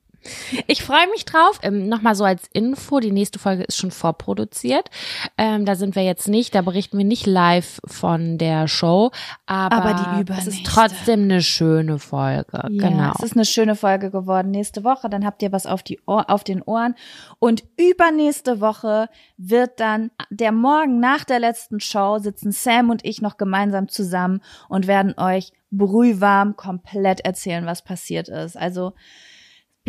Ich 0.68 0.84
freue 0.84 1.08
mich 1.12 1.26
drauf. 1.26 1.60
Ähm, 1.62 1.88
Nochmal 1.88 2.16
so 2.16 2.24
als 2.24 2.48
Info, 2.54 3.00
die 3.00 3.12
nächste 3.12 3.40
Folge 3.40 3.64
ist 3.64 3.78
schon 3.78 3.91
vorproduziert. 3.91 4.90
Ähm, 5.38 5.66
da 5.66 5.76
sind 5.76 5.96
wir 5.96 6.04
jetzt 6.04 6.28
nicht, 6.28 6.56
da 6.56 6.62
berichten 6.62 6.98
wir 6.98 7.06
nicht 7.06 7.26
live 7.26 7.80
von 7.86 8.38
der 8.38 8.68
Show. 8.68 9.12
Aber, 9.46 9.76
Aber 9.76 10.24
die 10.24 10.32
es 10.34 10.48
ist 10.48 10.66
trotzdem 10.66 11.24
eine 11.24 11.41
schöne 11.41 12.00
Folge. 12.00 12.68
Ja, 12.70 12.90
genau. 12.90 13.14
es 13.18 13.24
ist 13.24 13.36
eine 13.36 13.46
schöne 13.46 13.76
Folge 13.76 14.12
geworden. 14.12 14.52
Nächste 14.52 14.84
Woche, 14.84 15.10
dann 15.10 15.26
habt 15.26 15.41
ihr 15.41 15.52
was 15.52 15.66
auf, 15.66 15.84
die 15.84 16.00
Ohr, 16.06 16.30
auf 16.30 16.44
den 16.44 16.62
Ohren. 16.62 16.96
Und 17.40 17.64
übernächste 17.78 18.62
Woche 18.62 19.10
wird 19.38 19.80
dann 19.80 20.12
der 20.30 20.52
Morgen 20.52 21.00
nach 21.00 21.24
der 21.24 21.40
letzten 21.40 21.80
Show 21.80 22.20
sitzen 22.20 22.52
Sam 22.52 22.90
und 22.90 23.06
ich 23.06 23.22
noch 23.22 23.38
gemeinsam 23.38 23.88
zusammen 23.88 24.41
und 24.68 24.88
werden 24.88 25.18
euch 25.18 25.52
brühwarm 25.72 26.56
komplett 26.56 27.22
erzählen, 27.22 27.66
was 27.66 27.84
passiert 27.84 28.28
ist. 28.28 28.58
Also 28.58 28.94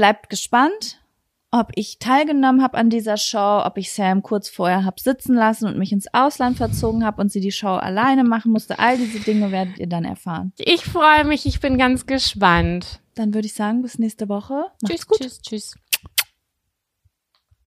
bleibt 0.00 0.30
gespannt, 0.30 0.98
ob 1.50 1.72
ich 1.74 1.98
teilgenommen 1.98 2.62
habe 2.62 2.78
an 2.78 2.88
dieser 2.88 3.18
Show, 3.18 3.60
ob 3.66 3.76
ich 3.76 3.92
Sam 3.92 4.22
kurz 4.22 4.48
vorher 4.48 4.86
hab 4.86 4.98
sitzen 4.98 5.34
lassen 5.34 5.66
und 5.66 5.76
mich 5.76 5.92
ins 5.92 6.06
Ausland 6.14 6.56
verzogen 6.56 7.04
habe 7.04 7.20
und 7.20 7.30
sie 7.30 7.40
die 7.40 7.52
Show 7.52 7.74
alleine 7.74 8.24
machen 8.24 8.50
musste. 8.50 8.78
All 8.78 8.96
diese 8.96 9.20
Dinge 9.20 9.52
werdet 9.52 9.78
ihr 9.78 9.88
dann 9.88 10.06
erfahren. 10.06 10.54
ich 10.56 10.86
freue 10.86 11.24
mich, 11.24 11.44
ich 11.44 11.60
bin 11.60 11.76
ganz 11.76 12.06
gespannt. 12.06 13.00
Dann 13.14 13.34
würde 13.34 13.44
ich 13.44 13.52
sagen, 13.52 13.82
bis 13.82 13.98
nächste 13.98 14.30
Woche. 14.30 14.54
Macht's 14.80 14.88
Tschüss, 14.88 15.06
gut. 15.06 15.18
tschüss, 15.18 15.42
tschüss. 15.42 15.74